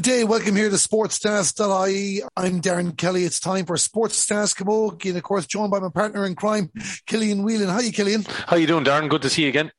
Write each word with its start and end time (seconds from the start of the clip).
Good 0.00 0.12
day. 0.12 0.24
Welcome 0.24 0.56
here 0.56 0.70
to 0.70 0.76
sportsdesk.ie. 0.76 2.22
I'm 2.34 2.62
Darren 2.62 2.96
Kelly. 2.96 3.24
It's 3.24 3.38
time 3.38 3.66
for 3.66 3.76
Sports 3.76 4.26
Camogie 4.26 5.10
and 5.10 5.18
of 5.18 5.22
course 5.22 5.46
joined 5.46 5.70
by 5.70 5.78
my 5.78 5.90
partner 5.90 6.24
in 6.24 6.34
crime, 6.36 6.70
Killian 7.04 7.42
Whelan. 7.42 7.68
How 7.68 7.80
you, 7.80 7.92
Killian? 7.92 8.24
How 8.46 8.56
you 8.56 8.66
doing, 8.66 8.82
Darren? 8.82 9.10
Good 9.10 9.20
to 9.20 9.28
see 9.28 9.42
you 9.42 9.50
again. 9.50 9.72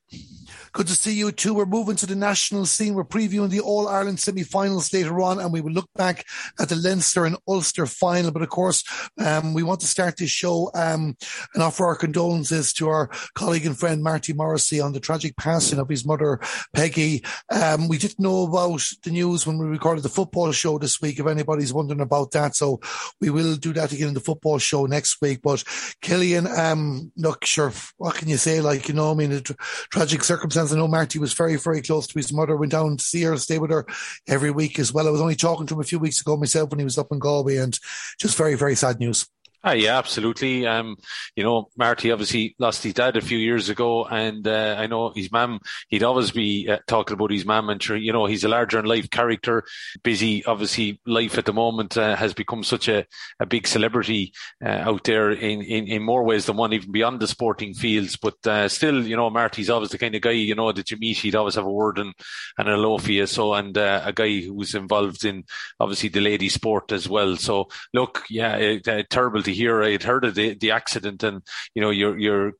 Good 0.74 0.86
to 0.86 0.94
see 0.94 1.12
you 1.12 1.32
too. 1.32 1.52
We're 1.52 1.66
moving 1.66 1.96
to 1.96 2.06
the 2.06 2.16
national 2.16 2.64
scene. 2.64 2.94
We're 2.94 3.04
previewing 3.04 3.50
the 3.50 3.60
All 3.60 3.88
Ireland 3.88 4.20
semi-finals 4.20 4.90
later 4.94 5.20
on, 5.20 5.38
and 5.38 5.52
we 5.52 5.60
will 5.60 5.72
look 5.72 5.90
back 5.96 6.24
at 6.58 6.70
the 6.70 6.76
Leinster 6.76 7.26
and 7.26 7.36
Ulster 7.46 7.84
final. 7.84 8.30
But 8.30 8.40
of 8.40 8.48
course, 8.48 8.82
um, 9.18 9.52
we 9.52 9.62
want 9.62 9.80
to 9.80 9.86
start 9.86 10.16
this 10.16 10.30
show 10.30 10.70
um, 10.74 11.14
and 11.52 11.62
offer 11.62 11.84
our 11.84 11.94
condolences 11.94 12.72
to 12.74 12.88
our 12.88 13.10
colleague 13.34 13.66
and 13.66 13.78
friend 13.78 14.02
Marty 14.02 14.32
Morrissey 14.32 14.80
on 14.80 14.94
the 14.94 15.00
tragic 15.00 15.36
passing 15.36 15.78
of 15.78 15.90
his 15.90 16.06
mother 16.06 16.40
Peggy. 16.74 17.22
Um, 17.50 17.86
we 17.86 17.98
didn't 17.98 18.20
know 18.20 18.44
about 18.44 18.80
the 19.04 19.10
news 19.10 19.46
when 19.46 19.58
we 19.58 19.66
recorded 19.66 20.04
the 20.04 20.08
football 20.08 20.52
show 20.52 20.78
this 20.78 21.02
week. 21.02 21.18
If 21.18 21.26
anybody's 21.26 21.74
wondering 21.74 22.00
about 22.00 22.30
that, 22.30 22.56
so 22.56 22.80
we 23.20 23.28
will 23.28 23.56
do 23.56 23.74
that 23.74 23.92
again 23.92 24.08
in 24.08 24.14
the 24.14 24.20
football 24.20 24.58
show 24.58 24.86
next 24.86 25.20
week. 25.20 25.40
But 25.42 25.64
Killian, 26.00 26.46
um, 26.46 27.12
look, 27.18 27.44
sure, 27.44 27.74
what 27.98 28.14
can 28.14 28.30
you 28.30 28.38
say? 28.38 28.62
Like 28.62 28.88
you 28.88 28.94
know, 28.94 29.10
I 29.10 29.14
mean, 29.14 29.38
tra- 29.42 29.56
tragic 29.90 30.24
I 30.70 30.76
know 30.76 30.86
Marty 30.86 31.18
was 31.18 31.32
very, 31.32 31.56
very 31.56 31.80
close 31.80 32.06
to 32.06 32.18
his 32.18 32.30
mother, 32.32 32.56
went 32.56 32.72
down 32.72 32.98
to 32.98 33.02
see 33.02 33.22
her, 33.22 33.36
stay 33.38 33.58
with 33.58 33.70
her 33.70 33.86
every 34.28 34.50
week 34.50 34.78
as 34.78 34.92
well. 34.92 35.08
I 35.08 35.10
was 35.10 35.22
only 35.22 35.34
talking 35.34 35.66
to 35.66 35.74
him 35.74 35.80
a 35.80 35.84
few 35.84 35.98
weeks 35.98 36.20
ago 36.20 36.36
myself 36.36 36.70
when 36.70 36.78
he 36.78 36.84
was 36.84 36.98
up 36.98 37.10
in 37.10 37.18
Galway 37.18 37.56
and 37.56 37.78
just 38.20 38.36
very, 38.36 38.54
very 38.54 38.74
sad 38.76 39.00
news. 39.00 39.26
Ah, 39.64 39.74
yeah, 39.74 39.96
absolutely. 39.96 40.66
Um, 40.66 40.96
you 41.36 41.44
know, 41.44 41.68
Marty 41.76 42.10
obviously 42.10 42.56
lost 42.58 42.82
his 42.82 42.94
dad 42.94 43.16
a 43.16 43.20
few 43.20 43.38
years 43.38 43.68
ago, 43.68 44.04
and 44.04 44.44
uh, 44.48 44.74
I 44.76 44.88
know 44.88 45.12
his 45.14 45.30
mum. 45.30 45.60
He'd 45.88 46.02
always 46.02 46.32
be 46.32 46.68
uh, 46.68 46.78
talking 46.88 47.14
about 47.14 47.30
his 47.30 47.44
mum, 47.44 47.70
and 47.70 47.80
sure, 47.80 47.96
you 47.96 48.12
know, 48.12 48.26
he's 48.26 48.42
a 48.42 48.48
larger 48.48 48.80
in 48.80 48.86
life 48.86 49.08
character. 49.10 49.62
Busy, 50.02 50.44
obviously, 50.44 51.00
life 51.06 51.38
at 51.38 51.44
the 51.44 51.52
moment 51.52 51.96
uh, 51.96 52.16
has 52.16 52.34
become 52.34 52.64
such 52.64 52.88
a, 52.88 53.06
a 53.38 53.46
big 53.46 53.68
celebrity 53.68 54.32
uh, 54.64 54.68
out 54.68 55.04
there 55.04 55.30
in, 55.30 55.62
in, 55.62 55.86
in 55.86 56.02
more 56.02 56.24
ways 56.24 56.46
than 56.46 56.56
one, 56.56 56.72
even 56.72 56.90
beyond 56.90 57.20
the 57.20 57.28
sporting 57.28 57.72
fields. 57.72 58.16
But 58.16 58.44
uh, 58.44 58.68
still, 58.68 59.06
you 59.06 59.16
know, 59.16 59.30
Marty's 59.30 59.70
always 59.70 59.90
the 59.90 59.98
kind 59.98 60.16
of 60.16 60.22
guy 60.22 60.32
you 60.32 60.56
know 60.56 60.72
that 60.72 60.90
you 60.90 60.96
meet. 60.96 61.18
He'd 61.18 61.36
always 61.36 61.54
have 61.54 61.66
a 61.66 61.72
word 61.72 61.98
and 62.00 62.12
and 62.58 62.68
a 62.68 62.72
hello 62.72 62.98
for 62.98 63.12
you. 63.12 63.26
So, 63.26 63.54
and 63.54 63.78
uh, 63.78 64.02
a 64.04 64.12
guy 64.12 64.40
who 64.40 64.54
was 64.54 64.74
involved 64.74 65.24
in 65.24 65.44
obviously 65.78 66.08
the 66.08 66.20
lady 66.20 66.48
sport 66.48 66.90
as 66.90 67.08
well. 67.08 67.36
So, 67.36 67.68
look, 67.94 68.24
yeah, 68.28 68.78
terrible 69.08 69.42
to 69.44 69.51
hear. 69.52 69.82
I'd 69.82 70.02
heard 70.02 70.24
of 70.24 70.34
the, 70.34 70.54
the 70.54 70.70
accident, 70.70 71.22
and 71.22 71.42
you 71.74 71.82
know, 71.82 71.90
you're 71.90 72.18
you're 72.18 72.52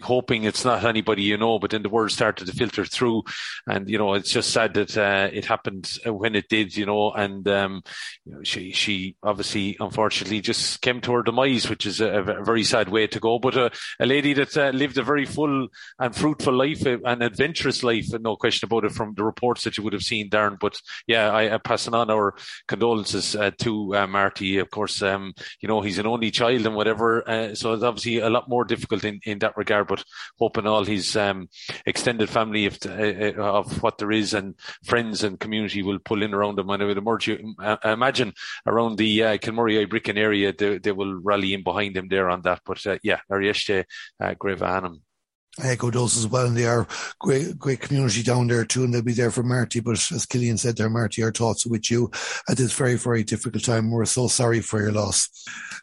hoping 0.00 0.44
it's 0.44 0.64
not 0.64 0.84
anybody 0.84 1.22
you 1.22 1.36
know, 1.36 1.58
but 1.58 1.70
then 1.70 1.82
the 1.82 1.88
word 1.88 2.12
started 2.12 2.46
to 2.46 2.52
filter 2.52 2.84
through, 2.84 3.24
and 3.66 3.88
you 3.88 3.98
know, 3.98 4.14
it's 4.14 4.30
just 4.30 4.50
sad 4.50 4.74
that 4.74 4.96
uh, 4.96 5.28
it 5.32 5.44
happened 5.44 5.98
when 6.06 6.34
it 6.34 6.48
did, 6.48 6.76
you 6.76 6.86
know, 6.86 7.10
and 7.12 7.48
um, 7.48 7.82
you 8.24 8.32
know, 8.32 8.42
she 8.42 8.72
she 8.72 9.16
obviously, 9.22 9.76
unfortunately, 9.80 10.40
just 10.40 10.80
came 10.82 11.00
to 11.00 11.12
her 11.12 11.22
demise, 11.22 11.68
which 11.68 11.86
is 11.86 12.00
a, 12.00 12.08
a 12.08 12.44
very 12.44 12.62
sad 12.62 12.88
way 12.88 13.06
to 13.06 13.20
go. 13.20 13.38
But 13.38 13.56
uh, 13.56 13.70
a 13.98 14.06
lady 14.06 14.32
that 14.34 14.56
uh, 14.56 14.70
lived 14.70 14.98
a 14.98 15.02
very 15.02 15.24
full 15.24 15.68
and 15.98 16.14
fruitful 16.14 16.54
life, 16.54 16.86
uh, 16.86 16.98
an 17.04 17.22
adventurous 17.22 17.82
life, 17.82 18.06
no 18.20 18.36
question 18.36 18.66
about 18.66 18.84
it, 18.84 18.92
from 18.92 19.14
the 19.14 19.24
reports 19.24 19.64
that 19.64 19.76
you 19.76 19.84
would 19.84 19.92
have 19.92 20.02
seen, 20.02 20.30
Darren. 20.30 20.58
But 20.60 20.80
yeah, 21.06 21.30
I, 21.30 21.44
am 21.44 21.60
passing 21.60 21.94
on 21.94 22.10
our 22.10 22.34
condolences 22.68 23.34
uh, 23.34 23.50
to 23.62 24.06
Marty. 24.06 24.58
Of 24.58 24.70
course, 24.70 25.02
um, 25.02 25.34
you 25.60 25.68
know, 25.68 25.80
he's 25.80 25.98
an 25.98 26.06
only 26.06 26.30
child 26.36 26.66
and 26.66 26.74
whatever, 26.74 27.22
so 27.54 27.72
it's 27.72 27.82
obviously 27.82 28.18
a 28.18 28.30
lot 28.30 28.48
more 28.48 28.64
difficult 28.64 29.04
in, 29.04 29.20
in 29.24 29.38
that 29.40 29.56
regard. 29.56 29.88
But 29.88 30.04
hoping 30.38 30.66
all 30.66 30.84
his 30.84 31.16
um, 31.16 31.48
extended 31.86 32.28
family 32.28 32.66
of, 32.66 32.78
uh, 32.86 33.40
of 33.40 33.82
what 33.82 33.98
there 33.98 34.12
is 34.12 34.34
and 34.34 34.54
friends 34.84 35.24
and 35.24 35.40
community 35.40 35.82
will 35.82 35.98
pull 35.98 36.22
in 36.22 36.34
around 36.34 36.58
him. 36.58 36.70
And 36.70 36.82
I 36.82 36.86
would 36.86 36.98
uh, 36.98 37.76
imagine 37.84 38.32
around 38.66 38.98
the 38.98 39.22
uh, 39.22 39.38
Kilmurry 39.38 39.86
Ibrickane 39.86 40.18
area, 40.18 40.52
they, 40.52 40.78
they, 40.78 40.92
will 40.92 41.14
rally 41.14 41.54
in 41.54 41.62
behind 41.62 41.96
him 41.96 42.08
there 42.08 42.30
on 42.30 42.42
that. 42.42 42.60
But 42.64 42.86
uh, 42.86 42.98
yeah, 43.02 43.20
Arieste 43.30 43.84
uh, 44.20 44.34
Anam. 44.64 45.02
Echo 45.62 45.90
those 45.90 46.16
as 46.18 46.26
well, 46.26 46.46
and 46.46 46.56
they 46.56 46.66
are 46.66 46.86
great, 47.18 47.58
great 47.58 47.80
community 47.80 48.22
down 48.22 48.46
there 48.46 48.64
too, 48.64 48.84
and 48.84 48.92
they'll 48.92 49.02
be 49.02 49.12
there 49.12 49.30
for 49.30 49.42
Marty. 49.42 49.80
But 49.80 49.92
as 50.12 50.26
Killian 50.26 50.58
said 50.58 50.76
there, 50.76 50.90
Marty, 50.90 51.22
our 51.22 51.32
thoughts 51.32 51.64
are 51.66 51.70
with 51.70 51.90
you 51.90 52.10
at 52.48 52.58
this 52.58 52.72
very, 52.72 52.96
very 52.96 53.24
difficult 53.24 53.64
time. 53.64 53.90
We're 53.90 54.04
so 54.04 54.28
sorry 54.28 54.60
for 54.60 54.80
your 54.80 54.92
loss. 54.92 55.30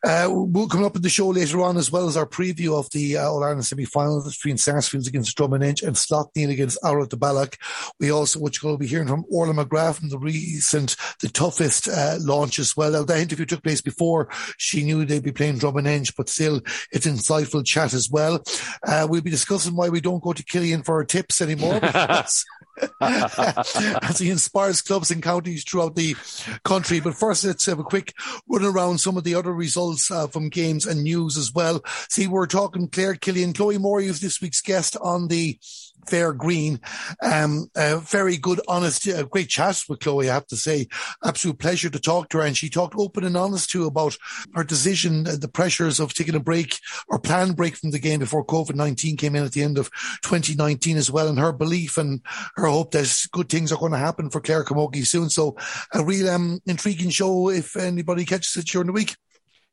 Uh, 0.04 0.28
we'll 0.30 0.68
come 0.68 0.84
up 0.84 0.96
in 0.96 1.02
the 1.02 1.10
show 1.10 1.30
later 1.30 1.62
on, 1.62 1.78
as 1.78 1.92
well 1.92 2.08
as 2.08 2.18
our 2.18 2.28
preview 2.28 2.78
of 2.78 2.90
the 2.92 3.18
uh, 3.18 3.30
All 3.30 3.44
Ireland 3.44 3.66
semi 3.66 3.86
final 3.86 4.24
between 4.24 4.58
Sarsfields 4.58 5.08
against 5.08 5.36
Drom 5.36 5.54
and 5.54 5.64
Inch 5.64 5.82
and 5.82 5.96
Slaughtneil 5.96 6.52
against 6.52 6.82
Oulart-The 6.84 7.18
Ballagh. 7.18 7.56
We 8.00 8.12
also, 8.12 8.40
which 8.40 8.62
will 8.62 8.78
be 8.78 8.86
hearing 8.86 9.08
from 9.08 9.26
Orla 9.32 9.54
McGrath 9.54 9.96
from 9.96 10.10
the 10.10 10.20
recent, 10.20 10.96
the 11.22 11.30
toughest 11.30 11.88
uh, 11.88 12.18
launch 12.20 12.60
as 12.60 12.76
well. 12.78 12.92
Now, 12.92 13.04
that 13.04 13.20
interview 13.20 13.46
took 13.46 13.64
place 13.64 13.82
before 13.82 14.28
she 14.58 14.84
knew 14.84 15.06
they'd 15.06 15.24
be 15.24 15.32
playing 15.32 15.58
Drom 15.58 15.78
and 15.78 15.88
Inch, 15.88 16.16
but 16.16 16.30
still, 16.30 16.62
it's 16.92 17.08
insightful 17.08 17.66
chat 17.66 17.94
as 17.94 18.10
well. 18.10 18.44
Uh, 18.86 19.08
we'll 19.10 19.22
be 19.22 19.32
discussing 19.32 19.63
discussing 19.64 19.78
why 19.78 19.90
we 19.90 20.02
don't 20.02 20.24
go 20.24 20.34
to 20.34 20.44
Killian 20.44 20.84
for 20.84 20.96
our 20.96 21.04
tips 21.04 21.42
anymore 21.42 21.74
because 21.80 22.46
as 23.02 24.18
he 24.20 24.30
inspires 24.30 24.82
clubs 24.82 25.12
and 25.12 25.22
counties 25.22 25.64
throughout 25.64 25.96
the 25.96 26.16
country. 26.64 27.00
But 27.00 27.16
first, 27.16 27.44
let's 27.44 27.66
have 27.68 27.80
a 27.80 27.84
quick 27.84 28.14
run 28.48 28.66
around 28.66 29.00
some 29.00 29.18
of 29.18 29.24
the 29.24 29.36
other 29.36 29.54
results 29.54 30.10
uh, 30.10 30.28
from 30.28 30.50
games 30.50 30.86
and 30.86 31.04
news 31.04 31.38
as 31.38 31.54
well. 31.54 31.82
See, 32.10 32.28
we're 32.28 32.48
talking 32.48 32.88
Clare 32.88 33.16
Killian, 33.16 33.54
Chloe 33.54 33.78
Morey, 33.78 34.08
who's 34.08 34.22
this 34.22 34.42
week's 34.42 34.62
guest 34.62 34.98
on 35.02 35.28
the 35.28 35.60
Fair 36.08 36.34
Green. 36.34 36.80
Um, 37.22 37.68
a 37.76 37.98
very 37.98 38.38
good, 38.38 38.62
honest, 38.68 39.08
uh, 39.08 39.24
great 39.24 39.50
chat 39.50 39.82
with 39.88 40.00
Chloe, 40.00 40.30
I 40.30 40.34
have 40.34 40.48
to 40.48 40.58
say. 40.58 40.88
Absolute 41.24 41.60
pleasure 41.60 41.90
to 41.90 42.00
talk 42.00 42.30
to 42.30 42.38
her. 42.40 42.46
And 42.46 42.58
she 42.58 42.70
talked 42.70 42.96
open 42.98 43.24
and 43.24 43.38
honest 43.38 43.70
too 43.70 43.86
about 43.86 44.18
her 44.56 44.64
decision, 44.64 45.28
uh, 45.28 45.36
the 45.40 45.48
pressures 45.48 46.00
of 46.00 46.14
taking 46.14 46.36
a 46.36 46.40
break 46.40 46.78
or 47.08 47.20
planned 47.20 47.56
break 47.56 47.76
from 47.76 47.92
the 47.92 48.00
game 48.00 48.20
before 48.20 48.46
COVID-19 48.46 49.18
came 49.18 49.36
in 49.36 49.44
at 49.44 49.54
the 49.54 49.64
end 49.64 49.78
of 49.78 49.90
2019 50.22 50.98
as 50.98 51.12
well. 51.12 51.28
And 51.28 51.40
her 51.40 51.52
belief 51.52 51.98
and 51.98 52.22
her 52.56 52.68
hope 52.68 52.92
that 52.92 53.28
good 53.32 53.50
things 53.50 53.72
are 53.72 53.80
going 53.80 53.92
to 53.92 53.98
happen 53.98 54.30
for 54.30 54.42
Clare 54.42 54.64
Camogie 54.64 55.06
soon. 55.06 55.30
So 55.30 55.58
a 55.94 56.04
real 56.04 56.30
um, 56.30 56.60
intriguing 56.66 57.10
show 57.10 57.50
if 57.50 57.76
anybody 57.76 58.26
catches 58.26 58.56
it 58.58 58.68
during 58.68 58.88
the 58.88 58.94
week. 58.94 59.16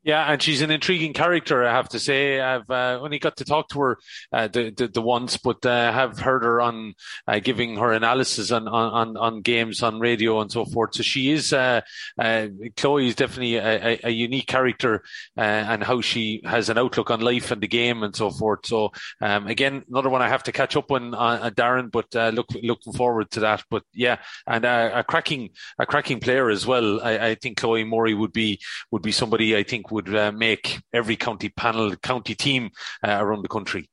Yeah, 0.03 0.33
and 0.33 0.41
she's 0.41 0.63
an 0.63 0.71
intriguing 0.71 1.13
character, 1.13 1.63
I 1.63 1.73
have 1.73 1.91
to 1.91 1.99
say. 1.99 2.41
I've 2.41 2.69
uh, 2.71 2.99
only 3.03 3.19
got 3.19 3.37
to 3.37 3.45
talk 3.45 3.69
to 3.71 3.81
her 3.81 3.99
uh, 4.33 4.49
the, 4.49 4.71
the, 4.75 4.89
the 4.89 5.03
once, 5.03 5.37
but 5.37 5.65
uh, 5.67 5.93
have 5.93 6.19
heard 6.19 6.43
her 6.43 6.59
on 6.59 6.95
uh, 7.29 7.39
giving 7.41 7.77
her 7.77 7.93
analysis 7.93 8.51
on, 8.51 8.67
on 8.67 9.19
on 9.19 9.43
games 9.43 9.83
on 9.83 10.01
radio 10.01 10.41
and 10.41 10.51
so 10.51 10.65
forth. 10.65 10.95
So 10.95 11.03
she 11.03 11.33
is 11.33 11.53
uh, 11.53 11.83
uh, 12.19 12.47
Chloe 12.79 13.09
is 13.09 13.15
definitely 13.15 13.57
a, 13.57 13.89
a, 13.89 14.01
a 14.05 14.11
unique 14.11 14.47
character, 14.47 15.03
and 15.37 15.85
how 15.85 16.01
she 16.01 16.41
has 16.47 16.71
an 16.71 16.79
outlook 16.79 17.11
on 17.11 17.21
life 17.21 17.51
and 17.51 17.61
the 17.61 17.69
game 17.69 18.03
and 18.03 18.17
so 18.17 18.31
forth. 18.31 18.61
So 18.65 18.93
um, 19.21 19.49
again, 19.49 19.85
another 19.91 20.09
one 20.09 20.23
I 20.23 20.29
have 20.29 20.45
to 20.45 20.53
catch 20.53 20.77
up 20.77 20.91
on, 20.91 21.13
Darren, 21.13 21.91
but 21.91 22.15
look 22.35 22.49
looking 22.63 22.95
forward 22.95 23.31
to 23.33 23.41
that. 23.41 23.65
But 23.69 23.83
yeah, 23.93 24.17
and 24.47 24.65
a 24.65 25.05
cracking 25.07 25.51
a 25.79 25.85
cracking 25.85 26.21
player 26.21 26.49
as 26.49 26.67
well. 26.67 27.03
I, 27.03 27.19
I 27.19 27.35
think 27.35 27.59
Chloe 27.59 27.85
Morey 27.85 28.15
would 28.15 28.33
be 28.33 28.61
would 28.91 29.03
be 29.03 29.13
somebody 29.13 29.55
I 29.55 29.63
think 29.63 29.90
would 29.91 30.15
uh, 30.15 30.33
make 30.33 30.81
every 30.93 31.17
county 31.17 31.49
panel, 31.49 31.95
county 31.97 32.35
team 32.35 32.71
uh, 33.07 33.19
around 33.21 33.43
the 33.43 33.49
country. 33.49 33.89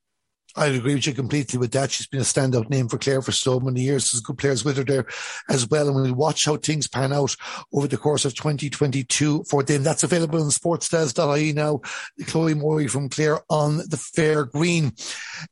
I 0.58 0.68
agree 0.68 0.96
with 0.96 1.06
you 1.06 1.14
completely 1.14 1.60
with 1.60 1.72
that. 1.74 1.92
She's 1.92 2.08
been 2.08 2.22
a 2.22 2.24
standout 2.24 2.68
name 2.68 2.90
for 2.90 2.98
Clare 2.98 3.22
for 3.22 3.32
so 3.32 3.60
many 3.60 3.82
years. 3.82 4.12
There's 4.12 4.22
good 4.22 4.40
players 4.40 4.66
with 4.66 4.78
her 4.78 4.84
there 4.84 5.06
as 5.50 5.70
well. 5.70 5.88
And 5.88 5.96
we'll 5.96 6.16
watch 6.16 6.46
how 6.46 6.58
things 6.58 6.88
pan 6.88 7.14
out 7.14 7.36
over 7.72 7.88
the 7.88 7.98
course 7.98 8.26
of 8.26 8.34
2022 8.34 9.44
for 9.44 9.62
them. 9.62 9.84
That's 9.84 10.02
available 10.02 10.42
on 10.42 10.50
sportsdesk.ie 10.50 11.54
now. 11.54 11.82
Chloe 12.26 12.56
Morey 12.56 12.88
from 12.88 13.08
Clare 13.08 13.40
on 13.52 13.78
the 13.78 13.98
fair 13.98 14.46
green. 14.46 14.94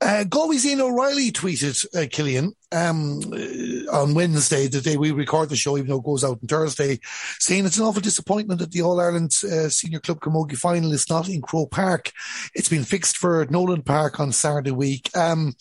Uh, 0.02 0.24
Galway's 0.24 0.66
Ian 0.66 0.82
O'Reilly 0.82 1.32
tweeted, 1.32 1.86
uh, 1.96 2.08
Killian, 2.12 2.54
um, 2.72 3.22
uh, 3.32 3.96
on 3.96 4.14
Wednesday, 4.14 4.68
the 4.68 4.82
day 4.82 4.98
we 4.98 5.12
record 5.12 5.50
the 5.50 5.56
show, 5.56 5.78
even 5.78 5.90
though 5.90 6.00
it 6.00 6.06
goes 6.06 6.24
out 6.24 6.40
on 6.42 6.48
Thursday, 6.48 7.00
saying 7.40 7.66
it's 7.66 7.78
an 7.78 7.86
awful 7.86 8.02
disappointment 8.02 8.60
that 8.60 8.72
the 8.72 8.82
All 8.82 9.00
Ireland 9.00 9.32
uh, 9.44 9.70
Senior 9.70 10.00
Club 10.00 10.20
Camogie 10.20 10.58
final 10.58 10.92
is 10.92 11.10
not 11.10 11.30
in 11.30 11.42
Croke 11.42 11.72
Park. 11.72 12.12
It's 12.54 12.70
been 12.70 12.84
fixed 12.84 13.18
for 13.18 13.46
Nolan 13.50 13.84
Park 13.84 14.20
on 14.20 14.32
Saturday 14.32 14.72
week. 14.72 15.10
Um, 15.16 15.54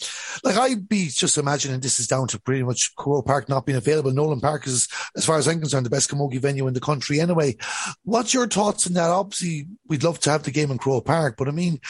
like 0.43 0.57
I'd 0.57 0.89
be 0.89 1.07
just 1.09 1.39
imagining 1.39 1.81
this 1.81 2.01
is 2.01 2.07
down 2.07 2.29
to 2.29 2.41
pretty 2.41 2.63
much 2.63 2.95
Croke 2.97 3.27
Park 3.27 3.49
not 3.49 3.67
being 3.67 3.79
available. 3.79 4.13
Nolan 4.13 4.41
Park 4.41 4.67
is, 4.67 4.89
as 5.17 5.25
far 5.25 5.39
as 5.39 5.47
I'm 5.47 5.61
concerned, 5.61 5.87
the 5.87 5.91
best 5.91 6.11
Camogie 6.11 6.41
venue 6.41 6.67
in 6.67 6.75
the 6.75 6.81
country 6.81 7.21
anyway. 7.21 7.57
What's 8.05 8.35
your 8.35 8.47
thoughts 8.47 8.87
on 8.87 8.95
that? 8.95 9.11
Obviously, 9.11 9.67
we'd 9.89 10.05
love 10.05 10.21
to 10.21 10.31
have 10.31 10.43
the 10.43 10.51
game 10.51 10.71
in 10.71 10.79
Croke 10.79 11.05
Park, 11.05 11.37
but 11.37 11.49
I 11.49 11.51
mean, 11.51 11.81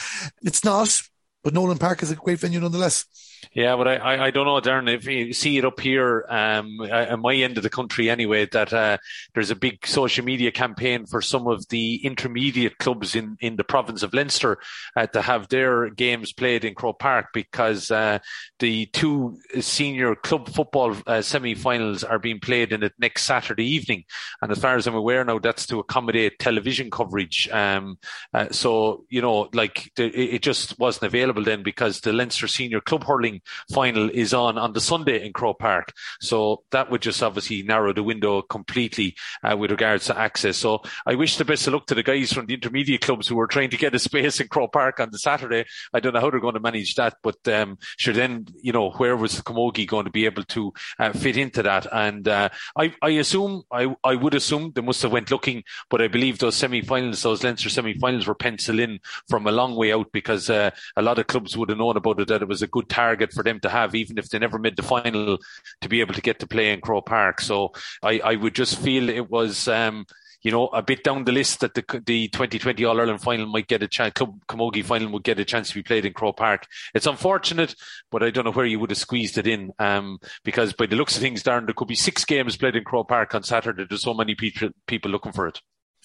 it's 0.41 0.63
not 0.63 1.01
but 1.45 1.53
Nolan 1.53 1.77
Park 1.77 2.01
is 2.01 2.09
a 2.09 2.15
great 2.15 2.39
venue 2.39 2.59
nonetheless. 2.59 3.05
Yeah, 3.53 3.75
but 3.77 3.87
I, 3.87 4.25
I, 4.25 4.31
don't 4.31 4.45
know, 4.45 4.59
Darren, 4.59 4.93
if 4.93 5.05
you 5.05 5.33
see 5.33 5.57
it 5.57 5.65
up 5.65 5.79
here, 5.79 6.25
um, 6.29 6.81
at 6.81 7.17
my 7.19 7.35
end 7.35 7.57
of 7.57 7.63
the 7.63 7.69
country 7.69 8.09
anyway, 8.09 8.47
that, 8.51 8.73
uh, 8.73 8.97
there's 9.33 9.51
a 9.51 9.55
big 9.55 9.87
social 9.87 10.25
media 10.25 10.51
campaign 10.51 11.05
for 11.05 11.21
some 11.21 11.47
of 11.47 11.67
the 11.69 12.05
intermediate 12.05 12.77
clubs 12.79 13.15
in, 13.15 13.37
in 13.39 13.55
the 13.55 13.63
province 13.63 14.03
of 14.03 14.13
Leinster, 14.13 14.57
uh, 14.97 15.07
to 15.07 15.21
have 15.21 15.47
their 15.47 15.89
games 15.89 16.33
played 16.33 16.65
in 16.65 16.75
Croke 16.75 16.99
Park 16.99 17.27
because, 17.33 17.91
uh, 17.91 18.19
the 18.59 18.87
two 18.87 19.37
senior 19.59 20.15
club 20.15 20.49
football, 20.49 20.95
uh, 21.07 21.21
semi-finals 21.21 22.03
are 22.03 22.19
being 22.19 22.39
played 22.39 22.73
in 22.73 22.83
it 22.83 22.93
next 22.99 23.23
Saturday 23.23 23.65
evening. 23.65 24.03
And 24.41 24.51
as 24.51 24.59
far 24.59 24.75
as 24.75 24.87
I'm 24.87 24.95
aware 24.95 25.23
now, 25.23 25.39
that's 25.39 25.65
to 25.67 25.79
accommodate 25.79 26.39
television 26.39 26.91
coverage. 26.91 27.47
Um, 27.49 27.97
uh, 28.33 28.47
so, 28.51 29.05
you 29.09 29.21
know, 29.21 29.49
like 29.53 29.91
the, 29.95 30.05
it 30.07 30.41
just 30.41 30.77
wasn't 30.77 31.05
available 31.05 31.43
then 31.43 31.63
because 31.63 32.01
the 32.01 32.13
Leinster 32.13 32.47
senior 32.47 32.81
club 32.81 33.03
hurling 33.03 33.24
final 33.73 34.09
is 34.09 34.33
on 34.33 34.57
on 34.57 34.73
the 34.73 34.81
Sunday 34.81 35.25
in 35.25 35.33
Croke 35.33 35.59
Park. 35.59 35.93
So 36.21 36.63
that 36.71 36.89
would 36.89 37.01
just 37.01 37.23
obviously 37.23 37.63
narrow 37.63 37.93
the 37.93 38.03
window 38.03 38.41
completely 38.41 39.15
uh, 39.43 39.55
with 39.57 39.71
regards 39.71 40.05
to 40.05 40.17
access. 40.17 40.57
So 40.57 40.81
I 41.05 41.15
wish 41.15 41.37
the 41.37 41.45
best 41.45 41.67
of 41.67 41.73
luck 41.73 41.85
to 41.87 41.95
the 41.95 42.03
guys 42.03 42.33
from 42.33 42.45
the 42.45 42.53
intermediate 42.53 43.01
clubs 43.01 43.27
who 43.27 43.39
are 43.39 43.47
trying 43.47 43.71
to 43.71 43.77
get 43.77 43.95
a 43.95 43.99
space 43.99 44.39
in 44.39 44.47
Croke 44.47 44.73
Park 44.73 44.99
on 44.99 45.09
the 45.11 45.19
Saturday. 45.19 45.65
I 45.93 45.99
don't 45.99 46.13
know 46.13 46.21
how 46.21 46.29
they're 46.29 46.39
going 46.39 46.59
to 46.59 46.59
manage 46.69 46.95
that, 46.95 47.15
but 47.23 47.39
um, 47.47 47.77
sure 47.97 48.13
then, 48.13 48.47
you 48.61 48.71
know, 48.71 48.91
where 48.91 49.17
was 49.17 49.37
the 49.37 49.43
Camogie 49.43 49.87
going 49.87 50.05
to 50.05 50.11
be 50.11 50.25
able 50.25 50.43
to 50.43 50.73
uh, 50.99 51.11
fit 51.13 51.37
into 51.37 51.63
that? 51.63 51.87
And 51.91 52.27
uh, 52.27 52.49
I, 52.75 52.93
I 53.01 53.09
assume, 53.09 53.63
I, 53.71 53.95
I 54.03 54.15
would 54.15 54.35
assume 54.35 54.71
they 54.73 54.81
must 54.81 55.01
have 55.03 55.11
went 55.11 55.31
looking, 55.31 55.63
but 55.89 56.01
I 56.01 56.07
believe 56.07 56.37
those 56.37 56.55
semi-finals, 56.55 57.23
those 57.23 57.43
Leinster 57.43 57.69
semi-finals 57.69 58.27
were 58.27 58.35
penciled 58.35 58.79
in 58.79 58.99
from 59.29 59.47
a 59.47 59.51
long 59.51 59.75
way 59.75 59.93
out 59.93 60.11
because 60.11 60.49
uh, 60.49 60.71
a 60.95 61.01
lot 61.01 61.19
of 61.19 61.27
clubs 61.27 61.55
would 61.55 61.69
have 61.69 61.77
known 61.77 61.97
about 61.97 62.19
it, 62.19 62.27
that 62.27 62.41
it 62.41 62.47
was 62.47 62.61
a 62.61 62.67
good 62.67 62.89
target 62.89 63.14
for 63.33 63.43
them 63.43 63.59
to 63.61 63.69
have, 63.69 63.95
even 63.95 64.17
if 64.17 64.29
they 64.29 64.39
never 64.39 64.59
made 64.59 64.75
the 64.75 64.83
final, 64.83 65.37
to 65.81 65.89
be 65.89 66.01
able 66.01 66.13
to 66.13 66.21
get 66.21 66.39
to 66.39 66.47
play 66.47 66.71
in 66.71 66.81
Croke 66.81 67.05
Park. 67.05 67.41
So 67.41 67.73
I, 68.03 68.19
I 68.23 68.35
would 68.35 68.55
just 68.55 68.79
feel 68.79 69.09
it 69.09 69.29
was. 69.29 69.67
Um, 69.67 70.05
you 70.41 70.51
know, 70.51 70.67
a 70.67 70.83
bit 70.83 71.03
down 71.03 71.23
the 71.23 71.31
list 71.31 71.61
that 71.61 71.73
the 71.73 71.81
the 72.05 72.27
2020 72.27 72.85
All 72.85 72.99
Ireland 72.99 73.19
final 73.19 73.47
might 73.47 73.67
get 73.67 73.81
a 73.81 73.87
chance, 73.87 74.13
Camogie 74.13 74.85
final 74.85 75.09
would 75.09 75.23
get 75.23 75.39
a 75.39 75.43
chance 75.43 75.69
to 75.69 75.73
be 75.73 75.81
played 75.81 76.05
in 76.05 76.13
Croke 76.13 76.37
Park. 76.37 76.67
It's 76.93 77.07
unfortunate, 77.07 77.73
but 78.11 78.21
I 78.21 78.29
don't 78.29 78.45
know 78.45 78.51
where 78.51 78.67
you 78.67 78.79
would 78.79 78.91
have 78.91 78.99
squeezed 78.99 79.39
it 79.39 79.47
in, 79.47 79.71
um, 79.79 80.19
because 80.43 80.73
by 80.73 80.85
the 80.85 80.97
looks 80.97 81.15
of 81.15 81.23
things, 81.23 81.41
Darren, 81.41 81.65
there 81.65 81.73
could 81.73 81.87
be 81.87 81.95
six 81.95 82.25
games 82.25 82.57
played 82.57 82.75
in 82.75 82.83
Croke 82.83 83.07
Park 83.07 83.33
on 83.33 83.41
Saturday. 83.41 83.87
There's 83.89 84.03
so 84.03 84.13
many 84.13 84.35
people 84.35 84.69
people 84.85 85.09
looking 85.09 85.31
for 85.31 85.47
it. 85.47 85.59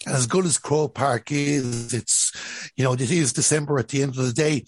As 0.07 0.27
good 0.27 0.47
as 0.47 0.57
Croke 0.57 0.95
Park 0.95 1.31
is, 1.31 1.93
it's 1.93 2.33
you 2.75 2.85
know 2.85 2.95
it 2.95 3.11
is 3.11 3.33
December 3.33 3.79
at 3.79 3.89
the 3.89 4.03
end 4.03 4.17
of 4.17 4.27
the 4.27 4.33
day. 4.33 4.65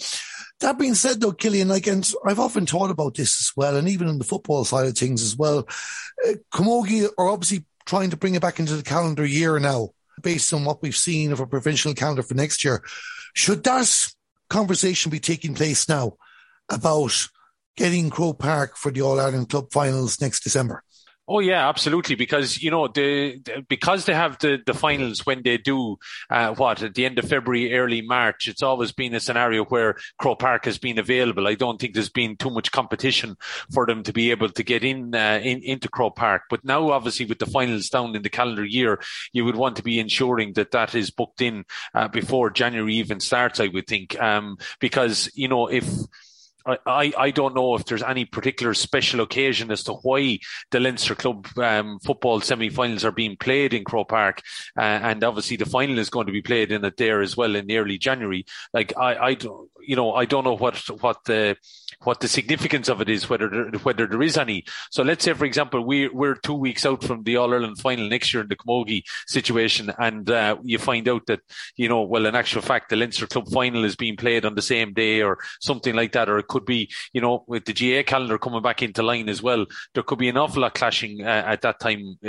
That 0.61 0.79
being 0.79 0.95
said, 0.95 1.21
though, 1.21 1.33
Killian, 1.33 1.69
like, 1.69 1.89
and 1.89 2.09
I've 2.25 2.39
often 2.39 2.67
thought 2.67 2.91
about 2.91 3.15
this 3.15 3.41
as 3.41 3.51
well, 3.57 3.77
and 3.77 3.89
even 3.89 4.09
in 4.09 4.19
the 4.19 4.25
football 4.25 4.65
side 4.65 4.87
of 4.87 4.97
things 4.97 5.23
as 5.23 5.37
well. 5.37 5.67
Uh, 6.25 6.35
Camogie 6.53 7.09
are 7.19 7.29
obviously 7.29 7.65
trying 7.85 8.11
to 8.11 8.17
bring 8.17 8.37
it 8.37 8.43
back 8.43 8.61
into 8.61 8.77
the 8.77 8.83
calendar 8.83 9.27
year 9.27 9.59
now, 9.59 9.91
based 10.23 10.53
on 10.55 10.65
what 10.65 10.81
we've 10.81 10.97
seen 10.97 11.33
of 11.33 11.41
a 11.41 11.47
provincial 11.47 11.95
calendar 11.95 12.23
for 12.23 12.35
next 12.35 12.65
year. 12.65 12.85
Should 13.35 13.65
that 13.65 14.13
conversation 14.51 15.11
be 15.11 15.19
taking 15.19 15.55
place 15.55 15.89
now 15.89 16.17
about 16.69 17.29
getting 17.77 18.11
Croke 18.11 18.39
Park 18.39 18.77
for 18.77 18.93
the 18.93 19.03
All 19.03 19.19
Ireland 19.19 19.49
Club 19.49 19.73
finals 19.73 20.21
next 20.21 20.45
December? 20.45 20.85
Oh 21.29 21.39
yeah, 21.39 21.69
absolutely. 21.69 22.17
Because 22.17 22.61
you 22.61 22.71
know 22.71 22.89
the, 22.89 23.39
the, 23.45 23.65
because 23.69 24.07
they 24.07 24.13
have 24.13 24.39
the 24.39 24.59
the 24.67 24.75
finals 24.75 25.25
when 25.25 25.43
they 25.45 25.57
do 25.57 25.97
uh, 26.29 26.53
what 26.55 26.83
at 26.83 26.95
the 26.95 27.07
end 27.07 27.19
of 27.19 27.29
February, 27.29 27.75
early 27.75 28.03
March. 28.03 28.49
It's 28.49 28.63
always 28.63 28.91
been 28.91 29.15
a 29.15 29.21
scenario 29.21 29.65
where 29.65 29.95
Croke 30.19 30.41
Park 30.41 30.65
has 30.65 30.79
been 30.79 30.99
available. 30.99 31.47
I 31.47 31.55
don't 31.55 31.81
think 31.81 31.95
there's 31.95 32.09
been 32.11 32.37
too 32.37 32.51
much 32.51 32.73
competition 32.73 33.37
for 33.73 33.87
them 33.87 34.03
to 34.03 34.13
be 34.13 34.33
able 34.33 34.49
to 34.49 34.63
get 34.65 34.83
in, 34.83 35.15
uh, 35.15 35.41
in 35.43 35.63
into 35.63 35.89
Croke 35.89 36.17
Park. 36.17 36.43
But 36.51 36.65
now, 36.65 36.91
obviously, 36.91 37.27
with 37.27 37.39
the 37.39 37.47
finals 37.47 37.89
down 37.89 38.17
in 38.17 38.23
the 38.23 38.29
calendar 38.29 38.65
year, 38.65 39.01
you 39.33 39.45
would 39.45 39.57
want 39.57 39.77
to 39.77 39.85
be 39.85 40.01
ensuring 40.01 40.55
that 40.55 40.73
that 40.73 40.93
is 40.97 41.13
booked 41.13 41.41
in 41.41 41.65
uh, 41.95 42.09
before 42.09 42.51
January 42.51 42.97
even 42.97 43.21
starts. 43.21 43.61
I 43.61 43.69
would 43.69 43.87
think 43.87 44.21
um, 44.21 44.59
because 44.81 45.31
you 45.35 45.47
know 45.47 45.69
if 45.69 45.89
I, 46.67 47.13
I 47.19 47.31
don't 47.31 47.55
know 47.55 47.75
if 47.75 47.85
there's 47.85 48.03
any 48.03 48.25
particular 48.25 48.75
special 48.75 49.21
occasion 49.21 49.71
as 49.71 49.83
to 49.85 49.95
why 49.95 50.39
the 50.71 50.81
Leinster 50.81 51.15
Club 51.15 51.47
um, 51.59 51.99
football 52.01 52.41
semi-finals 52.41 53.05
are 53.05 53.13
being 53.13 53.37
played 53.37 53.75
in 53.75 53.85
Croke 53.85 54.09
Park, 54.09 54.43
uh, 54.77 54.81
and 54.81 55.25
obviously 55.25 55.57
the 55.57 55.67
final 55.67 55.99
is 55.99 56.11
going 56.11 56.27
to 56.27 56.33
be 56.33 56.43
played 56.43 56.73
in 56.73 56.85
it 56.85 56.97
there 56.97 57.21
as 57.21 57.37
well 57.37 57.57
in 57.57 57.71
early 57.71 57.99
January. 57.99 58.47
Like 58.73 58.93
I, 58.97 59.17
I 59.17 59.35
don't, 59.35 59.69
you 59.87 59.97
know, 59.97 60.15
I 60.15 60.25
don't 60.25 60.45
know 60.45 60.57
what 60.57 60.77
what 61.01 61.25
the 61.25 61.57
what 62.05 62.21
the 62.21 62.29
significance 62.29 62.89
of 62.89 63.01
it 63.01 63.09
is, 63.09 63.29
whether 63.29 63.49
there, 63.49 63.71
whether 63.83 64.07
there 64.07 64.23
is 64.23 64.37
any. 64.37 64.65
So 64.91 65.03
let's 65.03 65.25
say, 65.25 65.33
for 65.35 65.45
example, 65.45 65.85
we 65.85 66.09
we're 66.09 66.35
two 66.35 66.55
weeks 66.55 66.85
out 66.85 67.03
from 67.05 67.23
the 67.23 67.37
All 67.37 67.53
Ireland 67.53 67.79
final 67.79 68.09
next 68.09 68.33
year 68.33 68.43
in 68.43 68.49
the 68.49 68.57
Camogie 68.57 69.03
situation, 69.27 69.93
and 69.99 70.29
uh, 70.31 70.57
you 70.63 70.79
find 70.79 71.09
out 71.09 71.27
that 71.27 71.41
you 71.77 71.89
know, 71.89 72.03
well, 72.03 72.27
in 72.27 72.35
actual 72.35 72.63
fact, 72.63 72.91
the 72.91 72.97
Leinster 72.97 73.27
Club 73.27 73.49
final 73.49 73.85
is 73.85 73.97
being 73.97 74.17
played 74.17 74.45
on 74.45 74.55
the 74.55 74.63
same 74.63 74.93
day 74.93 75.23
or 75.23 75.39
something 75.61 75.95
like 75.95 76.13
that, 76.13 76.29
or 76.29 76.39
it 76.39 76.49
could 76.49 76.65
be, 76.65 76.91
you 77.13 77.21
know, 77.21 77.45
with 77.47 77.65
the 77.65 77.73
GAA 77.73 78.03
calendar 78.09 78.39
coming 78.39 78.63
back 78.63 78.83
into 78.83 79.03
line 79.03 79.29
as 79.29 79.43
well, 79.43 79.67
there 79.95 80.03
could 80.03 80.19
be 80.19 80.29
an 80.29 80.37
awful 80.37 80.63
lot 80.63 80.75
clashing 80.75 81.23
uh, 81.23 81.45
at 81.47 81.63
that 81.63 81.81
time, 81.81 82.17
uh, 82.25 82.29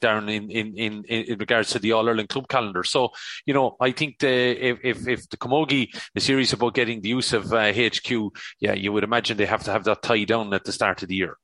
Darren, 0.00 0.30
in, 0.30 0.50
in 0.50 0.74
in 0.76 1.04
in 1.04 1.38
regards 1.38 1.70
to 1.70 1.78
the 1.78 1.92
All 1.92 2.08
Ireland 2.08 2.28
Club 2.28 2.48
calendar. 2.48 2.82
So 2.84 3.10
you 3.46 3.54
know, 3.54 3.76
I 3.80 3.92
think 3.92 4.18
the, 4.18 4.28
if 4.28 5.06
if 5.06 5.28
the 5.28 5.36
Camogie 5.36 5.88
is 6.14 6.24
serious 6.24 6.52
about 6.52 6.74
getting 6.74 6.91
the 7.00 7.08
use 7.08 7.32
of 7.32 7.52
uh, 7.52 7.72
HQ, 7.72 8.10
yeah, 8.60 8.74
you 8.74 8.92
would 8.92 9.04
imagine 9.04 9.36
they 9.36 9.46
have 9.46 9.64
to 9.64 9.72
have 9.72 9.84
that 9.84 10.02
tie 10.02 10.24
down 10.24 10.52
at 10.52 10.64
the 10.64 10.72
start 10.72 11.02
of 11.02 11.08
the 11.08 11.16
year. 11.16 11.36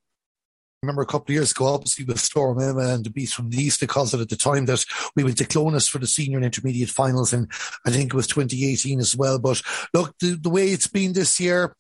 Remember 0.82 1.02
a 1.02 1.06
couple 1.06 1.32
of 1.32 1.34
years 1.34 1.50
ago, 1.50 1.66
obviously 1.66 2.04
with 2.04 2.20
Storm 2.20 2.60
Emma 2.60 2.94
and 2.94 3.04
the 3.04 3.10
Beast 3.10 3.34
from 3.34 3.50
the 3.50 3.60
East, 3.60 3.80
because 3.80 4.14
at 4.14 4.28
the 4.28 4.36
time 4.36 4.66
that 4.66 4.84
we 5.16 5.24
went 5.24 5.38
to 5.38 5.44
Clones 5.44 5.88
for 5.88 5.98
the 5.98 6.06
senior 6.06 6.38
and 6.38 6.44
intermediate 6.44 6.88
finals, 6.88 7.32
and 7.32 7.50
I 7.84 7.90
think 7.90 8.12
it 8.12 8.16
was 8.16 8.28
2018 8.28 9.00
as 9.00 9.16
well. 9.16 9.40
But 9.40 9.60
look, 9.92 10.14
the, 10.20 10.38
the 10.40 10.50
way 10.50 10.68
it's 10.68 10.86
been 10.86 11.14
this 11.14 11.40
year, 11.40 11.74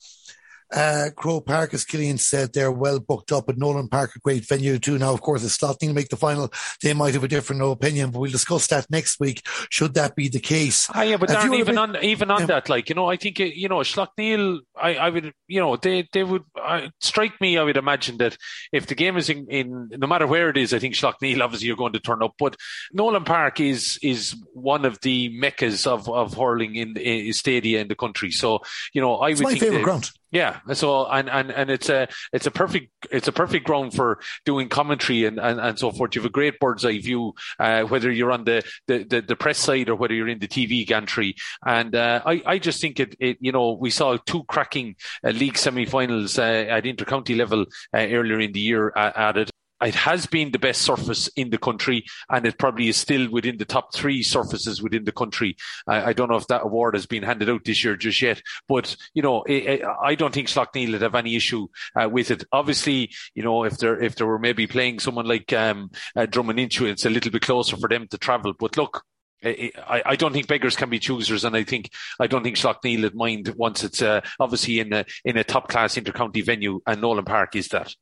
uh, 0.72 1.10
Croke 1.16 1.46
Park, 1.46 1.72
as 1.74 1.84
Killian 1.84 2.18
said, 2.18 2.52
they're 2.52 2.72
well 2.72 3.00
booked 3.00 3.32
up 3.32 3.48
at 3.48 3.56
Nolan 3.56 3.88
Park, 3.88 4.12
a 4.16 4.18
great 4.18 4.46
venue 4.46 4.78
too. 4.78 4.98
Now, 4.98 5.12
of 5.12 5.20
course, 5.22 5.44
if 5.44 5.52
Slaughtneil 5.52 5.94
make 5.94 6.08
the 6.08 6.16
final, 6.16 6.52
they 6.82 6.92
might 6.92 7.14
have 7.14 7.24
a 7.24 7.28
different 7.28 7.62
opinion, 7.62 8.10
but 8.10 8.20
we'll 8.20 8.30
discuss 8.30 8.66
that 8.68 8.90
next 8.90 9.18
week. 9.18 9.46
Should 9.70 9.94
that 9.94 10.14
be 10.14 10.28
the 10.28 10.40
case? 10.40 10.88
Ah, 10.92 11.02
yeah, 11.02 11.16
but 11.16 11.30
Darren, 11.30 11.54
even 11.54 11.66
been, 11.66 11.78
on 11.78 12.04
even 12.04 12.30
on 12.30 12.40
yeah. 12.40 12.46
that, 12.46 12.68
like 12.68 12.88
you 12.88 12.94
know, 12.94 13.08
I 13.08 13.16
think 13.16 13.38
you 13.38 13.68
know, 13.68 13.78
Slaughtneil, 13.78 14.60
I, 14.76 14.96
I 14.96 15.10
would, 15.10 15.32
you 15.46 15.60
know, 15.60 15.76
they 15.76 16.08
they 16.12 16.24
would 16.24 16.44
uh, 16.62 16.88
strike 17.00 17.40
me. 17.40 17.56
I 17.56 17.62
would 17.62 17.76
imagine 17.76 18.18
that 18.18 18.36
if 18.72 18.86
the 18.86 18.94
game 18.94 19.16
is 19.16 19.30
in, 19.30 19.46
in 19.48 19.88
no 19.96 20.06
matter 20.06 20.26
where 20.26 20.50
it 20.50 20.56
is, 20.56 20.74
I 20.74 20.78
think 20.78 20.94
Slaughtneil 20.94 21.42
obviously 21.42 21.66
you're 21.68 21.76
going 21.76 21.94
to 21.94 22.00
turn 22.00 22.22
up, 22.22 22.34
but 22.38 22.56
Nolan 22.92 23.24
Park 23.24 23.60
is 23.60 23.98
is 24.02 24.36
one 24.52 24.84
of 24.84 25.00
the 25.00 25.30
meccas 25.30 25.86
of 25.86 26.08
of 26.10 26.34
hurling 26.34 26.76
in 26.76 26.94
the 26.94 27.32
stadia 27.32 27.80
in 27.80 27.88
the 27.88 27.94
country. 27.94 28.30
So 28.30 28.60
you 28.92 29.00
know, 29.00 29.16
I 29.16 29.30
it's 29.30 29.40
would 29.40 29.52
my 29.52 29.58
favorite 29.58 29.82
ground. 29.82 30.10
Yeah. 30.30 30.60
So, 30.74 31.06
and, 31.06 31.28
and, 31.30 31.50
and 31.50 31.70
it's 31.70 31.88
a, 31.88 32.08
it's 32.32 32.46
a 32.46 32.50
perfect, 32.50 32.90
it's 33.10 33.28
a 33.28 33.32
perfect 33.32 33.66
ground 33.66 33.94
for 33.94 34.20
doing 34.44 34.68
commentary 34.68 35.24
and, 35.24 35.38
and, 35.38 35.58
and 35.58 35.78
so 35.78 35.90
forth. 35.90 36.14
You 36.14 36.20
have 36.20 36.26
a 36.26 36.32
great 36.32 36.60
bird's 36.60 36.84
eye 36.84 36.98
view, 36.98 37.34
uh, 37.58 37.82
whether 37.84 38.10
you're 38.10 38.32
on 38.32 38.44
the, 38.44 38.62
the, 38.86 39.04
the, 39.04 39.22
the, 39.22 39.36
press 39.36 39.58
side 39.58 39.88
or 39.88 39.94
whether 39.94 40.14
you're 40.14 40.28
in 40.28 40.40
the 40.40 40.48
TV 40.48 40.86
gantry. 40.86 41.34
And, 41.64 41.94
uh, 41.94 42.22
I, 42.26 42.42
I 42.44 42.58
just 42.58 42.80
think 42.80 43.00
it, 43.00 43.14
it, 43.18 43.38
you 43.40 43.52
know, 43.52 43.72
we 43.72 43.90
saw 43.90 44.16
two 44.26 44.44
cracking 44.44 44.96
uh, 45.24 45.30
league 45.30 45.56
semi-finals, 45.56 46.38
uh, 46.38 46.42
at 46.42 46.84
intercounty 46.84 47.36
level, 47.36 47.62
uh, 47.94 47.98
earlier 47.98 48.40
in 48.40 48.52
the 48.52 48.60
year 48.60 48.92
uh, 48.96 49.12
added 49.14 49.48
it 49.48 49.57
has 49.80 50.26
been 50.26 50.50
the 50.50 50.58
best 50.58 50.82
surface 50.82 51.28
in 51.36 51.50
the 51.50 51.58
country, 51.58 52.04
and 52.30 52.46
it 52.46 52.58
probably 52.58 52.88
is 52.88 52.96
still 52.96 53.30
within 53.30 53.58
the 53.58 53.64
top 53.64 53.94
three 53.94 54.22
surfaces 54.22 54.82
within 54.82 55.04
the 55.04 55.12
country. 55.12 55.56
I, 55.86 56.10
I 56.10 56.12
don't 56.12 56.28
know 56.28 56.36
if 56.36 56.46
that 56.48 56.64
award 56.64 56.94
has 56.94 57.06
been 57.06 57.22
handed 57.22 57.48
out 57.48 57.64
this 57.64 57.84
year 57.84 57.96
just 57.96 58.20
yet, 58.20 58.42
but 58.68 58.96
you 59.14 59.22
know, 59.22 59.42
it, 59.44 59.66
it, 59.66 59.82
I 59.84 60.14
don't 60.14 60.34
think 60.34 60.48
Slaughtneil 60.48 60.92
would 60.92 61.02
have 61.02 61.14
any 61.14 61.36
issue 61.36 61.68
uh, 62.00 62.08
with 62.08 62.30
it. 62.30 62.44
Obviously, 62.52 63.10
you 63.34 63.42
know, 63.42 63.64
if 63.64 63.78
there 63.78 64.00
if 64.00 64.16
there 64.16 64.26
were 64.26 64.38
maybe 64.38 64.66
playing 64.66 64.98
someone 64.98 65.26
like 65.26 65.52
um, 65.52 65.90
uh, 66.16 66.26
Drummond 66.26 66.58
Inchu, 66.58 66.88
it's 66.88 67.06
a 67.06 67.10
little 67.10 67.30
bit 67.30 67.42
closer 67.42 67.76
for 67.76 67.88
them 67.88 68.08
to 68.08 68.18
travel. 68.18 68.54
But 68.58 68.76
look, 68.76 69.04
I, 69.44 70.02
I 70.04 70.16
don't 70.16 70.32
think 70.32 70.48
beggars 70.48 70.76
can 70.76 70.90
be 70.90 70.98
choosers, 70.98 71.44
and 71.44 71.56
I 71.56 71.62
think 71.62 71.90
I 72.18 72.26
don't 72.26 72.42
think 72.42 72.56
Slaughtneil 72.56 73.02
would 73.02 73.14
mind 73.14 73.54
once 73.56 73.84
it's 73.84 74.02
uh, 74.02 74.20
obviously 74.40 74.80
in 74.80 74.92
a 74.92 75.04
in 75.24 75.36
a 75.36 75.44
top 75.44 75.68
class 75.68 75.94
intercounty 75.94 76.44
venue, 76.44 76.80
and 76.86 77.00
Nolan 77.00 77.24
Park 77.24 77.54
is 77.54 77.68
that. 77.68 77.94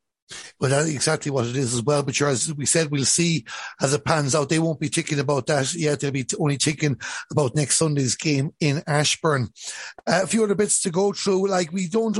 Well, 0.61 0.71
that's 0.71 0.89
exactly 0.89 1.31
what 1.31 1.47
it 1.47 1.57
is 1.57 1.75
as 1.75 1.83
well. 1.83 2.03
But 2.03 2.15
sure, 2.15 2.29
as 2.29 2.53
we 2.55 2.67
said, 2.67 2.91
we'll 2.91 3.05
see 3.05 3.45
as 3.81 3.95
it 3.95 4.05
pans 4.05 4.35
out. 4.35 4.49
They 4.49 4.59
won't 4.59 4.81
be 4.81 4.89
thinking 4.89 5.19
about 5.19 5.47
that 5.47 5.73
yet. 5.75 6.01
They'll 6.01 6.11
be 6.11 6.27
only 6.39 6.57
thinking 6.57 7.01
about 7.31 7.55
next 7.55 7.77
Sunday's 7.79 8.17
game 8.17 8.53
in 8.61 8.83
Ashbourne. 8.87 9.49
Uh, 10.07 10.21
a 10.23 10.27
few 10.27 10.45
other 10.45 10.55
bits 10.55 10.81
to 10.83 10.91
go 10.91 11.13
through. 11.13 11.49
Like 11.49 11.73
we 11.73 11.89
don't 11.89 12.17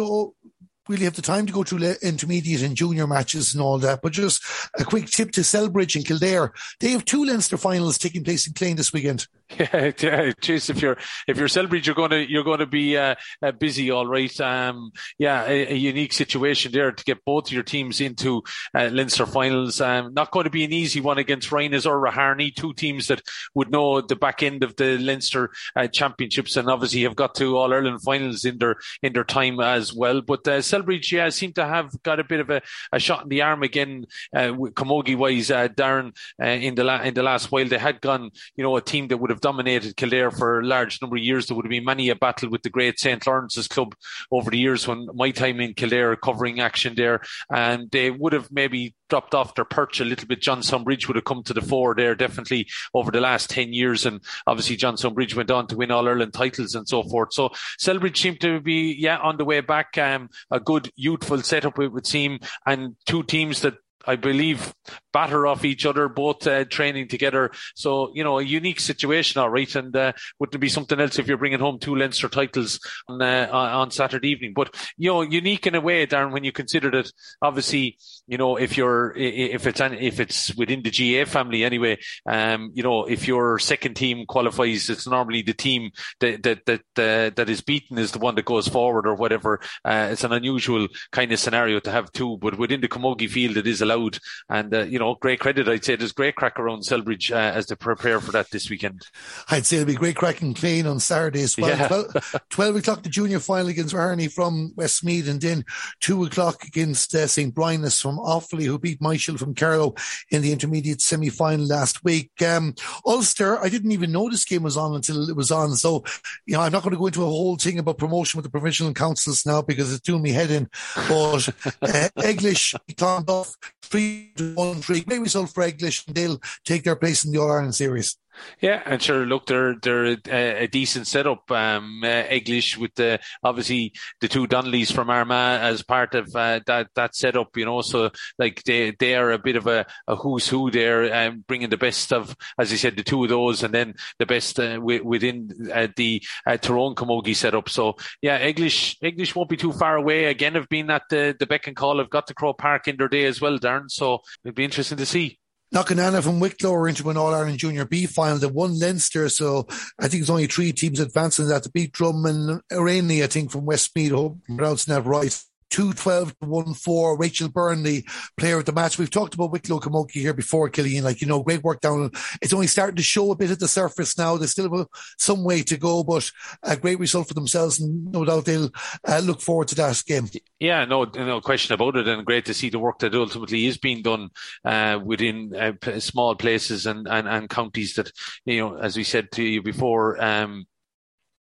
really 0.89 1.05
have 1.05 1.15
the 1.15 1.23
time 1.23 1.47
to 1.47 1.53
go 1.53 1.63
through 1.63 1.95
intermediate 2.03 2.63
and 2.63 2.77
junior 2.77 3.07
matches 3.07 3.55
and 3.55 3.63
all 3.63 3.79
that. 3.79 4.01
But 4.03 4.13
just 4.13 4.43
a 4.79 4.85
quick 4.85 5.07
tip 5.07 5.33
to 5.33 5.41
Celbridge 5.41 5.97
and 5.97 6.07
Kildare. 6.07 6.53
They 6.81 6.91
have 6.91 7.05
two 7.05 7.25
Leinster 7.25 7.57
finals 7.57 7.99
taking 7.99 8.25
place 8.25 8.47
in 8.47 8.55
Clane 8.55 8.77
this 8.77 8.93
weekend. 8.93 9.27
Yeah, 9.59 9.93
yeah, 10.01 10.33
Chase, 10.41 10.71
if 10.71 10.83
you're 10.83 10.99
if 11.29 11.39
you're 11.39 11.49
Celbridge, 11.49 11.87
you're 11.87 11.95
going 11.95 12.11
to 12.11 12.31
you're 12.31 12.45
going 12.45 12.59
to 12.59 12.67
be 12.67 12.97
uh, 12.97 13.15
uh, 13.41 13.53
busy, 13.53 13.91
all 13.91 14.07
right. 14.07 14.41
Um, 14.41 14.91
yeah, 15.19 15.45
a, 15.47 15.73
a, 15.73 15.75
unique 15.75 16.13
situation 16.13 16.73
there 16.73 16.91
to 16.91 17.05
get 17.05 17.25
both 17.25 17.53
your 17.53 17.63
teams 17.63 18.01
into 18.01 18.43
uh, 18.75 18.91
Leinster 18.93 19.25
finals. 19.25 19.81
Um, 19.81 20.13
not 20.15 20.33
going 20.33 20.45
to 20.45 20.51
be 20.51 20.65
an 20.65 20.73
easy 20.73 21.01
one 21.01 21.19
against 21.19 21.51
Rynagh's 21.51 21.87
or 21.87 22.03
Raharney, 22.03 22.55
two 22.55 22.75
teams 22.75 23.07
that 23.07 23.23
would 23.55 23.71
know 23.71 24.01
the 24.01 24.17
back 24.17 24.43
end 24.43 24.65
of 24.65 24.75
the 24.77 24.99
Leinster 24.99 25.51
uh, 25.77 25.87
championships, 25.87 26.57
and 26.57 26.69
obviously 26.69 27.03
have 27.03 27.17
got 27.17 27.37
to 27.37 27.57
All 27.57 27.73
Ireland 27.73 28.03
finals 28.03 28.45
in 28.45 28.59
their 28.59 28.77
in 29.03 29.13
their 29.13 29.25
time 29.25 29.61
as 29.61 29.95
well. 29.95 30.23
But 30.23 30.47
uh, 30.49 30.59
Celbridge, 30.59 31.13
yeah, 31.13 31.29
seem 31.31 31.53
to 31.53 31.65
have 31.65 32.03
got 32.03 32.21
a 32.21 32.25
bit 32.25 32.41
of 32.41 32.51
a, 32.51 32.63
a 32.93 32.99
shot 32.99 33.23
in 33.23 33.29
the 33.29 33.43
arm 33.43 33.63
again, 33.63 34.07
uh, 34.35 34.49
camogie 34.75 35.17
wise, 35.17 35.51
uh, 35.53 35.69
Darren, 35.69 36.17
uh, 36.43 36.47
in 36.47 36.75
the 36.75 36.85
la- 36.85 37.03
in 37.03 37.15
the 37.15 37.23
last 37.23 37.53
while. 37.53 37.67
They 37.67 37.79
had 37.79 38.01
gone, 38.01 38.33
you 38.57 38.65
know, 38.65 38.77
a 38.77 38.83
team 38.83 39.09
that 39.09 39.17
would 39.19 39.31
have 39.31 39.36
have 39.37 39.41
dominated 39.41 39.97
Kildare 39.97 40.31
for 40.31 40.61
a 40.61 40.67
large 40.67 41.01
number 41.01 41.17
of 41.17 41.23
years. 41.23 41.47
There 41.47 41.57
would 41.57 41.67
have 41.67 41.71
been 41.71 41.85
many 41.85 42.09
a 42.09 42.17
battle 42.17 42.49
with 42.49 42.63
the 42.63 42.71
great 42.71 42.99
St. 42.99 43.25
Lawrence's 43.27 43.69
club 43.69 43.95
over 44.31 44.51
the 44.51 44.59
years 44.59 44.89
when 44.89 45.09
my 45.15 45.31
time 45.31 45.61
in 45.61 45.75
Kildare 45.75 46.17
covering 46.17 46.61
action 46.61 46.95
there. 46.97 47.21
And 47.51 47.91
they 47.91 48.11
would 48.11 48.33
have 48.33 48.51
maybe 48.51 48.95
dropped 49.09 49.35
off 49.35 49.55
their 49.55 49.65
perch 49.65 50.01
a 50.01 50.05
little 50.05 50.27
bit. 50.27 50.41
Johnstown 50.41 50.85
Bridge 50.85 51.07
would 51.07 51.17
have 51.17 51.25
come 51.25 51.43
to 51.45 51.55
the 51.55 51.61
fore 51.61 51.95
there 51.95 52.15
definitely 52.15 52.69
over 52.95 53.11
the 53.11 53.21
last 53.21 53.51
10 53.51 53.73
years. 53.73 54.07
And 54.07 54.21
obviously 54.47 54.77
Johnstown 54.77 55.15
Bridge 55.15 55.37
went 55.37 55.51
on 55.51 55.67
to 55.69 55.77
win 55.77 55.91
all 55.91 56.09
Ireland 56.09 56.33
titles 56.33 56.75
and 56.75 56.89
so 56.89 57.03
forth. 57.03 57.33
So 57.33 57.51
Celbridge 57.79 58.17
seemed 58.17 58.41
to 58.41 58.61
be, 58.61 58.97
yeah, 58.99 59.19
on 59.19 59.37
the 59.37 59.45
way 59.45 59.61
back. 59.61 59.97
Um, 59.99 60.31
a 60.51 60.59
good 60.59 60.91
youthful 60.97 61.43
setup, 61.43 61.79
it 61.79 61.93
would 61.93 62.07
seem, 62.07 62.41
and 62.67 62.97
two 63.07 63.23
teams 63.23 63.61
that 63.61 63.75
I 64.07 64.17
believe 64.17 64.73
batter 65.17 65.47
off 65.47 65.65
each 65.65 65.87
other, 65.87 66.11
both 66.11 66.47
uh, 66.47 66.67
training 66.67 67.09
together. 67.09 67.51
So, 67.75 68.13
you 68.15 68.23
know, 68.23 68.39
a 68.39 68.43
unique 68.43 68.81
situation, 68.81 69.41
all 69.41 69.49
right. 69.49 69.75
And 69.75 69.97
uh, 69.97 70.13
wouldn't 70.39 70.61
be 70.61 70.69
something 70.69 71.01
else 71.01 71.19
if 71.19 71.27
you're 71.27 71.39
bringing 71.39 71.59
home 71.59 71.79
two 71.79 71.97
Leinster 71.97 72.29
titles 72.29 72.79
on, 73.09 73.23
uh, 73.23 73.49
on 73.51 73.91
Saturday 73.91 74.29
evening. 74.29 74.53
But, 74.55 74.77
you 74.99 75.09
know, 75.11 75.23
unique 75.23 75.67
in 75.67 75.75
a 75.75 75.81
way, 75.81 76.07
Darren, 76.07 76.33
when 76.35 76.45
you 76.45 76.53
consider 76.53 76.91
that 76.91 77.11
obviously, 77.41 77.97
you 78.27 78.37
know, 78.37 78.57
if 78.57 78.77
you're, 78.77 79.15
if 79.17 79.67
it's, 79.67 79.81
if 79.81 80.21
it's 80.21 80.55
within 80.55 80.83
the 80.83 80.91
GAA 80.91 81.25
family 81.25 81.65
anyway, 81.65 81.97
um, 82.29 82.73
you 82.75 82.83
know, 82.83 83.07
if 83.07 83.27
your 83.27 83.59
second 83.59 83.95
team 83.95 84.27
qualifies, 84.27 84.91
it's 84.91 85.07
normally 85.07 85.41
the 85.41 85.55
team 85.55 85.93
that, 86.21 86.43
that, 86.43 86.67
that, 86.67 86.81
uh, 86.99 87.31
that 87.37 87.49
is 87.49 87.63
beaten 87.63 87.97
is 87.97 88.13
the 88.13 88.19
one 88.19 88.35
that 88.35 88.45
goes 88.45 88.69
forward 88.69 89.07
or 89.07 89.15
whatever. 89.15 89.61
Uh, 89.83 90.09
it's 90.13 90.25
an 90.25 90.33
unusual 90.33 90.89
kind 91.11 91.33
of 91.33 91.39
scenario 91.39 91.81
to 91.81 91.91
have 91.91 92.13
two, 92.13 92.37
but 92.37 92.59
within 92.59 92.83
the 92.83 92.89
Camogie 92.89 93.31
field, 93.31 93.57
it 93.57 93.67
is 93.67 93.81
allowed. 93.81 94.19
And, 94.51 94.75
uh, 94.75 94.83
you 94.83 94.99
know, 94.99 95.06
great 95.15 95.41
credit. 95.41 95.69
I'd 95.69 95.85
say 95.85 95.97
there's 95.97 96.13
great 96.13 96.35
crack 96.35 96.59
around 96.59 96.83
Celbridge 96.83 97.31
uh, 97.31 97.37
as 97.37 97.67
they 97.67 97.75
prepare 97.75 98.21
for 98.21 98.33
that 98.33 98.51
this 98.51 98.69
weekend. 98.69 99.07
I'd 99.51 99.67
say 99.67 99.77
it'll 99.77 99.87
be 99.87 99.95
great 99.95 100.17
crack 100.17 100.43
and 100.43 100.57
Clane 100.57 100.87
on 100.87 101.01
Saturday 101.01 101.43
as 101.43 101.57
well. 101.57 101.71
Yeah. 101.71 101.89
12, 101.89 102.41
12, 102.51 102.77
o'clock, 102.77 103.03
the 103.03 103.09
junior 103.09 103.41
final 103.41 103.69
against 103.69 103.95
Raharney 103.95 104.33
from 104.33 104.73
Westmeath, 104.77 105.29
and 105.29 105.41
then 105.41 105.65
2 106.01 106.25
o'clock 106.25 106.65
against 106.65 107.15
uh, 107.15 107.27
St. 107.27 107.55
Rynagh's 107.55 108.01
from 108.01 108.19
Offaly, 108.19 108.65
who 108.65 108.79
beat 108.79 109.01
Myshall 109.01 109.39
from 109.39 109.55
Carlow 109.55 109.95
in 110.31 110.43
the 110.43 110.53
intermediate 110.53 111.01
semi 111.01 111.31
final 111.31 111.67
last 111.67 112.05
week. 112.05 112.31
Um, 112.43 112.75
Ulster, 113.07 113.59
I 113.59 113.69
didn't 113.69 113.93
even 113.93 114.13
know 114.13 114.29
this 114.29 114.45
game 114.45 114.63
was 114.63 114.77
on 114.77 114.95
until 114.95 115.29
it 115.29 115.37
was 115.37 115.51
on. 115.51 115.75
So, 115.77 116.05
you 116.47 116.55
know, 116.55 116.61
I'm 116.61 116.73
not 116.73 116.83
going 116.83 116.95
to 116.95 116.99
go 116.99 117.07
into 117.07 117.23
a 117.23 117.27
whole 117.27 117.57
thing 117.57 117.79
about 117.79 117.99
promotion 117.99 118.39
with 118.39 118.45
the 118.45 118.51
provincial 118.51 118.93
councils 118.95 119.47
now 119.47 119.63
because 119.63 119.93
it's 119.93 120.03
doing 120.03 120.23
me 120.23 120.33
head 120.33 120.51
in. 120.51 120.69
But 121.09 121.49
uh, 121.83 122.09
Eglish, 122.19 122.75
Clonduff, 122.93 123.55
3 123.83 124.33
1 124.55 124.81
3 124.83 124.96
great 125.01 125.21
result 125.21 125.51
for 125.51 125.63
Eglish, 125.63 126.07
and 126.07 126.15
they'll 126.17 126.41
take 126.65 126.85
their 126.85 126.97
place 126.97 127.25
in 127.25 127.33
the 127.33 127.39
All 127.39 127.51
Ireland 127.51 127.75
series. 127.75 128.17
Yeah, 128.61 128.83
and 128.85 129.03
sure. 129.03 129.27
Look, 129.27 129.47
they're 129.47 129.75
they're 129.81 130.17
a, 130.29 130.65
a 130.65 130.67
decent 130.67 131.07
setup. 131.07 131.51
Um, 131.51 132.03
uh, 132.03 132.25
Eglish 132.29 132.77
with 132.77 132.95
the 132.95 133.21
obviously 133.43 133.93
the 134.21 134.29
two 134.29 134.47
Donnellys 134.47 134.93
from 134.93 135.11
Armagh 135.11 135.61
as 135.61 135.83
part 135.83 136.15
of 136.15 136.35
uh, 136.35 136.61
that 136.67 136.89
that 136.95 137.15
setup. 137.15 137.57
You 137.57 137.67
know, 137.67 137.83
so 137.83 138.11
like 138.39 138.63
they 138.65 138.93
they 138.99 139.15
are 139.15 139.33
a 139.33 139.39
bit 139.39 139.57
of 139.57 139.67
a, 139.67 139.87
a 140.07 140.17
who's 140.17 140.49
who 140.49 140.71
there, 140.71 141.15
um, 141.15 141.45
bringing 141.47 141.71
the 141.71 141.77
best 141.77 142.13
of, 142.13 142.35
as 142.59 142.71
you 142.71 142.79
said, 142.79 142.97
the 142.97 143.03
two 143.03 143.25
of 143.25 143.31
those, 143.31 143.63
and 143.63 143.75
then 143.75 143.95
the 144.19 144.27
best 144.27 144.59
uh, 144.59 144.75
w- 144.75 145.05
within 145.05 145.51
uh, 145.73 145.89
the 145.97 146.23
uh, 146.47 146.57
Tyrone 146.57 146.95
Camogie 146.95 147.37
setup. 147.37 147.69
So 147.69 147.97
yeah, 148.23 148.39
Eglish 148.39 148.97
Eglish 149.03 149.35
won't 149.35 149.51
be 149.51 149.57
too 149.57 149.73
far 149.73 149.97
away. 149.97 150.25
Again, 150.27 150.55
have 150.55 150.69
been 150.69 150.91
at 150.91 151.03
the 151.11 151.37
the 151.39 151.47
beck 151.47 151.67
and 151.67 151.77
call. 151.77 151.99
Have 151.99 152.11
got 152.11 152.27
the 152.27 152.35
Croke 152.35 152.59
Park 152.59 152.89
in 152.89 152.97
their 152.97 153.09
day 153.09 153.25
as 153.25 153.41
well, 153.41 153.59
Darren. 153.59 153.91
So 153.91 154.21
it'd 154.45 154.55
be 154.55 154.65
interesting 154.65 154.99
to 154.99 155.07
see. 155.07 155.39
Knockananna 155.75 156.23
from 156.23 156.41
Wicklow 156.41 156.85
into 156.85 157.11
an 157.11 157.17
All 157.17 157.35
Ireland 157.35 157.59
Junior 157.59 157.85
B 157.85 158.07
final. 158.07 158.39
They 158.39 158.47
won 158.47 158.79
Leinster, 158.79 159.29
so 159.29 159.67
I 159.99 160.09
think 160.09 160.23
it's 160.23 160.31
only 160.31 160.47
three 160.47 160.73
teams 160.73 161.01
advancing 161.01 161.49
that 161.49 161.65
to 161.65 161.71
beat 161.71 161.93
Drum 161.93 162.25
and 162.25 162.61
Rainey, 162.71 163.23
I 163.23 163.27
think, 163.27 163.51
from 163.51 163.67
Westmeath. 163.67 164.13
Hope 164.13 164.39
I'm 164.49 164.57
pronouncing 164.57 164.95
that 164.95 165.05
right. 165.05 165.43
212 165.71 166.39
to 166.39 166.47
1 166.47 166.75
4. 166.75 167.19
Rachel 167.19 167.49
Burnley, 167.49 168.05
player 168.37 168.59
of 168.59 168.65
the 168.65 168.73
match. 168.73 168.99
We've 168.99 169.11
talked 169.11 169.35
about 169.35 169.53
Wicklow 169.53 169.81
Camogie 169.81 170.21
here 170.21 170.35
before, 170.35 170.69
Killian. 170.69 171.05
Like, 171.05 171.21
you 171.21 171.27
know, 171.27 171.43
great 171.43 171.63
work 171.63 171.81
down. 171.81 172.11
It's 172.43 172.53
only 172.53 172.67
starting 172.67 172.97
to 172.97 173.03
show 173.03 173.31
a 173.31 173.37
bit 173.37 173.51
at 173.51 173.61
the 173.61 173.69
surface 173.69 174.17
now. 174.19 174.37
They 174.37 174.47
still 174.47 174.89
some 175.19 175.45
way 175.45 175.63
to 175.63 175.77
go, 175.77 176.03
but 176.05 176.31
a 176.63 176.77
great 176.77 176.99
result 176.99 177.29
for 177.29 177.35
themselves. 177.35 177.81
And 177.81 178.13
no 178.13 178.25
doubt 178.25 178.45
they'll 178.45 178.71
uh, 179.07 179.19
look 179.19 179.41
forward 179.41 179.69
to 179.69 179.75
that 179.77 180.03
game. 180.07 180.29
Yeah, 180.59 180.85
no, 180.85 181.05
no 181.05 181.41
question 181.41 181.75
about 181.75 181.97
it. 181.97 182.09
And 182.09 182.25
great 182.25 182.47
to 182.47 182.55
see 182.55 182.71
the 182.71 182.79
work 182.79 182.99
that 183.01 183.15
ultimately 183.15 183.67
is 183.67 183.79
being 183.79 184.03
done 184.03 184.31
uh, 184.65 184.99
within 185.03 185.55
uh, 185.55 186.01
small 186.01 186.35
places 186.35 186.87
and, 186.87 187.07
and, 187.09 187.29
and 187.29 187.51
counties 187.51 187.95
that, 187.95 188.11
you 188.45 188.61
know, 188.61 188.77
as 188.77 188.97
we 188.97 189.05
said 189.05 189.31
to 189.33 189.43
you 189.43 189.63
before, 189.63 190.23
um, 190.23 190.67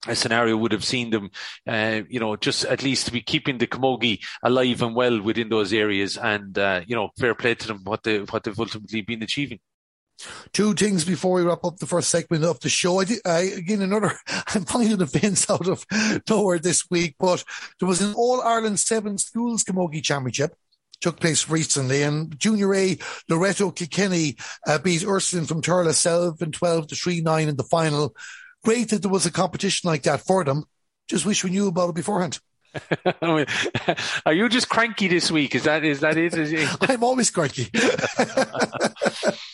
a 0.07 0.17
scenario 0.17 0.57
would 0.57 0.73
have 0.73 0.85
seen 0.85 1.11
them, 1.11 1.31
uh, 1.67 2.01
you 2.09 2.19
know, 2.19 2.37
just 2.37 2.65
at 2.65 2.83
least 2.83 3.13
be 3.13 3.21
keeping 3.21 3.59
the 3.59 3.67
camogie 3.67 4.21
alive 4.43 4.83
and 4.83 4.97
well 4.97 5.21
within 5.23 5.49
those 5.49 5.73
areas, 5.73 6.17
and 6.17 6.59
uh, 6.59 6.83
you 6.87 6.97
know, 6.97 7.11
fair 7.19 7.35
play 7.35 7.55
to 7.55 7.69
them 7.69 7.81
what 7.85 8.03
they 8.03 8.19
what 8.19 8.43
they've 8.43 8.59
ultimately 8.59 9.03
been 9.03 9.23
achieving. 9.23 9.61
Two 10.53 10.75
things 10.75 11.05
before 11.05 11.37
we 11.37 11.43
wrap 11.43 11.65
up 11.65 11.79
the 11.79 11.87
first 11.87 12.11
segment 12.11 12.45
of 12.45 12.61
the 12.61 12.69
show. 12.69 13.01
I, 13.01 13.05
did, 13.05 13.21
I 13.25 13.41
again 13.41 13.83
another. 13.83 14.13
I'm 14.29 14.65
finding 14.65 15.05
fence 15.07 15.49
out 15.49 15.69
of 15.69 15.85
nowhere 16.29 16.59
this 16.59 16.85
week, 16.91 17.17
but 17.19 17.45
there 17.79 17.89
was 17.89 18.01
an 18.01 18.15
All 18.15 18.41
Ireland 18.41 18.81
Seven 18.81 19.19
Schools 19.19 19.65
Camogie 19.65 20.03
Championship 20.03 20.55
took 21.01 21.21
place 21.21 21.49
recently. 21.49 22.03
And 22.03 22.39
Junior 22.39 22.75
A, 22.75 22.97
Loretto 23.29 23.71
Kilkenny 23.73 24.37
uh, 24.67 24.79
beat 24.79 25.05
Ursuline 25.05 25.47
from 25.47 25.61
Thurles 25.61 25.95
7 25.95 26.53
12 26.53 26.87
to 26.87 26.95
3 26.95 27.21
9 27.21 27.49
in 27.49 27.57
the 27.57 27.65
final 27.65 28.15
great 28.63 28.91
that 28.91 29.03
there 29.03 29.11
was 29.11 29.27
a 29.27 29.33
competition 29.33 29.89
like 29.89 30.03
that 30.05 30.21
for 30.21 30.45
them. 30.45 30.65
Just 31.09 31.27
wish 31.27 31.45
we 31.45 31.51
knew 31.51 31.69
about 31.69 31.91
it 31.91 31.95
beforehand. 31.95 32.39
Are 33.23 34.33
you 34.33 34.49
just 34.49 34.69
cranky 34.69 35.09
this 35.09 35.31
week? 35.31 35.55
Is 35.55 35.65
that 35.65 35.85
is 35.85 36.01
that 36.01 36.17
it? 36.17 36.33
I'm 36.81 37.05
always 37.05 37.31
cranky. 37.31 37.71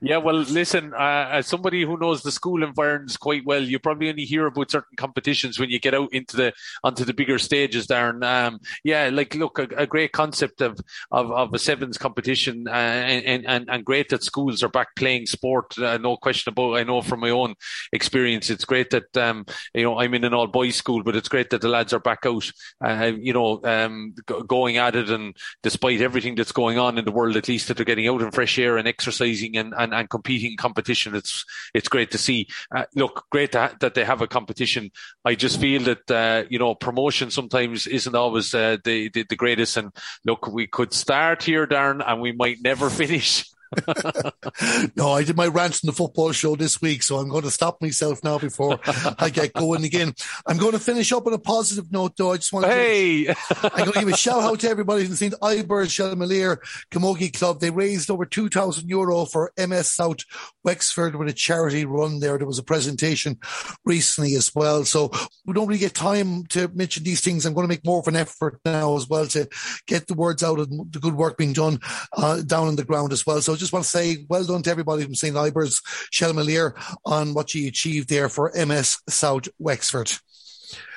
Yeah, 0.00 0.18
well, 0.18 0.36
listen, 0.36 0.92
uh, 0.94 1.28
as 1.30 1.46
somebody 1.46 1.82
who 1.84 1.98
knows 1.98 2.22
the 2.22 2.32
school 2.32 2.62
environments 2.62 3.16
quite 3.16 3.44
well, 3.44 3.62
you 3.62 3.78
probably 3.78 4.08
only 4.08 4.24
hear 4.24 4.46
about 4.46 4.70
certain 4.70 4.96
competitions 4.96 5.58
when 5.58 5.70
you 5.70 5.78
get 5.78 5.94
out 5.94 6.12
into 6.12 6.36
the 6.36 6.52
onto 6.82 7.04
the 7.04 7.14
bigger 7.14 7.38
stages, 7.38 7.86
Darren. 7.86 8.24
Um, 8.24 8.60
yeah, 8.82 9.10
like 9.12 9.34
look, 9.34 9.58
a, 9.58 9.68
a, 9.76 9.86
great 9.86 10.12
concept 10.12 10.60
of, 10.60 10.78
of, 11.10 11.30
of 11.30 11.54
a 11.54 11.58
sevens 11.58 11.98
competition, 11.98 12.66
uh, 12.68 12.72
and, 12.72 13.46
and 13.46 13.70
and 13.70 13.84
great 13.84 14.08
that 14.08 14.24
schools 14.24 14.62
are 14.62 14.68
back 14.68 14.94
playing 14.96 15.26
sport. 15.26 15.78
Uh, 15.78 15.98
no 15.98 16.16
question 16.16 16.50
about. 16.50 16.76
I 16.76 16.84
know 16.84 17.02
from 17.02 17.20
my 17.20 17.30
own 17.30 17.54
experience, 17.92 18.50
it's 18.50 18.64
great 18.64 18.90
that 18.90 19.16
um, 19.16 19.46
you 19.74 19.82
know 19.82 19.98
I'm 19.98 20.14
in 20.14 20.24
an 20.24 20.34
all 20.34 20.46
boys 20.46 20.76
school, 20.76 21.02
but 21.02 21.16
it's 21.16 21.28
great 21.28 21.50
that 21.50 21.60
the 21.60 21.68
lads 21.68 21.92
are 21.92 22.00
back 22.00 22.24
out, 22.26 22.50
uh, 22.84 23.12
you 23.16 23.32
know, 23.32 23.60
um, 23.64 24.14
going 24.46 24.76
at 24.76 24.96
it, 24.96 25.10
and 25.10 25.36
despite 25.62 26.00
everything 26.00 26.34
that's 26.34 26.52
going 26.52 26.78
on 26.78 26.98
in 26.98 27.04
the 27.04 27.12
world, 27.12 27.36
at 27.36 27.48
least 27.48 27.68
that 27.68 27.76
they're 27.76 27.84
getting 27.84 28.08
out 28.08 28.22
in 28.22 28.30
fresh 28.30 28.58
air 28.58 28.76
and 28.76 28.88
exercising 28.88 29.56
and, 29.56 29.74
and 29.76 29.83
and 29.92 30.08
competing 30.08 30.56
competition. 30.56 31.14
It's 31.14 31.44
it's 31.74 31.88
great 31.88 32.10
to 32.12 32.18
see. 32.18 32.48
Uh, 32.74 32.84
look, 32.94 33.26
great 33.30 33.52
that, 33.52 33.80
that 33.80 33.94
they 33.94 34.04
have 34.04 34.22
a 34.22 34.26
competition. 34.26 34.90
I 35.24 35.34
just 35.34 35.60
feel 35.60 35.82
that 35.82 36.10
uh, 36.10 36.44
you 36.48 36.58
know 36.58 36.74
promotion 36.74 37.30
sometimes 37.30 37.86
isn't 37.86 38.14
always 38.14 38.54
uh, 38.54 38.78
the, 38.84 39.10
the, 39.10 39.24
the 39.28 39.36
greatest. 39.36 39.76
And 39.76 39.92
look, 40.24 40.46
we 40.46 40.66
could 40.66 40.92
start 40.92 41.42
here, 41.42 41.66
Darren, 41.66 42.02
and 42.06 42.20
we 42.20 42.32
might 42.32 42.58
never 42.62 42.90
finish. 43.02 43.44
no, 44.96 45.12
I 45.12 45.24
did 45.24 45.36
my 45.36 45.46
rant 45.46 45.82
in 45.82 45.86
the 45.86 45.92
football 45.92 46.32
show 46.32 46.56
this 46.56 46.80
week, 46.80 47.02
so 47.02 47.18
I'm 47.18 47.28
going 47.28 47.42
to 47.42 47.50
stop 47.50 47.80
myself 47.80 48.22
now 48.22 48.38
before 48.38 48.78
I 49.18 49.30
get 49.30 49.52
going 49.52 49.84
again. 49.84 50.14
I'm 50.46 50.58
going 50.58 50.72
to 50.72 50.78
finish 50.78 51.12
up 51.12 51.26
on 51.26 51.32
a 51.32 51.38
positive 51.38 51.90
note, 51.92 52.16
though. 52.16 52.32
I 52.32 52.36
just 52.36 52.52
want 52.52 52.66
to. 52.66 52.72
Hey! 52.72 53.28
I'm 53.28 53.70
going 53.70 53.92
to 53.92 54.00
give 54.00 54.08
a 54.08 54.16
shout 54.16 54.42
out 54.42 54.60
to 54.60 54.68
everybody 54.68 55.04
who's 55.04 55.18
seen 55.18 55.32
Ibar's 55.42 55.90
Shelmalier 55.90 56.58
Camogie 56.90 57.36
Club. 57.36 57.60
They 57.60 57.70
raised 57.70 58.10
over 58.10 58.24
2,000 58.24 58.88
euro 58.88 59.24
for 59.24 59.52
MS 59.58 59.92
South 59.92 60.18
Wexford 60.62 61.16
with 61.16 61.28
a 61.28 61.32
charity 61.32 61.84
run 61.84 62.20
there. 62.20 62.38
There 62.38 62.46
was 62.46 62.58
a 62.58 62.64
presentation 62.64 63.38
recently 63.84 64.34
as 64.34 64.54
well. 64.54 64.84
So 64.84 65.10
we 65.44 65.54
don't 65.54 65.66
really 65.66 65.78
get 65.78 65.94
time 65.94 66.46
to 66.46 66.68
mention 66.74 67.04
these 67.04 67.20
things. 67.20 67.44
I'm 67.44 67.54
going 67.54 67.64
to 67.64 67.72
make 67.72 67.84
more 67.84 68.00
of 68.00 68.08
an 68.08 68.16
effort 68.16 68.60
now 68.64 68.96
as 68.96 69.08
well 69.08 69.26
to 69.28 69.48
get 69.86 70.06
the 70.06 70.14
words 70.14 70.42
out 70.42 70.58
and 70.58 70.92
the 70.92 70.98
good 70.98 71.14
work 71.14 71.36
being 71.36 71.52
done 71.52 71.80
uh, 72.16 72.42
down 72.42 72.68
on 72.68 72.76
the 72.76 72.84
ground 72.84 73.12
as 73.12 73.26
well. 73.26 73.40
So 73.40 73.56
just 73.64 73.72
want 73.72 73.84
to 73.84 73.90
say 73.90 74.26
well 74.28 74.44
done 74.44 74.62
to 74.62 74.70
everybody 74.70 75.04
from 75.04 75.14
St. 75.14 75.36
Ibar's, 75.36 75.80
Shelmalier 76.12 76.74
on 77.04 77.34
what 77.34 77.54
you 77.54 77.66
achieved 77.66 78.08
there 78.08 78.28
for 78.28 78.52
MS 78.54 78.98
South 79.08 79.48
Wexford. 79.58 80.12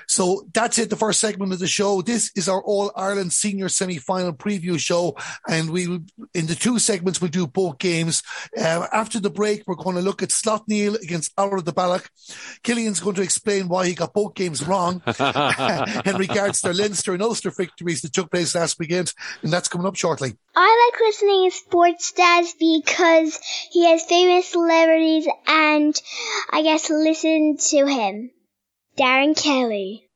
So 0.08 0.48
that's 0.54 0.80
it, 0.80 0.90
the 0.90 0.96
first 0.96 1.20
segment 1.20 1.54
of 1.54 1.60
the 1.60 1.68
show. 1.68 2.02
This 2.02 2.32
is 2.36 2.48
our 2.48 2.62
All 2.62 2.92
Ireland 2.96 3.34
Senior 3.34 3.70
Semi 3.70 3.98
Final 3.98 4.34
preview 4.34 4.80
show. 4.80 5.18
And 5.48 5.70
we, 5.70 5.84
in 6.34 6.48
the 6.48 6.56
two 6.56 6.80
segments, 6.80 7.22
we'll 7.22 7.30
do 7.30 7.46
both 7.46 7.78
games. 7.78 8.24
Uh, 8.58 8.88
after 8.94 9.20
the 9.20 9.30
break, 9.30 9.64
we're 9.68 9.76
going 9.76 9.98
to 9.98 10.02
look 10.02 10.24
at 10.24 10.30
Slaughtneil 10.30 11.02
against 11.02 11.36
Oulart-The 11.36 11.74
Ballagh. 11.74 12.06
Killian's 12.64 13.02
going 13.02 13.16
to 13.16 13.22
explain 13.22 13.68
why 13.68 13.86
he 13.86 13.94
got 13.94 14.14
both 14.14 14.34
games 14.34 14.66
wrong 14.66 15.02
in 15.20 16.16
regards 16.18 16.62
to 16.62 16.68
their 16.68 16.74
Leinster 16.74 17.14
and 17.14 17.22
Ulster 17.22 17.52
victories 17.52 18.02
that 18.02 18.14
took 18.14 18.32
place 18.32 18.56
last 18.56 18.80
weekend. 18.80 19.14
And 19.42 19.52
that's 19.52 19.68
coming 19.68 19.88
up 19.88 19.96
shortly. 19.96 20.38
I 20.56 20.92
like 20.92 21.02
listening 21.02 21.50
to 21.50 21.56
Sports 21.56 22.14
Stats 22.14 22.54
because 22.58 23.40
he 23.72 23.86
has 23.92 24.04
famous 24.06 24.48
celebrities 24.48 25.28
and 25.48 25.96
I 26.50 26.62
guess 26.64 26.90
listen 26.90 27.58
to 27.58 27.86
him. 27.86 28.32
Darren 28.98 29.36
Kelly. 29.36 30.08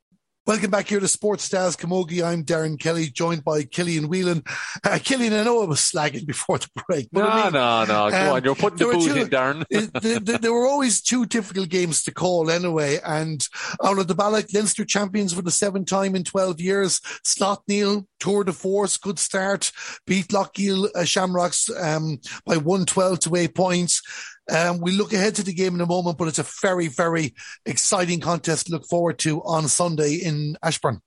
Welcome 0.48 0.72
back 0.72 0.88
here 0.88 1.00
to 1.00 1.08
Sports 1.08 1.44
Stars 1.44 1.76
Camogie. 1.76 2.26
I'm 2.26 2.44
Darren 2.44 2.80
Kelly, 2.80 3.06
joined 3.10 3.44
by 3.44 3.62
Killian 3.62 4.10
Whelan. 4.10 4.44
Uh, 4.84 4.98
Killian, 4.98 5.34
I 5.34 5.44
know 5.44 5.62
I 5.62 5.66
was 5.68 5.80
slagging 5.80 6.26
before 6.28 6.58
the 6.58 6.68
break. 6.88 7.08
But 7.12 7.22
no, 7.22 7.30
I 7.30 7.44
mean, 7.44 7.54
no, 7.54 7.86
no. 7.86 8.10
Come 8.10 8.28
um, 8.28 8.34
on, 8.34 8.44
you're 8.44 8.56
putting 8.56 8.80
the 8.80 8.86
boot 8.86 9.04
two, 9.04 9.16
in, 9.18 9.28
Darren. 9.28 9.66
there, 10.02 10.40
there 10.40 10.52
were 10.52 10.66
always 10.66 11.00
two 11.00 11.28
difficult 11.28 11.70
games 11.70 12.02
to 12.04 12.12
call 12.12 12.50
anyway. 12.50 13.00
And 13.06 13.40
Oulart-The 13.82 14.16
Ballagh, 14.16 14.48
Leinster 14.52 14.84
champions 14.84 15.32
for 15.32 15.44
the 15.44 15.52
seventh 15.52 15.88
time 15.88 16.16
in 16.16 16.24
12 16.24 16.60
years. 16.60 17.02
Slaughtneil, 17.24 18.08
tour 18.20 18.44
de 18.44 18.52
force, 18.52 18.98
good 18.98 19.20
start. 19.20 19.72
Beat 20.08 20.30
Loughgiel 20.30 20.90
uh, 20.96 21.04
Shamrocks 21.04 21.70
um, 21.70 22.18
by 22.48 22.58
112 22.58 23.20
to 23.20 23.36
8 23.36 23.54
points. 23.54 24.02
Um, 24.51 24.79
we 24.81 24.91
look 24.91 25.13
ahead 25.13 25.36
to 25.36 25.43
the 25.43 25.53
game 25.53 25.75
in 25.75 25.81
a 25.81 25.86
moment, 25.86 26.17
but 26.17 26.27
it's 26.27 26.39
a 26.39 26.46
very, 26.62 26.88
very 26.88 27.34
exciting 27.65 28.20
contest 28.20 28.67
to 28.67 28.74
look 28.74 28.86
forward 28.86 29.17
to 29.20 29.41
on 29.43 29.67
Sunday 29.67 30.15
in 30.15 30.58
Ashbourne. 30.62 31.01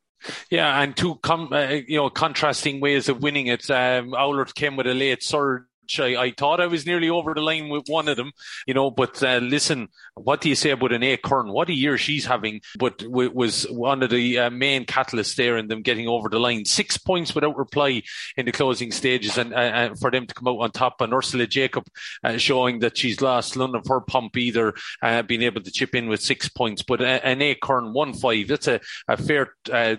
Yeah, 0.51 0.81
and 0.81 0.97
two 0.97 1.17
com- 1.17 1.53
uh, 1.53 1.81
you 1.87 1.99
know 1.99 2.09
contrasting 2.09 2.81
ways 2.81 3.09
of 3.11 3.23
winning 3.23 3.47
it. 3.49 3.69
Um, 3.71 4.13
Oulart 4.13 4.55
came 4.55 4.77
with 4.77 4.87
a 4.87 4.95
late 4.95 5.23
surge 5.23 5.65
I, 5.99 6.17
I, 6.21 6.35
thought 6.37 6.61
I 6.61 6.67
was 6.67 6.87
nearly 6.87 7.09
over 7.09 7.35
the 7.35 7.41
line 7.41 7.69
with 7.69 7.85
one 7.89 8.09
of 8.09 8.17
them, 8.17 8.33
you 8.67 8.75
know, 8.75 8.91
but 8.91 9.23
uh, 9.23 9.39
listen, 9.39 9.89
what 10.15 10.41
do 10.41 10.49
you 10.49 10.55
say 10.55 10.71
about 10.71 10.93
an 10.93 11.03
A 11.03 11.17
Kern? 11.17 11.53
What 11.53 11.69
a 11.69 11.75
year 11.75 11.99
she's 11.99 12.27
having, 12.27 12.61
but 12.79 12.99
w- 12.99 13.31
was 13.33 13.65
one 13.71 14.03
of 14.03 14.11
the 14.11 14.39
uh, 14.39 14.51
main 14.51 14.87
catalysts 14.87 15.35
there 15.35 15.57
in 15.57 15.69
them 15.69 15.83
getting 15.83 16.09
over 16.09 16.29
the 16.29 16.39
line. 16.39 16.65
Six 16.65 16.97
points 16.97 17.35
without 17.35 17.57
reply 17.57 18.03
in 18.37 18.47
the 18.47 18.53
closing 18.53 18.93
stages 18.93 19.39
and 19.39 19.53
uh, 19.53 19.57
uh 19.57 19.95
for 19.97 20.11
them 20.11 20.27
to 20.27 20.35
come 20.35 20.49
out 20.49 20.59
on 20.59 20.71
top. 20.71 21.01
And 21.01 21.13
Ursula 21.13 21.47
Jacob 21.47 21.87
uh, 22.23 22.37
showing 22.37 22.81
that 22.81 22.97
she's 22.97 23.21
lost 23.21 23.57
none 23.57 23.75
of 23.75 23.87
her 23.89 24.01
pump 24.01 24.37
either, 24.37 24.75
uh, 25.03 25.23
being 25.23 25.43
able 25.43 25.63
to 25.63 25.71
chip 25.71 25.95
in 25.95 26.09
with 26.09 26.23
six 26.23 26.49
points. 26.49 26.83
But 26.83 27.03
an 27.03 27.43
A 27.43 27.55
Kern 27.55 27.93
1-5, 27.95 28.49
that's 28.49 28.69
a, 28.69 28.81
a 29.09 29.17
fair 29.17 29.55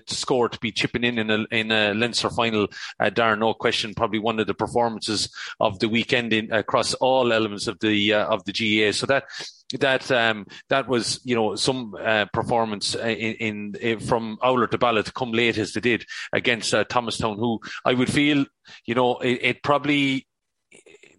score 0.08 0.50
to 0.50 0.60
be 0.60 0.72
chipping 0.72 1.04
in 1.04 1.20
in 1.20 1.30
a, 1.30 1.46
in 1.52 1.72
a 1.72 1.94
Leinster 1.94 2.30
final, 2.30 2.68
Darren, 3.00 3.40
no 3.40 3.54
question. 3.54 3.94
Probably 3.94 4.20
one 4.20 4.40
of 4.40 4.48
the 4.48 4.54
performances 4.54 5.30
of 5.60 5.75
of 5.76 5.80
the 5.80 5.90
weekend 5.90 6.32
in, 6.34 6.52
across 6.52 6.94
all 6.96 7.34
elements 7.34 7.68
of 7.68 7.80
the 7.80 8.14
uh, 8.14 8.26
of 8.26 8.44
the 8.46 8.54
GAA. 8.54 8.92
So 8.94 9.06
that 9.08 9.26
that 9.80 10.10
um, 10.12 10.46
that 10.70 10.88
was 10.88 11.20
you 11.24 11.36
know 11.36 11.56
some 11.56 11.96
uh, 12.00 12.26
performance 12.34 12.96
in, 12.96 13.36
in, 13.40 13.76
in, 13.82 14.00
from 14.00 14.38
Oulart-The 14.42 14.78
Ballagh 14.78 15.06
to 15.06 15.12
come 15.12 15.32
late 15.32 15.58
as 15.58 15.74
they 15.74 15.82
did 15.82 16.06
against 16.34 16.74
uh, 16.74 16.86
Thomastown, 16.86 17.38
who 17.38 17.60
I 17.84 17.94
would 17.94 18.12
feel 18.12 18.46
you 18.86 18.96
know 18.96 19.18
it, 19.18 19.40
it 19.42 19.64
probably 19.64 20.28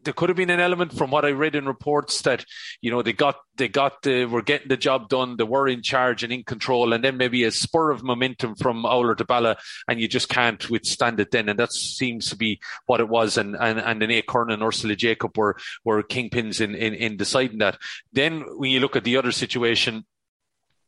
there 0.06 0.14
could 0.14 0.30
have 0.30 0.36
been 0.36 0.50
an 0.50 0.60
element 0.60 0.96
from 0.96 1.10
what 1.10 1.24
I 1.24 1.32
read 1.32 1.54
in 1.54 1.66
reports 1.66 2.22
that 2.22 2.44
you 2.80 2.90
know 2.90 3.02
they 3.02 3.12
got 3.12 3.36
they 3.56 3.68
got 3.68 4.02
the 4.02 4.24
were 4.24 4.40
getting 4.40 4.68
the 4.68 4.76
job 4.76 5.08
done, 5.08 5.36
they 5.36 5.44
were 5.44 5.68
in 5.68 5.82
charge 5.82 6.22
and 6.22 6.32
in 6.32 6.44
control, 6.44 6.92
and 6.92 7.04
then 7.04 7.16
maybe 7.18 7.44
a 7.44 7.50
spur 7.50 7.90
of 7.90 8.02
momentum 8.02 8.54
from 8.54 8.84
Oulart-The 8.84 9.24
Ballagh, 9.24 9.58
and 9.88 10.00
you 10.00 10.08
just 10.08 10.28
can't 10.28 10.70
withstand 10.70 11.20
it 11.20 11.30
then, 11.30 11.48
and 11.48 11.58
that 11.58 11.72
seems 11.72 12.30
to 12.30 12.36
be 12.36 12.60
what 12.86 13.00
it 13.00 13.08
was, 13.08 13.36
and 13.36 13.56
and 13.56 13.78
and 13.78 14.02
Ane 14.02 14.22
Kern 14.26 14.50
and 14.50 14.62
Ursula 14.62 14.96
Jacob 14.96 15.36
were 15.36 15.56
were 15.84 16.02
kingpins 16.02 16.60
in, 16.60 16.74
in 16.74 16.94
in 16.94 17.16
deciding 17.16 17.58
that. 17.58 17.76
Then 18.12 18.44
when 18.56 18.70
you 18.70 18.80
look 18.80 18.96
at 18.96 19.04
the 19.04 19.16
other 19.16 19.32
situation 19.32 20.06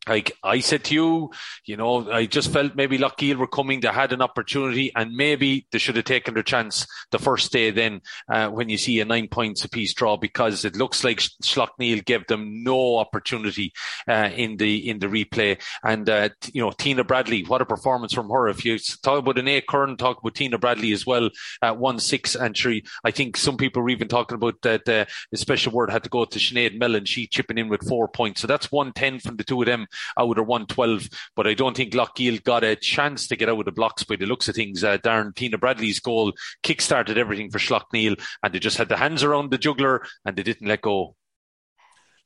like 0.08 0.32
I 0.42 0.60
said 0.60 0.84
to 0.84 0.94
you, 0.94 1.30
you 1.64 1.76
know, 1.76 2.10
I 2.10 2.26
just 2.26 2.52
felt 2.52 2.74
maybe 2.74 2.98
Loughgiel 2.98 3.36
were 3.36 3.46
coming. 3.46 3.80
They 3.80 3.88
had 3.88 4.12
an 4.12 4.22
opportunity, 4.22 4.92
and 4.94 5.14
maybe 5.14 5.66
they 5.70 5.78
should 5.78 5.96
have 5.96 6.04
taken 6.04 6.34
their 6.34 6.42
chance 6.42 6.86
the 7.10 7.18
first 7.18 7.52
day. 7.52 7.70
Then, 7.70 8.00
uh, 8.30 8.48
when 8.48 8.68
you 8.68 8.78
see 8.78 9.00
a 9.00 9.04
nine 9.04 9.28
points 9.28 9.64
apiece 9.64 9.94
draw, 9.94 10.16
because 10.16 10.64
it 10.64 10.76
looks 10.76 11.04
like 11.04 11.20
Slaughtneil 11.42 12.04
gave 12.04 12.26
them 12.26 12.62
no 12.62 12.96
opportunity 12.96 13.72
uh, 14.08 14.30
in 14.34 14.56
the 14.56 14.88
in 14.88 14.98
the 14.98 15.06
replay. 15.06 15.60
And 15.84 16.08
uh, 16.08 16.30
you 16.52 16.62
know, 16.62 16.70
Tina 16.70 17.04
Bradley, 17.04 17.44
what 17.44 17.62
a 17.62 17.66
performance 17.66 18.14
from 18.14 18.30
her! 18.30 18.48
If 18.48 18.64
you 18.64 18.78
talk 19.02 19.18
about 19.18 19.38
an 19.38 19.48
A 19.48 19.60
Kern, 19.60 19.96
talk 19.96 20.20
about 20.20 20.34
Tina 20.34 20.58
Bradley 20.58 20.92
as 20.92 21.06
well, 21.06 21.30
one 21.62 21.98
six 21.98 22.36
three. 22.56 22.84
I 23.04 23.10
think 23.10 23.36
some 23.36 23.56
people 23.56 23.82
were 23.82 23.90
even 23.90 24.08
talking 24.08 24.36
about 24.36 24.60
that. 24.62 24.88
Uh, 24.88 25.04
the 25.30 25.36
special 25.36 25.72
word 25.72 25.90
had 25.90 26.04
to 26.04 26.10
go 26.10 26.24
to 26.24 26.38
Sinead 26.38 26.78
Mellon. 26.78 27.04
She 27.04 27.26
chipping 27.26 27.58
in 27.58 27.68
with 27.68 27.86
four 27.86 28.08
points, 28.08 28.40
so 28.40 28.46
that's 28.46 28.72
one 28.72 28.92
ten 28.92 29.20
from 29.20 29.36
the 29.36 29.44
two 29.44 29.60
of 29.60 29.66
them 29.66 29.86
out 30.18 30.38
of 30.38 30.46
112. 30.46 31.08
But 31.34 31.46
I 31.46 31.54
don't 31.54 31.76
think 31.76 31.92
Loughgiel 31.92 32.42
got 32.42 32.64
a 32.64 32.76
chance 32.76 33.26
to 33.28 33.36
get 33.36 33.48
out 33.48 33.58
of 33.58 33.64
the 33.64 33.72
blocks 33.72 34.04
by 34.04 34.16
the 34.16 34.26
looks 34.26 34.48
of 34.48 34.54
things. 34.54 34.84
Uh, 34.84 34.98
Darren 34.98 35.34
Tina 35.34 35.58
Bradley's 35.58 36.00
goal 36.00 36.32
kick-started 36.62 37.18
everything 37.18 37.50
for 37.50 37.58
Slaughtneil 37.58 38.20
and 38.42 38.52
they 38.52 38.58
just 38.58 38.78
had 38.78 38.88
the 38.88 38.96
hands 38.96 39.22
around 39.22 39.50
the 39.50 39.58
juggler 39.58 40.04
and 40.24 40.36
they 40.36 40.42
didn't 40.42 40.68
let 40.68 40.82
go. 40.82 41.14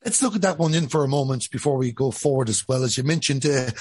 Let's 0.03 0.21
look 0.21 0.35
at 0.35 0.41
that 0.41 0.59
one 0.59 0.73
in 0.73 0.89
for 0.89 1.03
a 1.03 1.07
moment 1.07 1.49
before 1.49 1.77
we 1.77 1.93
go 1.93 2.11
forward 2.11 2.49
as 2.49 2.67
well. 2.67 2.83
As 2.83 2.97
you 2.97 3.03
mentioned, 3.03 3.45
uh, 3.45 3.71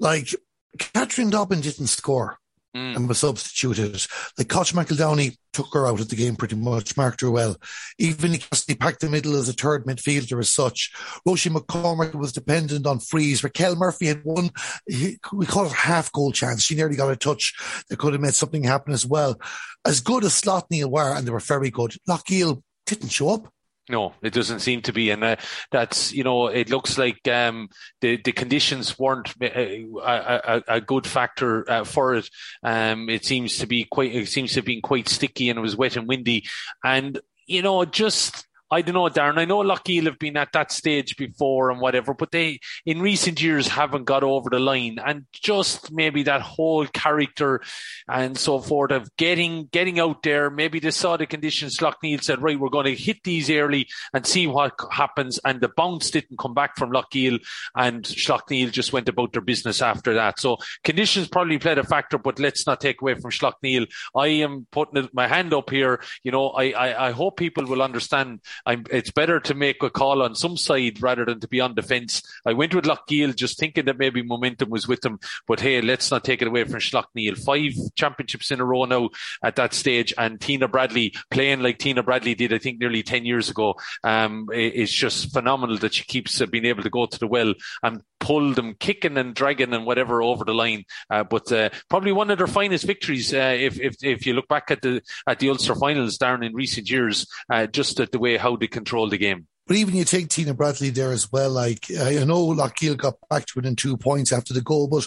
like 0.00 0.34
Catherine 0.78 1.30
Dobbin 1.30 1.60
didn't 1.60 1.86
score 1.86 2.39
mm. 2.76 2.96
and 2.96 3.08
was 3.08 3.18
substituted. 3.18 4.06
Like 4.38 4.48
Coach 4.48 4.74
McEldowney 4.74 5.36
took 5.52 5.68
her 5.72 5.86
out 5.86 6.00
of 6.00 6.08
the 6.08 6.16
game 6.16 6.36
pretty 6.36 6.56
much, 6.56 6.96
marked 6.96 7.20
her 7.20 7.30
well. 7.30 7.56
Even 7.98 8.32
he 8.32 8.74
packed 8.74 9.00
the 9.00 9.08
middle 9.08 9.36
as 9.36 9.48
a 9.48 9.52
third 9.52 9.84
midfielder 9.86 10.38
as 10.38 10.52
such. 10.52 10.92
Roisin 11.26 11.54
McCormack 11.54 12.14
was 12.14 12.32
dependent 12.32 12.86
on 12.86 13.00
frees. 13.00 13.42
Raquel 13.42 13.76
Murphy 13.76 14.06
had 14.06 14.24
one, 14.24 14.50
we 14.86 15.46
call 15.46 15.66
it 15.66 15.72
half 15.72 16.12
goal 16.12 16.32
chance. 16.32 16.62
She 16.62 16.74
nearly 16.74 16.96
got 16.96 17.10
a 17.10 17.16
touch 17.16 17.54
that 17.88 17.98
could 17.98 18.12
have 18.12 18.22
made 18.22 18.34
something 18.34 18.64
happen 18.64 18.92
as 18.92 19.06
well. 19.06 19.36
As 19.84 20.00
good 20.00 20.24
as 20.24 20.40
Slaughtneil 20.40 20.90
were, 20.90 21.14
and 21.14 21.26
they 21.26 21.32
were 21.32 21.40
very 21.40 21.70
good, 21.70 21.94
Loughgiel 22.08 22.62
didn't 22.86 23.08
show 23.10 23.30
up. 23.30 23.52
No, 23.90 24.14
it 24.22 24.32
doesn't 24.32 24.60
seem 24.60 24.82
to 24.82 24.92
be, 24.92 25.10
and 25.10 25.24
uh, 25.24 25.34
that's 25.72 26.12
you 26.12 26.22
know 26.22 26.46
it 26.46 26.70
looks 26.70 26.96
like 26.96 27.26
um, 27.26 27.68
the 28.00 28.20
the 28.22 28.30
conditions 28.30 28.96
weren't 29.00 29.34
uh, 29.42 29.48
a, 29.48 30.40
a, 30.44 30.62
a 30.76 30.80
good 30.80 31.08
factor 31.08 31.68
uh, 31.68 31.82
for 31.82 32.14
it. 32.14 32.30
Um, 32.62 33.08
it 33.08 33.24
seems 33.24 33.58
to 33.58 33.66
be 33.66 33.84
quite 33.90 34.14
it 34.14 34.28
seems 34.28 34.52
to 34.52 34.58
have 34.58 34.64
been 34.64 34.80
quite 34.80 35.08
sticky, 35.08 35.50
and 35.50 35.58
it 35.58 35.62
was 35.62 35.76
wet 35.76 35.96
and 35.96 36.06
windy, 36.06 36.46
and 36.84 37.18
you 37.48 37.62
know 37.62 37.84
just 37.84 38.46
I 38.70 38.82
don't 38.82 38.94
know, 38.94 39.08
Darren. 39.08 39.38
I 39.38 39.44
know 39.44 39.58
Loughgiel 39.58 40.04
have 40.04 40.18
been 40.18 40.36
at 40.36 40.52
that 40.52 40.70
stage 40.70 41.16
before 41.16 41.70
and 41.70 41.80
whatever, 41.80 42.14
but 42.14 42.30
they 42.30 42.60
in 42.86 43.02
recent 43.02 43.42
years 43.42 43.66
haven't 43.66 44.04
got 44.04 44.22
over 44.22 44.48
the 44.50 44.58
line. 44.58 44.98
And 45.04 45.26
just 45.32 45.90
maybe 45.90 46.22
that 46.24 46.40
whole 46.40 46.86
character 46.86 47.62
and 48.08 48.38
so 48.38 48.60
forth 48.60 48.92
of 48.92 49.14
getting 49.16 49.68
getting 49.72 49.98
out 49.98 50.22
there. 50.22 50.50
Maybe 50.50 50.78
they 50.78 50.90
saw 50.90 51.16
the 51.16 51.26
conditions. 51.26 51.78
Slaughtneil 51.78 52.22
said, 52.22 52.42
right, 52.42 52.58
we're 52.58 52.68
going 52.68 52.86
to 52.86 52.94
hit 52.94 53.24
these 53.24 53.50
early 53.50 53.88
and 54.14 54.26
see 54.26 54.46
what 54.46 54.74
happens. 54.92 55.40
And 55.44 55.60
the 55.60 55.70
bounce 55.76 56.10
didn't 56.10 56.38
come 56.38 56.54
back 56.54 56.76
from 56.76 56.92
Loughgiel, 56.92 57.40
and 57.74 58.04
Slaughtneil 58.04 58.70
just 58.70 58.92
went 58.92 59.08
about 59.08 59.32
their 59.32 59.42
business 59.42 59.82
after 59.82 60.14
that. 60.14 60.38
So 60.40 60.58
conditions 60.84 61.28
probably 61.28 61.58
played 61.58 61.78
a 61.78 61.84
factor, 61.84 62.18
but 62.18 62.38
let's 62.38 62.66
not 62.66 62.80
take 62.80 63.02
away 63.02 63.14
from 63.14 63.30
Slaughtneil. 63.30 63.86
I 64.14 64.28
am 64.28 64.66
putting 64.70 65.08
my 65.12 65.26
hand 65.26 65.52
up 65.54 65.70
here. 65.70 66.02
You 66.22 66.32
know, 66.32 66.50
I 66.50 66.70
I, 66.70 67.08
I 67.08 67.10
hope 67.12 67.36
people 67.36 67.66
will 67.66 67.82
understand 67.82 68.40
I'm, 68.66 68.84
it's 68.90 69.10
better 69.10 69.40
to 69.40 69.54
make 69.54 69.82
a 69.82 69.90
call 69.90 70.22
on 70.22 70.34
some 70.34 70.56
side 70.56 71.02
rather 71.02 71.24
than 71.24 71.40
to 71.40 71.48
be 71.48 71.60
on 71.60 71.74
defence. 71.74 72.22
I 72.44 72.52
went 72.52 72.74
with 72.74 72.84
Loughgiel 72.84 73.34
just 73.34 73.58
thinking 73.58 73.86
that 73.86 73.98
maybe 73.98 74.22
momentum 74.22 74.70
was 74.70 74.88
with 74.88 75.00
them, 75.00 75.18
but 75.46 75.60
hey, 75.60 75.80
let's 75.80 76.10
not 76.10 76.24
take 76.24 76.42
it 76.42 76.48
away 76.48 76.64
from 76.64 76.80
Slaughtneil. 76.80 77.38
Five 77.38 77.72
championships 77.94 78.50
in 78.50 78.60
a 78.60 78.64
row 78.64 78.84
now 78.84 79.10
at 79.42 79.56
that 79.56 79.74
stage, 79.74 80.14
and 80.16 80.40
Tina 80.40 80.68
Bradley 80.68 81.14
playing 81.30 81.60
like 81.60 81.78
Tina 81.78 82.02
Bradley 82.02 82.34
did, 82.34 82.52
I 82.52 82.58
think, 82.58 82.80
nearly 82.80 83.02
10 83.02 83.24
years 83.24 83.50
ago. 83.50 83.76
Um, 84.04 84.48
it's 84.52 84.92
just 84.92 85.32
phenomenal 85.32 85.78
that 85.78 85.94
she 85.94 86.04
keeps 86.04 86.40
uh, 86.40 86.46
being 86.46 86.66
able 86.66 86.82
to 86.82 86.90
go 86.90 87.06
to 87.06 87.18
the 87.18 87.26
well 87.26 87.54
and 87.82 88.02
pull 88.20 88.52
them 88.52 88.74
kicking 88.74 89.16
and 89.16 89.34
dragging 89.34 89.72
and 89.72 89.86
whatever 89.86 90.22
over 90.22 90.44
the 90.44 90.54
line. 90.54 90.84
Uh, 91.08 91.24
but 91.24 91.50
uh, 91.50 91.70
probably 91.88 92.12
one 92.12 92.30
of 92.30 92.38
their 92.38 92.46
finest 92.46 92.84
victories, 92.84 93.34
uh, 93.34 93.56
if, 93.58 93.80
if 93.80 93.96
if 94.02 94.26
you 94.26 94.34
look 94.34 94.48
back 94.48 94.70
at 94.70 94.82
the 94.82 95.02
at 95.26 95.38
the 95.38 95.48
Ulster 95.48 95.74
finals, 95.74 96.18
Darren, 96.18 96.44
in 96.44 96.54
recent 96.54 96.88
years, 96.88 97.26
uh, 97.50 97.66
just 97.66 97.98
at 97.98 98.12
the 98.12 98.18
way 98.18 98.36
how 98.36 98.49
they 98.56 98.68
control 98.68 99.08
the 99.08 99.18
game. 99.18 99.46
But 99.66 99.76
even 99.76 99.94
you 99.94 100.04
take 100.04 100.28
Tina 100.28 100.52
Bradley 100.52 100.90
there 100.90 101.12
as 101.12 101.30
well. 101.30 101.50
Like 101.50 101.86
I 101.90 102.24
know 102.24 102.48
Loughgiel 102.48 102.96
got 102.96 103.14
back 103.28 103.46
to 103.46 103.52
within 103.56 103.76
two 103.76 103.96
points 103.96 104.32
after 104.32 104.52
the 104.52 104.62
goal, 104.62 104.88
but 104.88 105.06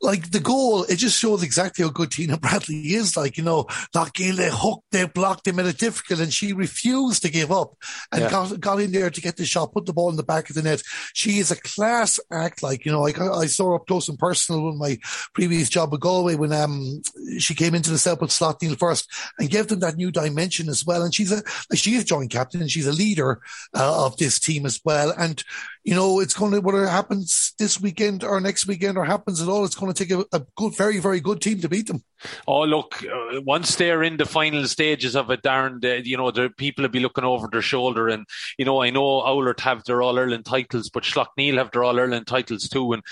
like 0.00 0.30
the 0.30 0.40
goal, 0.40 0.84
it 0.84 0.96
just 0.96 1.18
shows 1.18 1.42
exactly 1.42 1.84
how 1.84 1.90
good 1.90 2.10
Tina 2.10 2.36
Bradley 2.38 2.94
is. 2.94 3.16
Like, 3.16 3.36
you 3.36 3.44
know, 3.44 3.64
Loughgiel, 3.94 4.36
they 4.36 4.50
hooked, 4.50 4.84
they 4.92 5.06
blocked, 5.06 5.44
they 5.44 5.52
made 5.52 5.66
it 5.66 5.78
difficult, 5.78 6.20
and 6.20 6.32
she 6.32 6.52
refused 6.52 7.22
to 7.22 7.30
give 7.30 7.50
up 7.50 7.74
and 8.12 8.22
yeah. 8.22 8.30
got, 8.30 8.60
got 8.60 8.80
in 8.80 8.92
there 8.92 9.10
to 9.10 9.20
get 9.20 9.36
the 9.36 9.44
shot, 9.44 9.72
put 9.72 9.86
the 9.86 9.92
ball 9.92 10.10
in 10.10 10.16
the 10.16 10.22
back 10.22 10.48
of 10.48 10.56
the 10.56 10.62
net. 10.62 10.82
She 11.12 11.38
is 11.38 11.50
a 11.50 11.56
class 11.56 12.20
act. 12.30 12.62
Like, 12.62 12.84
you 12.84 12.92
know, 12.92 13.06
I, 13.06 13.40
I 13.40 13.46
saw 13.46 13.70
her 13.70 13.74
up 13.76 13.86
close 13.86 14.08
and 14.08 14.18
personal 14.18 14.66
with 14.66 14.76
my 14.76 14.98
previous 15.34 15.68
job 15.68 15.92
at 15.94 16.00
Galway 16.00 16.34
when 16.34 16.52
um 16.52 17.02
she 17.38 17.54
came 17.54 17.74
into 17.74 17.90
the 17.90 17.98
set 17.98 18.20
with 18.20 18.30
Slaughtneil 18.30 18.78
first 18.78 19.10
and 19.38 19.50
gave 19.50 19.68
them 19.68 19.80
that 19.80 19.96
new 19.96 20.10
dimension 20.10 20.68
as 20.68 20.84
well. 20.84 21.02
And 21.02 21.14
she's 21.14 21.32
a, 21.32 21.42
she 21.74 21.94
is 21.94 22.04
joint 22.04 22.30
captain 22.30 22.60
and 22.60 22.70
she's 22.70 22.86
a 22.86 22.92
leader 22.92 23.40
uh, 23.74 24.06
of 24.06 24.16
this 24.16 24.38
team 24.38 24.66
as 24.66 24.80
well. 24.84 25.12
And 25.16 25.42
you 25.84 25.94
know, 25.94 26.20
it's 26.20 26.34
going 26.34 26.52
to, 26.52 26.60
whether 26.60 26.84
it 26.84 26.88
happens 26.88 27.52
this 27.58 27.80
weekend 27.80 28.24
or 28.24 28.40
next 28.40 28.66
weekend 28.66 28.96
or 28.96 29.04
happens 29.04 29.42
at 29.42 29.48
all, 29.48 29.64
it's 29.64 29.74
going 29.74 29.92
to 29.92 30.04
take 30.04 30.10
a, 30.10 30.24
a 30.36 30.44
good, 30.56 30.74
very, 30.74 30.98
very 30.98 31.20
good 31.20 31.42
team 31.42 31.60
to 31.60 31.68
beat 31.68 31.86
them. 31.86 32.02
Oh, 32.46 32.64
look, 32.64 33.02
uh, 33.04 33.40
once 33.42 33.76
they're 33.76 34.02
in 34.02 34.16
the 34.16 34.26
final 34.26 34.66
stages 34.66 35.16
of 35.16 35.30
it, 35.30 35.42
Darren, 35.42 35.80
the, 35.80 36.06
you 36.06 36.16
know, 36.16 36.30
the 36.30 36.50
people 36.50 36.82
will 36.82 36.90
be 36.90 37.00
looking 37.00 37.24
over 37.24 37.48
their 37.50 37.62
shoulder. 37.62 38.08
And, 38.08 38.26
you 38.58 38.64
know, 38.64 38.82
I 38.82 38.90
know 38.90 39.22
Oulart 39.22 39.60
have 39.60 39.84
their 39.84 40.02
All 40.02 40.18
Ireland 40.18 40.44
titles, 40.44 40.90
but 40.90 41.04
Slaughtneil 41.04 41.56
have 41.56 41.70
their 41.70 41.84
All 41.84 41.98
Ireland 41.98 42.26
titles 42.26 42.68
too. 42.68 42.92
And 42.92 43.02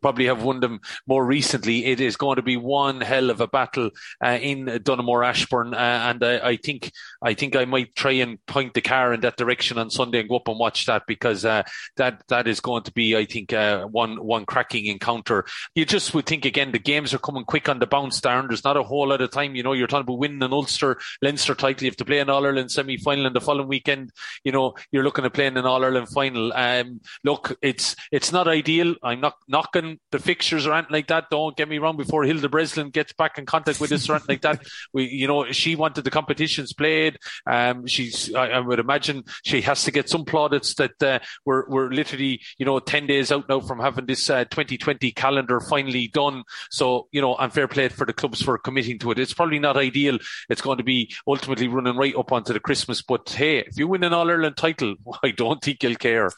probably 0.00 0.26
have 0.26 0.42
won 0.42 0.60
them 0.60 0.80
more 1.06 1.24
recently. 1.24 1.86
It 1.86 2.00
is 2.00 2.16
going 2.16 2.36
to 2.36 2.42
be 2.42 2.56
one 2.56 3.00
hell 3.00 3.30
of 3.30 3.40
a 3.40 3.46
battle 3.46 3.90
uh, 4.24 4.38
in 4.40 4.66
Donaghmore 4.66 5.26
Ashbourne, 5.26 5.74
uh, 5.74 5.76
and 5.76 6.24
I, 6.24 6.48
I, 6.48 6.56
think 6.56 6.90
I 7.22 7.34
think 7.34 7.56
I 7.56 7.64
might 7.64 7.94
try 7.94 8.12
and 8.12 8.44
point 8.46 8.74
the 8.74 8.80
car 8.80 9.12
in 9.12 9.20
that 9.20 9.36
direction 9.36 9.78
on 9.78 9.90
Sunday 9.90 10.20
and 10.20 10.28
go 10.28 10.36
up 10.36 10.48
and 10.48 10.58
watch 10.58 10.86
that 10.86 11.02
because 11.06 11.44
uh, 11.44 11.62
that 11.96 12.22
that 12.28 12.48
is 12.48 12.60
going 12.60 12.82
to 12.84 12.92
be, 12.92 13.16
I 13.16 13.24
think, 13.24 13.52
uh, 13.52 13.84
one 13.86 14.16
one 14.16 14.46
cracking 14.46 14.86
encounter. 14.86 15.44
You 15.74 15.84
just 15.84 16.14
would 16.14 16.26
think 16.26 16.44
again 16.44 16.72
the 16.72 16.78
games 16.78 17.14
are 17.14 17.18
coming 17.18 17.44
quick 17.44 17.68
on 17.68 17.78
the 17.78 17.86
bounce. 17.86 18.20
Down 18.20 18.48
there's 18.60 18.74
not 18.74 18.80
a 18.80 18.86
whole 18.86 19.08
lot 19.08 19.20
of 19.20 19.30
time. 19.30 19.54
You 19.54 19.62
know, 19.62 19.72
you're 19.72 19.86
talking 19.86 20.02
about 20.02 20.18
winning 20.18 20.42
an 20.42 20.52
Ulster 20.52 20.98
Leinster 21.22 21.54
title. 21.54 21.84
You 21.84 21.90
have 21.90 21.96
to 21.96 22.04
play 22.04 22.18
an 22.18 22.28
All 22.28 22.44
Ireland 22.44 22.70
semi 22.70 22.98
final 22.98 23.26
in 23.26 23.32
the 23.32 23.40
following 23.40 23.68
weekend. 23.68 24.10
You 24.44 24.52
know, 24.52 24.74
you're 24.92 25.04
looking 25.04 25.24
at 25.24 25.32
playing 25.32 25.56
an 25.56 25.64
All 25.64 25.82
Ireland 25.82 26.08
final. 26.08 26.52
Um, 26.52 27.00
look, 27.24 27.56
it's 27.62 27.96
it's 28.12 28.32
not 28.32 28.48
ideal. 28.48 28.96
I'm 29.02 29.20
not 29.20 29.36
knocking 29.48 29.98
the 30.10 30.18
fixtures 30.18 30.66
or 30.66 30.74
anything 30.74 30.92
like 30.92 31.06
that. 31.08 31.30
Don't 31.30 31.56
get 31.56 31.68
me 31.68 31.78
wrong. 31.78 31.96
Before 31.96 32.24
Hilda 32.24 32.48
Breslin 32.48 32.90
gets 32.90 33.12
back 33.12 33.38
in 33.38 33.46
contact 33.46 33.80
with 33.80 33.92
us 33.92 34.08
or 34.08 34.14
anything 34.14 34.34
like 34.34 34.42
that, 34.42 34.66
we, 34.92 35.08
you 35.08 35.26
know, 35.26 35.50
she 35.52 35.76
wanted 35.76 36.04
the 36.04 36.10
competitions 36.10 36.72
played. 36.72 37.18
Um, 37.46 37.86
she's, 37.86 38.34
I, 38.34 38.50
I 38.50 38.60
would 38.60 38.78
imagine 38.78 39.24
she 39.44 39.62
has 39.62 39.84
to 39.84 39.90
get 39.90 40.08
some 40.08 40.24
plaudits 40.24 40.74
that 40.74 41.02
uh, 41.02 41.18
we're, 41.46 41.68
we're 41.68 41.90
literally, 41.90 42.40
you 42.58 42.66
know, 42.66 42.78
10 42.78 43.06
days 43.06 43.32
out 43.32 43.48
now 43.48 43.60
from 43.60 43.80
having 43.80 44.06
this 44.06 44.28
uh, 44.28 44.44
2020 44.44 45.12
calendar 45.12 45.60
finally 45.60 46.08
done. 46.08 46.42
So, 46.70 47.08
you 47.12 47.20
know, 47.20 47.36
and 47.36 47.52
fair 47.52 47.68
play 47.68 47.88
for 47.88 48.06
the 48.06 48.12
clubs 48.12 48.42
for 48.42 48.49
committing 48.58 48.98
to 49.00 49.10
it. 49.10 49.18
It's 49.18 49.34
probably 49.34 49.58
not 49.58 49.76
ideal. 49.76 50.18
It's 50.48 50.60
going 50.62 50.78
to 50.78 50.84
be 50.84 51.12
ultimately 51.26 51.68
running 51.68 51.96
right 51.96 52.14
up 52.16 52.32
onto 52.32 52.52
the 52.52 52.60
Christmas. 52.60 53.02
But 53.02 53.28
hey, 53.28 53.58
if 53.58 53.78
you 53.78 53.88
win 53.88 54.04
an 54.04 54.12
All 54.12 54.30
Ireland 54.30 54.56
title, 54.56 54.94
I 55.22 55.30
don't 55.30 55.62
think 55.62 55.82
you'll 55.82 55.96
care. 55.96 56.30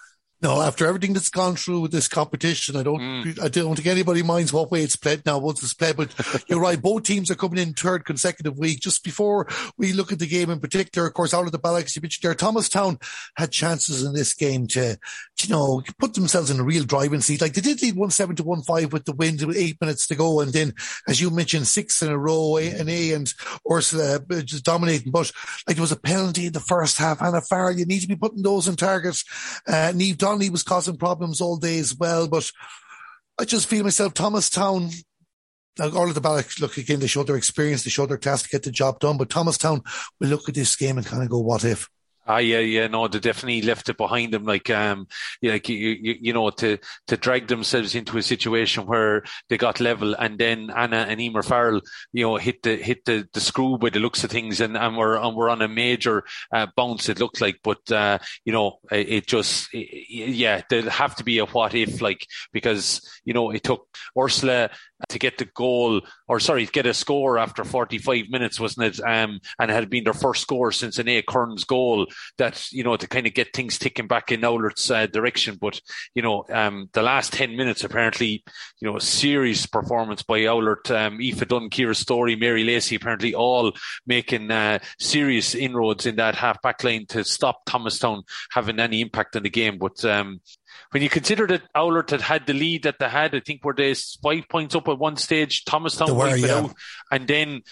No, 0.43 0.61
after 0.61 0.87
everything 0.87 1.13
that's 1.13 1.31
gone 1.31 1.55
through 1.55 1.83
with 1.83 1.93
this 1.93 2.09
competition, 2.09 2.77
I 2.77 2.83
don't, 2.83 3.01
mm. 3.01 3.41
I 3.41 3.49
don't 3.49 3.77
think 3.77 3.87
anybody 3.87 4.25
minds 4.25 4.53
what 4.53 4.73
way 4.73 4.83
it's 4.83 4.97
played 4.97 5.25
now 5.25 5.39
once 5.39 5.63
it's 5.63 5.73
played. 5.73 5.97
But 5.97 6.13
you're 6.49 6.61
right, 6.61 6.83
both 6.83 7.05
teams 7.05 7.31
are 7.31 7.37
coming 7.37 7.59
in 7.59 7.75
third 7.75 8.05
consecutive 8.05 8.59
week. 8.59 8.81
Just 8.81 9.05
before 9.05 9.47
we 9.79 9.93
look 9.93 10.11
at 10.11 10.19
the 10.19 10.27
game 10.27 10.51
in 10.51 10.59
particular, 10.59 11.07
of 11.07 11.15
course, 11.15 11.33
Oulart-The 11.33 11.59
Ballagh, 11.59 11.87
you 11.95 12.03
mentioned 12.03 12.23
there, 12.23 12.35
Thomastown 12.35 12.99
had 13.37 13.53
chances 13.53 14.05
in 14.05 14.15
this 14.15 14.35
game 14.35 14.67
to, 14.69 14.99
you 15.43 15.49
know, 15.49 15.81
put 16.01 16.15
themselves 16.15 16.51
in 16.51 16.59
a 16.59 16.65
real 16.65 16.83
driving 16.83 17.21
seat. 17.21 17.41
Like 17.41 17.55
they 17.55 17.61
did 17.61 17.81
lead 17.81 17.95
one 17.95 18.11
seven 18.11 18.35
to 18.37 18.43
one 18.43 18.63
five 18.63 18.93
with 18.93 19.05
the 19.05 19.15
wind 19.15 19.43
with 19.43 19.57
eight 19.57 19.81
minutes 19.81 20.09
to 20.09 20.17
go, 20.17 20.41
and 20.41 20.53
then, 20.53 20.75
as 21.07 21.21
you 21.21 21.31
mentioned, 21.31 21.69
six 21.69 22.03
in 22.03 22.11
a 22.11 22.19
row, 22.19 22.57
and 22.57 22.91
A 22.91 23.13
and 23.13 23.33
Ursula 23.71 24.21
just 24.43 24.65
dominating. 24.65 25.13
But 25.13 25.31
like 25.69 25.77
there 25.77 25.83
was 25.83 25.93
a 25.93 25.97
penalty 25.97 26.47
in 26.47 26.53
the 26.53 26.61
first 26.61 26.99
half, 26.99 27.21
Hannah 27.21 27.43
Farrell, 27.43 27.79
you 27.79 27.87
need 27.87 28.01
to 28.01 28.09
be 28.09 28.17
putting 28.17 28.43
those 28.43 28.67
in 28.67 28.75
targets. 28.75 29.25
Uh, 29.69 29.93
Neve 29.95 30.19
Donnelly 30.33 30.49
was 30.49 30.63
causing 30.63 30.97
problems 30.97 31.43
all 31.43 31.59
day 31.59 31.79
as 31.79 31.95
well. 31.95 32.27
But 32.27 32.51
I 33.39 33.45
just 33.45 33.67
feel 33.69 33.85
myself, 33.85 34.15
Thomastown, 34.15 34.89
Oulart-The 35.79 36.23
Ballagh, 36.23 36.47
look 36.59 36.79
again, 36.79 37.01
they 37.01 37.07
show 37.07 37.23
their 37.23 37.37
experience, 37.37 37.85
they 37.85 37.91
show 37.91 38.07
their 38.07 38.17
class 38.17 38.43
to 38.43 38.49
get 38.49 38.63
the 38.63 38.71
job 38.71 38.99
done. 38.99 39.19
But 39.19 39.29
Thomastown 39.29 39.83
will 40.19 40.29
look 40.29 40.49
at 40.49 40.55
this 40.55 40.75
game 40.75 40.97
and 40.97 41.07
kind 41.07 41.23
of 41.23 41.29
go, 41.29 41.39
what 41.39 41.65
if? 41.65 41.87
Ah, 42.33 42.39
yeah, 42.39 42.61
yeah, 42.61 42.87
no, 42.87 43.09
they 43.09 43.19
definitely 43.19 43.61
left 43.63 43.89
it 43.89 43.97
behind 43.99 44.33
them. 44.33 44.45
Like, 44.45 44.71
um, 44.71 45.07
like 45.43 45.69
you, 45.69 45.77
you, 45.77 46.15
you 46.21 46.33
know, 46.33 46.49
to 46.51 46.79
to 47.09 47.17
drag 47.17 47.49
themselves 47.49 47.95
into 47.95 48.17
a 48.17 48.23
situation 48.23 48.87
where 48.87 49.23
they 49.49 49.59
got 49.59 49.81
level, 49.81 50.15
and 50.15 50.39
then 50.39 50.71
Anna 50.75 51.05
and 51.09 51.21
Emer 51.21 51.43
Farrell, 51.43 51.81
you 52.13 52.25
know, 52.25 52.37
hit 52.37 52.63
the 52.63 52.77
hit 52.77 53.05
the, 53.05 53.29
the 53.35 53.41
screw 53.41 53.77
by 53.77 53.91
the 53.91 54.01
looks 54.01 54.25
of 54.25 54.31
things, 54.31 54.61
and 54.61 54.77
and 54.77 54.97
we're 54.97 55.17
and 55.17 55.37
we're 55.37 55.51
on 55.51 55.63
a 55.63 55.69
major 55.69 56.25
uh, 56.55 56.67
bounce. 56.77 57.09
It 57.09 57.21
looked 57.21 57.41
like, 57.41 57.59
but 57.63 57.91
uh, 57.93 58.19
you 58.45 58.53
know, 58.53 58.79
it, 58.91 59.09
it 59.09 59.27
just, 59.27 59.69
it, 59.75 59.89
yeah, 60.09 60.63
there'll 60.71 60.91
have 60.91 61.17
to 61.17 61.25
be 61.25 61.39
a 61.39 61.47
what 61.47 61.75
if, 61.75 62.01
like, 62.01 62.27
because 62.53 63.01
you 63.25 63.35
know, 63.35 63.51
it 63.51 63.63
took 63.63 63.87
Ursula 64.19 64.71
to 65.09 65.19
get 65.19 65.39
the 65.39 65.45
goal, 65.45 66.03
or 66.29 66.41
sorry, 66.41 66.67
get 66.67 66.87
a 66.87 66.95
score 66.95 67.39
after 67.39 67.65
45 67.65 68.29
minutes, 68.31 68.61
wasn't 68.61 68.87
it? 68.87 69.01
Um, 69.01 69.41
and 69.59 69.71
it 69.71 69.75
had 69.75 69.91
been 69.91 70.05
their 70.05 70.13
first 70.13 70.43
score 70.43 70.73
since 70.73 70.99
an 70.99 71.09
A. 71.09 71.23
Kearns 71.23 71.65
goal 71.65 72.07
that, 72.39 72.71
you 72.73 72.85
know, 72.85 72.97
to 72.97 73.07
kind 73.07 73.27
of 73.27 73.35
get 73.35 73.55
things 73.55 73.79
ticking 73.79 74.07
back 74.07 74.33
in 74.33 74.41
Oulart's 74.41 74.91
uh, 74.91 75.07
direction. 75.07 75.59
But, 75.61 75.81
you 76.15 76.23
know, 76.23 76.45
um, 76.51 76.89
the 76.93 77.03
last 77.03 77.33
10 77.33 77.57
minutes, 77.57 77.85
apparently, 77.85 78.45
you 78.81 78.89
know, 78.89 78.97
a 78.97 79.01
serious 79.01 79.67
performance 79.67 80.23
by 80.23 80.41
Oulart, 80.41 80.91
um, 80.91 81.21
Aoife 81.21 81.49
Dunn, 81.49 81.71
Ciara 81.71 81.95
Storey, 81.95 82.37
Mary 82.37 82.65
Leacy, 82.65 82.97
apparently 82.97 83.35
all 83.35 83.73
making 84.07 84.51
uh, 84.51 84.79
serious 84.99 85.55
inroads 85.55 86.07
in 86.07 86.17
that 86.17 86.35
half 86.35 86.61
back 86.63 86.83
line 86.85 87.07
to 87.07 87.25
stop 87.25 87.65
Thomastown 87.67 88.23
having 88.51 88.81
any 88.81 89.01
impact 89.01 89.37
on 89.37 89.43
the 89.43 89.51
game. 89.51 89.79
But, 89.79 90.05
um, 90.05 90.41
when 90.91 91.03
you 91.03 91.09
consider 91.09 91.47
that 91.47 91.63
Oulart 91.75 92.11
had 92.11 92.21
had 92.21 92.47
the 92.47 92.53
lead 92.53 92.85
that 92.85 92.99
they 92.99 93.09
had, 93.09 93.35
I 93.35 93.41
think 93.41 93.65
were 93.65 93.75
they 93.75 93.95
five 93.95 94.49
points 94.49 94.75
up 94.75 94.89
at 94.89 94.99
one 94.99 95.17
stage, 95.17 95.65
Thomastown 95.65 96.17
were, 96.17 96.37
yeah. 96.37 96.59
out, 96.59 96.75
and 97.11 97.27
then 97.27 97.63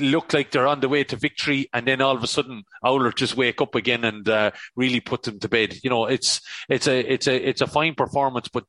look 0.00 0.32
like 0.32 0.50
they're 0.50 0.66
on 0.66 0.80
the 0.80 0.88
way 0.88 1.04
to 1.04 1.16
victory, 1.16 1.68
and 1.72 1.86
then 1.86 2.00
all 2.00 2.16
of 2.16 2.22
a 2.22 2.26
sudden 2.26 2.64
Oulart 2.84 3.14
just 3.16 3.36
wake 3.36 3.60
up 3.60 3.74
again 3.74 4.04
and 4.04 4.28
uh, 4.28 4.50
really 4.76 5.00
put 5.00 5.22
them 5.22 5.38
to 5.40 5.48
bed. 5.48 5.76
You 5.82 5.90
know, 5.90 6.06
it's 6.06 6.40
it's 6.68 6.86
a 6.86 7.12
it's 7.12 7.26
a 7.26 7.48
it's 7.48 7.60
a 7.60 7.66
fine 7.66 7.94
performance, 7.94 8.48
but 8.48 8.64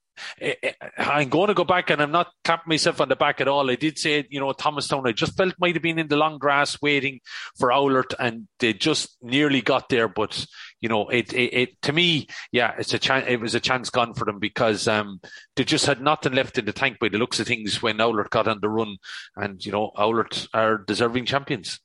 I'm 0.98 1.30
going 1.30 1.48
to 1.48 1.54
go 1.54 1.63
back 1.63 1.89
and 1.89 2.02
I'm 2.02 2.12
not 2.12 2.28
clapping 2.43 2.69
myself 2.69 3.02
on 3.02 3.10
the 3.10 3.15
back 3.15 3.41
at 3.41 3.48
all. 3.48 3.69
I 3.69 3.76
did 3.76 3.98
say, 3.98 4.26
you 4.30 4.39
know, 4.39 4.54
Thomastown, 4.54 5.08
I 5.08 5.12
just 5.12 5.36
felt 5.36 5.56
might 5.60 5.76
have 5.76 5.84
been 5.84 6.00
in 6.00 6.08
the 6.08 6.15
long 6.15 6.38
grass 6.38 6.82
waiting 6.82 7.19
for 7.58 7.69
Oulart 7.69 8.13
and 8.19 8.48
they 8.60 8.74
just 8.74 9.17
nearly 9.21 9.62
got 9.62 9.89
there. 9.89 10.08
But, 10.08 10.45
you 10.81 10.89
know, 10.89 11.07
it, 11.09 11.33
it, 11.33 11.53
it 11.53 11.81
to 11.83 11.93
me, 11.93 12.27
yeah, 12.51 12.73
it's 12.77 12.93
a 12.93 12.99
chance, 12.99 13.25
it 13.27 13.39
was 13.39 13.55
a 13.55 13.59
chance 13.59 13.89
gone 13.89 14.13
for 14.13 14.25
them 14.25 14.39
because, 14.39 14.88
um, 14.88 15.19
they 15.55 15.63
just 15.63 15.85
had 15.85 16.01
nothing 16.01 16.33
left 16.33 16.57
in 16.57 16.65
the 16.65 16.73
tank 16.73 16.99
by 16.99 17.09
the 17.09 17.17
looks 17.17 17.39
of 17.39 17.47
things 17.47 17.81
when 17.81 17.97
Oulart 17.97 18.29
got 18.29 18.47
on 18.47 18.59
the 18.61 18.69
run 18.69 18.97
and, 19.35 19.65
you 19.65 19.71
know, 19.71 19.91
Oulart 19.97 20.47
are 20.53 20.77
deserving 20.77 21.25
champions. 21.25 21.79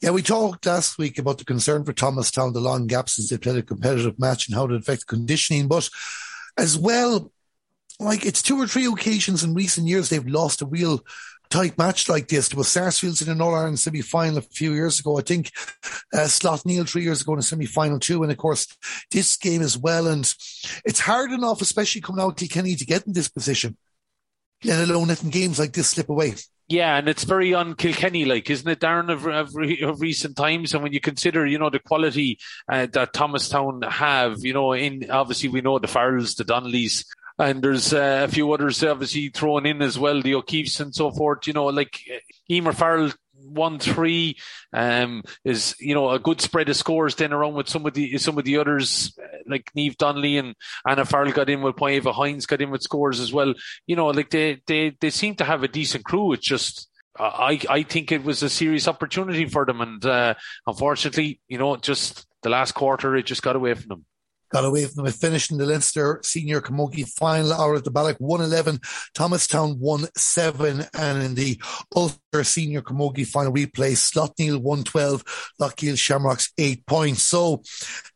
Yeah, 0.00 0.10
we 0.10 0.22
talked 0.22 0.66
last 0.66 0.98
week 0.98 1.18
about 1.18 1.38
the 1.38 1.44
concern 1.44 1.84
for 1.84 1.92
Thomastown, 1.92 2.52
the 2.52 2.60
long 2.60 2.86
gap 2.86 3.08
since 3.08 3.30
they 3.30 3.38
played 3.38 3.56
a 3.56 3.62
competitive 3.62 4.18
match 4.18 4.46
and 4.46 4.54
how 4.54 4.64
it 4.66 4.72
affects 4.72 5.04
conditioning. 5.04 5.68
But 5.68 5.88
as 6.56 6.76
well, 6.76 7.32
like 8.00 8.26
it's 8.26 8.42
two 8.42 8.60
or 8.60 8.66
three 8.66 8.86
occasions 8.86 9.44
in 9.44 9.54
recent 9.54 9.86
years 9.86 10.08
they've 10.08 10.26
lost 10.26 10.62
a 10.62 10.66
real 10.66 11.00
tight 11.50 11.78
match 11.78 12.08
like 12.08 12.28
this. 12.28 12.48
There 12.48 12.58
was 12.58 12.68
Sarsfields 12.68 13.22
in 13.22 13.30
an 13.30 13.40
All 13.40 13.54
Ireland 13.54 13.78
semi 13.78 14.00
final 14.00 14.38
a 14.38 14.42
few 14.42 14.72
years 14.72 15.00
ago. 15.00 15.18
I 15.18 15.22
think 15.22 15.50
uh, 16.12 16.26
Slaughtneil 16.26 16.88
three 16.88 17.02
years 17.02 17.22
ago 17.22 17.34
in 17.34 17.38
a 17.38 17.42
semi 17.42 17.66
final 17.66 17.98
too. 17.98 18.22
And 18.22 18.32
of 18.32 18.38
course, 18.38 18.76
this 19.10 19.36
game 19.36 19.62
as 19.62 19.78
well. 19.78 20.06
And 20.06 20.32
it's 20.84 21.00
hard 21.00 21.30
enough, 21.30 21.60
especially 21.60 22.00
coming 22.00 22.22
out 22.22 22.36
to 22.38 22.48
Kilkenny, 22.48 22.76
to 22.76 22.86
get 22.86 23.06
in 23.06 23.12
this 23.12 23.28
position. 23.28 23.76
let 24.64 24.88
alone 24.88 25.08
letting 25.08 25.30
games 25.30 25.58
like 25.58 25.72
this 25.72 25.90
slip 25.90 26.08
away. 26.08 26.34
Yeah, 26.66 26.96
and 26.96 27.08
it's 27.10 27.24
very 27.24 27.52
on 27.52 27.74
Kilkenny 27.74 28.24
like, 28.24 28.48
isn't 28.48 28.68
it, 28.68 28.80
Darren, 28.80 29.12
of, 29.12 29.26
of, 29.26 29.54
of, 29.82 30.00
recent 30.00 30.34
times? 30.34 30.72
And 30.72 30.82
when 30.82 30.94
you 30.94 31.00
consider, 31.00 31.44
you 31.44 31.58
know, 31.58 31.68
the 31.68 31.78
quality 31.78 32.38
uh, 32.72 32.86
that 32.92 33.12
Thomastown 33.12 33.82
have, 33.82 34.38
you 34.42 34.54
know, 34.54 34.72
in 34.72 35.10
obviously 35.10 35.50
we 35.50 35.60
know 35.60 35.78
the 35.78 35.88
Farrells, 35.88 36.36
the 36.36 36.44
Donnellys, 36.44 37.04
and 37.38 37.62
there's 37.62 37.92
uh, 37.92 38.22
a 38.24 38.28
few 38.28 38.52
others 38.52 38.82
obviously 38.84 39.28
thrown 39.28 39.66
in 39.66 39.82
as 39.82 39.98
well, 39.98 40.22
the 40.22 40.34
O'Keefes 40.34 40.80
and 40.80 40.94
so 40.94 41.10
forth. 41.10 41.46
You 41.46 41.52
know, 41.52 41.66
like 41.66 42.00
Emer 42.50 42.72
Farrell 42.72 43.12
one 43.36 43.78
three 43.78 44.36
um, 44.72 45.22
is 45.44 45.74
you 45.80 45.94
know 45.94 46.10
a 46.10 46.18
good 46.18 46.40
spread 46.40 46.68
of 46.68 46.76
scores 46.76 47.16
then 47.16 47.32
around 47.32 47.54
with 47.54 47.68
some 47.68 47.84
of 47.86 47.94
the 47.94 48.16
some 48.18 48.38
of 48.38 48.44
the 48.44 48.58
others 48.58 49.16
like 49.46 49.70
Neve 49.74 49.96
Donnelly 49.96 50.38
and 50.38 50.54
Anna 50.86 51.04
Farrell 51.04 51.32
got 51.32 51.50
in 51.50 51.62
with 51.62 51.76
Poeva 51.76 52.12
Hines 52.12 52.46
got 52.46 52.62
in 52.62 52.70
with 52.70 52.82
scores 52.82 53.20
as 53.20 53.32
well. 53.32 53.54
You 53.86 53.96
know, 53.96 54.06
like 54.08 54.30
they 54.30 54.62
they 54.66 54.96
they 55.00 55.10
seem 55.10 55.34
to 55.36 55.44
have 55.44 55.62
a 55.62 55.68
decent 55.68 56.04
crew. 56.04 56.32
It's 56.32 56.46
just 56.46 56.88
I 57.18 57.60
I 57.68 57.82
think 57.82 58.12
it 58.12 58.24
was 58.24 58.42
a 58.42 58.48
serious 58.48 58.88
opportunity 58.88 59.46
for 59.46 59.64
them, 59.64 59.80
and 59.80 60.04
uh, 60.04 60.34
unfortunately, 60.66 61.40
you 61.48 61.58
know, 61.58 61.76
just 61.76 62.26
the 62.42 62.50
last 62.50 62.72
quarter 62.72 63.16
it 63.16 63.26
just 63.26 63.42
got 63.42 63.56
away 63.56 63.74
from 63.74 63.88
them 63.88 64.04
got 64.54 64.64
away 64.64 64.84
from 64.86 64.94
them. 64.94 65.06
It 65.06 65.16
finished 65.16 65.50
in 65.50 65.58
the 65.58 65.66
Leinster 65.66 66.20
Senior 66.22 66.60
Camogie 66.60 67.08
final 67.08 67.50
Oulart-The 67.50 67.90
Ballagh 67.90 68.18
111, 68.18 68.80
Thomastown 69.12 69.80
1-7, 69.80 70.88
and 70.94 71.22
in 71.24 71.34
the 71.34 71.60
Ulster 71.96 72.20
Senior 72.42 72.82
Camogie 72.82 73.26
final 73.26 73.52
replay, 73.52 73.92
Slaughtneil 73.92 74.60
112, 74.60 75.52
Loughgiel 75.60 75.98
Shamrocks 75.98 76.52
8 76.58 76.86
points. 76.86 77.22
So 77.22 77.62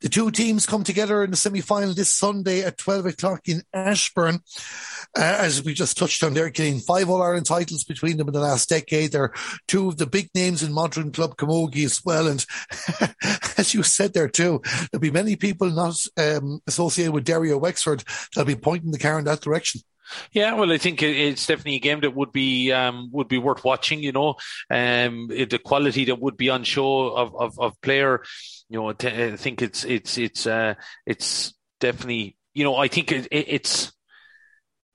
the 0.00 0.08
two 0.08 0.30
teams 0.30 0.66
come 0.66 0.82
together 0.82 1.22
in 1.22 1.30
the 1.30 1.36
semi-final 1.36 1.94
this 1.94 2.10
Sunday 2.10 2.62
at 2.62 2.78
12 2.78 3.06
o'clock 3.06 3.48
in 3.48 3.62
Ashbourne. 3.72 4.40
Uh, 5.16 5.36
as 5.38 5.62
we 5.62 5.74
just 5.74 5.96
touched 5.96 6.22
on 6.22 6.34
there, 6.34 6.50
getting 6.50 6.80
five 6.80 7.08
All-Ireland 7.08 7.46
titles 7.46 7.84
between 7.84 8.16
them 8.16 8.28
in 8.28 8.34
the 8.34 8.40
last 8.40 8.68
decade. 8.68 9.12
They're 9.12 9.32
two 9.66 9.88
of 9.88 9.96
the 9.96 10.06
big 10.06 10.30
names 10.34 10.62
in 10.62 10.72
modern 10.72 11.12
club 11.12 11.36
camogie 11.36 11.84
as 11.84 12.02
well. 12.04 12.26
And 12.26 12.44
as 13.58 13.74
you 13.74 13.82
said 13.82 14.14
there 14.14 14.28
too, 14.28 14.60
there'll 14.90 15.00
be 15.00 15.10
many 15.10 15.36
people 15.36 15.70
not 15.70 15.96
um, 16.16 16.60
associated 16.66 17.12
with 17.12 17.24
Derry 17.24 17.50
or 17.50 17.58
Wexford 17.58 18.04
that'll 18.34 18.46
be 18.46 18.56
pointing 18.56 18.90
the 18.90 18.98
car 18.98 19.18
in 19.18 19.24
that 19.26 19.40
direction. 19.40 19.80
Yeah, 20.32 20.54
well, 20.54 20.72
I 20.72 20.78
think 20.78 21.02
it's 21.02 21.46
definitely 21.46 21.76
a 21.76 21.80
game 21.80 22.00
that 22.00 22.14
would 22.14 22.32
be 22.32 22.72
um, 22.72 23.10
would 23.12 23.28
be 23.28 23.38
worth 23.38 23.64
watching. 23.64 24.02
You 24.02 24.12
know, 24.12 24.34
um, 24.70 25.28
the 25.28 25.60
quality 25.62 26.04
that 26.06 26.20
would 26.20 26.36
be 26.36 26.50
on 26.50 26.64
show 26.64 27.10
of 27.10 27.34
of, 27.36 27.58
of 27.60 27.80
player. 27.80 28.22
You 28.68 28.78
know, 28.78 28.88
I 28.90 29.36
think 29.36 29.62
it's 29.62 29.84
it's 29.84 30.18
it's 30.18 30.46
uh, 30.46 30.74
it's 31.06 31.54
definitely. 31.80 32.36
You 32.54 32.64
know, 32.64 32.76
I 32.76 32.88
think 32.88 33.12
it, 33.12 33.28
it's 33.30 33.92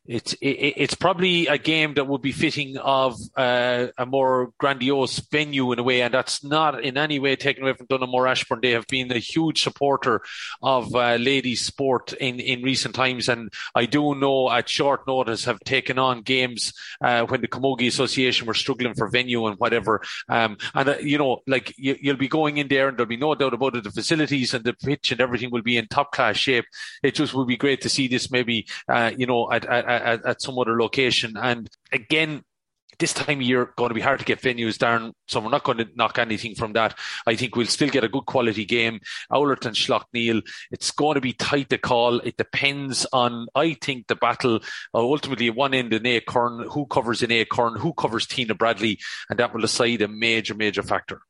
it's 0.05 0.33
it, 0.33 0.73
it's 0.77 0.95
probably 0.95 1.47
a 1.47 1.57
game 1.57 1.93
that 1.93 2.07
would 2.07 2.21
be 2.21 2.33
fitting 2.33 2.77
of 2.77 3.15
uh, 3.37 3.87
a 3.97 4.05
more 4.05 4.51
grandiose 4.57 5.19
venue 5.19 5.71
in 5.71 5.79
a 5.79 5.83
way, 5.83 6.01
and 6.01 6.13
that's 6.13 6.43
not 6.43 6.83
in 6.83 6.97
any 6.97 7.19
way 7.19 7.35
taken 7.35 7.63
away 7.63 7.73
from 7.73 7.87
Donaghmore 7.87 8.29
Ashbourne. 8.29 8.59
They 8.61 8.71
have 8.71 8.87
been 8.87 9.11
a 9.11 9.19
huge 9.19 9.63
supporter 9.63 10.21
of 10.61 10.93
uh, 10.93 11.15
ladies 11.15 11.61
sport 11.61 12.11
in, 12.13 12.41
in 12.41 12.63
recent 12.63 12.95
times, 12.95 13.29
and 13.29 13.51
I 13.75 13.85
do 13.85 14.13
know 14.15 14.51
at 14.51 14.67
short 14.67 15.07
notice 15.07 15.45
have 15.45 15.59
taken 15.61 15.97
on 15.97 16.21
games 16.21 16.73
uh, 17.01 17.25
when 17.25 17.39
the 17.39 17.47
Camogie 17.47 17.87
Association 17.87 18.45
were 18.45 18.53
struggling 18.53 18.95
for 18.95 19.07
venue 19.07 19.45
and 19.47 19.57
whatever. 19.57 20.01
Um, 20.27 20.57
and 20.75 20.89
uh, 20.89 20.97
you 20.99 21.17
know, 21.17 21.43
like 21.47 21.73
you, 21.77 21.97
will 22.03 22.17
be 22.17 22.27
going 22.27 22.57
in 22.57 22.67
there, 22.67 22.89
and 22.89 22.97
there'll 22.97 23.07
be 23.07 23.15
no 23.15 23.35
doubt 23.35 23.53
about 23.53 23.77
it. 23.77 23.85
The 23.85 23.91
facilities 23.91 24.53
and 24.53 24.65
the 24.65 24.73
pitch 24.73 25.13
and 25.13 25.21
everything 25.21 25.49
will 25.49 25.61
be 25.61 25.77
in 25.77 25.87
top 25.87 26.11
class 26.11 26.35
shape. 26.35 26.65
It 27.03 27.15
just 27.15 27.33
would 27.33 27.47
be 27.47 27.57
great 27.57 27.81
to 27.81 27.89
see 27.89 28.09
this 28.09 28.29
maybe, 28.29 28.67
uh, 28.89 29.11
you 29.15 29.25
know, 29.25 29.49
at, 29.49 29.65
at 29.65 29.92
at, 30.01 30.25
at 30.25 30.41
some 30.41 30.57
other 30.57 30.79
location. 30.79 31.35
And 31.37 31.69
again, 31.91 32.43
this 32.99 33.13
time 33.13 33.39
of 33.39 33.45
year 33.45 33.73
going 33.75 33.89
to 33.89 33.95
be 33.95 34.01
hard 34.01 34.19
to 34.19 34.25
get 34.25 34.41
venues, 34.41 34.77
Darren. 34.77 35.13
So 35.27 35.39
we're 35.39 35.49
not 35.49 35.63
going 35.63 35.79
to 35.79 35.87
knock 35.95 36.19
anything 36.19 36.55
from 36.55 36.73
that. 36.73 36.97
I 37.25 37.35
think 37.35 37.55
we'll 37.55 37.65
still 37.67 37.89
get 37.89 38.03
a 38.03 38.09
good 38.09 38.25
quality 38.25 38.65
game. 38.65 38.99
Owlerton, 39.31 39.73
Slaughtneil. 39.73 40.41
It's 40.71 40.91
going 40.91 41.15
to 41.15 41.21
be 41.21 41.33
tight 41.33 41.69
to 41.69 41.77
call. 41.77 42.19
It 42.19 42.37
depends 42.37 43.05
on, 43.11 43.47
I 43.55 43.75
think, 43.81 44.07
the 44.07 44.15
battle. 44.15 44.57
Uh, 44.93 44.99
ultimately, 44.99 45.49
one 45.49 45.73
end 45.73 45.93
in 45.93 46.05
Acorn, 46.05 46.67
who 46.69 46.85
covers 46.85 47.23
in 47.23 47.31
Acorn, 47.31 47.79
who 47.79 47.93
covers 47.93 48.27
Tina 48.27 48.55
Bradley, 48.55 48.99
and 49.29 49.39
that 49.39 49.53
will 49.53 49.61
decide 49.61 50.01
a 50.01 50.07
major, 50.07 50.53
major 50.53 50.83
factor 50.83 51.21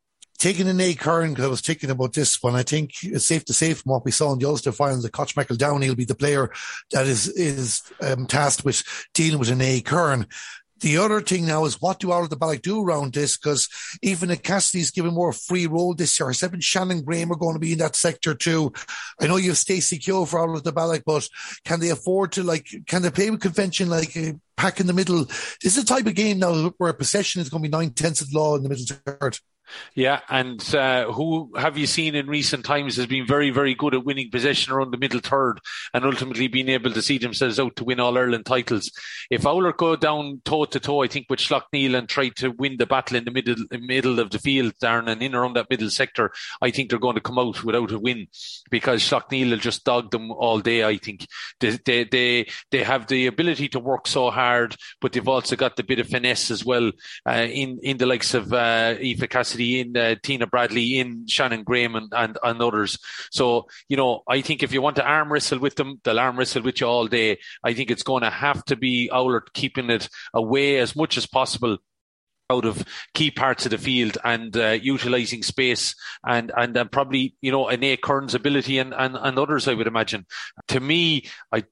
taking 0.43 0.67
an 0.67 0.81
A 0.81 0.93
Curran, 0.93 1.29
because 1.29 1.45
I 1.45 1.47
was 1.47 1.61
thinking 1.61 1.89
about 1.89 2.11
this 2.11 2.43
one, 2.43 2.53
I 2.53 2.63
think 2.63 3.01
it's 3.01 3.25
safe 3.25 3.45
to 3.45 3.53
say 3.53 3.73
from 3.73 3.93
what 3.93 4.03
we 4.03 4.11
saw 4.11 4.33
in 4.33 4.39
the 4.39 4.45
Ulster 4.45 4.73
final 4.73 5.01
that 5.01 5.13
Koch 5.13 5.33
McEldowney 5.35 5.87
will 5.87 5.95
be 5.95 6.03
the 6.03 6.15
player 6.15 6.51
that 6.91 7.07
is 7.07 7.29
is 7.29 7.81
um, 8.01 8.27
tasked 8.27 8.65
with 8.65 8.83
dealing 9.13 9.39
with 9.39 9.49
an 9.49 9.61
A 9.61 9.79
Curran. 9.79 10.27
The 10.81 10.97
other 10.97 11.21
thing 11.21 11.45
now 11.45 11.63
is 11.63 11.81
what 11.81 12.01
do 12.01 12.07
Oulart-The 12.07 12.35
Ballagh 12.35 12.61
do 12.61 12.83
around 12.83 13.13
this? 13.13 13.37
Because 13.37 13.69
even 14.01 14.31
if 14.31 14.43
Cassidy's 14.43 14.91
given 14.91 15.13
more 15.13 15.31
free 15.31 15.65
role 15.65 15.93
this 15.93 16.19
year, 16.19 16.33
Seven 16.33 16.59
Shannon 16.59 17.03
Graham 17.03 17.31
are 17.31 17.37
going 17.37 17.55
to 17.55 17.59
be 17.59 17.71
in 17.71 17.77
that 17.77 17.95
sector 17.95 18.35
too. 18.35 18.73
I 19.21 19.27
know 19.27 19.37
you 19.37 19.51
have 19.51 19.57
Stacey 19.57 19.97
Keogh 19.97 20.25
for 20.25 20.41
Oulart-The 20.41 20.73
Ballagh, 20.73 21.03
but 21.05 21.25
can 21.63 21.79
they 21.79 21.89
afford 21.89 22.33
to 22.33 22.43
like, 22.43 22.67
can 22.85 23.01
they 23.01 23.11
play 23.11 23.29
with 23.29 23.39
convention 23.39 23.89
like 23.89 24.13
a 24.17 24.33
pack 24.57 24.81
in 24.81 24.87
the 24.87 24.91
middle? 24.91 25.23
This 25.63 25.77
is 25.77 25.85
the 25.85 25.85
type 25.85 26.05
of 26.05 26.15
game 26.15 26.39
now 26.39 26.73
where 26.79 26.91
possession 26.91 27.41
is 27.41 27.47
going 27.47 27.63
to 27.63 27.69
be 27.69 27.71
nine 27.71 27.91
tenths 27.91 28.19
of 28.19 28.29
the 28.29 28.37
law 28.37 28.57
in 28.57 28.63
the 28.63 28.67
middle 28.67 28.85
third. 28.85 29.39
Yeah, 29.95 30.21
and 30.29 30.63
uh, 30.75 31.11
who 31.11 31.51
have 31.55 31.77
you 31.77 31.87
seen 31.87 32.15
in 32.15 32.27
recent 32.27 32.65
times 32.65 32.97
has 32.97 33.05
been 33.05 33.25
very, 33.25 33.49
very 33.49 33.75
good 33.75 33.93
at 33.93 34.05
winning 34.05 34.29
possession 34.31 34.73
around 34.73 34.91
the 34.91 34.97
middle 34.97 35.19
third 35.19 35.59
and 35.93 36.05
ultimately 36.05 36.47
being 36.47 36.69
able 36.69 36.91
to 36.91 37.01
see 37.01 37.17
themselves 37.17 37.59
out 37.59 37.75
to 37.77 37.83
win 37.83 37.99
all 37.99 38.17
Ireland 38.17 38.45
titles. 38.45 38.91
If 39.29 39.43
Oulart 39.43 39.77
go 39.77 39.95
down 39.95 40.41
toe 40.45 40.65
to 40.65 40.79
toe, 40.79 41.03
I 41.03 41.07
think 41.07 41.27
with 41.29 41.39
Slaughtneil 41.39 41.97
and 41.97 42.09
try 42.09 42.29
to 42.29 42.49
win 42.49 42.77
the 42.77 42.85
battle 42.85 43.17
in 43.17 43.25
the 43.25 43.31
middle 43.31 43.55
middle 43.71 44.19
of 44.19 44.31
the 44.31 44.39
field, 44.39 44.73
Darren, 44.81 45.09
and 45.09 45.21
in 45.21 45.35
around 45.35 45.55
that 45.55 45.69
middle 45.69 45.89
sector, 45.89 46.31
I 46.61 46.71
think 46.71 46.89
they're 46.89 46.99
going 46.99 47.15
to 47.15 47.21
come 47.21 47.39
out 47.39 47.63
without 47.63 47.91
a 47.91 47.99
win 47.99 48.27
because 48.69 49.03
Slaughtneil 49.03 49.51
will 49.51 49.57
just 49.57 49.83
dog 49.83 50.11
them 50.11 50.31
all 50.31 50.59
day. 50.59 50.83
I 50.83 50.97
think 50.97 51.27
they 51.59 51.77
they 51.85 52.03
they, 52.05 52.47
they 52.71 52.83
have 52.83 53.07
the 53.07 53.27
ability 53.27 53.69
to 53.69 53.79
work 53.79 54.07
so 54.07 54.29
hard, 54.29 54.75
but 55.01 55.13
they've 55.13 55.27
also 55.27 55.55
got 55.55 55.75
the 55.75 55.83
bit 55.83 55.99
of 55.99 56.07
finesse 56.07 56.51
as 56.51 56.65
well 56.65 56.91
uh, 57.27 57.47
in 57.49 57.79
in 57.83 57.97
the 57.97 58.05
likes 58.05 58.33
of 58.33 58.51
uh, 58.53 58.95
Cassidy 59.29 59.52
in 59.59 59.97
uh, 59.97 60.15
Tina 60.21 60.47
Bradley, 60.47 60.99
in 60.99 61.27
Shannon 61.27 61.63
Graham, 61.63 61.95
and, 61.95 62.11
and, 62.11 62.37
and 62.43 62.61
others. 62.61 62.97
So, 63.31 63.67
you 63.89 63.97
know, 63.97 64.23
I 64.27 64.41
think 64.41 64.63
if 64.63 64.73
you 64.73 64.81
want 64.81 64.95
to 64.97 65.05
arm 65.05 65.31
wrestle 65.31 65.59
with 65.59 65.75
them, 65.75 65.99
they'll 66.03 66.19
arm 66.19 66.37
wrestle 66.37 66.63
with 66.63 66.81
you 66.81 66.87
all 66.87 67.07
day. 67.07 67.39
I 67.63 67.73
think 67.73 67.91
it's 67.91 68.03
going 68.03 68.23
to 68.23 68.29
have 68.29 68.63
to 68.65 68.75
be 68.75 69.09
Oulart 69.13 69.53
keeping 69.53 69.89
it 69.89 70.09
away 70.33 70.77
as 70.77 70.95
much 70.95 71.17
as 71.17 71.25
possible 71.25 71.77
out 72.49 72.65
of 72.65 72.85
key 73.13 73.31
parts 73.31 73.65
of 73.65 73.71
the 73.71 73.77
field 73.77 74.17
and 74.23 74.55
uh, 74.57 74.77
utilizing 74.81 75.41
space 75.41 75.95
and 76.25 76.51
and 76.57 76.77
uh, 76.77 76.85
probably 76.85 77.35
you 77.41 77.51
know 77.51 77.65
Anae 77.65 77.99
Kern's 77.99 78.35
ability 78.35 78.79
and, 78.79 78.93
and 78.93 79.15
and 79.15 79.39
others 79.39 79.67
I 79.67 79.73
would 79.73 79.87
imagine. 79.87 80.25
To 80.67 80.79
me, 80.79 81.25
I 81.51 81.63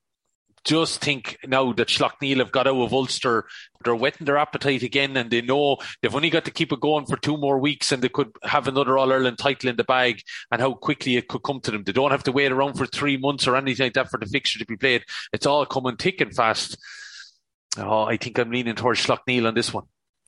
just 0.64 1.02
think 1.02 1.38
now 1.46 1.74
that 1.74 1.88
Slaughtneil 1.88 2.38
have 2.38 2.52
got 2.52 2.68
out 2.68 2.82
of 2.82 2.94
Ulster, 2.94 3.46
they're 3.84 3.96
whetting 3.96 4.26
their 4.26 4.38
appetite 4.38 4.84
again 4.84 5.18
and 5.18 5.32
they 5.32 5.42
know 5.42 5.78
they've 6.02 6.16
only 6.16 6.30
got 6.30 6.46
to 6.46 6.52
keep 6.52 6.72
it 6.72 6.80
going 6.80 7.06
for 7.06 7.18
two 7.18 7.38
more 7.38 7.58
weeks 7.58 7.92
and 7.92 8.02
they 8.02 8.10
could 8.10 8.32
have 8.44 8.68
another 8.68 8.98
All 8.98 9.12
Ireland 9.12 9.40
title 9.40 9.70
in 9.70 9.76
the 9.76 9.84
bag 9.84 10.22
and 10.52 10.62
how 10.62 10.74
quickly 10.74 11.16
it 11.16 11.28
could 11.28 11.44
come 11.44 11.62
to 11.62 11.72
them. 11.72 11.84
They 11.84 11.92
don't 11.92 12.12
have 12.12 12.24
to 12.24 12.32
wait 12.32 12.52
around 12.52 12.76
for 12.76 12.86
three 12.86 13.18
months 13.18 13.48
or 13.48 13.56
anything 13.56 13.86
like 13.86 13.94
that 13.94 14.12
for 14.12 14.20
the 14.20 14.28
fixture 14.28 14.60
to 14.60 14.66
be 14.66 14.78
played. 14.78 15.04
It's 15.34 15.46
all 15.46 15.66
coming 15.66 15.96
thick 15.96 16.22
and 16.22 16.36
fast. 16.36 16.78
Oh, 17.78 18.04
I 18.04 18.18
think 18.18 18.38
I'm 18.38 18.52
leaning 18.52 18.76
towards 18.76 19.06
Slaughtneil 19.06 19.48
on 19.48 19.56
this 19.56 19.74
one. 19.74 19.86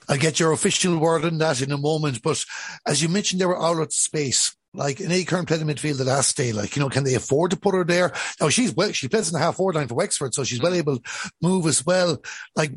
I'll 0.10 0.18
get 0.18 0.40
your 0.40 0.52
official 0.52 0.98
word 0.98 1.26
on 1.26 1.38
that 1.38 1.62
in 1.62 1.72
a 1.72 1.78
moment. 1.78 2.22
But 2.22 2.44
as 2.88 3.02
you 3.02 3.10
mentioned, 3.10 3.40
there 3.40 3.48
were 3.48 3.62
outlet 3.62 3.94
space. 3.94 4.56
Like 4.74 5.00
an 5.00 5.12
Acorn 5.12 5.46
played 5.46 5.62
in 5.62 5.68
midfield 5.68 5.98
the 5.98 6.04
last 6.04 6.36
day. 6.36 6.52
Like, 6.52 6.76
you 6.76 6.82
know, 6.82 6.90
can 6.90 7.04
they 7.04 7.14
afford 7.14 7.52
to 7.52 7.58
put 7.58 7.76
her 7.76 7.84
there? 7.84 8.12
Now 8.42 8.50
she's 8.50 8.74
well, 8.74 8.92
she 8.92 9.08
plays 9.08 9.28
in 9.28 9.34
the 9.34 9.40
half 9.40 9.56
forward 9.56 9.76
line 9.76 9.88
for 9.88 9.96
Wexford, 9.96 10.34
so 10.34 10.44
she's 10.44 10.62
well 10.62 10.72
mm-hmm. 10.72 10.80
able 10.80 10.98
to 10.98 11.32
move 11.42 11.68
as 11.68 11.86
well. 11.86 12.18
Like, 12.56 12.72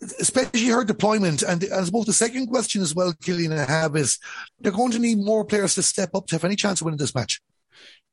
especially 0.00 0.66
her 0.66 0.84
deployment. 0.84 1.42
And 1.42 1.64
I 1.74 1.84
suppose 1.84 2.06
the 2.06 2.12
second 2.12 2.46
question 2.46 2.82
as 2.82 2.94
well, 2.94 3.12
Killian, 3.22 3.52
I 3.52 3.64
have 3.64 3.96
is 3.96 4.18
they're 4.60 4.72
going 4.72 4.92
to 4.92 4.98
need 4.98 5.18
more 5.18 5.44
players 5.44 5.74
to 5.74 5.82
step 5.82 6.14
up 6.14 6.26
to 6.28 6.34
have 6.34 6.44
any 6.44 6.56
chance 6.56 6.80
of 6.80 6.86
winning 6.86 6.98
this 6.98 7.14
match. 7.14 7.40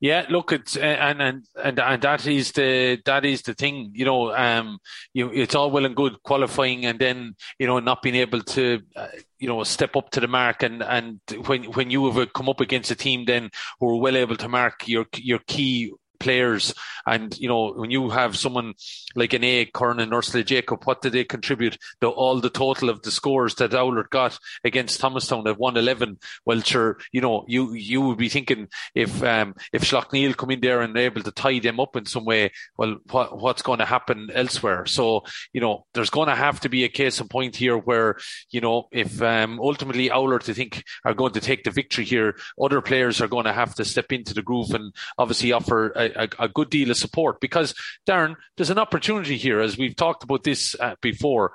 Yeah, 0.00 0.26
look, 0.28 0.52
it's 0.52 0.76
and 0.76 1.22
and 1.22 1.44
and 1.56 1.78
and 1.78 2.02
that 2.02 2.26
is 2.26 2.52
the 2.52 3.00
that 3.06 3.24
is 3.24 3.42
the 3.42 3.54
thing. 3.54 3.92
You 3.94 4.04
know, 4.04 4.34
um, 4.34 4.78
you 5.14 5.30
it's 5.32 5.54
all 5.54 5.70
well 5.70 5.86
and 5.86 5.96
good 5.96 6.22
qualifying, 6.24 6.84
and 6.84 6.98
then 6.98 7.34
you 7.58 7.66
know 7.66 7.78
not 7.78 8.02
being 8.02 8.16
able 8.16 8.42
to, 8.42 8.80
uh, 8.96 9.06
you 9.38 9.48
know, 9.48 9.62
step 9.64 9.96
up 9.96 10.10
to 10.10 10.20
the 10.20 10.28
mark. 10.28 10.62
And 10.62 10.82
and 10.82 11.20
when 11.46 11.64
when 11.72 11.90
you 11.90 12.10
have 12.10 12.32
come 12.34 12.50
up 12.50 12.60
against 12.60 12.90
a 12.90 12.94
team 12.96 13.24
then 13.24 13.50
who 13.80 13.90
are 13.90 14.00
well 14.00 14.16
able 14.16 14.36
to 14.36 14.48
mark 14.48 14.86
your 14.86 15.06
your 15.16 15.38
key 15.46 15.92
players. 16.18 16.74
And, 17.06 17.38
you 17.38 17.48
know, 17.48 17.72
when 17.72 17.90
you 17.90 18.10
have 18.10 18.36
someone 18.36 18.74
like 19.14 19.32
an 19.32 19.44
A, 19.44 19.70
and 19.74 20.14
Ursula 20.14 20.42
Jacob, 20.42 20.84
what 20.84 21.02
did 21.02 21.12
they 21.12 21.24
contribute? 21.24 21.78
The, 22.00 22.08
all 22.08 22.40
the 22.40 22.50
total 22.50 22.88
of 22.88 23.02
the 23.02 23.10
scores 23.10 23.54
that 23.56 23.72
Oulart 23.72 24.10
got 24.10 24.38
against 24.64 25.00
Thomastown 25.00 25.46
at 25.46 25.58
111. 25.58 26.18
Well, 26.44 26.60
sure, 26.62 26.98
you 27.12 27.20
know, 27.20 27.44
you, 27.46 27.74
you 27.74 28.00
would 28.00 28.18
be 28.18 28.28
thinking 28.28 28.68
if, 28.94 29.22
um, 29.22 29.54
if 29.72 29.82
Slaughtneil 29.82 30.36
come 30.36 30.50
in 30.50 30.60
there 30.60 30.80
and 30.80 30.96
able 30.96 31.22
to 31.22 31.30
tie 31.30 31.58
them 31.58 31.78
up 31.78 31.96
in 31.96 32.06
some 32.06 32.24
way, 32.24 32.52
well, 32.78 32.96
what, 33.10 33.38
what's 33.38 33.62
going 33.62 33.80
to 33.80 33.84
happen 33.84 34.30
elsewhere? 34.32 34.86
So, 34.86 35.24
you 35.52 35.60
know, 35.60 35.86
there's 35.92 36.10
going 36.10 36.28
to 36.28 36.34
have 36.34 36.60
to 36.60 36.68
be 36.68 36.84
a 36.84 36.88
case 36.88 37.20
in 37.20 37.28
point 37.28 37.56
here 37.56 37.76
where, 37.76 38.16
you 38.50 38.60
know, 38.60 38.88
if, 38.90 39.20
um, 39.20 39.60
ultimately 39.60 40.08
Oulart, 40.08 40.48
I 40.48 40.54
think, 40.54 40.84
are 41.04 41.14
going 41.14 41.32
to 41.34 41.40
take 41.40 41.64
the 41.64 41.70
victory 41.70 42.04
here, 42.04 42.36
other 42.60 42.80
players 42.80 43.20
are 43.20 43.28
going 43.28 43.44
to 43.44 43.52
have 43.52 43.74
to 43.74 43.84
step 43.84 44.12
into 44.12 44.32
the 44.32 44.42
groove 44.42 44.70
and 44.70 44.94
obviously 45.18 45.52
offer 45.52 45.92
a, 45.96 46.03
a, 46.06 46.28
a 46.38 46.48
good 46.48 46.70
deal 46.70 46.90
of 46.90 46.96
support 46.96 47.40
because, 47.40 47.74
Darren, 48.06 48.34
there's 48.56 48.70
an 48.70 48.78
opportunity 48.78 49.36
here, 49.36 49.60
as 49.60 49.78
we've 49.78 49.96
talked 49.96 50.24
about 50.24 50.44
this 50.44 50.76
uh, 50.78 50.94
before. 51.00 51.52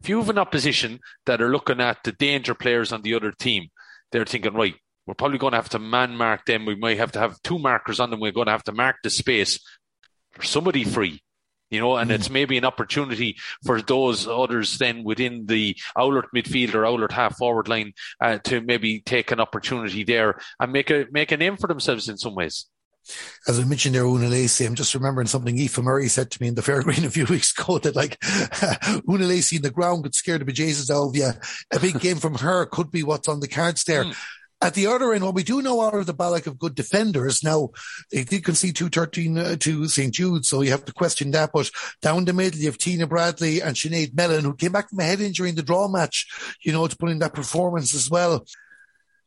If 0.00 0.08
you 0.08 0.18
have 0.18 0.30
an 0.30 0.38
opposition 0.38 1.00
that 1.26 1.40
are 1.40 1.50
looking 1.50 1.80
at 1.80 1.98
the 2.02 2.12
danger 2.12 2.54
players 2.54 2.92
on 2.92 3.02
the 3.02 3.14
other 3.14 3.30
team, 3.30 3.68
they're 4.10 4.24
thinking, 4.24 4.54
right, 4.54 4.74
we're 5.06 5.14
probably 5.14 5.38
going 5.38 5.52
to 5.52 5.58
have 5.58 5.68
to 5.70 5.78
man 5.78 6.16
mark 6.16 6.44
them. 6.44 6.66
We 6.66 6.74
might 6.74 6.98
have 6.98 7.12
to 7.12 7.18
have 7.18 7.40
two 7.42 7.58
markers 7.58 8.00
on 8.00 8.10
them. 8.10 8.20
We're 8.20 8.32
going 8.32 8.46
to 8.46 8.52
have 8.52 8.64
to 8.64 8.72
mark 8.72 8.96
the 9.02 9.10
space 9.10 9.60
for 10.32 10.42
somebody 10.42 10.84
free 10.84 11.22
you 11.72 11.80
know, 11.80 11.96
and 11.96 12.10
mm. 12.10 12.14
it's 12.14 12.28
maybe 12.28 12.58
an 12.58 12.66
opportunity 12.66 13.38
for 13.64 13.80
those 13.80 14.28
others 14.28 14.76
then 14.76 15.02
within 15.02 15.46
the 15.46 15.74
Oulart 15.96 16.26
midfield 16.36 16.74
or 16.74 16.82
Oulart 16.82 17.12
half 17.12 17.38
forward 17.38 17.66
line 17.66 17.94
uh, 18.20 18.38
to 18.44 18.60
maybe 18.60 19.00
take 19.00 19.32
an 19.32 19.40
opportunity 19.40 20.04
there 20.04 20.38
and 20.60 20.70
make 20.70 20.90
a 20.90 21.06
make 21.10 21.32
a 21.32 21.36
name 21.38 21.56
for 21.56 21.66
themselves 21.66 22.10
in 22.10 22.18
some 22.18 22.34
ways. 22.34 22.66
As 23.48 23.58
I 23.58 23.64
mentioned 23.64 23.94
there, 23.94 24.04
Una 24.04 24.28
Leacy, 24.28 24.64
I'm 24.64 24.74
just 24.74 24.94
remembering 24.94 25.26
something 25.26 25.58
Aoife 25.58 25.78
Murray 25.78 26.08
said 26.08 26.30
to 26.30 26.42
me 26.42 26.48
in 26.48 26.54
the 26.54 26.62
fairgreen 26.62 27.04
a 27.04 27.10
few 27.10 27.26
weeks 27.26 27.52
ago 27.58 27.78
that 27.78 27.96
like 27.96 28.22
Una 29.08 29.26
Leacy 29.26 29.56
in 29.56 29.62
the 29.62 29.70
ground 29.70 30.04
could 30.04 30.14
scare 30.14 30.38
the 30.38 30.44
bejesus 30.44 30.90
out 30.90 31.08
of 31.08 31.16
you. 31.16 31.30
A 31.72 31.80
big 31.80 32.00
game 32.00 32.18
from 32.18 32.36
her 32.36 32.66
could 32.66 32.90
be 32.90 33.02
what's 33.02 33.28
on 33.28 33.40
the 33.40 33.48
cards 33.48 33.84
there. 33.84 34.04
Mm. 34.04 34.16
At 34.62 34.74
the 34.74 34.86
other 34.86 35.12
end, 35.12 35.24
what 35.24 35.34
we 35.34 35.42
do 35.42 35.60
know 35.60 35.78
Oulart-The 35.78 36.14
Ballagh 36.14 36.46
of 36.46 36.56
good 36.56 36.76
defenders. 36.76 37.42
Now, 37.42 37.70
they 38.12 38.22
did 38.22 38.44
concede 38.44 38.76
213 38.76 39.36
uh, 39.36 39.56
to 39.56 39.88
St. 39.88 40.14
Jude, 40.14 40.46
so 40.46 40.62
you 40.62 40.70
have 40.70 40.84
to 40.84 40.92
question 40.92 41.32
that. 41.32 41.50
But 41.52 41.72
down 42.00 42.26
the 42.26 42.32
middle, 42.32 42.60
you 42.60 42.66
have 42.66 42.78
Tina 42.78 43.08
Bradley 43.08 43.60
and 43.60 43.74
Sinead 43.74 44.14
Mellon, 44.14 44.44
who 44.44 44.54
came 44.54 44.70
back 44.70 44.88
from 44.88 45.00
a 45.00 45.04
head 45.04 45.20
injury 45.20 45.48
in 45.48 45.56
the 45.56 45.64
draw 45.64 45.88
match, 45.88 46.28
you 46.62 46.70
know, 46.70 46.86
to 46.86 46.96
put 46.96 47.10
in 47.10 47.18
that 47.18 47.34
performance 47.34 47.92
as 47.92 48.08
well. 48.08 48.46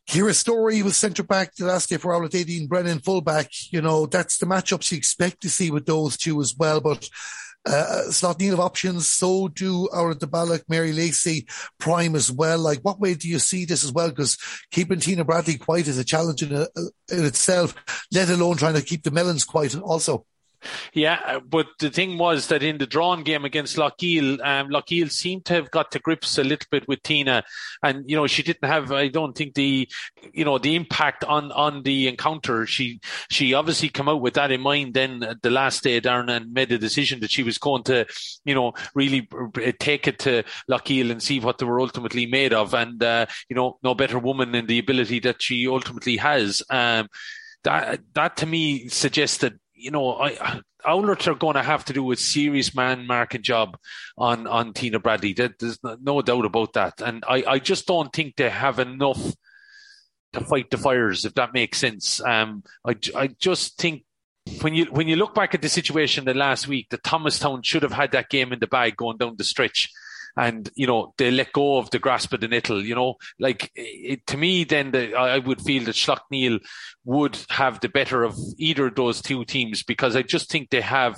Ciara 0.07 0.33
Storey 0.33 0.83
with 0.83 0.95
centre 0.95 1.23
back 1.23 1.55
for 1.55 1.65
Oulart 1.65 2.35
18, 2.35 2.67
Brennan 2.67 2.99
fullback. 2.99 3.49
You 3.71 3.81
know, 3.81 4.05
that's 4.05 4.37
the 4.37 4.45
matchups 4.45 4.91
you 4.91 4.97
expect 4.97 5.41
to 5.41 5.49
see 5.49 5.71
with 5.71 5.85
those 5.85 6.15
two 6.15 6.39
as 6.41 6.55
well. 6.57 6.79
But 6.79 7.09
uh, 7.65 8.03
Slaughtneil 8.09 8.53
of 8.53 8.59
options, 8.59 9.07
so 9.07 9.47
do 9.47 9.87
Oulart-The 9.91 10.27
Ballagh, 10.27 10.61
Mary 10.69 10.91
Leacy, 10.91 11.47
Prime 11.79 12.15
as 12.15 12.31
well. 12.31 12.59
Like, 12.59 12.79
what 12.81 12.99
way 12.99 13.15
do 13.15 13.27
you 13.27 13.39
see 13.39 13.65
this 13.65 13.83
as 13.83 13.91
well? 13.91 14.09
Because 14.09 14.37
keeping 14.71 14.99
Tina 14.99 15.25
Bradley 15.25 15.57
quiet 15.57 15.87
is 15.87 15.97
a 15.97 16.03
challenge 16.03 16.43
in, 16.43 16.53
a, 16.53 16.61
uh, 16.61 16.81
in 17.11 17.25
itself, 17.25 17.73
let 18.11 18.29
alone 18.29 18.57
trying 18.57 18.75
to 18.75 18.83
keep 18.83 19.03
the 19.03 19.11
Melons 19.11 19.43
quiet 19.43 19.75
also. 19.75 20.25
Yeah, 20.93 21.19
uh, 21.25 21.39
but 21.39 21.67
the 21.79 21.89
thing 21.89 22.17
was 22.17 22.47
that 22.47 22.63
in 22.63 22.77
the 22.77 22.87
drawn 22.87 23.23
game 23.23 23.45
against 23.45 23.77
Loughgiel, 23.77 24.39
um, 24.45 24.69
Loughgiel 24.69 25.11
seemed 25.11 25.45
to 25.45 25.53
have 25.53 25.71
got 25.71 25.91
to 25.91 25.99
grips 25.99 26.37
a 26.37 26.43
little 26.43 26.67
bit 26.71 26.87
with 26.87 27.01
Tina, 27.03 27.43
and 27.83 28.09
you 28.09 28.15
know 28.15 28.27
she 28.27 28.43
didn't 28.43 28.67
have. 28.67 28.91
I 28.91 29.07
don't 29.07 29.35
think 29.35 29.55
the, 29.55 29.87
you 30.33 30.45
know, 30.45 30.57
the 30.57 30.75
impact 30.75 31.23
on 31.23 31.51
on 31.51 31.83
the 31.83 32.07
encounter. 32.07 32.65
She 32.65 32.99
she 33.29 33.53
obviously 33.53 33.89
come 33.89 34.09
out 34.09 34.21
with 34.21 34.35
that 34.35 34.51
in 34.51 34.61
mind. 34.61 34.93
Then 34.93 35.37
the 35.41 35.49
last 35.49 35.83
day, 35.83 35.99
Darren, 36.01 36.29
and 36.29 36.53
made 36.53 36.71
a 36.71 36.77
decision 36.77 37.19
that 37.21 37.31
she 37.31 37.43
was 37.43 37.57
going 37.57 37.83
to, 37.83 38.05
you 38.43 38.55
know, 38.55 38.73
really 38.93 39.27
take 39.79 40.07
it 40.07 40.19
to 40.19 40.43
Loughgiel 40.69 41.11
and 41.11 41.21
see 41.21 41.39
what 41.39 41.57
they 41.57 41.65
were 41.65 41.81
ultimately 41.81 42.25
made 42.25 42.53
of. 42.53 42.73
And 42.73 43.01
uh, 43.03 43.25
you 43.49 43.55
know, 43.55 43.77
no 43.83 43.95
better 43.95 44.19
woman 44.19 44.55
in 44.55 44.67
the 44.67 44.79
ability 44.79 45.19
that 45.19 45.41
she 45.41 45.67
ultimately 45.67 46.17
has. 46.17 46.63
Um, 46.69 47.07
that 47.63 47.99
that 48.13 48.37
to 48.37 48.45
me 48.45 48.87
suggests 48.87 49.37
that 49.37 49.53
you 49.75 49.91
know, 49.91 50.13
I, 50.13 50.61
Oulart 50.85 51.27
are 51.27 51.35
going 51.35 51.55
to 51.55 51.63
have 51.63 51.85
to 51.85 51.93
do 51.93 52.11
a 52.11 52.15
serious 52.15 52.73
man 52.73 53.05
marking 53.05 53.43
job 53.43 53.77
on, 54.17 54.47
on 54.47 54.73
Tina 54.73 54.99
Bradley. 54.99 55.33
There's 55.33 55.79
no 56.01 56.21
doubt 56.21 56.45
about 56.45 56.73
that. 56.73 57.01
And 57.01 57.23
I, 57.27 57.43
I 57.47 57.59
just 57.59 57.85
don't 57.85 58.11
think 58.13 58.35
they 58.35 58.49
have 58.49 58.79
enough 58.79 59.33
to 60.33 60.41
fight 60.41 60.69
the 60.69 60.77
fires, 60.77 61.25
if 61.25 61.33
that 61.35 61.53
makes 61.53 61.77
sense. 61.77 62.21
Um, 62.21 62.63
I, 62.85 62.95
I 63.15 63.27
just 63.27 63.77
think 63.77 64.03
when 64.61 64.75
you 64.75 64.85
when 64.85 65.07
you 65.07 65.15
look 65.15 65.33
back 65.33 65.55
at 65.55 65.61
the 65.61 65.69
situation 65.69 66.25
the 66.25 66.33
last 66.33 66.67
week, 66.67 66.87
the 66.89 66.97
Thomastown 66.97 67.63
should 67.63 67.83
have 67.83 67.91
had 67.91 68.11
that 68.11 68.29
game 68.29 68.53
in 68.53 68.59
the 68.59 68.67
bag 68.67 68.95
going 68.95 69.17
down 69.17 69.35
the 69.37 69.43
stretch 69.43 69.89
and 70.37 70.69
you 70.75 70.87
know 70.87 71.13
they 71.17 71.31
let 71.31 71.53
go 71.53 71.77
of 71.77 71.89
the 71.91 71.99
grasp 71.99 72.33
of 72.33 72.41
the 72.41 72.47
nettle. 72.47 72.83
You 72.83 72.95
know, 72.95 73.15
like 73.39 73.71
it, 73.75 74.25
to 74.27 74.37
me, 74.37 74.63
then 74.63 74.91
the, 74.91 75.15
I 75.15 75.39
would 75.39 75.61
feel 75.61 75.83
that 75.85 75.95
Slaughtneil 75.95 76.59
would 77.03 77.37
have 77.49 77.79
the 77.79 77.89
better 77.89 78.23
of 78.23 78.37
either 78.57 78.87
of 78.87 78.95
those 78.95 79.21
two 79.21 79.45
teams 79.45 79.83
because 79.83 80.15
I 80.15 80.21
just 80.21 80.49
think 80.49 80.69
they 80.69 80.81
have 80.81 81.17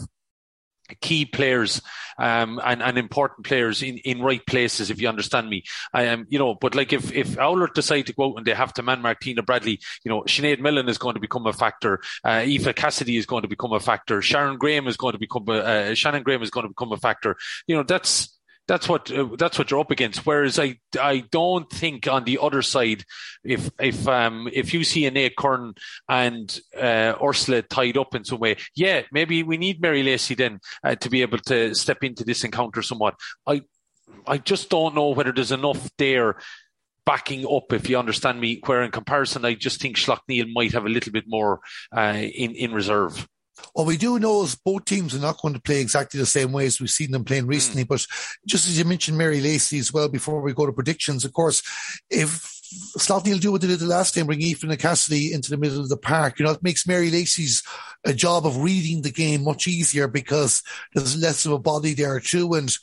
key 1.01 1.25
players 1.25 1.81
um, 2.17 2.59
and, 2.63 2.81
and 2.81 2.97
important 2.97 3.45
players 3.45 3.83
in, 3.83 3.97
in 3.99 4.21
right 4.21 4.45
places, 4.45 4.89
if 4.89 5.01
you 5.01 5.07
understand 5.07 5.49
me. 5.49 5.63
I 5.93 6.07
um, 6.07 6.25
you 6.29 6.39
know, 6.39 6.55
but 6.55 6.75
like 6.75 6.93
if, 6.93 7.11
if 7.13 7.35
Oulart 7.35 7.73
decide 7.73 8.07
to 8.07 8.13
go 8.13 8.29
out 8.29 8.37
and 8.37 8.45
they 8.45 8.53
have 8.53 8.73
to 8.73 8.83
man 8.83 9.01
Martina 9.01 9.43
Bradley, 9.43 9.79
you 10.03 10.09
know, 10.09 10.21
Sinead 10.23 10.59
Mellon 10.59 10.89
is 10.89 10.97
going 10.97 11.15
to 11.15 11.21
become 11.21 11.45
a 11.45 11.53
factor. 11.53 11.99
Uh, 12.23 12.43
Aoife 12.45 12.75
Cassidy 12.75 13.17
is 13.17 13.25
going 13.25 13.43
to 13.43 13.47
become 13.47 13.73
a 13.73 13.79
factor. 13.79 14.21
Sharon 14.21 14.57
Graham 14.57 14.87
is 14.87 14.97
going 14.97 15.13
to 15.13 15.19
become 15.19 15.45
a, 15.47 15.53
uh, 15.53 15.93
Shannon 15.93 16.23
Graham 16.23 16.41
is 16.41 16.49
going 16.49 16.63
to 16.63 16.69
become 16.69 16.91
a 16.91 16.97
factor. 16.97 17.35
You 17.67 17.75
know, 17.75 17.83
that's, 17.83 18.36
that's 18.67 18.89
what 18.89 19.11
uh, 19.11 19.29
that's 19.37 19.57
what 19.57 19.71
you're 19.71 19.79
up 19.79 19.91
against. 19.91 20.25
Whereas 20.25 20.59
I 20.59 20.77
I 20.99 21.23
don't 21.31 21.69
think 21.69 22.07
on 22.07 22.25
the 22.25 22.39
other 22.41 22.61
side, 22.61 23.03
if 23.43 23.69
if 23.79 24.07
um 24.07 24.49
if 24.51 24.73
you 24.73 24.83
see 24.83 25.05
a 25.05 25.11
Nate 25.11 25.37
Kern 25.37 25.73
and 26.09 26.59
uh, 26.77 27.13
Ursula 27.23 27.61
tied 27.61 27.97
up 27.97 28.13
in 28.13 28.25
some 28.25 28.39
way, 28.39 28.57
yeah, 28.75 29.03
maybe 29.11 29.43
we 29.43 29.57
need 29.57 29.81
Mary 29.81 30.03
Leacy 30.03 30.35
then 30.35 30.59
uh, 30.83 30.95
to 30.95 31.09
be 31.09 31.21
able 31.21 31.39
to 31.39 31.73
step 31.75 32.03
into 32.03 32.23
this 32.23 32.43
encounter 32.43 32.81
somewhat. 32.81 33.15
I 33.45 33.61
I 34.25 34.37
just 34.37 34.69
don't 34.69 34.95
know 34.95 35.09
whether 35.09 35.31
there's 35.31 35.51
enough 35.51 35.89
there 35.97 36.37
backing 37.05 37.45
up, 37.49 37.71
if 37.71 37.89
you 37.89 37.97
understand 37.97 38.41
me. 38.41 38.61
Where 38.65 38.83
in 38.83 38.91
comparison, 38.91 39.45
I 39.45 39.53
just 39.53 39.81
think 39.81 39.95
Slaughtneil 39.95 40.51
might 40.53 40.73
have 40.73 40.85
a 40.85 40.89
little 40.89 41.13
bit 41.13 41.25
more 41.27 41.61
uh, 41.95 42.15
in 42.15 42.53
in 42.55 42.73
reserve. 42.73 43.27
What 43.73 43.87
we 43.87 43.97
do 43.97 44.19
know 44.19 44.43
is 44.43 44.55
both 44.55 44.85
teams 44.85 45.15
are 45.15 45.19
not 45.19 45.41
going 45.41 45.53
to 45.53 45.61
play 45.61 45.81
exactly 45.81 46.19
the 46.19 46.25
same 46.25 46.51
way 46.51 46.65
as 46.65 46.79
we've 46.79 46.89
seen 46.89 47.11
them 47.11 47.23
playing 47.23 47.47
recently. 47.47 47.85
Mm. 47.85 47.87
But 47.87 48.05
just 48.45 48.67
as 48.67 48.77
you 48.77 48.85
mentioned 48.85 49.17
Mary 49.17 49.41
Leacy 49.41 49.79
as 49.79 49.93
well 49.93 50.09
before 50.09 50.41
we 50.41 50.53
go 50.53 50.65
to 50.65 50.73
predictions, 50.73 51.25
of 51.25 51.33
course, 51.33 51.61
if 52.09 52.57
Slaughtneil 52.97 53.39
do 53.39 53.51
what 53.51 53.61
they 53.61 53.67
did 53.67 53.79
the 53.79 53.85
last 53.85 54.13
time, 54.13 54.25
bring 54.25 54.41
Ethan 54.41 54.71
and 54.71 54.79
Cassidy 54.79 55.31
into 55.33 55.49
the 55.49 55.57
middle 55.57 55.79
of 55.79 55.89
the 55.89 55.97
park. 55.97 56.37
You 56.37 56.45
know, 56.45 56.51
it 56.51 56.63
makes 56.63 56.87
Mary 56.87 57.09
Leacy's 57.09 57.63
a 58.03 58.13
job 58.13 58.45
of 58.45 58.61
reading 58.61 59.01
the 59.01 59.11
game 59.11 59.43
much 59.43 59.67
easier 59.67 60.07
because 60.07 60.63
there's 60.93 61.17
less 61.17 61.45
of 61.45 61.53
a 61.53 61.59
body 61.59 61.93
there 61.93 62.19
too. 62.19 62.53
And 62.53 62.75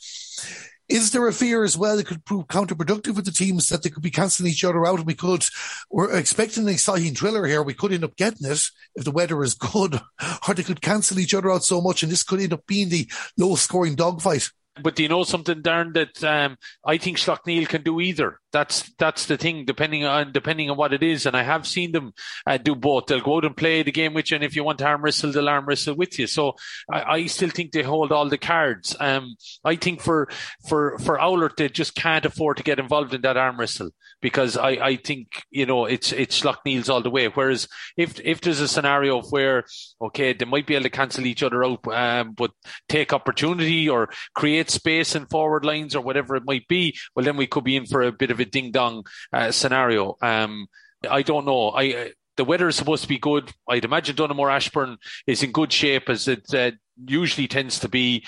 is 0.87 1.11
there 1.11 1.27
a 1.27 1.33
fear 1.33 1.63
as 1.63 1.77
well 1.77 1.97
that 1.97 2.05
could 2.05 2.25
prove 2.25 2.47
counterproductive 2.47 3.15
with 3.15 3.25
the 3.25 3.31
teams 3.31 3.69
that 3.69 3.81
they 3.81 3.89
could 3.89 4.03
be 4.03 4.11
cancelling 4.11 4.51
each 4.51 4.63
other 4.63 4.85
out? 4.85 5.05
We 5.05 5.15
could, 5.15 5.45
we're 5.89 6.15
expecting 6.15 6.63
an 6.63 6.69
exciting 6.69 7.15
thriller 7.15 7.45
here. 7.45 7.63
We 7.63 7.73
could 7.73 7.91
end 7.91 8.03
up 8.03 8.15
getting 8.15 8.49
it 8.49 8.61
if 8.95 9.03
the 9.03 9.11
weather 9.11 9.41
is 9.43 9.53
good, 9.55 9.99
or 10.47 10.53
they 10.53 10.63
could 10.63 10.81
cancel 10.81 11.19
each 11.19 11.33
other 11.33 11.51
out 11.51 11.63
so 11.63 11.81
much, 11.81 12.03
and 12.03 12.11
this 12.11 12.23
could 12.23 12.39
end 12.39 12.53
up 12.53 12.67
being 12.67 12.89
the 12.89 13.09
low 13.37 13.55
scoring 13.55 13.95
dogfight. 13.95 14.49
But 14.81 14.95
do 14.95 15.03
you 15.03 15.09
know 15.09 15.23
something, 15.23 15.61
Darren, 15.61 15.93
that 15.93 16.21
um, 16.23 16.57
I 16.85 16.97
think 16.97 17.17
Slaughtneil 17.17 17.67
can 17.67 17.81
do 17.81 18.01
either. 18.01 18.39
That's 18.51 18.91
that's 18.97 19.25
the 19.25 19.37
thing, 19.37 19.65
depending 19.65 20.03
on 20.03 20.33
depending 20.33 20.69
on 20.69 20.77
what 20.77 20.93
it 20.93 21.01
is. 21.01 21.25
And 21.25 21.35
I 21.35 21.43
have 21.43 21.65
seen 21.65 21.93
them 21.93 22.13
uh, 22.45 22.57
do 22.57 22.75
both. 22.75 23.05
They'll 23.05 23.21
go 23.21 23.37
out 23.37 23.45
and 23.45 23.55
play 23.55 23.83
the 23.83 23.91
game 23.91 24.13
with 24.13 24.31
you, 24.31 24.35
and 24.35 24.43
if 24.43 24.55
you 24.55 24.63
want 24.65 24.79
to 24.79 24.85
arm 24.85 25.01
wrestle, 25.01 25.31
they'll 25.31 25.47
arm 25.47 25.65
wrestle 25.65 25.95
with 25.95 26.19
you. 26.19 26.27
So 26.27 26.55
I, 26.91 27.03
I 27.03 27.25
still 27.27 27.49
think 27.49 27.71
they 27.71 27.83
hold 27.83 28.11
all 28.11 28.27
the 28.27 28.37
cards. 28.37 28.95
Um, 28.99 29.35
I 29.63 29.75
think 29.77 30.01
for 30.01 30.27
for 30.67 30.97
for 30.99 31.17
Oulart, 31.17 31.55
they 31.55 31.69
just 31.69 31.95
can't 31.95 32.25
afford 32.25 32.57
to 32.57 32.63
get 32.63 32.79
involved 32.79 33.13
in 33.13 33.21
that 33.21 33.37
arm 33.37 33.59
wrestle 33.59 33.91
because 34.25 34.57
I, 34.57 34.69
I 34.69 34.95
think 34.95 35.43
you 35.51 35.67
know 35.67 35.85
it's 35.85 36.11
it's 36.11 36.41
Slaughtneil's 36.41 36.89
all 36.89 37.03
the 37.03 37.11
way. 37.11 37.27
Whereas 37.27 37.67
if 37.95 38.19
if 38.21 38.41
there's 38.41 38.59
a 38.59 38.67
scenario 38.67 39.21
where 39.21 39.65
okay, 40.01 40.33
they 40.33 40.45
might 40.45 40.65
be 40.65 40.73
able 40.73 40.85
to 40.85 40.89
cancel 40.89 41.27
each 41.27 41.43
other 41.43 41.63
out, 41.63 41.87
um, 41.89 42.31
but 42.31 42.49
take 42.89 43.13
opportunity 43.13 43.87
or 43.87 44.09
create 44.33 44.71
space 44.71 45.13
in 45.13 45.27
forward 45.27 45.63
lines 45.63 45.95
or 45.95 46.01
whatever 46.01 46.35
it 46.35 46.43
might 46.43 46.67
be, 46.67 46.97
well, 47.15 47.23
then 47.23 47.37
we 47.37 47.45
could 47.45 47.63
be 47.63 47.75
in 47.75 47.85
for 47.85 48.01
a 48.01 48.11
bit 48.11 48.31
of 48.31 48.39
a 48.39 48.45
ding 48.45 48.71
dong 48.71 49.05
uh, 49.31 49.51
scenario. 49.51 50.15
Um, 50.23 50.65
I 51.07 51.21
don't 51.21 51.45
know. 51.45 51.69
I 51.69 51.93
uh, 51.93 52.05
the 52.35 52.45
weather 52.45 52.67
is 52.67 52.75
supposed 52.75 53.03
to 53.03 53.09
be 53.09 53.19
good. 53.19 53.53
I'd 53.69 53.85
imagine 53.85 54.15
Donaghmore 54.15 54.51
Ashbourne 54.51 54.97
is 55.27 55.43
in 55.43 55.51
good 55.51 55.71
shape 55.71 56.09
as 56.09 56.27
it 56.27 56.51
uh, 56.51 56.71
usually 57.05 57.47
tends 57.47 57.79
to 57.81 57.89
be. 57.89 58.25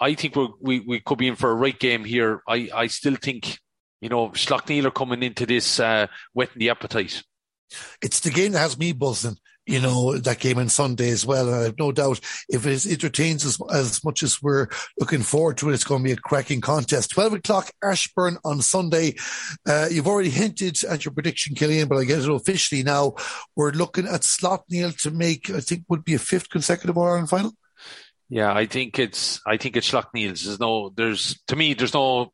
I 0.00 0.14
think 0.14 0.36
we 0.60 0.78
we 0.86 1.00
could 1.00 1.18
be 1.18 1.26
in 1.26 1.34
for 1.34 1.50
a 1.50 1.54
right 1.66 1.78
game 1.78 2.04
here. 2.04 2.42
I, 2.48 2.70
I 2.72 2.86
still 2.86 3.16
think, 3.16 3.58
you 4.02 4.10
know, 4.10 4.32
are 4.50 4.90
coming 4.90 5.22
into 5.22 5.46
this 5.46 5.80
uh, 5.80 6.06
whetting 6.34 6.58
the 6.58 6.70
appetite. 6.70 7.22
It's 8.02 8.20
the 8.20 8.30
game 8.30 8.52
that 8.52 8.58
has 8.58 8.78
me 8.78 8.92
buzzing 8.92 9.38
you 9.66 9.80
know, 9.80 10.18
that 10.18 10.40
game 10.40 10.58
on 10.58 10.68
Sunday 10.68 11.10
as 11.10 11.24
well. 11.24 11.46
And 11.46 11.56
I 11.56 11.62
have 11.62 11.78
no 11.78 11.92
doubt 11.92 12.20
if 12.48 12.66
it 12.66 12.84
entertains 12.84 13.44
as, 13.44 13.58
as 13.72 14.02
much 14.04 14.22
as 14.22 14.42
we're 14.42 14.66
looking 14.98 15.22
forward 15.22 15.56
to 15.58 15.70
it, 15.70 15.74
it's 15.74 15.84
going 15.84 16.02
to 16.02 16.04
be 16.04 16.12
a 16.12 16.16
cracking 16.16 16.60
contest. 16.60 17.10
12 17.10 17.34
o'clock 17.34 17.70
Ashbourne 17.82 18.38
on 18.44 18.60
Sunday. 18.60 19.14
Uh, 19.66 19.86
you've 19.90 20.08
already 20.08 20.30
hinted 20.30 20.82
at 20.84 21.04
your 21.04 21.14
prediction, 21.14 21.54
Killian, 21.54 21.86
but 21.86 21.98
I 21.98 22.04
get 22.04 22.18
it 22.18 22.28
officially 22.28 22.82
now. 22.82 23.14
We're 23.54 23.70
looking 23.70 24.08
at 24.08 24.22
Slaughtneil 24.22 25.00
to 25.02 25.12
make, 25.12 25.48
I 25.48 25.60
think, 25.60 25.84
would 25.88 26.04
be 26.04 26.14
a 26.14 26.18
fifth 26.18 26.50
consecutive 26.50 26.98
Ireland 26.98 27.30
final. 27.30 27.52
Yeah, 28.28 28.52
I 28.52 28.66
think 28.66 28.98
it's 28.98 29.40
I 29.46 29.58
think 29.58 29.76
it's 29.76 29.90
Slaughtneil's. 29.90 30.44
There's 30.44 30.58
no 30.58 30.90
there's 30.96 31.38
to 31.48 31.56
me 31.56 31.74
there's 31.74 31.92
no 31.92 32.32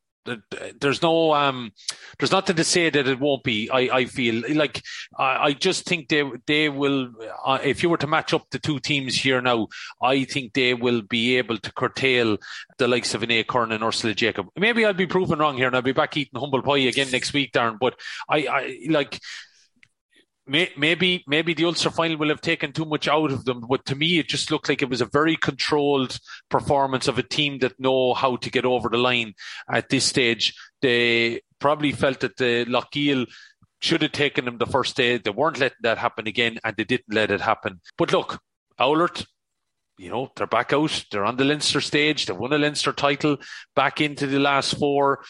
there's 0.81 1.03
no 1.03 1.33
um 1.35 1.73
there's 2.19 2.33
nothing 2.33 2.57
to 2.57 2.65
say 2.65 2.91
that 2.91 3.07
it 3.07 3.21
won't 3.21 3.45
be 3.45 3.71
i 3.71 3.81
i 3.99 4.05
feel. 4.05 4.43
Like 4.55 4.83
i, 5.19 5.49
I 5.49 5.53
just 5.53 5.85
think 5.87 6.09
they 6.09 6.25
they 6.47 6.69
will 6.69 7.11
uh, 7.45 7.59
if 7.63 7.83
you 7.83 7.91
were 7.91 7.97
to 7.99 8.07
match 8.07 8.33
up 8.35 8.47
the 8.51 8.59
two 8.59 8.79
teams 8.81 9.15
here 9.15 9.41
now 9.41 9.69
i 10.03 10.25
think 10.25 10.53
they 10.53 10.75
will 10.75 11.03
be 11.03 11.37
able 11.37 11.59
to 11.59 11.73
curtail 11.73 12.39
the 12.79 12.89
likes 12.89 13.15
of 13.15 13.23
an 13.23 13.45
Kern 13.45 13.73
and 13.73 13.85
ursula 13.85 14.15
jacob. 14.15 14.49
Maybe 14.57 14.85
i'll 14.85 14.93
be 14.93 15.07
proven 15.07 15.39
wrong 15.39 15.57
here 15.57 15.67
and 15.67 15.77
i'll 15.77 15.83
be 15.83 15.93
back 15.93 16.17
eating 16.17 16.39
humble 16.39 16.63
pie 16.63 16.79
again 16.79 17.11
next 17.11 17.33
week 17.33 17.53
darren 17.53 17.79
but 17.79 17.99
i 18.29 18.47
i 18.47 18.79
like 18.89 19.21
maybe 20.49 21.25
maybe 21.27 21.55
the 21.55 21.65
Ulster 21.65 21.91
final 21.91 22.17
will 22.17 22.29
have 22.29 22.41
taken 22.41 22.73
too 22.73 22.85
much 22.85 23.07
out 23.07 23.31
of 23.31 23.45
them, 23.45 23.65
but 23.69 23.85
to 23.87 23.95
me 23.95 24.19
it 24.19 24.29
just 24.29 24.51
looked 24.51 24.69
like 24.69 24.83
it 24.83 24.89
was 24.89 25.01
a 25.01 25.07
very 25.07 25.37
controlled 25.37 26.19
performance 26.49 27.07
of 27.07 27.19
a 27.19 27.23
team 27.23 27.59
that 27.59 27.79
know 27.79 28.15
how 28.15 28.37
to 28.37 28.51
get 28.51 28.65
over 28.65 28.89
the 28.89 28.97
line 28.97 29.35
at 29.71 29.89
this 29.89 30.05
stage. 30.05 30.55
They 30.81 31.43
probably 31.59 31.93
felt 31.93 32.21
that 32.21 32.37
the 32.37 32.65
Loughgiel 32.65 33.27
should 33.81 34.03
have 34.03 34.13
taken 34.13 34.45
them 34.45 34.59
the 34.59 34.67
first 34.67 34.97
day. 34.97 35.19
They 35.19 35.31
weren't 35.31 35.61
letting 35.61 35.79
that 35.83 35.99
happen 35.99 36.27
again, 36.27 36.59
and 36.65 36.77
they 36.77 36.85
didn't 36.85 37.15
let 37.15 37.31
it 37.31 37.41
happen. 37.41 37.81
But 37.97 38.13
look, 38.13 38.41
Oulart, 38.81 39.27
you 39.99 40.11
know, 40.11 40.31
they're 40.35 40.47
back 40.47 40.73
out. 40.73 41.05
They're 41.11 41.25
on 41.25 41.37
the 41.37 41.45
Leinster 41.45 41.81
stage. 41.81 42.27
They 42.27 42.33
won 42.33 42.53
a 42.53 42.59
Leinster 42.59 42.93
title, 42.93 43.39
back 43.77 44.01
into 44.01 44.27
the 44.27 44.39
last 44.39 44.79
four 44.79 45.21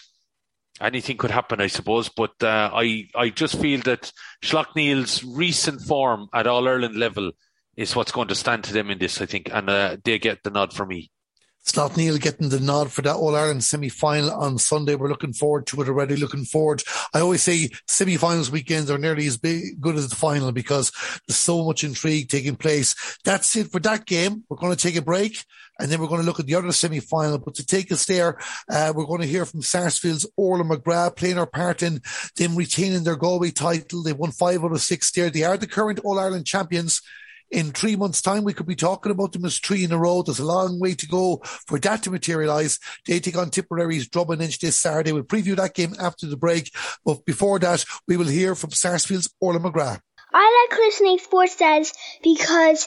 anything 0.80 1.16
could 1.16 1.30
happen, 1.30 1.60
I 1.60 1.66
suppose. 1.66 2.08
But 2.08 2.42
uh, 2.42 2.70
I 2.72 3.08
I 3.14 3.30
just 3.30 3.60
feel 3.60 3.80
that 3.82 4.12
Slaughtneil's 4.42 5.24
recent 5.24 5.82
form 5.82 6.28
at 6.32 6.46
All 6.46 6.68
Ireland 6.68 6.96
level 6.96 7.32
is 7.76 7.94
what's 7.94 8.12
going 8.12 8.28
to 8.28 8.34
stand 8.34 8.64
to 8.64 8.72
them 8.72 8.90
in 8.90 8.98
this, 8.98 9.20
I 9.20 9.26
think, 9.26 9.50
and 9.52 9.70
uh, 9.70 9.96
they 10.04 10.18
get 10.18 10.42
the 10.42 10.50
nod 10.50 10.72
for 10.72 10.84
me. 10.84 11.10
Slaughtneil 11.68 12.18
getting 12.18 12.48
the 12.48 12.60
nod 12.60 12.90
for 12.90 13.02
that 13.02 13.16
All 13.16 13.36
Ireland 13.36 13.62
semi 13.62 13.90
final 13.90 14.30
on 14.30 14.56
Sunday. 14.56 14.94
We're 14.94 15.08
looking 15.08 15.34
forward 15.34 15.66
to 15.66 15.82
it 15.82 15.88
already. 15.88 16.16
Looking 16.16 16.44
forward. 16.44 16.82
I 17.12 17.20
always 17.20 17.42
say 17.42 17.68
semi 17.86 18.16
finals 18.16 18.50
weekends 18.50 18.90
are 18.90 18.96
nearly 18.96 19.26
as 19.26 19.36
big, 19.36 19.78
good 19.80 19.96
as 19.96 20.08
the 20.08 20.16
final 20.16 20.50
because 20.50 20.90
there's 21.26 21.36
so 21.36 21.64
much 21.64 21.84
intrigue 21.84 22.30
taking 22.30 22.56
place. 22.56 22.94
That's 23.22 23.54
it 23.54 23.70
for 23.70 23.80
that 23.80 24.06
game. 24.06 24.44
We're 24.48 24.56
going 24.56 24.74
to 24.74 24.82
take 24.82 24.96
a 24.96 25.02
break 25.02 25.44
and 25.78 25.90
then 25.92 26.00
we're 26.00 26.08
going 26.08 26.22
to 26.22 26.26
look 26.26 26.40
at 26.40 26.46
the 26.46 26.54
other 26.54 26.72
semi 26.72 27.00
final. 27.00 27.38
But 27.38 27.54
to 27.56 27.66
take 27.66 27.92
us 27.92 28.06
there, 28.06 28.38
uh, 28.70 28.92
we're 28.96 29.04
going 29.04 29.20
to 29.20 29.26
hear 29.26 29.44
from 29.44 29.60
Sarsfield's 29.60 30.26
Orla 30.36 30.64
McGrath 30.64 31.16
playing 31.16 31.38
our 31.38 31.46
part 31.46 31.82
in 31.82 32.00
them 32.36 32.56
retaining 32.56 33.04
their 33.04 33.16
Galway 33.16 33.50
title. 33.50 34.02
They've 34.02 34.16
won 34.16 34.32
five 34.32 34.64
out 34.64 34.72
of 34.72 34.80
six 34.80 35.10
there. 35.12 35.28
They 35.28 35.44
are 35.44 35.58
the 35.58 35.66
current 35.66 36.00
All 36.00 36.18
Ireland 36.18 36.46
champions 36.46 37.02
in 37.50 37.72
three 37.72 37.96
months' 37.96 38.22
time, 38.22 38.44
we 38.44 38.52
could 38.52 38.66
be 38.66 38.76
talking 38.76 39.12
about 39.12 39.32
them 39.32 39.44
as 39.44 39.58
three 39.58 39.84
in 39.84 39.92
a 39.92 39.98
row. 39.98 40.22
There's 40.22 40.38
a 40.38 40.44
long 40.44 40.78
way 40.78 40.94
to 40.94 41.06
go 41.06 41.40
for 41.66 41.78
that 41.78 42.02
to 42.02 42.10
materialise. 42.10 42.78
They 43.06 43.20
take 43.20 43.36
on 43.36 43.50
Tipperary's 43.50 44.08
Drom 44.08 44.30
and 44.30 44.42
Inch 44.42 44.58
this 44.58 44.76
Saturday. 44.76 45.12
We'll 45.12 45.22
preview 45.22 45.56
that 45.56 45.74
game 45.74 45.94
after 45.98 46.26
the 46.26 46.36
break. 46.36 46.70
But 47.04 47.24
before 47.24 47.58
that, 47.60 47.84
we 48.06 48.16
will 48.16 48.26
hear 48.26 48.54
from 48.54 48.70
Sarsfield's 48.70 49.32
Orla 49.40 49.60
McGrath. 49.60 50.00
I 50.32 50.68
like 50.70 50.78
listening 50.78 51.18
sports 51.18 51.56
dads 51.56 51.94
because 52.22 52.86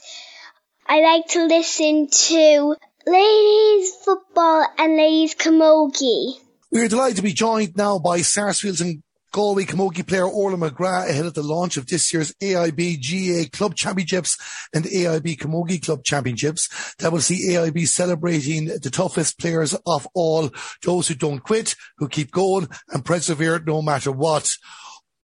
I 0.88 1.02
like 1.02 1.28
to 1.30 1.46
listen 1.46 2.10
to 2.10 2.76
ladies 3.08 3.92
football 4.04 4.68
and 4.78 4.96
ladies 4.96 5.36
camogie. 5.36 6.36
We're 6.72 6.88
delighted 6.88 7.18
to 7.18 7.24
be 7.24 7.34
joined 7.34 7.76
now 7.76 8.00
by 8.00 8.22
Sarsfields 8.22 8.82
and 8.82 9.02
Galway 9.32 9.64
Camogie 9.64 10.06
player 10.06 10.28
Orla 10.28 10.58
McGrath 10.58 11.10
ahead 11.10 11.26
of 11.26 11.34
the 11.34 11.42
launch 11.42 11.78
of 11.78 11.88
this 11.88 12.12
year's 12.14 12.34
AIB 12.42 13.00
GAA 13.02 13.58
Club 13.58 13.76
Championships 13.76 14.38
and 14.74 14.84
AIB 14.84 15.38
Camogie 15.38 15.84
Club 15.84 16.04
Championships. 16.04 16.96
That 17.00 17.14
will 17.14 17.22
see 17.22 17.50
AIB 17.50 17.88
celebrating 17.88 18.66
the 18.66 18.90
toughest 18.92 19.40
players 19.40 19.74
of 19.86 20.06
all, 20.14 20.50
those 20.84 21.08
who 21.08 21.16
don't 21.16 21.40
quit, 21.40 21.76
who 21.98 22.10
keep 22.10 22.32
going 22.32 22.68
and 22.90 23.06
persevere 23.06 23.60
no 23.66 23.82
matter 23.82 24.12
what 24.12 24.58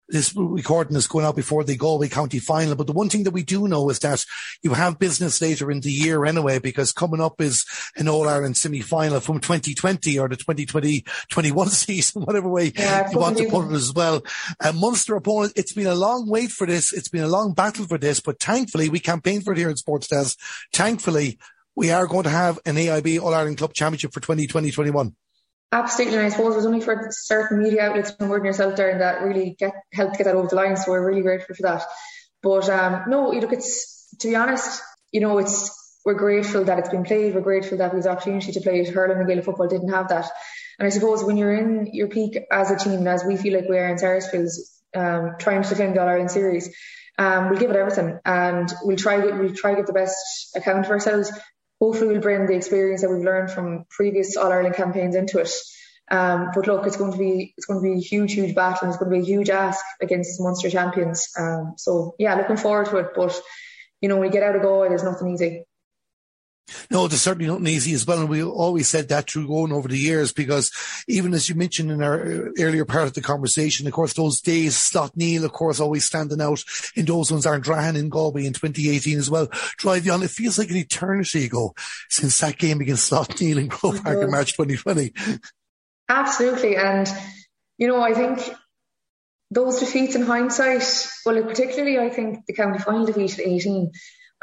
this 0.08 0.36
recording 0.36 0.96
is 0.96 1.08
going 1.08 1.26
out 1.26 1.36
before 1.36 1.64
the 1.64 1.76
Galway 1.76 2.10
County 2.10 2.40
final. 2.40 2.76
But 2.76 2.88
the 2.88 2.94
one 2.94 3.10
thing 3.10 3.24
that 3.24 3.32
we 3.32 3.44
do 3.44 3.68
know 3.68 3.90
is 3.90 4.00
that 4.00 4.26
you 4.62 4.74
have 4.74 5.00
business 5.00 5.42
later 5.42 5.72
in 5.72 5.82
the 5.82 5.92
year 5.92 6.26
anyway, 6.26 6.60
because 6.60 6.92
coming 6.92 7.22
up 7.22 7.42
is 7.42 7.66
an 7.96 8.08
All 8.08 8.30
Ireland 8.30 8.58
semi 8.58 8.82
final 8.82 9.20
from 9.20 9.40
2020 9.40 10.20
or 10.20 10.28
the 10.28 10.36
2020 10.36 11.06
21 11.30 11.70
season, 11.70 12.24
whatever 12.24 12.50
way 12.50 12.72
yeah, 12.76 13.10
you 13.12 13.18
want 13.18 13.38
to 13.38 13.50
put 13.50 13.72
it 13.72 13.74
as 13.74 13.94
well. 13.94 14.22
A 14.60 14.74
Munster 14.74 15.16
opponent. 15.16 15.54
It's 15.56 15.74
been 15.74 15.88
a 15.88 15.96
long 15.96 16.30
wait 16.30 16.52
for 16.52 16.68
this. 16.68 16.94
It's 16.94 17.10
been 17.10 17.24
a 17.24 17.28
long 17.28 17.54
battle 17.54 17.86
for 17.86 17.98
this, 17.98 18.20
but 18.20 18.40
thankfully 18.40 18.90
we 18.90 19.00
campaigned 19.00 19.44
for 19.44 19.54
it 19.54 19.58
here 19.58 19.70
in 19.70 19.78
Sports 19.78 20.08
Dads. 20.08 20.38
Thankfully 20.74 21.40
we 21.76 21.92
are 21.92 22.08
going 22.08 22.24
to 22.24 22.30
have 22.30 22.60
an 22.66 22.76
AIB 22.76 23.20
All 23.20 23.34
Ireland 23.34 23.58
Club 23.58 23.74
Championship 23.74 24.14
for 24.14 24.20
2020 24.20 24.72
21. 24.72 25.16
Absolutely, 25.72 26.18
and 26.18 26.26
I 26.26 26.30
suppose 26.30 26.54
it 26.54 26.58
was 26.58 26.66
only 26.66 26.82
for 26.82 27.10
certain 27.12 27.62
media 27.62 27.84
outlets 27.84 28.14
and 28.20 28.30
wording 28.30 28.46
yourself 28.46 28.76
there 28.76 28.90
and 28.90 29.02
that 29.02 29.22
really 29.22 29.56
get 29.60 29.74
helped 29.92 30.18
get 30.18 30.26
that 30.26 30.36
over 30.36 30.48
the 30.48 30.56
line. 30.56 30.78
So 30.78 30.92
we're 30.92 31.06
really 31.06 31.22
grateful 31.22 31.56
for 31.56 31.64
that. 31.64 31.84
But 32.42 32.70
um, 32.70 33.04
no, 33.08 33.34
you 33.34 33.42
look, 33.42 33.52
it's 33.52 34.08
to 34.20 34.28
be 34.30 34.36
honest, 34.36 34.82
you 35.12 35.20
know, 35.20 35.38
it's 35.40 35.72
we're 36.06 36.14
grateful 36.14 36.64
that 36.66 36.80
it's 36.80 36.90
been 36.90 37.04
played. 37.04 37.34
We're 37.34 37.42
grateful 37.42 37.80
that 37.80 37.92
we 37.92 37.98
have 37.98 38.04
the 38.04 38.12
opportunity 38.12 38.52
to 38.52 38.62
play 38.62 38.80
it. 38.80 38.90
Hurling 38.90 39.18
and 39.18 39.28
Gaelic 39.28 39.44
football 39.46 39.68
didn't 39.68 39.90
have 39.90 40.10
that. 40.10 40.30
And 40.78 40.86
I 40.86 40.90
suppose 40.90 41.24
when 41.24 41.36
you're 41.36 41.56
in 41.56 41.90
your 41.94 42.08
peak 42.08 42.38
as 42.52 42.70
a 42.70 42.78
team, 42.78 43.08
as 43.08 43.24
we 43.26 43.38
feel 43.38 43.56
like 43.56 43.68
we 43.68 43.78
are 43.78 43.90
in 43.90 43.98
Sarsfield's, 43.98 44.82
um, 44.96 45.36
trying 45.40 45.64
to 45.64 45.70
defend 45.70 45.98
All 45.98 46.08
Ireland 46.08 46.32
series, 46.32 46.70
um, 47.18 47.50
we'll 47.50 47.60
give 47.60 47.72
it 47.72 47.76
everything 47.76 48.20
and 48.26 48.72
we'll 48.84 48.98
try 48.98 49.18
we'll 49.18 49.54
try 49.54 49.72
to 49.72 49.78
get 49.78 49.88
the 49.88 49.94
best 49.94 50.16
account 50.56 50.86
of 50.86 50.92
ourselves 50.92 51.32
hopefully 51.86 52.14
we'll 52.14 52.22
bring 52.22 52.48
the 52.48 52.56
experience 52.56 53.02
that 53.02 53.12
we've 53.12 53.24
learned 53.24 53.52
from 53.52 53.86
previous 53.90 54.36
All 54.38 54.52
Ireland 54.52 54.76
campaigns 54.76 55.16
into 55.16 55.38
it. 55.38 55.52
Um, 56.10 56.50
but 56.54 56.66
look, 56.66 56.88
it's 56.88 56.98
going 56.98 57.12
to 57.12 57.18
be 57.18 57.54
it's 57.58 57.68
going 57.68 57.80
to 57.80 57.84
be 57.84 58.00
a 58.00 58.02
huge, 58.02 58.34
huge 58.34 58.56
battle. 58.56 58.80
And 58.84 58.90
it's 58.90 58.98
going 58.98 59.12
to 59.12 59.18
be 59.18 59.24
a 59.24 59.34
huge 59.34 59.52
ask 59.52 59.84
against 60.02 60.42
Munster 60.42 60.70
champions. 60.72 61.30
Um, 61.38 61.76
so 61.78 62.16
yeah, 62.18 62.34
looking 62.36 62.58
forward 62.58 62.88
to 62.88 62.98
it. 62.98 63.08
But 63.16 63.40
you 64.02 64.10
know, 64.10 64.18
when 64.18 64.28
you 64.28 64.32
get 64.32 64.44
out 64.44 64.56
of 64.56 64.64
goal, 64.64 64.82
there's 64.82 65.04
nothing 65.04 65.32
easy. 65.34 65.66
No, 66.90 67.06
it's 67.06 67.22
certainly 67.22 67.48
not 67.48 67.68
easy 67.68 67.94
as 67.94 68.08
well. 68.08 68.22
And 68.22 68.30
we 68.30 68.44
always 68.44 68.88
said 68.88 69.10
that 69.10 69.30
through 69.30 69.48
going 69.48 69.72
over 69.72 69.88
the 69.88 69.98
years 69.98 70.34
because 70.34 70.72
even 71.08 71.34
as 71.34 71.48
you 71.48 71.56
mentioned 71.56 71.92
in 71.92 72.02
our 72.02 72.20
earlier 72.60 72.86
part 72.86 73.08
of 73.08 73.14
the 73.14 73.22
conversation, 73.22 73.86
of 73.86 73.94
course, 73.94 74.14
those 74.14 74.42
days, 74.42 74.76
Slaughtneil, 74.76 75.44
of 75.44 75.52
course, 75.52 75.80
always 75.80 76.06
standing 76.06 76.42
out 76.42 76.64
in 76.96 77.06
those 77.06 77.32
ones, 77.32 77.46
Ardrahan 77.46 77.98
in 77.98 78.10
Galway 78.10 78.46
in 78.46 78.54
2018 78.54 79.20
as 79.20 79.30
well. 79.30 79.48
Drive 79.78 80.06
you 80.06 80.12
on. 80.12 80.24
It 80.24 80.32
feels 80.32 80.58
like 80.58 80.70
an 80.70 80.78
eternity 80.78 81.46
ago 81.46 81.76
since 82.10 82.40
that 82.40 82.58
game 82.58 82.82
against 82.82 83.12
Slaughtneil 83.12 83.58
in 83.58 83.70
Croke 83.70 84.04
Park 84.04 84.24
in 84.24 84.32
March 84.32 84.54
2020. 84.54 85.14
Absolutely. 86.10 86.78
And, 86.78 87.08
you 87.78 87.88
know, 87.88 88.02
I 88.02 88.14
think 88.14 88.40
those 89.52 89.80
defeats 89.80 90.16
in 90.16 90.24
hindsight, 90.24 91.08
well, 91.26 91.42
particularly 91.44 92.00
I 92.00 92.10
think 92.10 92.46
the 92.46 92.54
county 92.54 92.80
final 92.80 93.06
defeat 93.06 93.40
at 93.40 93.46
18, 93.46 93.92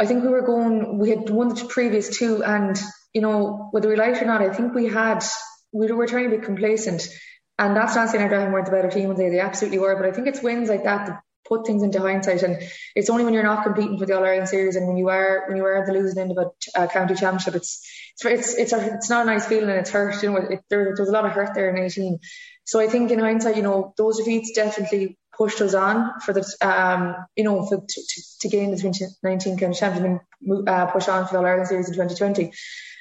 I 0.03 0.07
think 0.07 0.25
we 0.25 0.31
were 0.31 0.43
going, 0.43 0.99
we 0.99 1.11
had 1.11 1.31
won 1.31 1.51
the 1.51 1.65
previous 1.65 2.19
two, 2.19 2.43
and 2.43 2.77
you 3.15 3.21
know, 3.21 3.69
whether 3.71 3.89
we 3.89 3.95
like 3.95 4.17
it 4.17 4.23
or 4.23 4.27
not, 4.27 4.43
I 4.43 4.53
think 4.53 4.75
we 4.75 4.87
had, 4.89 5.25
we 5.73 5.93
were 5.93 6.09
trying 6.09 6.29
to 6.29 6.39
be 6.39 6.45
complacent. 6.45 7.07
And 7.57 7.77
that's 7.77 7.95
not 7.95 8.09
saying 8.09 8.29
Ardrahan 8.29 8.51
weren't 8.53 8.67
the 8.67 8.73
better 8.73 8.91
team, 8.91 9.15
they, 9.15 9.29
they 9.29 9.39
absolutely 9.39 9.79
were. 9.79 9.95
But 9.95 10.07
I 10.07 10.13
think 10.13 10.27
it's 10.27 10.43
wins 10.43 10.69
like 10.69 10.83
that 10.83 11.07
that 11.07 11.23
put 11.47 11.69
things 11.69 11.85
into 11.85 12.01
hindsight. 12.01 12.43
And 12.43 12.61
it's 12.97 13.11
only 13.11 13.25
when 13.25 13.33
you're 13.33 13.45
not 13.45 13.63
competing 13.63 13.97
for 13.97 14.07
the 14.07 14.17
All 14.17 14.25
Ireland 14.25 14.49
series 14.49 14.75
and 14.75 14.89
when 14.89 14.97
you 14.97 15.09
are 15.09 15.45
when 15.47 15.57
you 15.57 15.65
are 15.65 15.77
at 15.77 15.87
the 15.87 15.93
losing 15.93 16.21
end 16.21 16.37
of 16.37 16.53
a 16.75 16.89
county 16.89 17.15
championship, 17.15 17.55
it's 17.55 17.89
it's 18.25 18.25
it's 18.25 18.55
it's, 18.55 18.73
a, 18.73 18.95
it's 18.95 19.11
not 19.11 19.23
a 19.23 19.31
nice 19.31 19.47
feeling 19.47 19.71
and 19.71 19.79
it's 19.79 19.91
hurt. 19.91 20.21
You 20.21 20.33
know, 20.33 20.37
it, 20.39 20.63
there, 20.69 20.95
there 20.97 21.05
was 21.05 21.11
a 21.11 21.13
lot 21.13 21.27
of 21.27 21.31
hurt 21.33 21.55
there 21.55 21.71
in 21.71 21.81
18. 21.81 22.19
So 22.65 22.81
I 22.81 22.89
think 22.89 23.13
in 23.13 23.21
hindsight, 23.21 23.57
you 23.57 23.63
know, 23.63 23.95
those 23.97 24.19
defeats 24.19 24.51
definitely 24.53 25.17
pushed 25.43 25.61
us 25.61 25.75
on 25.75 26.21
for 26.21 26.33
the, 26.33 26.45
um, 26.61 27.17
you 27.35 27.43
know, 27.43 27.67
for, 27.67 27.79
to, 27.79 28.23
to, 28.41 28.49
gain 28.49 28.71
the 28.71 28.77
2019 28.77 29.59
county 29.59 29.75
championship 29.75 30.21
and 30.47 30.69
uh, 30.69 30.87
push 30.87 31.09
on 31.09 31.27
for 31.27 31.33
the 31.33 31.39
All 31.39 31.47
Ireland 31.47 31.67
series 31.67 31.89
in 31.89 31.95
2020. 31.95 32.53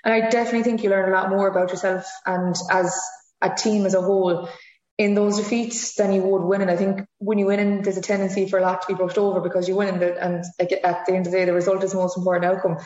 And 0.03 0.11
I 0.11 0.27
definitely 0.27 0.63
think 0.63 0.81
you 0.81 0.89
learn 0.89 1.07
a 1.07 1.15
lot 1.15 1.29
more 1.29 1.47
about 1.47 1.69
yourself 1.69 2.03
and 2.25 2.55
as 2.71 2.99
a 3.43 3.53
team 3.53 3.85
as 3.85 3.93
a 3.93 4.01
whole 4.01 4.49
in 4.97 5.13
those 5.13 5.37
defeats 5.37 5.93
than 5.93 6.13
you 6.13 6.23
would 6.23 6.41
winning. 6.41 6.69
I 6.69 6.77
think 6.77 7.01
when 7.19 7.37
you 7.37 7.45
win, 7.45 7.83
there's 7.83 7.97
a 7.97 8.01
tendency 8.01 8.49
for 8.49 8.57
a 8.57 8.63
lot 8.63 8.81
to 8.81 8.87
be 8.87 8.95
brushed 8.95 9.19
over 9.19 9.39
because 9.39 9.67
you 9.67 9.75
win, 9.75 10.01
and 10.01 10.43
at 10.59 10.69
the 11.05 11.13
end 11.13 11.27
of 11.27 11.31
the 11.31 11.37
day, 11.37 11.45
the 11.45 11.53
result 11.53 11.83
is 11.83 11.91
the 11.91 11.97
most 11.97 12.17
important 12.17 12.45
outcome. 12.45 12.77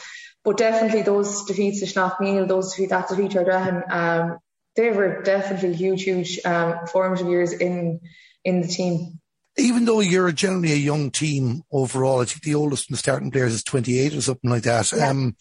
But 0.44 0.58
definitely 0.58 1.04
those 1.04 1.46
defeats 1.46 1.80
to 1.80 1.86
Slaughtneil, 1.86 2.48
those 2.48 2.72
defeats, 2.72 2.92
that 2.92 3.08
defeat 3.08 3.32
to 3.32 3.88
um, 3.90 4.38
they 4.76 4.92
were 4.92 5.22
definitely 5.24 5.74
huge, 5.74 6.04
huge 6.04 6.40
um, 6.44 6.88
formative 6.88 7.30
years 7.30 7.54
in 7.54 8.02
in 8.44 8.62
the 8.62 8.68
team. 8.68 9.20
Even 9.58 9.86
though 9.86 10.02
you're 10.02 10.32
generally 10.32 10.74
a 10.74 10.78
young 10.78 11.12
team 11.12 11.64
overall, 11.72 12.22
I 12.22 12.26
think 12.26 12.44
the 12.44 12.56
oldest 12.56 12.90
in 12.90 12.94
the 12.94 12.98
starting 12.98 13.32
players 13.32 13.54
is 13.54 13.64
28 13.64 14.16
or 14.16 14.22
something 14.22 14.50
like 14.50 14.64
that. 14.64 14.92
Yeah. 14.92 15.10
Um, 15.10 15.36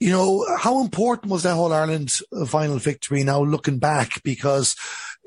you 0.00 0.10
know, 0.10 0.44
how 0.58 0.80
important 0.80 1.30
was 1.30 1.44
that 1.44 1.54
whole 1.54 1.72
Ireland 1.72 2.12
final 2.46 2.78
victory 2.78 3.22
now 3.22 3.42
looking 3.42 3.78
back? 3.78 4.22
Because 4.22 4.76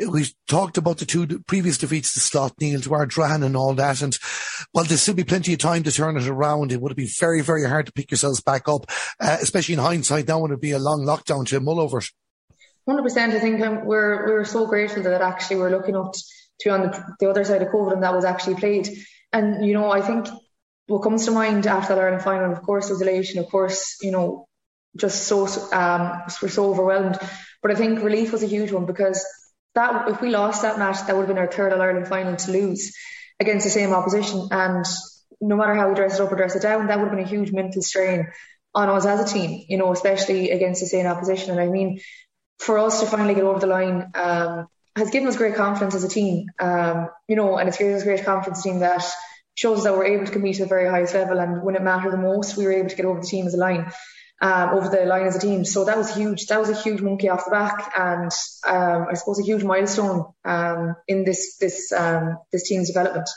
we 0.06 0.28
talked 0.48 0.78
about 0.78 0.98
the 0.98 1.06
two 1.06 1.40
previous 1.48 1.78
defeats 1.78 2.14
to 2.14 2.20
Slaughtneil, 2.20 2.84
to 2.84 2.90
Ardrahan 2.90 3.44
and 3.44 3.56
all 3.56 3.74
that. 3.74 4.02
And 4.02 4.18
while 4.72 4.84
there'll 4.84 4.98
still 4.98 5.16
be 5.16 5.24
plenty 5.24 5.54
of 5.54 5.60
time 5.60 5.84
to 5.84 5.92
turn 5.92 6.18
it 6.18 6.28
around, 6.28 6.72
it 6.72 6.82
would 6.82 6.92
have 6.92 6.98
been 6.98 7.08
very, 7.20 7.42
very 7.42 7.66
hard 7.66 7.88
to 7.88 7.92
pick 7.92 8.12
yourselves 8.12 8.42
back 8.42 8.68
up, 8.68 8.86
uh, 9.20 9.38
especially 9.42 9.74
in 9.74 9.80
hindsight. 9.80 10.28
Now 10.28 10.40
would 10.40 10.52
it 10.52 10.56
would 10.56 10.62
be 10.62 10.72
a 10.72 10.80
long 10.80 11.06
lockdown 11.06 11.48
to 11.48 11.60
mull 11.60 11.80
over 11.80 12.00
it? 12.00 12.10
100%. 12.88 13.18
I 13.18 13.40
think 13.40 13.62
um, 13.62 13.86
we're, 13.86 14.28
we're 14.28 14.46
so 14.46 14.68
grateful 14.68 15.04
that 15.04 15.22
actually 15.22 15.58
we're 15.58 15.72
looking 15.72 15.96
up 15.96 16.14
to 16.14 16.24
on 16.66 16.82
the, 16.82 17.16
the 17.20 17.30
other 17.30 17.44
side 17.44 17.62
of 17.62 17.70
COVID 17.70 17.94
and 17.94 18.04
that 18.04 18.16
was 18.16 18.26
actually 18.26 18.56
played. 18.56 18.90
And, 19.32 19.66
you 19.66 19.74
know, 19.74 19.92
I 19.92 20.02
think 20.02 20.28
what 20.88 21.00
comes 21.00 21.26
to 21.26 21.32
mind 21.32 21.68
after 21.68 21.96
that 21.96 22.02
Ireland 22.02 22.24
final, 22.24 22.52
of 22.52 22.62
course, 22.62 22.90
was 22.90 23.02
elation. 23.02 23.40
Of 23.40 23.50
course, 23.50 23.98
you 24.02 24.12
know, 24.12 24.48
just 24.96 25.28
so, 25.28 25.46
um, 25.72 26.24
we're 26.42 26.50
so 26.50 26.70
overwhelmed. 26.70 27.20
But 27.62 27.72
I 27.72 27.76
think 27.76 28.02
relief 28.02 28.32
was 28.32 28.44
a 28.44 28.48
huge 28.48 28.72
one 28.72 28.86
because 28.86 29.26
that 29.76 30.10
if 30.10 30.22
we 30.22 30.30
lost 30.30 30.64
that 30.64 30.80
match, 30.80 31.06
that 31.06 31.16
would 31.16 31.28
have 31.28 31.28
been 31.28 31.38
our 31.38 31.52
third 31.52 31.74
All 31.74 31.82
Ireland 31.82 32.08
final 32.08 32.36
to 32.36 32.52
lose 32.52 32.96
against 33.40 33.66
the 33.66 33.70
same 33.70 33.94
opposition. 33.94 34.48
And 34.52 34.86
no 35.40 35.56
matter 35.56 35.76
how 35.76 35.90
we 35.90 35.96
dress 35.96 36.16
it 36.16 36.22
up 36.22 36.32
or 36.32 36.36
dress 36.36 36.56
it 36.56 36.64
down, 36.64 36.88
that 36.88 36.98
would 36.98 37.10
have 37.10 37.16
been 37.16 37.26
a 37.26 37.30
huge 37.30 37.52
mental 37.52 37.82
strain 37.82 38.28
on 38.74 38.90
us 38.90 39.06
as 39.06 39.20
a 39.20 39.34
team, 39.34 39.66
you 39.68 39.78
know, 39.78 39.92
especially 39.92 40.52
against 40.52 40.82
the 40.82 40.88
same 40.88 41.06
opposition. 41.06 41.52
And 41.52 41.60
I 41.60 41.68
mean, 41.68 42.00
for 42.60 42.80
us 42.80 43.02
to 43.02 43.06
finally 43.06 43.36
get 43.36 43.44
over 43.44 43.60
the 43.60 43.68
line 43.68 44.12
um, 44.16 44.68
has 44.98 45.10
given 45.10 45.28
us 45.28 45.38
great 45.38 45.56
confidence 45.56 45.96
as 45.96 46.04
a 46.04 46.10
team, 46.10 46.48
um, 46.60 47.10
you 47.28 47.36
know, 47.36 47.58
and 47.58 47.70
it's 47.70 47.78
given 47.78 47.94
us 47.94 48.04
great 48.04 48.26
confidence 48.26 48.64
team 48.64 48.80
that 48.80 49.04
shows 49.56 49.80
us 49.80 49.84
that 49.86 49.94
we're 49.94 50.06
able 50.06 50.26
to 50.26 50.32
compete 50.32 50.60
at 50.60 50.64
the 50.64 50.70
very 50.70 50.90
highest 50.90 51.14
level. 51.14 51.40
And 51.40 51.64
when 51.64 51.76
it 51.76 51.82
mattered 51.82 52.12
the 52.12 52.18
most, 52.18 52.58
we 52.58 52.66
were 52.66 52.74
able 52.74 52.90
to 52.90 52.96
get 52.96 53.06
over 53.06 53.20
the 53.22 53.28
team 53.28 53.48
as 53.48 53.54
a 53.54 53.58
line 53.58 53.92
um, 54.42 54.70
over 54.70 54.90
the 54.90 55.06
line 55.06 55.26
as 55.26 55.36
a 55.36 55.40
team. 55.40 55.66
So 55.66 55.86
that 55.86 55.98
was 55.98 56.14
huge. 56.14 56.48
That 56.48 56.60
was 56.60 56.70
a 56.70 56.76
huge 56.76 57.02
monkey 57.02 57.30
off 57.30 57.46
the 57.46 57.52
back, 57.52 57.94
and 57.98 58.32
um, 58.66 59.08
I 59.10 59.14
suppose 59.16 59.40
a 59.40 59.44
huge 59.44 59.64
milestone 59.64 60.26
um, 60.46 60.96
in 61.08 61.24
this 61.24 61.58
this 61.58 61.92
um, 61.92 62.38
this 62.52 62.68
team's 62.68 62.88
development. 62.88 63.30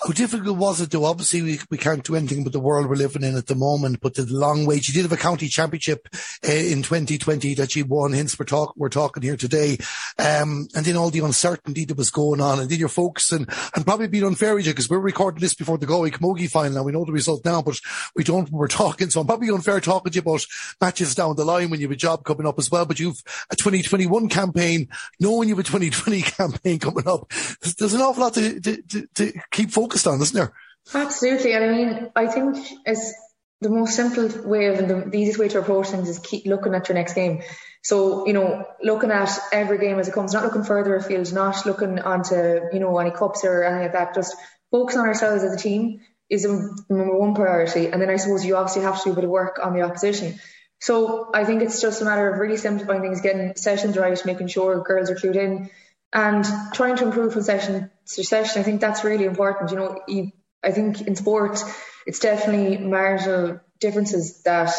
How 0.00 0.12
difficult 0.12 0.56
was 0.56 0.80
it 0.80 0.90
though? 0.92 1.06
Obviously, 1.06 1.42
we, 1.42 1.60
we 1.70 1.78
can't 1.78 2.04
do 2.04 2.14
anything 2.14 2.44
with 2.44 2.52
the 2.52 2.60
world 2.60 2.88
we're 2.88 2.94
living 2.94 3.24
in 3.24 3.36
at 3.36 3.48
the 3.48 3.56
moment, 3.56 4.00
but 4.00 4.14
the 4.14 4.26
long 4.26 4.64
way. 4.64 4.78
She 4.78 4.92
did 4.92 5.02
have 5.02 5.12
a 5.12 5.16
county 5.16 5.48
championship 5.48 6.08
uh, 6.48 6.52
in 6.52 6.82
2020 6.82 7.54
that 7.54 7.72
she 7.72 7.82
won, 7.82 8.12
hence 8.12 8.38
we're, 8.38 8.44
talk, 8.44 8.74
we're 8.76 8.90
talking 8.90 9.24
here 9.24 9.36
today. 9.36 9.76
Um, 10.16 10.68
and 10.76 10.86
then 10.86 10.96
all 10.96 11.10
the 11.10 11.24
uncertainty 11.24 11.84
that 11.84 11.96
was 11.96 12.10
going 12.10 12.40
on 12.40 12.60
and 12.60 12.70
then 12.70 12.78
you're 12.78 12.88
focusing 12.88 13.48
and 13.74 13.84
probably 13.84 14.06
being 14.06 14.24
unfair 14.24 14.54
with 14.54 14.66
you 14.66 14.72
because 14.72 14.88
we're 14.88 15.00
recording 15.00 15.40
this 15.40 15.54
before 15.54 15.78
the 15.78 15.86
Galway 15.86 16.10
Camogie 16.10 16.48
final 16.48 16.76
and 16.76 16.86
we 16.86 16.92
know 16.92 17.04
the 17.04 17.12
result 17.12 17.44
now, 17.44 17.60
but 17.60 17.80
we 18.14 18.22
don't 18.22 18.50
we're 18.52 18.68
talking. 18.68 19.10
So 19.10 19.20
I'm 19.20 19.26
probably 19.26 19.50
unfair 19.50 19.80
talking 19.80 20.12
to 20.12 20.16
you 20.16 20.22
about 20.22 20.46
matches 20.80 21.16
down 21.16 21.34
the 21.34 21.44
line 21.44 21.70
when 21.70 21.80
you 21.80 21.88
have 21.88 21.92
a 21.92 21.96
job 21.96 22.24
coming 22.24 22.46
up 22.46 22.58
as 22.60 22.70
well, 22.70 22.86
but 22.86 23.00
you've 23.00 23.20
a 23.50 23.56
2021 23.56 24.28
campaign, 24.28 24.88
knowing 25.18 25.48
you 25.48 25.56
have 25.56 25.64
a 25.64 25.68
2020 25.68 26.22
campaign 26.22 26.78
coming 26.78 27.08
up. 27.08 27.28
There's, 27.60 27.74
there's 27.74 27.94
an 27.94 28.00
awful 28.00 28.22
lot 28.22 28.34
to, 28.34 28.60
to, 28.60 28.82
to, 28.82 29.06
to 29.16 29.32
keep 29.50 29.70
focusing 29.72 29.87
focused 29.88 30.06
on, 30.06 30.20
isn't 30.20 30.36
there? 30.36 30.52
Absolutely. 30.94 31.52
And 31.54 31.64
I 31.64 31.68
mean, 31.68 32.10
I 32.14 32.26
think 32.26 32.56
as 32.86 33.14
the 33.60 33.70
most 33.70 33.96
simple 33.96 34.28
way 34.48 34.66
of 34.66 34.78
and 34.78 34.88
the, 34.88 35.10
the 35.10 35.18
easiest 35.18 35.38
way 35.38 35.48
to 35.48 35.58
approach 35.58 35.88
things 35.88 36.08
is 36.08 36.18
keep 36.18 36.46
looking 36.46 36.74
at 36.74 36.88
your 36.88 36.94
next 36.94 37.14
game. 37.14 37.42
So, 37.82 38.26
you 38.26 38.32
know, 38.32 38.64
looking 38.82 39.10
at 39.10 39.30
every 39.52 39.78
game 39.78 39.98
as 39.98 40.08
it 40.08 40.14
comes, 40.14 40.34
not 40.34 40.44
looking 40.44 40.64
further 40.64 40.96
afield, 40.96 41.32
not 41.32 41.64
looking 41.66 41.98
onto, 41.98 42.60
you 42.72 42.80
know, 42.80 42.98
any 42.98 43.10
cups 43.10 43.44
or 43.44 43.64
anything 43.64 43.82
like 43.84 43.92
that, 43.92 44.14
just 44.14 44.36
focus 44.70 44.96
on 44.96 45.06
ourselves 45.06 45.42
as 45.42 45.54
a 45.54 45.56
team 45.56 46.00
is 46.28 46.44
number 46.44 47.18
one 47.18 47.34
priority. 47.34 47.86
And 47.86 48.02
then 48.02 48.10
I 48.10 48.16
suppose 48.16 48.44
you 48.44 48.56
obviously 48.56 48.82
have 48.82 48.98
to 48.98 49.04
do 49.04 49.12
a 49.12 49.14
bit 49.14 49.24
of 49.24 49.30
work 49.30 49.58
on 49.62 49.74
the 49.74 49.82
opposition. 49.82 50.38
So 50.80 51.30
I 51.34 51.44
think 51.44 51.62
it's 51.62 51.80
just 51.80 52.02
a 52.02 52.04
matter 52.04 52.30
of 52.30 52.38
really 52.38 52.58
simplifying 52.58 53.00
things, 53.00 53.20
getting 53.20 53.56
sessions 53.56 53.96
right, 53.96 54.20
making 54.26 54.48
sure 54.48 54.82
girls 54.82 55.10
are 55.10 55.16
clued 55.16 55.36
in, 55.36 55.70
and 56.12 56.44
trying 56.72 56.96
to 56.96 57.04
improve 57.04 57.32
from 57.32 57.42
session 57.42 57.90
to 58.06 58.24
session. 58.24 58.60
I 58.60 58.64
think 58.64 58.80
that's 58.80 59.04
really 59.04 59.24
important. 59.24 59.70
You 59.70 59.76
know, 59.76 60.00
you, 60.08 60.32
I 60.64 60.70
think 60.72 61.02
in 61.02 61.16
sport, 61.16 61.62
it's 62.06 62.18
definitely 62.18 62.78
marginal 62.78 63.60
differences 63.80 64.42
that 64.42 64.72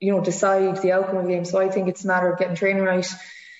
you 0.00 0.12
know 0.12 0.22
decide 0.22 0.82
the 0.82 0.92
outcome 0.92 1.18
of 1.18 1.24
the 1.24 1.30
game. 1.30 1.44
So 1.44 1.58
I 1.58 1.68
think 1.68 1.88
it's 1.88 2.04
a 2.04 2.06
matter 2.06 2.32
of 2.32 2.38
getting 2.38 2.56
training 2.56 2.84
right 2.84 3.06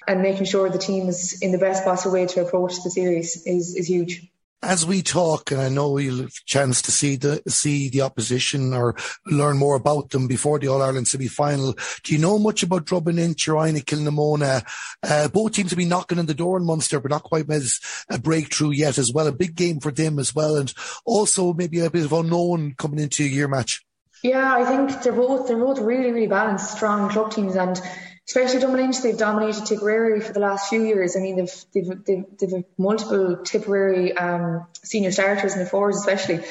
and 0.07 0.23
making 0.23 0.47
sure 0.47 0.69
the 0.69 0.79
team 0.79 1.09
is 1.09 1.43
in 1.43 1.53
the 1.53 1.59
best 1.59 1.85
possible 1.85 2.15
way 2.15 2.27
to 2.27 2.43
approach 2.43 2.83
the 2.85 2.91
series 2.91 3.43
is 3.47 3.75
is 3.75 3.89
huge 3.89 4.29
as 4.63 4.87
we 4.87 5.03
talk, 5.03 5.51
and 5.51 5.61
I 5.61 5.69
know 5.69 5.99
you'll 5.99 6.19
have 6.19 6.27
a 6.27 6.45
chance 6.47 6.83
to 6.83 6.93
see 6.93 7.17
the 7.17 7.43
see 7.49 7.89
the 7.89 8.03
opposition 8.03 8.73
or 8.73 8.97
learn 9.27 9.59
more 9.59 9.77
about 9.77 10.11
them 10.11 10.27
before 10.27 10.59
the 10.59 10.69
All 10.69 10.83
Ireland 10.83 11.09
semi 11.09 11.29
final. 11.29 11.75
Do 12.03 12.13
you 12.13 12.19
know 12.19 12.39
much 12.39 12.63
about 12.63 12.87
Drom 12.87 13.07
and 13.09 13.19
Inch, 13.19 13.47
Inagh-Kilnamona? 13.47 14.65
Uh, 15.03 15.29
both 15.29 15.53
teams 15.53 15.71
have 15.71 15.79
been 15.79 15.89
knocking 15.89 16.19
on 16.19 16.27
the 16.27 16.35
door 16.35 16.57
in 16.57 16.65
Munster, 16.65 17.01
but 17.01 17.11
not 17.11 17.23
quite 17.23 17.51
as 17.51 17.81
a 18.09 18.19
breakthrough 18.19 18.71
yet 18.71 18.99
as 18.99 19.13
well. 19.13 19.27
A 19.27 19.33
big 19.33 19.55
game 19.55 19.81
for 19.81 19.93
them 19.93 20.19
as 20.19 20.35
well, 20.35 20.57
and 20.57 20.73
also 21.05 21.53
maybe 21.53 21.81
a 21.81 21.91
bit 21.91 22.05
of 22.05 22.13
unknown 22.13 22.75
coming 22.77 23.01
into 23.01 23.25
year 23.25 23.49
match. 23.49 23.85
Yeah, 24.23 24.55
I 24.55 24.65
think 24.65 25.03
they're 25.03 25.13
both 25.13 25.47
they're 25.47 25.59
both 25.59 25.79
really 25.79 26.11
really 26.11 26.27
balanced, 26.27 26.73
strong 26.77 27.11
club 27.11 27.31
teams, 27.31 27.55
and 27.55 27.81
especially 28.27 28.61
Dublin 28.61 28.93
they've 29.03 29.17
dominated 29.17 29.67
Tipperary 29.67 30.21
for 30.21 30.33
the 30.33 30.41
last 30.41 30.69
few 30.69 30.85
years. 30.85 31.17
I 31.17 31.21
mean, 31.21 31.37
they've 31.37 31.65
they've 31.73 32.05
they've, 32.05 32.25
they've 32.39 32.65
multiple 32.77 33.39
Tipperary 33.45 34.17
um, 34.17 34.67
senior 34.83 35.13
starters 35.13 35.55
in 35.55 35.61
the 35.61 35.67
forwards, 35.67 35.99
especially. 35.99 36.45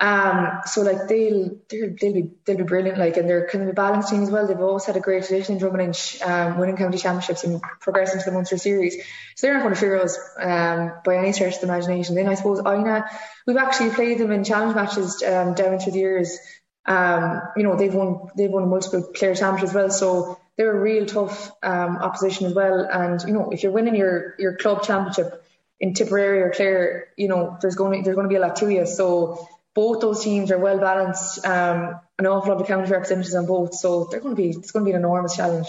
Um, 0.00 0.62
so 0.64 0.80
like 0.80 1.08
they'll 1.08 1.58
they'll 1.68 1.94
they'll 2.00 2.14
be 2.14 2.30
they'll 2.46 2.56
be 2.56 2.62
brilliant. 2.62 2.98
Like, 2.98 3.18
and 3.18 3.28
they're 3.28 3.46
kind 3.46 3.62
of 3.62 3.70
a 3.70 3.74
balanced 3.74 4.08
team 4.08 4.22
as 4.22 4.30
well. 4.30 4.46
They've 4.46 4.58
always 4.58 4.86
had 4.86 4.96
a 4.96 5.00
great 5.00 5.24
tradition 5.24 5.62
in 5.62 5.80
Inch, 5.80 6.20
um, 6.22 6.58
winning 6.58 6.78
county 6.78 6.96
championships 6.96 7.44
and 7.44 7.60
progressing 7.80 8.18
to 8.18 8.24
the 8.24 8.32
Munster 8.32 8.56
series. 8.56 8.96
So 9.36 9.46
they're 9.46 9.54
not 9.54 9.62
going 9.62 9.74
to 9.74 9.80
fear 9.80 10.00
us 10.00 10.18
um, 10.40 10.92
by 11.04 11.18
any 11.18 11.32
stretch 11.32 11.56
of 11.56 11.60
the 11.60 11.66
imagination. 11.66 12.14
Then 12.14 12.28
I 12.28 12.34
suppose 12.34 12.60
Inagh, 12.60 13.04
we've 13.46 13.58
actually 13.58 13.90
played 13.90 14.18
them 14.18 14.32
in 14.32 14.42
challenge 14.42 14.74
matches 14.74 15.22
um, 15.22 15.52
down 15.52 15.78
through 15.78 15.92
the 15.92 15.98
years. 15.98 16.38
Um, 16.86 17.42
you 17.56 17.62
know, 17.62 17.76
they've 17.76 17.94
won 17.94 18.30
they've 18.36 18.50
won 18.50 18.70
multiple 18.70 19.02
player 19.14 19.34
championships 19.34 19.70
as 19.70 19.74
well. 19.74 19.90
So 19.90 20.39
they're 20.60 20.76
a 20.76 20.78
real 20.78 21.06
tough 21.06 21.50
um, 21.62 21.96
opposition 21.96 22.44
as 22.44 22.52
well. 22.52 22.84
And 22.84 23.18
you 23.26 23.32
know, 23.32 23.48
if 23.50 23.62
you're 23.62 23.72
winning 23.72 23.96
your 23.96 24.34
your 24.38 24.56
club 24.56 24.82
championship 24.82 25.42
in 25.80 25.94
Tipperary 25.94 26.42
or 26.42 26.52
Clare, 26.52 27.08
you 27.16 27.28
know, 27.28 27.56
there's 27.62 27.76
going 27.76 28.00
to, 28.00 28.04
there's 28.04 28.14
going 28.14 28.26
to 28.26 28.28
be 28.28 28.36
a 28.36 28.40
lot 28.40 28.56
to 28.56 28.70
you. 28.70 28.84
So 28.84 29.48
both 29.74 30.02
those 30.02 30.22
teams 30.22 30.50
are 30.52 30.58
well 30.58 30.78
balanced. 30.78 31.46
Um, 31.46 31.98
an 32.18 32.26
awful 32.26 32.52
lot 32.52 32.60
of 32.60 32.66
county 32.66 32.90
representatives 32.90 33.34
on 33.34 33.46
both, 33.46 33.74
so 33.74 34.04
they're 34.10 34.20
going 34.20 34.36
to 34.36 34.42
be 34.42 34.50
it's 34.50 34.70
going 34.70 34.84
to 34.84 34.90
be 34.90 34.92
an 34.92 34.98
enormous 34.98 35.34
challenge. 35.34 35.68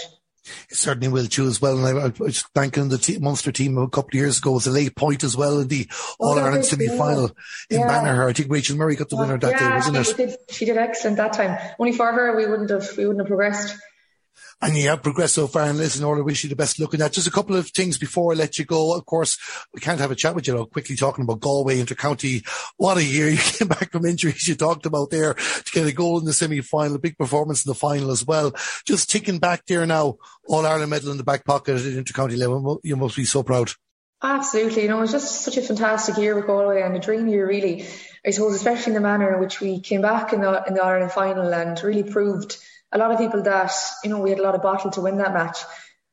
It 0.70 0.76
certainly 0.76 1.08
will 1.08 1.28
too 1.28 1.48
as 1.48 1.62
well. 1.62 1.78
And 1.78 1.98
I, 1.98 2.08
I 2.08 2.12
was 2.20 2.42
thanking 2.54 2.90
the 2.90 2.98
team, 2.98 3.24
Munster 3.24 3.54
team 3.54 3.78
a 3.78 3.88
couple 3.88 4.10
of 4.10 4.16
years 4.16 4.40
ago 4.40 4.52
was 4.52 4.68
a 4.68 4.72
late 4.72 4.94
point 4.94 5.24
as 5.24 5.38
well 5.38 5.62
in 5.62 5.70
the 5.70 5.88
oh, 6.20 6.32
All 6.32 6.40
Ireland 6.40 6.66
semi 6.66 6.90
final 6.90 7.32
in 7.70 7.80
yeah. 7.80 7.88
Banagher. 7.88 8.30
I 8.30 8.34
think 8.34 8.52
Rachel 8.52 8.76
Murray 8.76 8.98
got 8.98 9.08
the 9.08 9.16
winner 9.16 9.38
that 9.38 9.52
yeah, 9.52 9.70
day, 9.70 9.76
wasn't 9.76 10.06
she 10.06 10.12
it? 10.12 10.18
Did, 10.18 10.38
she 10.50 10.66
did 10.66 10.76
excellent 10.76 11.16
that 11.16 11.32
time. 11.32 11.58
Only 11.80 11.94
for 11.94 12.12
her, 12.12 12.36
we 12.36 12.46
wouldn't 12.46 12.72
have 12.72 12.98
we 12.98 13.06
wouldn't 13.06 13.22
have 13.22 13.30
progressed 13.30 13.78
and 14.62 14.78
you 14.78 14.90
have 14.90 15.02
progressed 15.02 15.36
so 15.36 15.48
far 15.48 15.64
and 15.64 15.78
listen, 15.78 16.04
all 16.04 16.18
I 16.18 16.22
wish 16.22 16.44
you 16.44 16.50
the 16.50 16.56
best 16.56 16.80
looking 16.80 17.02
at. 17.02 17.14
Just 17.14 17.28
a 17.28 17.32
couple 17.32 17.56
of 17.56 17.70
things 17.70 17.98
before 17.98 18.32
I 18.32 18.36
let 18.36 18.60
you 18.60 18.66
go. 18.66 18.96
Of 18.96 19.06
course, 19.06 19.38
we 19.74 19.82
can't 19.82 20.00
have 20.00 20.12
a 20.12 20.16
chat 20.16 20.36
with 20.36 20.48
you, 20.48 20.54
know, 20.54 20.66
quickly 20.66 20.96
talking 20.96 21.24
about 21.24 21.40
Galway 21.40 21.82
Intercounty. 21.82 22.48
What 22.78 22.98
a 22.98 23.04
year. 23.04 23.30
You 23.32 23.38
came 23.38 23.68
back 23.70 23.92
from 23.92 24.06
injuries 24.06 24.48
you 24.48 24.56
talked 24.56 24.86
about 24.86 25.10
there 25.10 25.34
to 25.34 25.72
get 25.72 25.88
a 25.88 25.92
goal 25.92 26.20
in 26.20 26.26
the 26.26 26.34
semi-final, 26.34 26.96
a 26.96 27.00
big 27.00 27.18
performance 27.18 27.66
in 27.66 27.70
the 27.70 27.76
final 27.76 28.12
as 28.12 28.26
well. 28.26 28.54
Just 28.86 29.10
ticking 29.10 29.40
back 29.40 29.66
there 29.66 29.86
now, 29.86 30.18
All 30.48 30.66
Ireland 30.66 30.90
medal 30.90 31.12
in 31.12 31.18
the 31.18 31.24
back 31.24 31.46
pocket 31.46 31.78
at 31.78 31.82
Intercounty 31.82 32.38
level. 32.38 32.80
You 32.84 32.98
must 32.98 33.16
be 33.16 33.26
so 33.26 33.42
proud. 33.44 33.72
Absolutely. 34.22 34.84
You 34.84 34.90
know, 34.90 34.98
it 34.98 35.02
was 35.02 35.12
just 35.12 35.42
such 35.42 35.58
a 35.58 35.62
fantastic 35.62 36.18
year 36.18 36.36
with 36.36 36.46
Galway 36.46 36.82
and 36.82 36.96
a 36.96 37.00
dream 37.00 37.28
year 37.28 37.48
really. 37.48 37.88
I 38.26 38.30
suppose, 38.30 38.54
especially 38.54 38.92
in 38.92 38.96
the 38.96 39.02
manner 39.02 39.34
in 39.34 39.40
which 39.40 39.60
we 39.60 39.80
came 39.80 40.02
back 40.02 40.34
in 40.34 40.42
the, 40.42 40.64
in 40.68 40.76
the 40.76 40.84
Ireland 40.84 41.12
final 41.12 41.52
and 41.54 41.82
really 41.84 42.04
proved 42.04 42.58
a 42.92 42.98
lot 42.98 43.12
of 43.12 43.18
people 43.18 43.44
that, 43.44 43.72
you 44.04 44.10
know, 44.10 44.20
we 44.20 44.30
had 44.30 44.40
a 44.40 44.44
lot 44.44 44.56
of 44.56 44.62
bottle 44.62 44.92
to 44.92 45.02
win 45.02 45.18
that 45.18 45.34
match. 45.34 45.60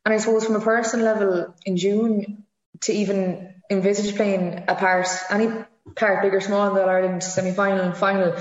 And 0.05 0.15
I 0.15 0.19
suppose 0.19 0.45
from 0.45 0.57
a 0.57 0.61
personal 0.61 1.05
level 1.05 1.55
in 1.67 1.77
June 1.77 2.45
to 2.83 2.93
even 2.93 3.55
envisage 3.71 4.17
playing 4.17 4.65
a 4.69 4.75
part, 4.75 5.09
any 5.31 5.49
part, 5.97 6.23
big 6.23 6.35
or 6.35 6.41
small, 6.41 6.69
in 6.69 6.75
the 6.75 6.83
Ireland 6.83 7.23
semi 7.23 7.53
final 7.53 7.81
and 7.81 7.97
final, 7.97 8.37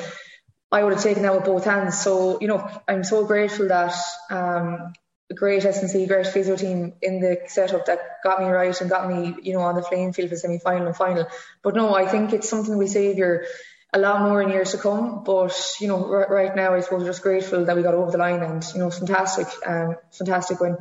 I 0.71 0.83
would 0.83 0.93
have 0.93 1.03
taken 1.03 1.23
that 1.23 1.33
with 1.33 1.45
both 1.45 1.65
hands. 1.65 1.99
So, 1.99 2.39
you 2.39 2.47
know, 2.47 2.69
I'm 2.87 3.03
so 3.03 3.25
grateful 3.25 3.69
that 3.69 3.95
um, 4.29 4.93
a 5.29 5.33
great 5.33 5.65
S&C, 5.65 6.05
great 6.05 6.27
physio 6.27 6.55
team 6.55 6.93
in 7.01 7.19
the 7.19 7.39
setup 7.47 7.85
that 7.85 7.99
got 8.23 8.39
me 8.39 8.47
right 8.47 8.79
and 8.79 8.89
got 8.89 9.09
me, 9.09 9.35
you 9.41 9.53
know, 9.53 9.61
on 9.61 9.75
the 9.75 9.81
playing 9.81 10.13
field 10.13 10.29
for 10.29 10.35
semi 10.35 10.59
final 10.59 10.87
and 10.87 10.95
final. 10.95 11.27
But 11.63 11.75
no, 11.75 11.95
I 11.95 12.07
think 12.07 12.33
it's 12.33 12.49
something 12.49 12.77
we 12.77 12.87
savour 12.87 13.45
a 13.93 13.99
lot 13.99 14.21
more 14.21 14.41
in 14.41 14.49
years 14.49 14.71
to 14.71 14.77
come. 14.77 15.23
But 15.23 15.55
you 15.79 15.87
know, 15.87 16.05
r- 16.05 16.27
right 16.29 16.55
now, 16.55 16.73
I 16.73 16.81
suppose 16.81 17.01
we're 17.01 17.07
just 17.07 17.21
grateful 17.21 17.65
that 17.65 17.75
we 17.75 17.83
got 17.83 17.93
over 17.93 18.11
the 18.11 18.17
line, 18.17 18.41
and 18.41 18.63
you 18.73 18.79
know, 18.79 18.89
fantastic, 18.89 19.47
um, 19.65 19.95
fantastic 20.11 20.59
win. 20.59 20.77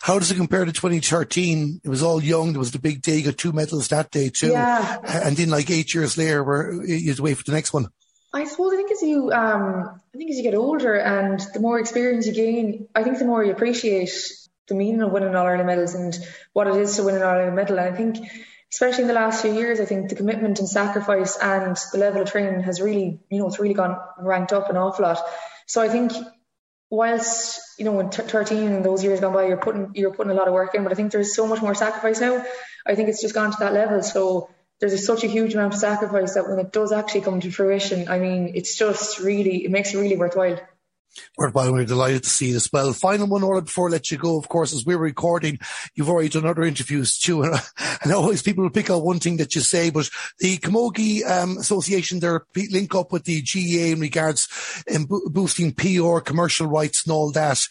How 0.00 0.18
does 0.18 0.30
it 0.30 0.36
compare 0.36 0.64
to 0.64 0.72
2013? 0.72 1.80
It 1.84 1.88
was 1.88 2.02
all 2.02 2.22
young. 2.22 2.52
There 2.52 2.58
was 2.58 2.72
the 2.72 2.78
big 2.78 3.02
day. 3.02 3.16
You 3.16 3.24
got 3.24 3.38
two 3.38 3.52
medals 3.52 3.88
that 3.88 4.10
day 4.10 4.30
too. 4.30 4.48
Yeah. 4.48 4.98
And 5.04 5.36
then 5.36 5.50
like 5.50 5.70
eight 5.70 5.94
years 5.94 6.16
later, 6.18 6.42
where 6.42 6.72
you 6.84 7.08
had 7.08 7.16
to 7.16 7.22
wait 7.22 7.36
for 7.36 7.44
the 7.44 7.52
next 7.52 7.72
one. 7.72 7.88
I 8.32 8.44
suppose 8.44 8.72
I 8.72 8.76
think 8.76 8.90
as 8.90 9.02
you 9.02 9.32
um, 9.32 10.00
I 10.14 10.18
think 10.18 10.30
as 10.30 10.36
you 10.36 10.42
get 10.42 10.54
older 10.54 10.94
and 10.94 11.40
the 11.54 11.60
more 11.60 11.78
experience 11.78 12.26
you 12.26 12.34
gain, 12.34 12.88
I 12.94 13.02
think 13.02 13.18
the 13.18 13.24
more 13.24 13.44
you 13.44 13.52
appreciate 13.52 14.10
the 14.68 14.74
meaning 14.74 15.02
of 15.02 15.12
winning 15.12 15.34
All 15.34 15.46
Ireland 15.46 15.66
medals 15.66 15.94
and 15.94 16.16
what 16.52 16.66
it 16.66 16.76
is 16.76 16.96
to 16.96 17.04
win 17.04 17.14
an 17.14 17.22
All 17.22 17.30
Ireland 17.30 17.56
medal. 17.56 17.78
And 17.78 17.94
I 17.94 17.96
think 17.96 18.18
especially 18.76 19.04
in 19.04 19.08
the 19.08 19.14
last 19.14 19.40
few 19.40 19.54
years, 19.54 19.80
I 19.80 19.86
think 19.86 20.10
the 20.10 20.14
commitment 20.14 20.58
and 20.58 20.68
sacrifice 20.68 21.38
and 21.38 21.78
the 21.92 21.98
level 21.98 22.20
of 22.20 22.30
training 22.30 22.60
has 22.60 22.78
really, 22.78 23.20
you 23.30 23.38
know, 23.38 23.46
it's 23.46 23.58
really 23.58 23.72
gone 23.72 23.96
ranked 24.18 24.52
up 24.52 24.68
an 24.68 24.76
awful 24.76 25.06
lot. 25.06 25.18
So 25.64 25.80
I 25.80 25.88
think 25.88 26.12
whilst 26.90 27.58
you 27.78 27.86
know 27.86 27.98
in 28.00 28.10
13 28.10 28.58
and 28.58 28.84
those 28.84 29.02
years 29.02 29.20
gone 29.20 29.32
by 29.32 29.46
you're 29.46 29.56
putting 29.56 29.92
you're 29.94 30.12
putting 30.12 30.30
a 30.30 30.34
lot 30.34 30.46
of 30.46 30.54
work 30.54 30.74
in 30.74 30.84
but 30.84 30.92
I 30.92 30.94
think 30.94 31.10
there's 31.10 31.34
so 31.34 31.48
much 31.48 31.60
more 31.60 31.74
sacrifice 31.74 32.20
now 32.20 32.44
I 32.86 32.94
think 32.94 33.08
it's 33.08 33.20
just 33.20 33.34
gone 33.34 33.50
to 33.50 33.56
that 33.58 33.72
level 33.72 34.04
so 34.04 34.50
there's 34.78 35.04
such 35.04 35.24
a 35.24 35.26
huge 35.26 35.54
amount 35.54 35.74
of 35.74 35.80
sacrifice 35.80 36.34
that 36.34 36.48
when 36.48 36.60
it 36.60 36.70
does 36.70 36.92
actually 36.92 37.22
come 37.22 37.40
to 37.40 37.50
fruition 37.50 38.08
I 38.08 38.20
mean 38.20 38.52
it's 38.54 38.76
just 38.76 39.18
really 39.18 39.64
it 39.64 39.72
makes 39.72 39.92
it 39.94 39.98
really 39.98 40.16
worthwhile 40.16 40.60
Worthwhile, 41.36 41.72
we're 41.72 41.84
delighted 41.84 42.22
to 42.24 42.30
see 42.30 42.50
it 42.50 42.56
as 42.56 42.70
well. 42.72 42.92
Final 42.92 43.26
one, 43.26 43.42
Orla, 43.42 43.62
before 43.62 43.88
I 43.88 43.92
let 43.92 44.10
you 44.10 44.18
go, 44.18 44.38
of 44.38 44.48
course, 44.48 44.74
as 44.74 44.84
we're 44.84 44.98
recording, 44.98 45.58
you've 45.94 46.08
already 46.08 46.28
done 46.28 46.46
other 46.46 46.62
interviews 46.62 47.18
too, 47.18 47.42
and, 47.42 47.54
and 48.02 48.12
always 48.12 48.42
people 48.42 48.62
will 48.62 48.70
pick 48.70 48.90
out 48.90 49.04
one 49.04 49.18
thing 49.18 49.36
that 49.38 49.54
you 49.54 49.60
say, 49.60 49.90
but 49.90 50.08
the 50.38 50.58
Camogie 50.58 51.28
um, 51.28 51.58
Association, 51.58 52.20
they're 52.20 52.46
link 52.70 52.94
up 52.94 53.12
with 53.12 53.24
the 53.24 53.42
GAA 53.42 53.92
in 53.92 54.00
regards 54.00 54.48
in 54.86 55.04
bo- 55.04 55.28
boosting 55.28 55.72
PR, 55.72 56.20
commercial 56.20 56.66
rights 56.66 57.04
and 57.04 57.12
all 57.12 57.30
that. 57.32 57.66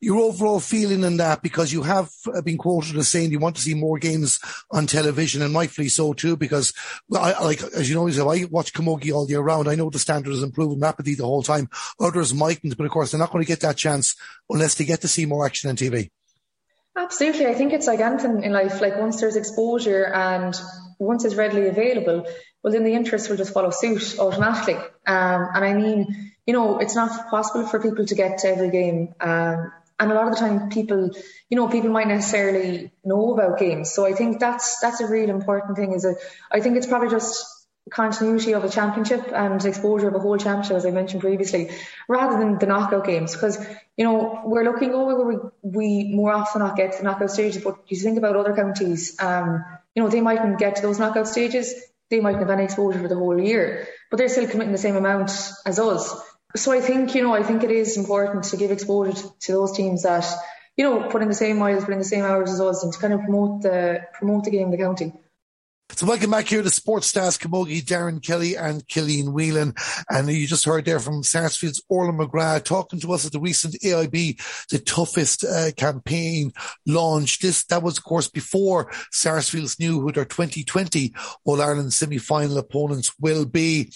Your 0.00 0.18
overall 0.18 0.60
feeling 0.60 1.02
in 1.04 1.16
that, 1.18 1.42
because 1.42 1.72
you 1.72 1.82
have 1.82 2.10
uh, 2.34 2.40
been 2.42 2.58
quoted 2.58 2.96
as 2.96 3.08
saying 3.08 3.30
you 3.30 3.38
want 3.38 3.56
to 3.56 3.62
see 3.62 3.74
more 3.74 3.98
games 3.98 4.40
on 4.70 4.86
television, 4.86 5.42
and 5.42 5.54
rightfully 5.54 5.88
so 5.88 6.12
too, 6.12 6.36
because, 6.36 6.72
I, 7.14 7.42
like, 7.42 7.62
as 7.62 7.88
you 7.88 7.94
know, 7.94 8.08
I 8.08 8.44
watch 8.50 8.72
Camogie 8.72 9.12
all 9.12 9.28
year 9.28 9.40
round. 9.40 9.68
I 9.68 9.74
know 9.74 9.90
the 9.90 9.98
standard 9.98 10.32
is 10.32 10.42
improving 10.42 10.80
rapidly 10.80 11.14
the 11.14 11.24
whole 11.24 11.42
time. 11.42 11.68
Others 11.98 12.34
mightn't, 12.34 12.76
but 12.76 12.89
of 12.90 12.94
course, 12.94 13.12
they're 13.12 13.20
not 13.20 13.30
going 13.30 13.44
to 13.44 13.48
get 13.48 13.60
that 13.60 13.76
chance 13.76 14.16
unless 14.48 14.74
they 14.74 14.84
get 14.84 15.02
to 15.02 15.08
see 15.08 15.24
more 15.24 15.46
action 15.46 15.70
on 15.70 15.76
TV. 15.76 16.10
Absolutely. 16.96 17.46
I 17.46 17.54
think 17.54 17.72
it's 17.72 17.86
like 17.86 18.00
anything 18.00 18.42
in 18.42 18.52
life. 18.52 18.80
Like 18.80 18.98
once 18.98 19.20
there's 19.20 19.36
exposure 19.36 20.12
and 20.12 20.60
once 20.98 21.24
it's 21.24 21.36
readily 21.36 21.68
available, 21.68 22.26
well, 22.62 22.72
then 22.72 22.82
the 22.82 22.94
interest 22.94 23.30
will 23.30 23.36
just 23.36 23.54
follow 23.54 23.70
suit 23.70 24.18
automatically. 24.18 24.74
Um, 24.74 25.48
and 25.54 25.64
I 25.64 25.72
mean, 25.72 26.32
you 26.48 26.52
know, 26.52 26.78
it's 26.78 26.96
not 26.96 27.30
possible 27.30 27.64
for 27.64 27.80
people 27.80 28.06
to 28.06 28.14
get 28.16 28.38
to 28.38 28.48
every 28.48 28.70
game. 28.70 29.14
Um, 29.20 29.72
and 30.00 30.10
a 30.10 30.14
lot 30.14 30.26
of 30.26 30.34
the 30.34 30.40
time 30.40 30.68
people, 30.68 31.10
you 31.48 31.56
know, 31.56 31.68
people 31.68 31.90
might 31.90 32.08
necessarily 32.08 32.90
know 33.04 33.34
about 33.34 33.60
games. 33.60 33.92
So 33.92 34.04
I 34.04 34.14
think 34.14 34.40
that's, 34.40 34.80
that's 34.80 35.00
a 35.00 35.06
real 35.06 35.30
important 35.30 35.76
thing 35.76 35.92
is 35.92 36.02
that 36.02 36.16
I 36.50 36.58
think 36.58 36.76
it's 36.76 36.88
probably 36.88 37.10
just 37.10 37.59
continuity 37.90 38.52
of 38.52 38.64
a 38.64 38.68
championship 38.68 39.32
and 39.32 39.64
exposure 39.64 40.08
of 40.08 40.14
a 40.14 40.18
whole 40.18 40.36
championship, 40.36 40.76
as 40.76 40.86
I 40.86 40.90
mentioned 40.90 41.22
previously, 41.22 41.70
rather 42.08 42.38
than 42.38 42.58
the 42.58 42.66
knockout 42.66 43.06
games. 43.06 43.32
Because, 43.32 43.58
you 43.96 44.04
know, 44.04 44.42
we're 44.44 44.64
looking 44.64 44.92
over 44.92 45.16
where 45.16 45.50
we, 45.62 46.06
we 46.06 46.14
more 46.14 46.32
often 46.32 46.60
not 46.60 46.76
get 46.76 46.92
to 46.92 46.98
the 46.98 47.04
knockout 47.04 47.30
stages, 47.30 47.62
but 47.62 47.78
you 47.88 47.96
think 47.96 48.18
about 48.18 48.36
other 48.36 48.54
counties, 48.54 49.16
um, 49.20 49.64
you 49.94 50.02
know, 50.02 50.08
they 50.08 50.20
mightn't 50.20 50.58
get 50.58 50.76
to 50.76 50.82
those 50.82 50.98
knockout 50.98 51.26
stages, 51.26 51.74
they 52.10 52.20
mightn't 52.20 52.42
have 52.42 52.50
any 52.50 52.64
exposure 52.64 53.00
for 53.00 53.08
the 53.08 53.16
whole 53.16 53.40
year, 53.40 53.88
but 54.10 54.18
they're 54.18 54.28
still 54.28 54.48
committing 54.48 54.72
the 54.72 54.78
same 54.78 54.96
amount 54.96 55.30
as 55.66 55.78
us. 55.78 56.14
So 56.56 56.72
I 56.72 56.80
think, 56.80 57.14
you 57.14 57.22
know, 57.22 57.34
I 57.34 57.42
think 57.42 57.62
it 57.62 57.70
is 57.70 57.96
important 57.96 58.44
to 58.44 58.56
give 58.56 58.70
exposure 58.70 59.12
to, 59.12 59.38
to 59.40 59.52
those 59.52 59.76
teams 59.76 60.02
that, 60.02 60.26
you 60.76 60.84
know, 60.84 61.08
put 61.08 61.22
in 61.22 61.28
the 61.28 61.34
same 61.34 61.58
miles, 61.58 61.84
put 61.84 61.92
in 61.92 61.98
the 61.98 62.04
same 62.04 62.24
hours 62.24 62.50
as 62.50 62.60
us 62.60 62.82
and 62.82 62.92
to 62.92 62.98
kind 62.98 63.12
of 63.12 63.20
promote 63.20 63.62
the, 63.62 64.00
promote 64.14 64.44
the 64.44 64.50
game 64.50 64.64
in 64.64 64.70
the 64.70 64.78
county. 64.78 65.12
So 65.96 66.06
welcome 66.06 66.30
back 66.30 66.48
here 66.48 66.62
to 66.62 66.70
Sports 66.70 67.08
Stars 67.08 67.36
Camogie, 67.36 67.82
Darren 67.82 68.22
Kelly 68.22 68.56
and 68.56 68.86
Killian 68.88 69.34
Whelan. 69.34 69.74
And 70.08 70.30
you 70.30 70.46
just 70.46 70.64
heard 70.64 70.86
there 70.86 71.00
from 71.00 71.22
Sarsfield's 71.22 71.82
Orla 71.90 72.12
McGrath 72.12 72.64
talking 72.64 73.00
to 73.00 73.12
us 73.12 73.26
at 73.26 73.32
the 73.32 73.40
recent 73.40 73.74
AIB, 73.82 74.68
the 74.70 74.78
toughest 74.78 75.44
uh, 75.44 75.72
campaign 75.76 76.52
launch. 76.86 77.40
This, 77.40 77.64
that 77.64 77.82
was 77.82 77.98
of 77.98 78.04
course 78.04 78.28
before 78.28 78.90
Sarsfields 79.10 79.78
knew 79.78 80.00
who 80.00 80.10
their 80.12 80.24
2020 80.24 81.12
All 81.44 81.60
Ireland 81.60 81.92
semi-final 81.92 82.56
opponents 82.56 83.12
will 83.20 83.44
be. 83.44 83.92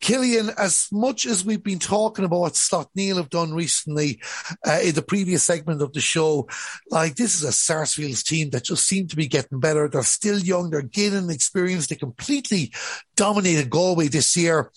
Killian, 0.00 0.50
as 0.56 0.88
much 0.92 1.26
as 1.26 1.44
we've 1.44 1.62
been 1.62 1.78
talking 1.78 2.24
about 2.24 2.40
what 2.40 2.52
Slaughtneil 2.54 3.16
have 3.16 3.30
done 3.30 3.52
recently 3.52 4.20
uh, 4.66 4.78
in 4.82 4.94
the 4.94 5.02
previous 5.02 5.42
segment 5.42 5.82
of 5.82 5.92
the 5.92 6.00
show, 6.00 6.48
like 6.90 7.16
this 7.16 7.34
is 7.34 7.42
a 7.42 7.52
Sarsfields 7.52 8.22
team 8.22 8.50
that 8.50 8.64
just 8.64 8.86
seem 8.86 9.08
to 9.08 9.16
be 9.16 9.26
getting 9.26 9.60
better. 9.60 9.88
They're 9.88 10.02
still 10.02 10.38
young. 10.38 10.70
They're 10.70 10.82
gaining 10.82 11.23
experience. 11.30 11.86
They 11.86 11.96
completely 11.96 12.72
dominated 13.16 13.70
Galway 13.70 14.08
this 14.08 14.36
year. 14.36 14.70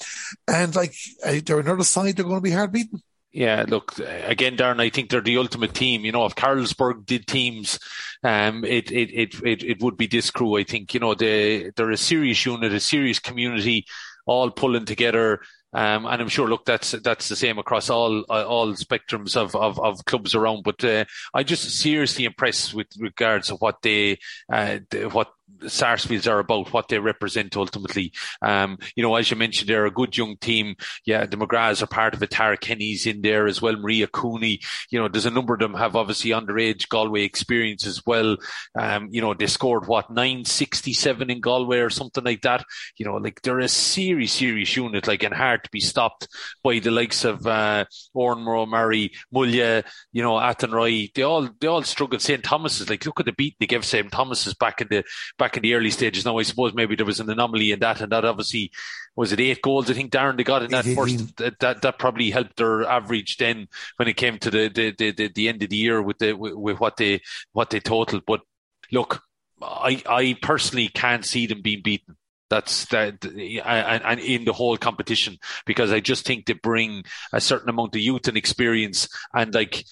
And 0.47 0.75
like, 0.75 0.95
uh, 1.25 1.39
they're 1.45 1.59
another 1.59 1.83
side 1.83 2.15
they're 2.15 2.25
going 2.25 2.37
to 2.37 2.41
be 2.41 2.51
hard 2.51 2.71
beaten. 2.71 3.01
Yeah, 3.31 3.65
look, 3.67 3.99
again, 3.99 4.57
Darren, 4.57 4.81
I 4.81 4.89
think 4.89 5.09
they're 5.09 5.21
the 5.21 5.37
ultimate 5.37 5.75
team. 5.75 6.05
You 6.05 6.11
know, 6.11 6.25
if 6.25 6.33
Carlsberg 6.33 7.05
did 7.05 7.27
teams, 7.27 7.77
um, 8.23 8.65
it, 8.65 8.89
it, 8.91 9.11
it, 9.13 9.35
it, 9.45 9.63
it 9.63 9.81
would 9.81 9.95
be 9.95 10.07
this 10.07 10.31
crew. 10.31 10.57
I 10.57 10.63
think, 10.63 10.93
you 10.93 10.99
know, 10.99 11.13
they, 11.13 11.71
they're 11.75 11.91
a 11.91 11.97
serious 11.97 12.43
unit, 12.45 12.73
a 12.73 12.79
serious 12.79 13.19
community, 13.19 13.85
all 14.25 14.49
pulling 14.49 14.85
together. 14.85 15.41
Um, 15.73 16.05
and 16.07 16.21
I'm 16.21 16.29
sure, 16.29 16.47
look, 16.47 16.65
that's 16.65 16.91
that's 16.91 17.27
the 17.27 17.35
same 17.35 17.59
across 17.59 17.89
all 17.89 18.23
uh, 18.29 18.45
all 18.45 18.73
spectrums 18.73 19.35
of, 19.35 19.55
of, 19.55 19.79
of 19.79 20.05
clubs 20.05 20.33
around. 20.33 20.63
But 20.63 20.83
uh, 20.83 21.05
I 21.33 21.43
just 21.43 21.69
seriously 21.69 22.25
impressed 22.25 22.73
with 22.73 22.87
regards 22.97 23.49
to 23.49 23.55
what 23.55 23.81
they 23.83 24.17
uh, 24.51 24.79
what 25.11 25.29
Sarsfields 25.65 26.27
are 26.27 26.39
about, 26.39 26.73
what 26.73 26.87
they 26.89 26.99
represent 26.99 27.55
ultimately. 27.55 28.11
Um, 28.41 28.77
you 28.95 29.03
know, 29.03 29.15
as 29.15 29.31
you 29.31 29.37
mentioned, 29.37 29.69
they're 29.69 29.85
a 29.85 29.91
good 29.91 30.17
young 30.17 30.37
team. 30.37 30.75
Yeah, 31.05 31.25
the 31.25 31.37
McGraths 31.37 31.81
are 31.81 31.87
part 31.87 32.13
of 32.13 32.23
it. 32.23 32.31
Tara 32.31 32.57
Kenny's 32.57 33.05
in 33.05 33.21
there 33.21 33.47
as 33.47 33.61
well. 33.61 33.75
Maria 33.75 34.07
Cooney. 34.07 34.59
You 34.89 34.99
know, 34.99 35.07
there's 35.07 35.25
a 35.25 35.31
number 35.31 35.53
of 35.53 35.59
them 35.59 35.73
have 35.73 35.95
obviously 35.95 36.31
underage 36.31 36.89
Galway 36.89 37.23
experience 37.23 37.85
as 37.85 38.01
well. 38.05 38.37
Um, 38.77 39.09
you 39.11 39.21
know, 39.21 39.33
they 39.33 39.47
scored 39.47 39.87
what, 39.87 40.09
967 40.09 41.29
in 41.29 41.41
Galway 41.41 41.79
or 41.79 41.89
something 41.89 42.23
like 42.23 42.41
that. 42.41 42.63
You 42.97 43.05
know, 43.05 43.15
like 43.15 43.41
they're 43.41 43.59
a 43.59 43.67
serious, 43.67 44.33
serious 44.33 44.75
unit, 44.75 45.07
like, 45.07 45.23
and 45.23 45.33
hard 45.33 45.63
to 45.63 45.69
be 45.71 45.79
stopped 45.79 46.27
by 46.63 46.79
the 46.79 46.91
likes 46.91 47.23
of, 47.23 47.45
uh, 47.47 47.85
Oran 48.13 48.43
Murray, 48.69 49.11
Mullagh, 49.33 49.85
you 50.11 50.23
know, 50.23 50.35
Athenry. 50.35 51.11
They 51.13 51.23
all, 51.23 51.49
they 51.59 51.67
all 51.67 51.83
struggled. 51.83 52.21
St. 52.21 52.43
Thomas's, 52.43 52.89
like, 52.89 53.05
look 53.05 53.19
at 53.19 53.25
the 53.25 53.33
beat 53.33 53.55
they 53.59 53.67
gave 53.67 53.85
St. 53.85 54.11
Thomas's 54.11 54.53
back 54.53 54.81
in 54.81 54.87
the, 54.89 55.03
back 55.37 55.57
in 55.57 55.63
the 55.63 55.73
early 55.73 55.91
stages. 55.91 56.25
Now, 56.25 56.37
I 56.37 56.43
suppose 56.43 56.73
maybe 56.73 56.95
there 56.95 57.05
was 57.05 57.19
an 57.19 57.29
anomaly 57.29 57.71
in 57.71 57.79
that, 57.79 58.01
and 58.01 58.11
that 58.11 58.25
obviously 58.25 58.71
was 59.15 59.31
it 59.31 59.39
eight 59.39 59.61
goals. 59.61 59.89
I 59.89 59.93
think 59.93 60.11
Darren 60.11 60.37
they 60.37 60.43
got 60.43 60.63
in 60.63 60.71
that 60.71 60.85
first. 60.85 61.37
That, 61.37 61.59
that, 61.59 61.81
that 61.81 61.99
probably 61.99 62.29
helped 62.29 62.57
their 62.57 62.83
average 62.83 63.37
then 63.37 63.67
when 63.97 64.07
it 64.07 64.17
came 64.17 64.37
to 64.39 64.51
the 64.51 64.69
the, 64.69 64.91
the, 64.91 65.11
the, 65.11 65.27
the 65.29 65.49
end 65.49 65.63
of 65.63 65.69
the 65.69 65.77
year 65.77 66.01
with 66.01 66.19
the 66.19 66.33
with, 66.33 66.53
with 66.53 66.79
what 66.79 66.97
they 66.97 67.21
what 67.53 67.69
they 67.69 67.79
totaled. 67.79 68.23
But 68.25 68.41
look, 68.91 69.21
I 69.61 70.01
I 70.07 70.37
personally 70.41 70.89
can't 70.89 71.25
see 71.25 71.47
them 71.47 71.61
being 71.61 71.81
beaten. 71.83 72.17
That's 72.49 72.85
that, 72.85 73.25
and, 73.25 74.03
and 74.05 74.19
in 74.21 74.45
the 74.45 74.53
whole 74.53 74.77
competition 74.77 75.37
because 75.65 75.91
I 75.91 75.99
just 75.99 76.25
think 76.25 76.45
they 76.45 76.53
bring 76.53 77.03
a 77.33 77.41
certain 77.41 77.69
amount 77.69 77.93
of 77.93 78.01
youth 78.01 78.29
and 78.29 78.37
experience 78.37 79.09
and 79.33 79.53
like 79.53 79.83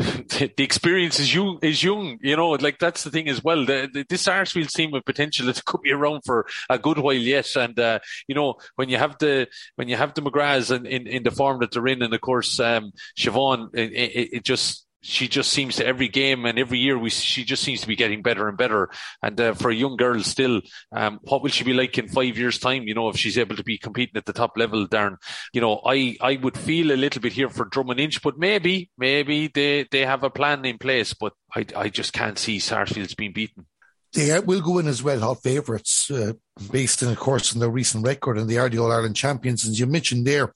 the 0.56 0.64
experience 0.64 1.20
is 1.20 1.34
young, 1.34 1.58
is 1.60 1.82
young, 1.82 2.18
you 2.22 2.34
know, 2.34 2.50
like 2.50 2.78
that's 2.78 3.04
the 3.04 3.10
thing 3.10 3.28
as 3.28 3.44
well. 3.44 3.66
The, 3.66 3.88
the, 3.92 4.06
this 4.08 4.22
Sarsfield 4.22 4.70
team 4.70 4.92
with 4.92 5.04
potential, 5.04 5.48
it 5.48 5.62
could 5.66 5.82
be 5.82 5.92
around 5.92 6.22
for 6.24 6.46
a 6.70 6.78
good 6.78 6.98
while 6.98 7.12
yet. 7.12 7.54
And, 7.54 7.78
uh, 7.78 7.98
you 8.26 8.34
know, 8.34 8.54
when 8.76 8.88
you 8.88 8.96
have 8.96 9.18
the, 9.18 9.48
when 9.76 9.88
you 9.88 9.96
have 9.96 10.14
the 10.14 10.22
McGraths 10.22 10.74
in, 10.74 10.86
in, 10.86 11.06
in 11.06 11.22
the 11.22 11.30
form 11.30 11.60
that 11.60 11.72
they're 11.72 11.86
in, 11.86 12.02
and 12.02 12.14
of 12.14 12.20
course, 12.22 12.58
um, 12.60 12.92
Siobhan, 13.18 13.74
it, 13.74 13.92
it, 13.92 14.28
it 14.36 14.44
just, 14.44 14.86
she 15.02 15.28
just 15.28 15.50
seems 15.50 15.76
to 15.76 15.86
every 15.86 16.08
game 16.08 16.44
and 16.44 16.58
every 16.58 16.78
year 16.78 16.98
we 16.98 17.10
she 17.10 17.44
just 17.44 17.62
seems 17.62 17.80
to 17.80 17.86
be 17.86 17.96
getting 17.96 18.22
better 18.22 18.48
and 18.48 18.58
better. 18.58 18.90
And 19.22 19.40
uh, 19.40 19.54
for 19.54 19.70
a 19.70 19.74
young 19.74 19.96
girl 19.96 20.22
still, 20.22 20.60
um, 20.92 21.20
what 21.22 21.42
will 21.42 21.50
she 21.50 21.64
be 21.64 21.72
like 21.72 21.96
in 21.98 22.08
five 22.08 22.36
years' 22.36 22.58
time? 22.58 22.82
You 22.84 22.94
know, 22.94 23.08
if 23.08 23.16
she's 23.16 23.38
able 23.38 23.56
to 23.56 23.64
be 23.64 23.78
competing 23.78 24.16
at 24.16 24.26
the 24.26 24.32
top 24.32 24.56
level, 24.56 24.86
Darren. 24.86 25.16
You 25.52 25.60
know, 25.60 25.80
I 25.84 26.16
I 26.20 26.36
would 26.42 26.56
feel 26.56 26.92
a 26.92 26.96
little 26.96 27.22
bit 27.22 27.32
here 27.32 27.48
for 27.48 27.64
Drom 27.64 27.90
and 27.90 28.00
Inch, 28.00 28.22
but 28.22 28.38
maybe 28.38 28.90
maybe 28.98 29.48
they 29.48 29.86
they 29.90 30.04
have 30.04 30.22
a 30.22 30.30
plan 30.30 30.64
in 30.64 30.78
place, 30.78 31.14
but 31.14 31.32
I 31.54 31.64
I 31.76 31.88
just 31.88 32.12
can't 32.12 32.38
see 32.38 32.58
Sarsfields 32.58 33.14
being 33.14 33.32
beaten. 33.32 33.66
They 34.12 34.38
will 34.40 34.60
go 34.60 34.78
in 34.78 34.88
as 34.88 35.02
well 35.02 35.20
hot 35.20 35.42
favourites, 35.42 36.10
uh, 36.10 36.32
based 36.72 37.02
on, 37.02 37.12
of 37.12 37.18
course, 37.18 37.54
on 37.54 37.60
their 37.60 37.70
recent 37.70 38.04
record, 38.04 38.38
and 38.38 38.50
they 38.50 38.58
are 38.58 38.68
the 38.68 38.78
All 38.78 38.90
Ireland 38.90 39.14
champions. 39.14 39.64
As 39.64 39.78
you 39.78 39.86
mentioned 39.86 40.26
there, 40.26 40.52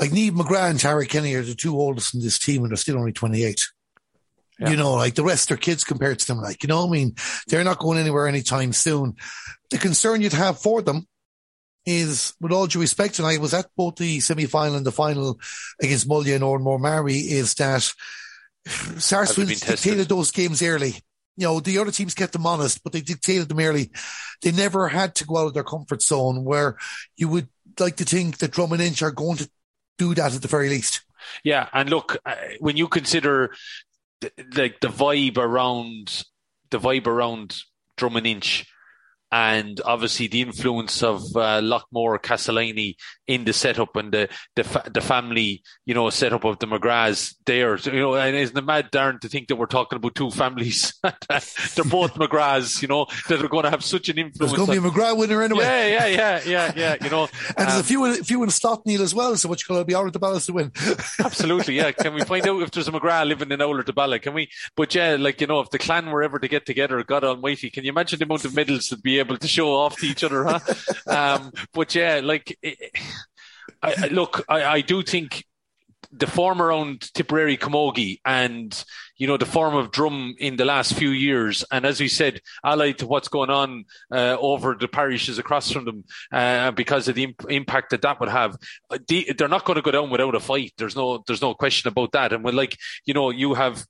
like 0.00 0.10
Niamh 0.10 0.30
McGrath 0.30 0.70
and 0.70 0.80
Tara 0.80 1.06
Kenny 1.06 1.34
are 1.34 1.42
the 1.42 1.54
two 1.54 1.76
oldest 1.78 2.14
in 2.14 2.22
this 2.22 2.38
team 2.38 2.62
and 2.62 2.70
they're 2.70 2.76
still 2.76 2.98
only 2.98 3.12
28. 3.12 3.60
Yeah. 4.58 4.70
You 4.70 4.76
know, 4.76 4.94
like 4.94 5.14
the 5.14 5.22
rest 5.22 5.52
are 5.52 5.56
kids 5.56 5.84
compared 5.84 6.18
to 6.18 6.26
them. 6.26 6.38
Like, 6.38 6.62
you 6.62 6.68
know, 6.68 6.86
I 6.86 6.90
mean, 6.90 7.14
they're 7.48 7.64
not 7.64 7.78
going 7.78 7.98
anywhere 7.98 8.26
anytime 8.26 8.72
soon. 8.72 9.16
The 9.70 9.78
concern 9.78 10.22
you'd 10.22 10.32
have 10.32 10.60
for 10.60 10.82
them 10.82 11.06
is, 11.86 12.34
with 12.40 12.52
all 12.52 12.66
due 12.66 12.80
respect, 12.80 13.18
and 13.18 13.26
I 13.26 13.38
was 13.38 13.54
at 13.54 13.66
both 13.76 13.96
the 13.96 14.20
semi 14.20 14.46
final 14.46 14.76
and 14.76 14.84
the 14.84 14.92
final 14.92 15.38
against 15.80 16.08
Mullagh 16.08 16.34
and 16.34 16.44
Oranmore-Maree, 16.44 17.30
is 17.30 17.54
that 17.54 17.90
Sarsfield 18.66 19.48
dictated 19.48 20.08
those 20.08 20.30
games 20.30 20.62
early. 20.62 20.94
You 21.36 21.46
know, 21.46 21.60
the 21.60 21.78
other 21.78 21.90
teams 21.90 22.14
kept 22.14 22.34
them 22.34 22.46
honest, 22.46 22.82
but 22.84 22.92
they 22.92 23.00
dictated 23.00 23.48
them 23.48 23.60
early. 23.60 23.90
They 24.42 24.52
never 24.52 24.88
had 24.88 25.14
to 25.16 25.26
go 25.26 25.38
out 25.38 25.46
of 25.46 25.54
their 25.54 25.64
comfort 25.64 26.02
zone 26.02 26.44
where 26.44 26.76
you 27.16 27.28
would 27.28 27.48
like 27.78 27.96
to 27.96 28.04
think 28.04 28.38
that 28.38 28.50
Drom 28.50 28.72
and 28.72 28.82
Inch 28.82 29.00
are 29.02 29.10
going 29.10 29.38
to 29.38 29.50
do 30.00 30.14
that 30.14 30.34
at 30.34 30.40
the 30.40 30.48
very 30.48 30.70
least. 30.70 31.02
Yeah, 31.44 31.68
and 31.74 31.90
look, 31.90 32.16
uh, 32.24 32.34
when 32.60 32.76
you 32.78 32.88
consider 32.88 33.54
the, 34.22 34.32
like 34.56 34.80
the 34.80 34.88
vibe 34.88 35.36
around 35.36 36.24
the 36.70 36.80
vibe 36.80 37.06
around 37.06 37.56
Drom 37.96 38.16
and 38.16 38.26
Inch, 38.26 38.66
and 39.32 39.80
obviously 39.84 40.26
the 40.26 40.42
influence 40.42 41.02
of 41.02 41.20
uh, 41.36 41.60
Loughmore 41.60 42.20
Castleiney 42.20 42.96
in 43.26 43.44
the 43.44 43.52
setup 43.52 43.94
and 43.96 44.12
the 44.12 44.28
the, 44.56 44.64
fa- 44.64 44.90
the 44.92 45.00
family, 45.00 45.62
you 45.86 45.94
know, 45.94 46.10
setup 46.10 46.44
of 46.44 46.58
the 46.58 46.66
McGraths 46.66 47.34
there. 47.46 47.76
You 47.76 48.00
know, 48.00 48.14
and 48.16 48.34
isn't 48.34 48.56
it 48.56 48.64
mad, 48.64 48.90
Darren, 48.90 49.20
to 49.20 49.28
think 49.28 49.48
that 49.48 49.56
we're 49.56 49.66
talking 49.66 49.96
about 49.96 50.14
two 50.14 50.30
families? 50.30 50.94
They're 51.02 51.84
both 51.84 52.14
McGraths, 52.14 52.82
you 52.82 52.88
know, 52.88 53.06
that 53.28 53.42
are 53.42 53.48
going 53.48 53.64
to 53.64 53.70
have 53.70 53.84
such 53.84 54.08
an 54.08 54.18
influence. 54.18 54.52
There's 54.52 54.66
going 54.66 54.66
to 54.66 54.80
be 54.80 54.88
a 54.88 54.90
McGrath 54.90 55.16
winner 55.16 55.42
anyway. 55.42 55.64
Yeah, 55.64 55.86
yeah, 55.86 56.06
yeah, 56.06 56.40
yeah, 56.44 56.72
yeah. 56.76 57.04
You 57.04 57.10
know, 57.10 57.22
and 57.56 57.58
um, 57.58 57.66
there's 57.66 57.80
a 57.80 57.84
few, 57.84 58.04
a 58.04 58.14
few 58.16 58.42
in 58.42 58.48
Slaughtneil 58.48 59.00
as 59.00 59.14
well. 59.14 59.36
So 59.36 59.48
which 59.48 59.68
going 59.68 59.80
to 59.80 59.84
be 59.84 59.94
out 59.94 60.12
the 60.12 60.18
balance 60.18 60.46
to 60.46 60.52
win? 60.52 60.72
absolutely, 61.20 61.76
yeah. 61.76 61.92
Can 61.92 62.14
we 62.14 62.22
find 62.22 62.46
out 62.48 62.62
if 62.62 62.72
there's 62.72 62.88
a 62.88 62.92
McGrath 62.92 63.28
living 63.28 63.52
in 63.52 63.60
Oulart 63.60 63.94
Ballagh? 63.94 64.18
Can 64.18 64.34
we? 64.34 64.50
But 64.76 64.94
yeah, 64.94 65.16
like 65.18 65.40
you 65.40 65.46
know, 65.46 65.60
if 65.60 65.70
the 65.70 65.78
clan 65.78 66.10
were 66.10 66.22
ever 66.22 66.38
to 66.40 66.48
get 66.48 66.66
together, 66.66 67.02
God 67.04 67.22
Almighty, 67.22 67.70
can 67.70 67.84
you 67.84 67.90
imagine 67.90 68.18
the 68.18 68.24
amount 68.24 68.44
of 68.44 68.54
medals 68.54 68.88
that'd 68.88 69.02
be 69.02 69.19
able 69.20 69.38
to 69.38 69.48
show 69.48 69.74
off 69.74 69.96
to 69.98 70.06
each 70.06 70.24
other, 70.24 70.44
huh? 70.44 70.60
um, 71.06 71.52
but 71.72 71.94
yeah, 71.94 72.20
like, 72.22 72.58
I, 73.82 74.08
look, 74.08 74.44
I, 74.48 74.64
I 74.64 74.80
do 74.80 75.02
think 75.02 75.44
the 76.12 76.26
form 76.26 76.60
around 76.60 77.12
Tipperary 77.14 77.56
Camogie 77.56 78.20
and 78.24 78.84
you 79.16 79.26
know 79.26 79.36
the 79.36 79.46
form 79.46 79.76
of 79.76 79.92
Drom 79.92 80.34
in 80.38 80.56
the 80.56 80.64
last 80.64 80.94
few 80.94 81.10
years, 81.10 81.62
and 81.70 81.84
as 81.84 82.00
we 82.00 82.08
said, 82.08 82.40
allied 82.64 82.98
to 82.98 83.06
what's 83.06 83.28
going 83.28 83.50
on 83.50 83.84
uh, 84.10 84.36
over 84.40 84.74
the 84.74 84.88
parishes 84.88 85.38
across 85.38 85.70
from 85.70 85.84
them, 85.84 86.04
uh, 86.32 86.70
because 86.72 87.06
of 87.06 87.14
the 87.14 87.24
imp- 87.24 87.50
impact 87.50 87.90
that 87.90 88.02
that 88.02 88.18
would 88.18 88.30
have, 88.30 88.56
they're 89.08 89.48
not 89.48 89.64
going 89.64 89.76
to 89.76 89.82
go 89.82 89.90
down 89.90 90.10
without 90.10 90.34
a 90.34 90.40
fight. 90.40 90.72
There's 90.78 90.96
no, 90.96 91.22
there's 91.26 91.42
no 91.42 91.54
question 91.54 91.88
about 91.88 92.12
that. 92.12 92.32
And 92.32 92.42
when 92.42 92.56
like 92.56 92.76
you 93.04 93.14
know 93.14 93.30
you 93.30 93.54
have 93.54 93.84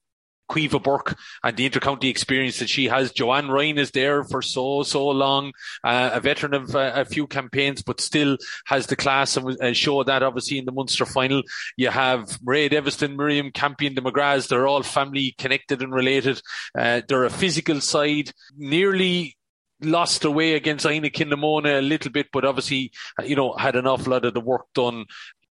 Caoimhe 0.50 0.82
Burke 0.82 1.16
and 1.42 1.56
the 1.56 1.68
intercounty 1.68 2.10
experience 2.10 2.58
that 2.58 2.68
she 2.68 2.86
has. 2.88 3.12
Joanne 3.12 3.48
Ryan 3.48 3.78
is 3.78 3.92
there 3.92 4.24
for 4.24 4.42
so, 4.42 4.82
so 4.82 5.08
long, 5.08 5.52
uh, 5.84 6.10
a 6.12 6.20
veteran 6.20 6.54
of 6.54 6.74
uh, 6.74 6.92
a 6.94 7.04
few 7.04 7.26
campaigns, 7.26 7.82
but 7.82 8.00
still 8.00 8.36
has 8.66 8.86
the 8.86 8.96
class 8.96 9.36
and, 9.36 9.56
and 9.60 9.76
show 9.76 10.02
that 10.02 10.22
obviously 10.22 10.58
in 10.58 10.64
the 10.64 10.72
Munster 10.72 11.06
final. 11.06 11.42
You 11.76 11.88
have 11.88 12.26
Mairead 12.40 12.72
Eviston, 12.72 13.16
Miriam 13.16 13.50
Campion, 13.52 13.94
the 13.94 14.02
McGraths. 14.02 14.48
They're 14.48 14.66
all 14.66 14.82
family 14.82 15.34
connected 15.38 15.82
and 15.82 15.94
related. 15.94 16.42
Uh, 16.76 17.02
they're 17.08 17.24
a 17.24 17.30
physical 17.30 17.80
side, 17.80 18.32
nearly 18.56 19.36
lost 19.82 20.24
away 20.24 20.54
against 20.54 20.84
Inagh-Kilnamona 20.84 21.78
a 21.78 21.82
little 21.82 22.10
bit, 22.10 22.26
but 22.32 22.44
obviously, 22.44 22.92
you 23.24 23.36
know, 23.36 23.54
had 23.54 23.76
an 23.76 23.86
awful 23.86 24.12
lot 24.12 24.24
of 24.24 24.34
the 24.34 24.40
work 24.40 24.66
done 24.74 25.06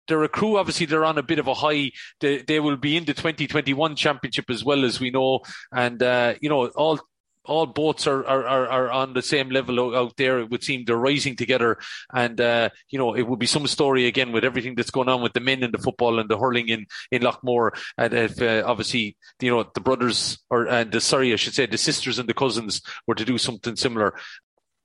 they're 0.08 0.24
a 0.24 0.28
crew. 0.28 0.58
Obviously, 0.58 0.86
they're 0.86 1.04
on 1.04 1.18
a 1.18 1.22
bit 1.22 1.38
of 1.38 1.46
a 1.46 1.54
high. 1.54 1.92
They, 2.20 2.38
they 2.38 2.60
will 2.60 2.76
be 2.76 2.96
in 2.96 3.04
the 3.04 3.14
2021 3.14 3.96
championship 3.96 4.50
as 4.50 4.64
well 4.64 4.84
as 4.84 5.00
we 5.00 5.10
know, 5.10 5.40
and 5.72 6.02
uh, 6.02 6.34
you 6.40 6.48
know 6.48 6.66
all 6.68 7.00
all 7.44 7.66
boats 7.66 8.06
are, 8.06 8.24
are, 8.26 8.46
are, 8.68 8.90
on 8.90 9.14
the 9.14 9.22
same 9.22 9.50
level 9.50 9.96
out 9.96 10.16
there. 10.16 10.40
It 10.40 10.50
would 10.50 10.62
seem 10.62 10.84
they're 10.84 10.96
rising 10.96 11.36
together. 11.36 11.78
And, 12.12 12.40
uh, 12.40 12.68
you 12.90 12.98
know, 12.98 13.14
it 13.14 13.22
would 13.22 13.38
be 13.38 13.46
some 13.46 13.66
story 13.66 14.06
again 14.06 14.30
with 14.30 14.44
everything 14.44 14.74
that's 14.74 14.90
going 14.90 15.08
on 15.08 15.22
with 15.22 15.32
the 15.32 15.40
men 15.40 15.62
in 15.62 15.72
the 15.72 15.78
football 15.78 16.18
and 16.18 16.28
the 16.28 16.38
hurling 16.38 16.68
in, 16.68 16.86
in 17.10 17.22
Loughmore. 17.22 17.70
And 17.96 18.12
if, 18.12 18.40
uh, 18.42 18.62
obviously, 18.66 19.16
you 19.40 19.50
know, 19.50 19.68
the 19.74 19.80
brothers 19.80 20.38
or, 20.50 20.68
and 20.68 20.92
the, 20.92 21.00
sorry, 21.00 21.32
I 21.32 21.36
should 21.36 21.54
say 21.54 21.66
the 21.66 21.78
sisters 21.78 22.18
and 22.18 22.28
the 22.28 22.34
cousins 22.34 22.82
were 23.06 23.14
to 23.14 23.24
do 23.24 23.38
something 23.38 23.74
similar. 23.74 24.14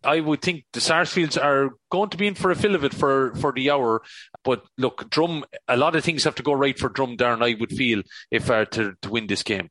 I 0.06 0.20
would 0.20 0.42
think 0.42 0.66
the 0.74 0.82
Sarsfields 0.82 1.38
are 1.38 1.72
going 1.92 2.10
to 2.10 2.18
be 2.18 2.28
in 2.28 2.36
for 2.36 2.52
a 2.52 2.56
fill 2.56 2.76
of 2.76 2.84
it 2.84 2.94
for, 2.94 3.34
for 3.36 3.52
the 3.52 3.72
hour. 3.72 4.02
But 4.44 4.64
look, 4.78 5.10
Drom, 5.10 5.44
a 5.68 5.78
lot 5.78 5.96
of 5.96 6.04
things 6.04 6.24
have 6.24 6.36
to 6.36 6.44
go 6.44 6.54
right 6.54 6.78
for 6.78 6.90
Drom, 6.90 7.18
Darren, 7.18 7.44
I 7.44 7.60
would 7.60 7.72
feel, 7.72 8.04
if 8.32 8.50
uh, 8.50 8.66
to, 8.66 8.94
to 9.02 9.10
win 9.10 9.28
this 9.28 9.44
game. 9.44 9.70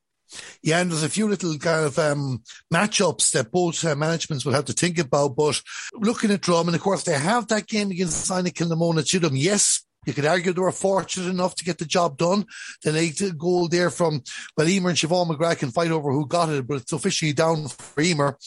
Yeah, 0.63 0.81
and 0.81 0.91
there's 0.91 1.03
a 1.03 1.09
few 1.09 1.27
little 1.27 1.57
kind 1.57 1.85
of 1.85 1.97
um, 1.99 2.41
matchups 2.73 3.31
that 3.31 3.51
both 3.51 3.85
uh, 3.85 3.95
managements 3.95 4.43
will 4.43 4.53
have 4.53 4.65
to 4.65 4.73
think 4.73 4.97
about. 4.97 5.35
But 5.35 5.61
looking 5.93 6.31
at 6.31 6.41
Drom, 6.41 6.67
and 6.67 6.75
of 6.75 6.81
course, 6.81 7.03
they 7.03 7.17
have 7.17 7.47
that 7.47 7.67
game 7.67 7.91
against 7.91 8.25
Sina 8.25 8.49
Kilnamona 8.49 9.07
to 9.07 9.19
them. 9.19 9.35
Yes, 9.35 9.85
you 10.05 10.13
could 10.13 10.25
argue 10.25 10.53
they 10.53 10.61
were 10.61 10.71
fortunate 10.71 11.29
enough 11.29 11.55
to 11.55 11.63
get 11.65 11.77
the 11.77 11.85
job 11.85 12.17
done. 12.17 12.45
The 12.83 12.91
late 12.91 13.21
goal 13.37 13.67
there 13.67 13.89
from, 13.89 14.23
well, 14.57 14.67
Emer 14.67 14.89
and 14.89 14.97
Siobhan 14.97 15.29
McGrath 15.29 15.59
can 15.59 15.71
fight 15.71 15.91
over 15.91 16.11
who 16.11 16.27
got 16.27 16.49
it, 16.49 16.67
but 16.67 16.81
it's 16.81 16.93
officially 16.93 17.33
down 17.33 17.67
for 17.67 18.01
Emer 18.01 18.37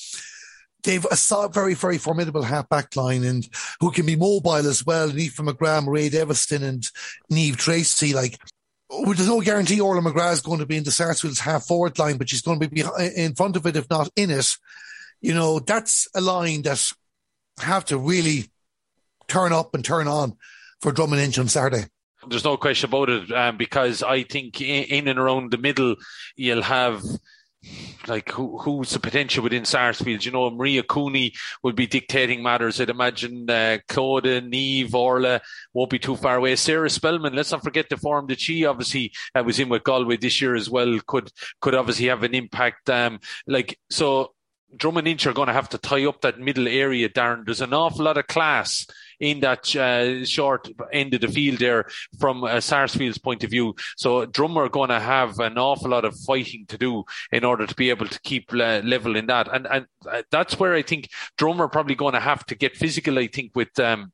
they've 0.84 1.06
a 1.10 1.48
very, 1.48 1.74
very 1.74 1.98
formidable 1.98 2.42
half 2.42 2.68
back 2.68 2.94
line 2.96 3.24
and 3.24 3.48
who 3.80 3.90
can 3.90 4.06
be 4.06 4.16
mobile 4.16 4.54
as 4.54 4.84
well. 4.86 5.08
From 5.08 5.46
McGrath, 5.46 5.86
Ray 5.86 6.08
Deveston 6.08 6.62
and 6.62 6.88
Niamh 7.30 7.56
Tracy, 7.56 8.14
like, 8.14 8.38
there's 9.04 9.28
no 9.28 9.40
guarantee 9.40 9.80
Orla 9.80 10.00
McGrath 10.00 10.32
is 10.34 10.40
going 10.40 10.60
to 10.60 10.66
be 10.66 10.76
in 10.76 10.84
the 10.84 10.90
Sarsfield's 10.90 11.40
half 11.40 11.66
forward 11.66 11.98
line, 11.98 12.16
but 12.16 12.30
she's 12.30 12.40
going 12.40 12.58
to 12.60 12.68
be 12.68 12.82
in 13.16 13.34
front 13.34 13.56
of 13.56 13.66
it, 13.66 13.76
if 13.76 13.90
not 13.90 14.08
in 14.16 14.30
it. 14.30 14.48
You 15.20 15.34
know, 15.34 15.58
that's 15.58 16.08
a 16.14 16.20
line 16.20 16.62
that 16.62 16.82
have 17.60 17.84
to 17.86 17.98
really 17.98 18.50
turn 19.26 19.52
up 19.52 19.74
and 19.74 19.84
turn 19.84 20.08
on 20.08 20.36
for 20.80 20.92
Drom 20.92 21.12
and 21.12 21.20
Inch 21.20 21.38
on 21.38 21.48
Saturday. 21.48 21.84
There's 22.26 22.44
no 22.44 22.56
question 22.56 22.88
about 22.88 23.10
it, 23.10 23.30
um, 23.32 23.56
because 23.56 24.02
I 24.02 24.22
think 24.22 24.60
in, 24.60 24.84
in 24.84 25.08
and 25.08 25.18
around 25.18 25.50
the 25.50 25.58
middle, 25.58 25.96
you'll 26.36 26.62
have 26.62 27.02
like 28.06 28.30
who 28.30 28.58
who's 28.58 28.90
the 28.90 29.00
potential 29.00 29.42
within 29.42 29.64
Sarsfield? 29.64 30.24
You 30.24 30.32
know, 30.32 30.50
Maria 30.50 30.82
Cooney 30.82 31.34
would 31.62 31.76
be 31.76 31.86
dictating 31.86 32.42
matters. 32.42 32.80
I'd 32.80 32.90
imagine 32.90 33.48
uh, 33.48 33.78
Clodagh, 33.88 34.48
Niamh, 34.50 34.94
Orla 34.94 35.40
won't 35.72 35.90
be 35.90 35.98
too 35.98 36.16
far 36.16 36.36
away. 36.36 36.56
Sarah 36.56 36.90
Spellman, 36.90 37.34
let's 37.34 37.52
not 37.52 37.64
forget 37.64 37.88
the 37.88 37.96
form 37.96 38.26
that 38.28 38.40
she 38.40 38.64
obviously 38.64 39.12
uh, 39.34 39.42
was 39.44 39.58
in 39.58 39.68
with 39.68 39.84
Galway 39.84 40.16
this 40.16 40.40
year 40.40 40.54
as 40.54 40.70
well. 40.70 40.98
Could 41.06 41.30
could 41.60 41.74
obviously 41.74 42.06
have 42.06 42.22
an 42.22 42.34
impact. 42.34 42.88
Um, 42.90 43.20
like 43.46 43.78
so, 43.90 44.32
Drom 44.76 44.96
and 44.98 45.08
Inch 45.08 45.26
are 45.26 45.32
going 45.32 45.48
to 45.48 45.54
have 45.54 45.68
to 45.70 45.78
tie 45.78 46.06
up 46.06 46.20
that 46.22 46.38
middle 46.40 46.68
area, 46.68 47.08
Darren. 47.08 47.44
There's 47.44 47.60
an 47.60 47.74
awful 47.74 48.04
lot 48.04 48.18
of 48.18 48.26
class 48.26 48.86
in 49.20 49.40
that 49.40 49.74
uh, 49.76 50.24
short 50.24 50.68
end 50.92 51.14
of 51.14 51.20
the 51.20 51.28
field 51.28 51.58
there 51.58 51.86
from 52.18 52.44
uh, 52.44 52.60
Sarsfield's 52.60 53.18
point 53.18 53.44
of 53.44 53.50
view. 53.50 53.74
So 53.96 54.26
Drummer 54.26 54.64
are 54.64 54.68
going 54.68 54.90
to 54.90 55.00
have 55.00 55.38
an 55.38 55.58
awful 55.58 55.90
lot 55.90 56.04
of 56.04 56.18
fighting 56.20 56.66
to 56.68 56.78
do 56.78 57.04
in 57.32 57.44
order 57.44 57.66
to 57.66 57.74
be 57.74 57.90
able 57.90 58.06
to 58.06 58.20
keep 58.20 58.52
uh, 58.52 58.80
level 58.84 59.16
in 59.16 59.26
that. 59.26 59.52
And, 59.52 59.66
and 59.66 59.86
uh, 60.08 60.22
that's 60.30 60.58
where 60.58 60.74
I 60.74 60.82
think 60.82 61.08
Drummer 61.36 61.64
are 61.64 61.68
probably 61.68 61.94
going 61.94 62.14
to 62.14 62.20
have 62.20 62.44
to 62.46 62.54
get 62.54 62.76
physical, 62.76 63.18
I 63.18 63.26
think, 63.26 63.52
with, 63.54 63.78
um, 63.80 64.12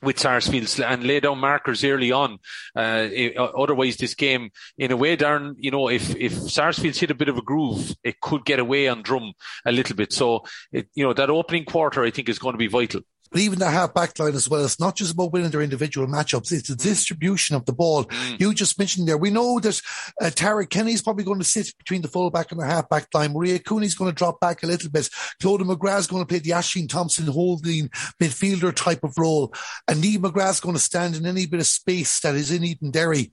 with 0.00 0.18
Sarsfield 0.18 0.68
and 0.80 1.02
lay 1.02 1.18
down 1.18 1.38
markers 1.38 1.82
early 1.82 2.12
on. 2.12 2.38
Uh, 2.76 3.08
otherwise, 3.36 3.96
this 3.96 4.14
game, 4.14 4.50
in 4.76 4.92
a 4.92 4.96
way, 4.96 5.16
Darren, 5.16 5.54
you 5.58 5.72
know, 5.72 5.88
if 5.88 6.14
if 6.14 6.32
Sarsfield's 6.32 7.00
hit 7.00 7.10
a 7.10 7.16
bit 7.16 7.28
of 7.28 7.36
a 7.36 7.42
groove, 7.42 7.96
it 8.04 8.20
could 8.20 8.44
get 8.44 8.60
away 8.60 8.86
on 8.86 9.02
Drom 9.02 9.32
a 9.64 9.72
little 9.72 9.96
bit. 9.96 10.12
So, 10.12 10.44
it, 10.70 10.88
you 10.94 11.04
know, 11.04 11.12
that 11.14 11.30
opening 11.30 11.64
quarter, 11.64 12.04
I 12.04 12.12
think, 12.12 12.28
is 12.28 12.38
going 12.38 12.52
to 12.52 12.58
be 12.58 12.68
vital. 12.68 13.00
But 13.30 13.40
even 13.40 13.58
the 13.58 13.70
half 13.70 13.94
back 13.94 14.18
line 14.18 14.34
as 14.34 14.48
well, 14.48 14.64
it's 14.64 14.80
not 14.80 14.96
just 14.96 15.12
about 15.12 15.32
winning 15.32 15.50
their 15.50 15.62
individual 15.62 16.06
matchups, 16.06 16.52
it's 16.52 16.68
the 16.68 16.74
mm. 16.74 16.82
distribution 16.82 17.56
of 17.56 17.64
the 17.64 17.72
ball. 17.72 18.04
Mm. 18.04 18.40
You 18.40 18.54
just 18.54 18.78
mentioned 18.78 19.08
there, 19.08 19.18
we 19.18 19.30
know 19.30 19.60
that 19.60 19.80
uh, 20.20 20.30
Tara 20.30 20.66
Kenny's 20.66 21.02
probably 21.02 21.24
going 21.24 21.38
to 21.38 21.44
sit 21.44 21.76
between 21.78 22.02
the 22.02 22.08
fullback 22.08 22.52
and 22.52 22.60
the 22.60 22.66
half 22.66 22.88
back 22.88 23.08
line. 23.14 23.32
Maria 23.32 23.58
Cooney's 23.58 23.94
going 23.94 24.10
to 24.10 24.14
drop 24.14 24.40
back 24.40 24.62
a 24.62 24.66
little 24.66 24.90
bit. 24.90 25.08
Claudia 25.40 25.66
McGrath's 25.66 26.06
going 26.06 26.22
to 26.22 26.26
play 26.26 26.38
the 26.38 26.50
Aisling 26.50 26.88
Thompson 26.88 27.26
holding 27.26 27.88
midfielder 28.20 28.74
type 28.74 29.04
of 29.04 29.16
role. 29.18 29.52
And 29.86 30.02
Niamh 30.02 30.18
McGrath's 30.18 30.60
going 30.60 30.74
to 30.76 30.80
stand 30.80 31.16
in 31.16 31.26
any 31.26 31.46
bit 31.46 31.60
of 31.60 31.66
space 31.66 32.20
that 32.20 32.34
is 32.34 32.50
in 32.50 32.64
Eden 32.64 32.90
Derry 32.90 33.32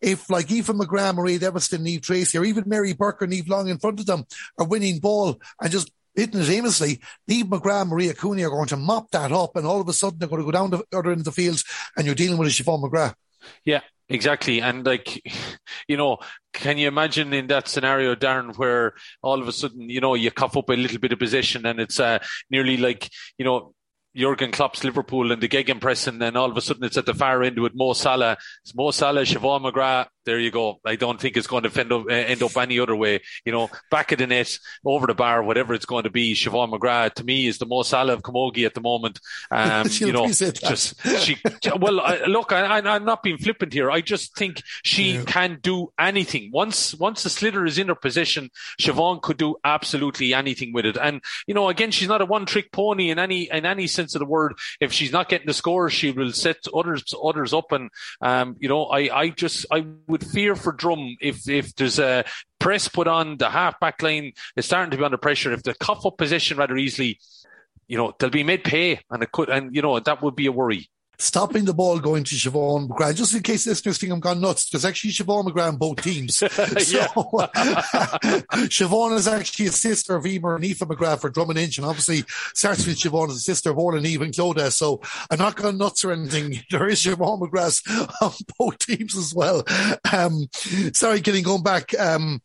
if 0.00 0.30
like 0.30 0.50
Eva 0.50 0.72
McGrath, 0.72 1.16
Mairead 1.16 1.40
Eviston, 1.40 1.80
Niamh 1.80 2.02
Tracy, 2.02 2.38
or 2.38 2.44
even 2.44 2.64
Mary 2.66 2.92
Burke 2.92 3.22
or 3.22 3.26
Neve 3.26 3.48
Long 3.48 3.68
in 3.68 3.78
front 3.78 4.00
of 4.00 4.06
them 4.06 4.24
are 4.58 4.66
winning 4.66 5.00
ball 5.00 5.40
and 5.60 5.70
just 5.70 5.90
it 6.18 6.34
aimlessly, 6.34 7.00
Niamh 7.30 7.44
McGrath, 7.44 7.88
Maria 7.88 8.14
Cooney 8.14 8.44
are 8.44 8.50
going 8.50 8.68
to 8.68 8.76
mop 8.76 9.10
that 9.12 9.32
up, 9.32 9.56
and 9.56 9.66
all 9.66 9.80
of 9.80 9.88
a 9.88 9.92
sudden 9.92 10.18
they're 10.18 10.28
going 10.28 10.42
to 10.42 10.46
go 10.46 10.52
down 10.52 10.70
the 10.70 10.84
other 10.92 11.10
end 11.10 11.20
of 11.20 11.24
the 11.24 11.32
fields, 11.32 11.64
and 11.96 12.06
you're 12.06 12.14
dealing 12.14 12.38
with 12.38 12.48
a 12.48 12.50
Siobhan 12.50 12.82
McGrath. 12.82 13.14
Yeah, 13.64 13.80
exactly. 14.08 14.60
And 14.60 14.84
like, 14.84 15.22
you 15.86 15.96
know, 15.96 16.18
can 16.52 16.76
you 16.76 16.88
imagine 16.88 17.32
in 17.32 17.46
that 17.48 17.68
scenario, 17.68 18.14
Darren, 18.14 18.56
where 18.56 18.94
all 19.22 19.40
of 19.40 19.48
a 19.48 19.52
sudden, 19.52 19.88
you 19.88 20.00
know, 20.00 20.14
you 20.14 20.30
cough 20.30 20.56
up 20.56 20.68
a 20.68 20.74
little 20.74 20.98
bit 20.98 21.12
of 21.12 21.18
possession 21.18 21.64
and 21.64 21.80
it's 21.80 22.00
uh, 22.00 22.18
nearly 22.50 22.76
like, 22.76 23.08
you 23.38 23.44
know, 23.44 23.72
Jurgen 24.16 24.50
Klopp's 24.50 24.82
Liverpool 24.82 25.30
and 25.30 25.40
the 25.40 25.48
Gegenpress, 25.48 26.08
and 26.08 26.20
then 26.20 26.36
all 26.36 26.50
of 26.50 26.56
a 26.56 26.60
sudden 26.60 26.82
it's 26.82 26.96
at 26.96 27.06
the 27.06 27.14
far 27.14 27.42
end 27.42 27.60
with 27.60 27.74
Mo 27.74 27.92
Salah. 27.92 28.36
It's 28.64 28.74
Mo 28.74 28.90
Salah, 28.90 29.22
Siobhan 29.22 29.70
McGrath, 29.70 30.08
there 30.28 30.38
you 30.38 30.50
go. 30.50 30.78
I 30.84 30.96
don't 30.96 31.18
think 31.18 31.38
it's 31.38 31.46
going 31.46 31.62
to 31.62 31.80
end 31.80 31.90
up, 31.90 32.04
end 32.10 32.42
up 32.42 32.54
any 32.58 32.78
other 32.78 32.94
way. 32.94 33.22
You 33.46 33.52
know, 33.52 33.70
back 33.90 34.12
of 34.12 34.18
the 34.18 34.26
net, 34.26 34.58
over 34.84 35.06
the 35.06 35.14
bar, 35.14 35.42
whatever 35.42 35.72
it's 35.72 35.86
going 35.86 36.04
to 36.04 36.10
be. 36.10 36.34
Siobhan 36.34 36.70
McGrath 36.70 37.14
to 37.14 37.24
me 37.24 37.46
is 37.46 37.56
the 37.56 37.64
most 37.64 37.88
Salah 37.88 38.12
of 38.12 38.20
Camogie 38.20 38.66
at 38.66 38.74
the 38.74 38.82
moment. 38.82 39.20
Um, 39.50 39.86
you 39.90 40.12
know, 40.12 40.26
just 40.28 41.00
she. 41.18 41.38
Well, 41.78 42.00
I, 42.00 42.24
look, 42.26 42.52
I, 42.52 42.78
am 42.78 43.04
not 43.06 43.22
being 43.22 43.38
flippant 43.38 43.72
here. 43.72 43.90
I 43.90 44.02
just 44.02 44.36
think 44.36 44.62
she 44.84 45.14
yeah. 45.14 45.24
can 45.24 45.60
do 45.62 45.92
anything. 45.98 46.50
Once 46.52 46.94
once 46.94 47.22
the 47.22 47.30
sliotar 47.30 47.66
is 47.66 47.78
in 47.78 47.88
her 47.88 47.94
position, 47.94 48.50
Siobhan 48.78 49.22
could 49.22 49.38
do 49.38 49.56
absolutely 49.64 50.34
anything 50.34 50.74
with 50.74 50.84
it. 50.84 50.98
And 51.00 51.22
you 51.46 51.54
know, 51.54 51.70
again, 51.70 51.90
she's 51.90 52.08
not 52.08 52.20
a 52.20 52.26
one 52.26 52.44
trick 52.44 52.70
pony 52.70 53.08
in 53.08 53.18
any 53.18 53.50
in 53.50 53.64
any 53.64 53.86
sense 53.86 54.14
of 54.14 54.18
the 54.18 54.26
word. 54.26 54.52
If 54.78 54.92
she's 54.92 55.10
not 55.10 55.30
getting 55.30 55.46
the 55.46 55.54
score, 55.54 55.88
she 55.88 56.10
will 56.10 56.32
set 56.32 56.58
others 56.74 57.02
others 57.24 57.54
up. 57.54 57.72
And 57.72 57.88
um, 58.20 58.56
you 58.60 58.68
know, 58.68 58.84
I 58.84 59.08
I 59.20 59.28
just 59.30 59.64
I 59.70 59.86
would 60.06 60.17
fear 60.18 60.56
for 60.56 60.72
Drom 60.72 61.16
if 61.20 61.48
if 61.48 61.74
there's 61.76 61.98
a 61.98 62.24
press 62.58 62.88
put 62.88 63.06
on 63.06 63.36
the 63.36 63.50
half 63.50 63.78
back 63.80 64.02
line 64.02 64.32
is 64.56 64.66
starting 64.66 64.90
to 64.90 64.96
be 64.96 65.04
under 65.04 65.16
pressure. 65.16 65.52
If 65.52 65.62
they 65.62 65.74
cuff 65.74 66.04
up 66.04 66.18
position 66.18 66.58
rather 66.58 66.76
easily, 66.76 67.18
you 67.86 67.96
know, 67.96 68.12
they'll 68.18 68.30
be 68.30 68.44
made 68.44 68.64
pay 68.64 69.00
and 69.10 69.22
it 69.22 69.32
could, 69.32 69.48
and 69.48 69.74
you 69.74 69.82
know, 69.82 69.98
that 69.98 70.22
would 70.22 70.36
be 70.36 70.46
a 70.46 70.52
worry 70.52 70.88
stopping 71.18 71.64
the 71.64 71.74
ball 71.74 71.98
going 71.98 72.24
to 72.24 72.34
Siobhan 72.34 72.88
McGrath, 72.88 73.16
just 73.16 73.34
in 73.34 73.42
case 73.42 73.66
listeners 73.66 73.98
think 73.98 74.12
I'm 74.12 74.20
gone 74.20 74.40
nuts, 74.40 74.70
there's 74.70 74.84
actually 74.84 75.10
Siobhan 75.10 75.46
McGrath 75.46 75.68
on 75.68 75.76
both 75.76 76.02
teams. 76.02 76.36
so, 76.36 76.48
Siobhan 78.68 79.16
is 79.16 79.28
actually 79.28 79.66
a 79.66 79.72
sister 79.72 80.16
of 80.16 80.26
Emer 80.26 80.56
and 80.56 80.64
Aoife 80.64 80.78
McGrath 80.78 81.20
for 81.20 81.30
Drom 81.30 81.50
and 81.50 81.58
Inch, 81.58 81.78
and 81.78 81.86
obviously 81.86 82.22
Sarsfield 82.54 82.96
Siobhan 82.96 83.30
is 83.30 83.36
a 83.36 83.40
sister 83.40 83.70
of 83.70 83.78
Orla 83.78 83.98
and 83.98 84.06
Eve 84.06 84.22
and 84.22 84.32
Clodagh, 84.32 84.72
so 84.72 85.00
I'm 85.30 85.38
not 85.38 85.56
going 85.56 85.78
nuts 85.78 86.04
or 86.04 86.12
anything. 86.12 86.60
There 86.70 86.88
is 86.88 87.02
Siobhan 87.02 87.40
McGrath 87.40 87.82
on 88.22 88.32
both 88.58 88.78
teams 88.78 89.16
as 89.16 89.34
well. 89.34 89.64
Um, 90.12 90.48
sorry, 90.92 91.20
getting 91.20 91.42
going 91.42 91.62
back. 91.62 91.98
Um, 91.98 92.40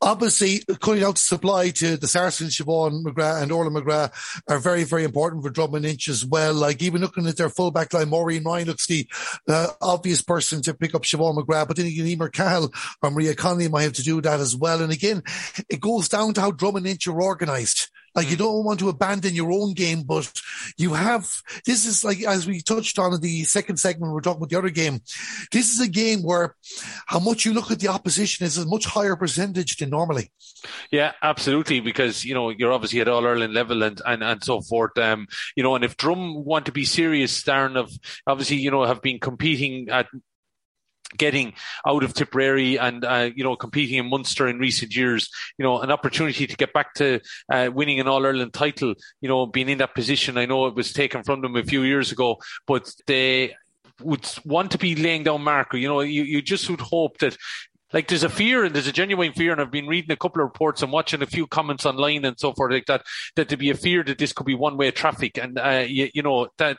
obviously 0.00 0.62
cutting 0.80 1.04
out 1.04 1.18
supply 1.18 1.70
to 1.70 1.96
the 1.96 2.06
Saracens, 2.06 2.56
Siobhan 2.56 3.04
McGrath 3.04 3.42
and 3.42 3.52
Orla 3.52 3.70
McGrath 3.70 4.40
are 4.48 4.58
very, 4.58 4.84
very 4.84 5.04
important 5.04 5.42
for 5.42 5.50
Drom 5.50 5.74
and 5.74 5.86
Inch 5.86 6.08
as 6.08 6.24
well. 6.24 6.54
Like 6.54 6.82
even 6.82 7.00
looking 7.00 7.26
at 7.26 7.36
their 7.36 7.48
full 7.48 7.70
back 7.70 7.92
line, 7.92 8.08
Maureen 8.08 8.44
Ryan 8.44 8.68
looks 8.68 8.86
the 8.86 9.06
uh, 9.48 9.68
obvious 9.80 10.22
person 10.22 10.62
to 10.62 10.74
pick 10.74 10.94
up 10.94 11.02
Siobhan 11.02 11.36
McGrath, 11.36 11.68
but 11.68 11.76
then 11.76 11.86
again, 11.86 12.06
Emer 12.06 12.28
Cahill 12.28 12.72
or 13.02 13.10
Maria 13.10 13.34
Connolly 13.34 13.68
might 13.68 13.82
have 13.82 13.94
to 13.94 14.02
do 14.02 14.20
that 14.20 14.40
as 14.40 14.56
well. 14.56 14.82
And 14.82 14.92
again, 14.92 15.22
it 15.68 15.80
goes 15.80 16.08
down 16.08 16.34
to 16.34 16.40
how 16.40 16.50
Drom 16.50 16.76
and 16.76 16.86
Inch 16.86 17.06
are 17.06 17.20
organised. 17.20 17.90
Like 18.16 18.30
you 18.30 18.36
mm. 18.36 18.40
don't 18.40 18.64
want 18.64 18.80
to 18.80 18.88
abandon 18.88 19.34
your 19.34 19.52
own 19.52 19.74
game, 19.74 20.02
but 20.02 20.32
you 20.76 20.94
have, 20.94 21.30
this 21.66 21.86
is 21.86 22.02
like, 22.02 22.22
as 22.24 22.46
we 22.46 22.62
touched 22.62 22.98
on 22.98 23.12
in 23.12 23.20
the 23.20 23.44
second 23.44 23.76
segment, 23.76 24.12
we 24.12 24.18
are 24.18 24.22
talking 24.22 24.38
about 24.38 24.48
the 24.48 24.58
other 24.58 24.70
game. 24.70 25.00
This 25.52 25.72
is 25.72 25.80
a 25.80 25.88
game 25.88 26.22
where 26.22 26.56
how 27.06 27.20
much 27.20 27.44
you 27.44 27.52
look 27.52 27.70
at 27.70 27.80
the 27.80 27.88
opposition 27.88 28.46
is 28.46 28.58
a 28.58 28.66
much 28.66 28.86
higher 28.86 29.16
percentage 29.16 29.76
than 29.76 29.90
normally. 29.90 30.32
Yeah, 30.90 31.12
absolutely. 31.22 31.80
Because, 31.80 32.24
you 32.24 32.34
know, 32.34 32.48
you're 32.48 32.72
obviously 32.72 33.00
at 33.00 33.08
all 33.08 33.26
Ireland 33.26 33.52
level 33.52 33.82
and, 33.82 34.00
and, 34.04 34.24
and 34.24 34.42
so 34.42 34.60
forth. 34.62 34.96
Um, 34.98 35.26
you 35.54 35.62
know, 35.62 35.74
and 35.74 35.84
if 35.84 35.96
Drom 35.96 36.44
want 36.44 36.66
to 36.66 36.72
be 36.72 36.84
serious, 36.84 37.42
Darren, 37.42 37.76
of 37.76 37.92
obviously, 38.26 38.56
you 38.56 38.70
know, 38.70 38.84
have 38.84 39.02
been 39.02 39.20
competing 39.20 39.88
at 39.90 40.06
getting 41.16 41.54
out 41.86 42.02
of 42.02 42.14
Tipperary 42.14 42.78
and 42.78 43.04
uh, 43.04 43.30
you 43.34 43.44
know 43.44 43.56
competing 43.56 43.98
in 43.98 44.10
Munster 44.10 44.48
in 44.48 44.58
recent 44.58 44.94
years, 44.94 45.30
you 45.58 45.64
know 45.64 45.80
an 45.80 45.90
opportunity 45.90 46.46
to 46.46 46.56
get 46.56 46.72
back 46.72 46.94
to 46.94 47.20
uh, 47.52 47.70
winning 47.72 48.00
an 48.00 48.08
All 48.08 48.24
Ireland 48.24 48.52
title, 48.52 48.94
you 49.20 49.28
know 49.28 49.46
being 49.46 49.68
in 49.68 49.78
that 49.78 49.94
position. 49.94 50.38
I 50.38 50.46
know 50.46 50.66
it 50.66 50.74
was 50.74 50.92
taken 50.92 51.22
from 51.22 51.42
them 51.42 51.56
a 51.56 51.64
few 51.64 51.82
years 51.82 52.12
ago, 52.12 52.38
but 52.66 52.92
they 53.06 53.54
would 54.02 54.28
want 54.44 54.70
to 54.72 54.78
be 54.78 54.94
laying 54.94 55.24
down 55.24 55.42
marker. 55.42 55.76
You 55.76 55.88
know, 55.88 56.00
you, 56.00 56.22
you 56.22 56.42
just 56.42 56.68
would 56.68 56.80
hope 56.80 57.18
that 57.18 57.36
like 57.92 58.08
there's 58.08 58.22
a 58.22 58.28
fear 58.28 58.64
and 58.64 58.74
there's 58.74 58.86
a 58.86 58.92
genuine 58.92 59.32
fear, 59.32 59.52
and 59.52 59.60
I've 59.60 59.70
been 59.70 59.86
reading 59.86 60.10
a 60.10 60.16
couple 60.16 60.42
of 60.42 60.48
reports 60.48 60.82
and 60.82 60.92
watching 60.92 61.22
a 61.22 61.26
few 61.26 61.46
comments 61.46 61.86
online 61.86 62.24
and 62.24 62.38
so 62.38 62.52
forth 62.52 62.72
like 62.72 62.86
that, 62.86 63.04
that 63.36 63.48
there 63.48 63.58
be 63.58 63.70
a 63.70 63.74
fear 63.74 64.02
that 64.04 64.18
this 64.18 64.32
could 64.32 64.46
be 64.46 64.54
one 64.54 64.76
way 64.76 64.90
traffic. 64.90 65.38
And, 65.38 65.58
uh, 65.58 65.84
you, 65.86 66.10
you, 66.14 66.22
know, 66.22 66.48
that 66.58 66.78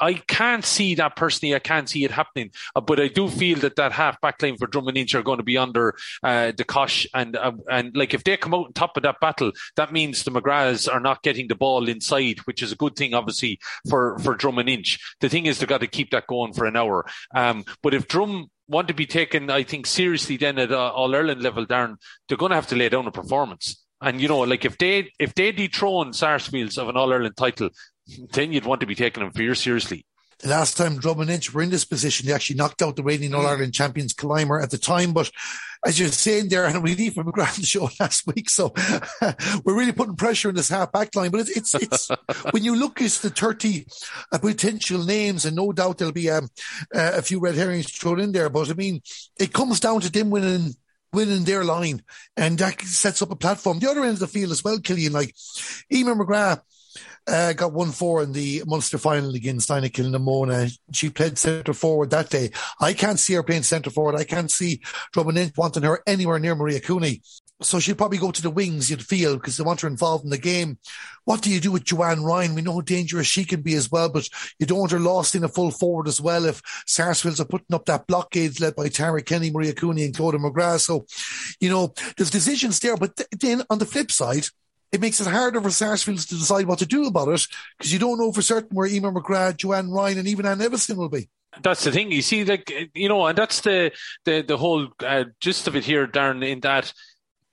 I 0.00 0.14
can't 0.14 0.64
see 0.64 0.94
that 0.96 1.16
personally. 1.16 1.54
I 1.54 1.60
can't 1.60 1.88
see 1.88 2.04
it 2.04 2.10
happening, 2.10 2.50
uh, 2.74 2.80
but 2.80 3.00
I 3.00 3.08
do 3.08 3.28
feel 3.28 3.58
that 3.60 3.76
that 3.76 3.92
half 3.92 4.20
back 4.20 4.42
line 4.42 4.56
for 4.56 4.66
Drom 4.66 4.88
and 4.88 4.98
Inch 4.98 5.14
are 5.14 5.22
going 5.22 5.38
to 5.38 5.44
be 5.44 5.58
under, 5.58 5.94
uh, 6.22 6.52
the 6.56 6.64
Kosh 6.64 7.06
and, 7.14 7.36
uh, 7.36 7.52
and 7.70 7.96
like 7.96 8.14
if 8.14 8.24
they 8.24 8.36
come 8.36 8.54
out 8.54 8.66
on 8.66 8.72
top 8.72 8.96
of 8.96 9.02
that 9.04 9.20
battle, 9.20 9.52
that 9.76 9.92
means 9.92 10.22
the 10.22 10.30
McGraths 10.30 10.92
are 10.92 11.00
not 11.00 11.22
getting 11.22 11.48
the 11.48 11.54
ball 11.54 11.88
inside, 11.88 12.38
which 12.40 12.62
is 12.62 12.72
a 12.72 12.76
good 12.76 12.96
thing, 12.96 13.14
obviously, 13.14 13.60
for, 13.88 14.18
for 14.18 14.36
and 14.44 14.68
Inch. 14.68 14.98
The 15.20 15.28
thing 15.28 15.46
is 15.46 15.58
they've 15.58 15.68
got 15.68 15.80
to 15.80 15.86
keep 15.86 16.10
that 16.10 16.26
going 16.26 16.52
for 16.52 16.66
an 16.66 16.76
hour. 16.76 17.06
Um, 17.34 17.64
but 17.82 17.94
if 17.94 18.08
Drom 18.08 18.50
want 18.68 18.88
to 18.88 18.94
be 18.94 19.06
taken, 19.06 19.50
I 19.50 19.62
think, 19.62 19.86
seriously 19.86 20.36
then 20.36 20.58
at 20.58 20.72
uh, 20.72 20.90
All 20.90 21.14
Ireland 21.14 21.42
level, 21.42 21.66
Darren, 21.66 21.96
they're 22.28 22.38
going 22.38 22.50
to 22.50 22.56
have 22.56 22.66
to 22.68 22.76
lay 22.76 22.88
down 22.88 23.06
a 23.06 23.12
performance. 23.12 23.84
And 24.00 24.20
you 24.20 24.28
know, 24.28 24.40
like 24.40 24.64
if 24.64 24.76
they 24.78 25.12
if 25.18 25.34
they 25.34 25.52
dethrone 25.52 26.12
Sarsfields 26.12 26.78
of 26.78 26.88
an 26.88 26.96
All 26.96 27.12
Ireland 27.12 27.36
title, 27.36 27.70
then 28.32 28.52
you'd 28.52 28.66
want 28.66 28.80
to 28.80 28.86
be 28.86 28.94
taking 28.94 29.22
them 29.22 29.32
very 29.32 29.56
seriously. 29.56 30.04
The 30.40 30.48
last 30.48 30.76
time 30.76 30.98
Drom 30.98 31.20
and 31.20 31.30
Inch 31.30 31.52
were 31.52 31.62
in 31.62 31.70
this 31.70 31.84
position, 31.84 32.26
they 32.26 32.32
actually 32.32 32.56
knocked 32.56 32.82
out 32.82 32.96
the 32.96 33.02
reigning 33.02 33.34
All 33.34 33.46
Ireland 33.46 33.74
champions 33.74 34.12
Killimor 34.12 34.62
at 34.62 34.70
the 34.70 34.78
time. 34.78 35.12
But 35.12 35.30
as 35.86 35.98
you're 35.98 36.08
saying 36.08 36.48
there, 36.48 36.64
and 36.64 36.82
we 36.82 36.94
leave 36.94 37.14
from 37.14 37.28
a 37.28 37.32
grand 37.32 37.64
show 37.64 37.88
last 38.00 38.26
week, 38.26 38.50
so 38.50 38.72
we're 39.64 39.78
really 39.78 39.92
putting 39.92 40.16
pressure 40.16 40.48
on 40.48 40.54
this 40.54 40.68
half 40.68 40.92
back 40.92 41.14
line. 41.14 41.30
But 41.30 41.40
it's 41.40 41.56
it's, 41.56 41.74
it's 41.74 42.08
when 42.50 42.64
you 42.64 42.76
look 42.76 43.00
at 43.00 43.10
the 43.12 43.30
30 43.30 43.86
uh, 44.32 44.38
potential 44.38 45.04
names, 45.04 45.44
and 45.44 45.56
no 45.56 45.72
doubt 45.72 45.98
there'll 45.98 46.12
be 46.12 46.30
um, 46.30 46.48
uh, 46.94 47.12
a 47.14 47.22
few 47.22 47.40
red 47.40 47.54
herrings 47.54 47.90
thrown 47.90 48.20
in 48.20 48.32
there. 48.32 48.50
But 48.50 48.70
I 48.70 48.74
mean, 48.74 49.02
it 49.38 49.52
comes 49.52 49.80
down 49.80 50.00
to 50.00 50.10
them 50.10 50.30
winning 50.30 50.74
winning 51.12 51.44
their 51.44 51.64
line, 51.64 52.02
and 52.36 52.58
that 52.58 52.80
sets 52.82 53.22
up 53.22 53.30
a 53.30 53.36
platform. 53.36 53.78
The 53.78 53.90
other 53.90 54.02
end 54.02 54.14
of 54.14 54.18
the 54.18 54.26
field 54.26 54.50
as 54.50 54.64
well, 54.64 54.80
Killian, 54.80 55.12
like 55.12 55.34
Emer 55.92 56.16
McGrath 56.16 56.60
uh, 57.26 57.52
got 57.52 57.72
1 57.72 57.92
4 57.92 58.22
in 58.22 58.32
the 58.32 58.62
Munster 58.66 58.98
final 58.98 59.34
against 59.34 59.70
Inagh-Kilnamona. 59.70 60.76
She 60.92 61.10
played 61.10 61.38
centre 61.38 61.72
forward 61.72 62.10
that 62.10 62.30
day. 62.30 62.50
I 62.80 62.92
can't 62.92 63.18
see 63.18 63.34
her 63.34 63.42
playing 63.42 63.62
centre 63.62 63.90
forward. 63.90 64.16
I 64.16 64.24
can't 64.24 64.50
see 64.50 64.82
Drummond 65.12 65.52
wanting 65.56 65.82
her 65.84 66.02
anywhere 66.06 66.38
near 66.38 66.54
Maria 66.54 66.80
Cooney. 66.80 67.22
So 67.62 67.78
she'll 67.78 67.94
probably 67.94 68.18
go 68.18 68.32
to 68.32 68.42
the 68.42 68.50
wings, 68.50 68.90
you'd 68.90 69.06
feel, 69.06 69.36
because 69.36 69.56
they 69.56 69.64
want 69.64 69.80
her 69.82 69.88
involved 69.88 70.24
in 70.24 70.30
the 70.30 70.38
game. 70.38 70.76
What 71.24 71.40
do 71.40 71.50
you 71.50 71.60
do 71.60 71.70
with 71.70 71.84
Joanne 71.84 72.24
Ryan? 72.24 72.54
We 72.54 72.62
know 72.62 72.74
how 72.74 72.80
dangerous 72.80 73.28
she 73.28 73.44
can 73.44 73.62
be 73.62 73.74
as 73.74 73.90
well, 73.90 74.10
but 74.10 74.28
you 74.58 74.66
don't 74.66 74.80
want 74.80 74.90
her 74.90 74.98
lost 74.98 75.34
in 75.34 75.44
a 75.44 75.48
full 75.48 75.70
forward 75.70 76.08
as 76.08 76.20
well 76.20 76.44
if 76.44 76.60
Sarsfields 76.86 77.40
are 77.40 77.46
putting 77.46 77.74
up 77.74 77.86
that 77.86 78.06
blockade 78.06 78.60
led 78.60 78.74
by 78.74 78.88
Tara 78.88 79.22
Kenny, 79.22 79.50
Maria 79.50 79.72
Cooney, 79.72 80.04
and 80.04 80.14
Clodagh 80.14 80.44
McGrath. 80.44 80.80
So, 80.80 81.06
you 81.60 81.70
know, 81.70 81.94
there's 82.16 82.30
decisions 82.30 82.80
there. 82.80 82.96
But 82.96 83.16
th- 83.16 83.28
then 83.38 83.62
on 83.70 83.78
the 83.78 83.86
flip 83.86 84.10
side, 84.10 84.46
it 84.94 85.00
makes 85.00 85.20
it 85.20 85.26
harder 85.26 85.60
for 85.60 85.70
Sarsfields 85.70 86.24
to 86.26 86.36
decide 86.36 86.66
what 86.66 86.78
to 86.78 86.86
do 86.86 87.06
about 87.06 87.28
it 87.28 87.48
because 87.76 87.92
you 87.92 87.98
don't 87.98 88.16
know 88.16 88.30
for 88.30 88.42
certain 88.42 88.70
where 88.70 88.86
Emer 88.86 89.10
McGrath, 89.10 89.56
Joanne 89.56 89.90
Ryan, 89.90 90.18
and 90.18 90.28
even 90.28 90.46
Anne 90.46 90.60
Eviston 90.60 90.96
will 90.96 91.08
be. 91.08 91.28
That's 91.62 91.82
the 91.82 91.90
thing. 91.90 92.12
You 92.12 92.22
see, 92.22 92.44
like 92.44 92.72
you 92.94 93.08
know, 93.08 93.26
and 93.26 93.36
that's 93.36 93.60
the 93.60 93.90
the 94.24 94.42
the 94.42 94.56
whole 94.56 94.88
uh, 95.00 95.24
gist 95.40 95.66
of 95.66 95.74
it 95.74 95.84
here, 95.84 96.06
Darren. 96.06 96.46
In 96.46 96.60
that 96.60 96.92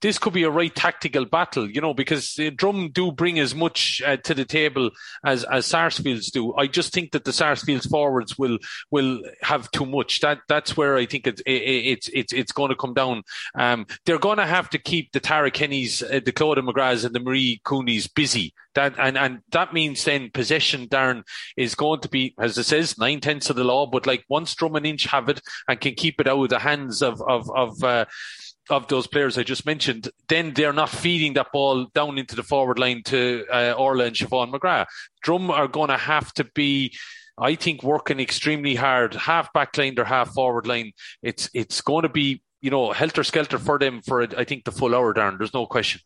this 0.02 0.18
could 0.18 0.34
be 0.34 0.44
a 0.44 0.50
right 0.50 0.74
tactical 0.74 1.26
battle, 1.26 1.70
you 1.70 1.80
know, 1.80 1.94
because 1.94 2.38
uh, 2.40 2.50
Drom 2.56 2.90
do 2.90 3.12
bring 3.12 3.40
as 3.40 3.54
much 3.54 4.02
uh, 4.06 4.18
to 4.18 4.34
the 4.34 4.46
table 4.46 4.90
as 5.24 5.44
as 5.46 5.66
Sarsfields 5.66 6.32
do. 6.32 6.56
I 6.56 6.68
just 6.68 6.92
think 6.94 7.12
that 7.12 7.24
the 7.24 7.34
Sarsfields 7.34 7.86
forwards 7.86 8.38
will 8.38 8.58
will 8.90 9.22
have 9.42 9.70
too 9.72 9.86
much. 9.86 10.20
That 10.22 10.40
that's 10.48 10.76
where 10.76 10.98
I 10.98 11.06
think 11.06 11.28
it's 11.28 11.42
it, 11.42 11.52
it's 11.52 12.10
it's 12.14 12.34
it's 12.34 12.52
going 12.52 12.70
to 12.70 12.76
come 12.76 12.94
down. 12.94 13.24
Um, 13.56 13.86
they're 14.06 14.20
going 14.20 14.38
to 14.38 14.46
have 14.46 14.70
to 14.72 14.80
keep 14.80 15.12
the 15.12 15.20
Tara 15.20 15.52
Kennys, 15.52 16.04
uh, 16.04 16.20
the 16.24 16.34
Clodagh 16.34 16.68
McGraths, 16.68 17.06
and 17.06 17.14
the 17.14 17.20
Marie 17.20 17.62
Cooneys 17.64 18.12
busy. 18.14 18.54
That 18.74 18.96
and 18.98 19.18
and 19.18 19.42
that 19.52 19.74
means 19.74 20.04
then 20.04 20.32
possession, 20.34 20.88
Darren, 20.88 21.24
is 21.58 21.76
going 21.76 22.00
to 22.02 22.10
be 22.10 22.34
as 22.40 22.58
it 22.58 22.64
says 22.64 22.98
nine 22.98 23.20
tenths 23.20 23.50
of 23.50 23.56
the 23.56 23.66
law. 23.66 23.86
But 23.86 24.08
like 24.08 24.24
once 24.30 24.56
Drom 24.56 24.76
and 24.76 24.86
Inch 24.86 25.06
have 25.06 25.30
it 25.30 25.42
and 25.68 25.80
can 25.80 25.94
keep 25.94 26.22
it 26.22 26.28
out 26.28 26.44
of 26.44 26.50
the 26.50 26.60
hands 26.60 27.02
of 27.02 27.22
of 27.22 27.52
of 27.52 27.84
uh, 27.84 28.06
of 28.70 28.88
those 28.88 29.08
players 29.08 29.38
I 29.38 29.44
just 29.44 29.66
mentioned, 29.66 30.10
then 30.30 30.54
they're 30.54 30.74
not 30.74 30.90
feeding 30.90 31.34
that 31.34 31.52
ball 31.52 31.88
down 31.94 32.18
into 32.18 32.36
the 32.36 32.44
forward 32.44 32.80
line 32.80 33.02
to 33.06 33.46
uh, 33.52 33.74
Orla 33.78 34.06
and 34.06 34.16
Siobhan 34.16 34.52
McGrath. 34.52 34.88
Drom 35.24 35.50
are 35.50 35.68
going 35.68 35.90
to 35.90 35.98
have 35.98 36.34
to 36.34 36.44
be, 36.56 36.96
I 37.38 37.56
think, 37.56 37.84
working 37.84 38.20
extremely 38.20 38.76
hard, 38.76 39.14
half 39.16 39.52
back 39.54 39.78
line 39.78 39.98
or 40.00 40.06
half 40.06 40.34
forward 40.34 40.68
line. 40.68 40.92
It's 41.22 41.50
it's 41.54 41.82
going 41.82 42.04
to 42.04 42.10
be, 42.10 42.42
you 42.62 42.70
know, 42.70 42.92
helter 42.92 43.24
skelter 43.24 43.58
for 43.58 43.80
them 43.80 44.02
for 44.02 44.22
I 44.38 44.44
think 44.44 44.66
the 44.66 44.72
full 44.72 44.96
hour, 44.96 45.14
Darren. 45.14 45.38
There's 45.38 45.54
no 45.54 45.66
question 45.66 46.02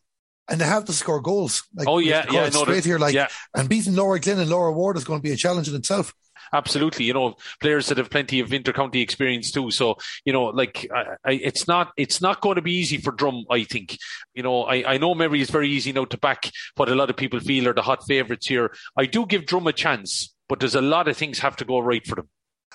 and 0.48 0.60
they 0.60 0.64
have 0.64 0.84
to 0.84 0.92
score 0.92 1.20
goals. 1.20 1.64
Like, 1.74 1.88
oh 1.88 1.98
yeah, 1.98 2.24
yeah, 2.30 2.48
no, 2.50 2.62
straight 2.62 2.84
here, 2.84 3.00
like, 3.00 3.14
yeah. 3.14 3.26
and 3.54 3.68
beating 3.68 3.96
Laura 3.96 4.20
Glynn 4.20 4.38
and 4.38 4.48
Laura 4.48 4.72
Ward 4.72 4.96
is 4.96 5.02
going 5.02 5.18
to 5.18 5.22
be 5.22 5.32
a 5.32 5.36
challenge 5.36 5.68
in 5.68 5.74
itself 5.74 6.14
absolutely. 6.52 7.04
You 7.04 7.14
know, 7.14 7.36
players 7.60 7.88
that 7.88 7.98
have 7.98 8.10
plenty 8.10 8.40
of 8.40 8.50
intercounty 8.50 9.02
experience 9.02 9.50
too. 9.50 9.70
So, 9.70 9.96
you 10.24 10.32
know, 10.32 10.44
like 10.44 10.88
I, 10.94 11.04
I, 11.24 11.32
it's 11.32 11.66
not 11.68 11.92
it's 11.96 12.20
not 12.20 12.40
going 12.40 12.56
to 12.56 12.62
be 12.62 12.74
easy 12.74 12.98
for 12.98 13.12
Drom. 13.12 13.44
I 13.50 13.64
think. 13.64 13.98
You 14.34 14.42
know, 14.42 14.64
I, 14.64 14.94
I 14.94 14.98
know 14.98 15.14
Mary 15.14 15.40
is 15.40 15.50
very 15.50 15.68
easy 15.68 15.92
now 15.92 16.04
to 16.06 16.18
back 16.18 16.50
what 16.76 16.88
a 16.88 16.94
lot 16.94 17.10
of 17.10 17.16
people 17.16 17.40
feel 17.40 17.68
are 17.68 17.74
the 17.74 17.82
hot 17.82 18.06
favourites 18.06 18.46
here. 18.46 18.72
I 18.96 19.06
do 19.06 19.26
give 19.26 19.46
Drom 19.46 19.66
a 19.66 19.72
chance, 19.72 20.34
but 20.48 20.60
there's 20.60 20.74
a 20.74 20.80
lot 20.80 21.08
of 21.08 21.16
things 21.16 21.38
have 21.38 21.56
to 21.56 21.64
go 21.64 21.78
right 21.78 22.06
for 22.06 22.16
them. 22.16 22.28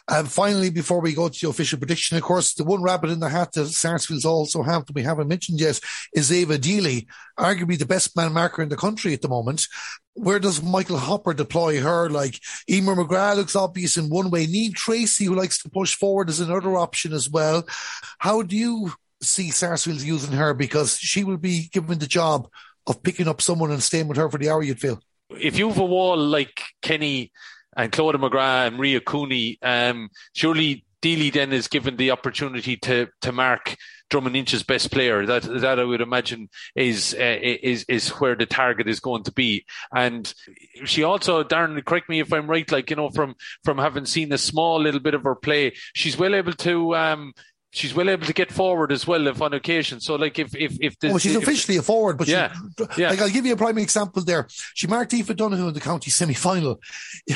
And 0.07 0.30
finally, 0.30 0.69
before 0.69 0.99
we 0.99 1.13
go 1.13 1.30
to 1.30 1.39
the 1.39 1.49
official 1.49 1.78
prediction, 1.78 2.17
of 2.17 2.24
course, 2.24 2.53
the 2.53 2.63
one 2.63 2.82
rabbit 2.82 3.11
in 3.11 3.19
the 3.19 3.30
hat 3.30 3.53
that 3.53 3.67
Sarsfield's 3.67 4.26
also 4.26 4.63
have 4.63 4.86
that 4.86 4.95
we 4.95 5.03
haven't 5.03 5.28
mentioned 5.28 5.59
yet 5.59 5.80
is 6.13 6.32
Ava 6.32 6.57
Deely, 6.57 7.07
arguably 7.39 7.78
the 7.78 7.86
best 7.86 8.15
man 8.15 8.34
marker 8.34 8.61
in 8.61 8.69
the 8.69 8.76
country 8.76 9.13
at 9.13 9.22
the 9.22 9.30
moment. 9.30 9.67
Where 10.14 10.39
does 10.39 10.62
Michael 10.62 10.97
Hopper 10.97 11.34
deploy 11.34 11.80
her? 11.80 12.09
Like 12.09 12.39
Emer 12.70 12.95
McGrath 12.95 13.38
looks 13.38 13.55
obvious 13.55 13.97
in 13.97 14.09
one 14.09 14.30
way. 14.30 14.45
Niamh 14.45 14.74
Tracy, 14.74 15.26
who 15.26 15.36
likes 15.36 15.62
to 15.64 15.70
push 15.70 15.95
forward, 15.95 16.30
is 16.30 16.39
another 16.39 16.76
option 16.76 17.14
as 17.14 17.30
well. 17.30 17.66
How 18.20 18.41
do 18.41 18.55
you 18.55 18.91
see 19.22 19.51
Sarsfield 19.51 20.01
using 20.01 20.34
her? 20.34 20.53
Because 20.53 20.97
she 20.97 21.24
will 21.24 21.38
be 21.38 21.70
given 21.72 21.99
the 21.99 22.07
job 22.07 22.49
of 22.88 23.03
picking 23.03 23.28
up 23.28 23.41
someone 23.41 23.72
and 23.72 23.82
staying 23.82 24.07
with 24.07 24.18
her 24.18 24.30
for 24.30 24.38
the 24.38 24.49
hour, 24.49 24.64
you'd 24.64 24.80
feel. 24.80 24.99
If 25.30 25.57
you 25.57 25.70
have 25.70 25.78
a 25.78 25.86
wall 25.86 26.18
like 26.18 26.62
Kenny 26.82 27.32
and 27.78 27.91
Clodagh 27.91 28.22
McGrath 28.22 28.68
and 28.68 28.78
Maria 28.78 28.99
Cooney, 28.99 29.59
um, 29.62 30.09
surely 30.34 30.84
Deely 31.01 31.32
then 31.32 31.51
is 31.51 31.68
given 31.68 31.95
the 31.95 32.12
opportunity 32.12 32.78
to 32.78 33.07
to 33.22 33.32
mark 33.32 33.76
Drom 34.12 34.28
and 34.28 34.36
Inch's 34.36 34.62
best 34.62 34.91
player. 34.91 35.26
That 35.26 35.43
that 35.62 35.80
I 35.80 35.84
would 35.84 36.01
imagine 36.01 36.49
is 36.76 37.16
uh, 37.18 37.38
is 37.41 37.86
is 37.88 38.09
where 38.09 38.36
the 38.36 38.45
target 38.45 38.88
is 38.88 38.99
going 38.99 39.24
to 39.24 39.32
be. 39.32 39.66
And 39.95 40.32
she 40.86 41.03
also, 41.03 41.43
Darren, 41.43 41.84
correct 41.84 42.09
me 42.09 42.20
if 42.20 42.32
I'm 42.32 42.47
right. 42.47 42.70
Like 42.72 42.89
you 42.89 42.97
know, 42.97 43.09
from 43.09 43.36
from 43.64 43.78
having 43.78 44.05
seen 44.05 44.32
a 44.34 44.38
small 44.38 44.80
little 44.80 44.99
bit 44.99 45.14
of 45.14 45.24
her 45.24 45.36
play, 45.36 45.74
she's 45.93 46.18
well 46.18 46.36
able 46.36 46.53
to 46.53 46.95
um, 46.95 47.34
she's 47.72 47.95
well 47.95 48.09
able 48.09 48.26
to 48.26 48.34
get 48.34 48.51
forward 48.51 48.91
as 48.91 49.07
well 49.07 49.28
if 49.28 49.41
on 49.41 49.53
occasion. 49.53 49.99
So 49.99 50.15
like 50.15 50.38
if 50.38 50.55
if 50.55 50.78
if 50.80 50.99
the, 50.99 51.11
oh, 51.11 51.17
she's 51.17 51.36
if, 51.36 51.43
officially 51.43 51.78
a 51.78 51.82
forward, 51.82 52.17
but 52.17 52.28
yeah, 52.28 52.53
she, 52.53 52.86
yeah. 53.01 53.09
Like 53.09 53.22
I'll 53.22 53.30
give 53.30 53.45
you 53.45 53.53
a 53.53 53.57
prime 53.57 53.78
example 53.78 54.24
there. 54.24 54.47
She 54.74 54.88
marked 54.88 55.13
Aoife 55.13 55.36
Donoghue 55.36 55.67
in 55.67 55.74
the 55.74 55.80
county 55.80 56.11
semi 56.11 56.34
final. 56.34 56.80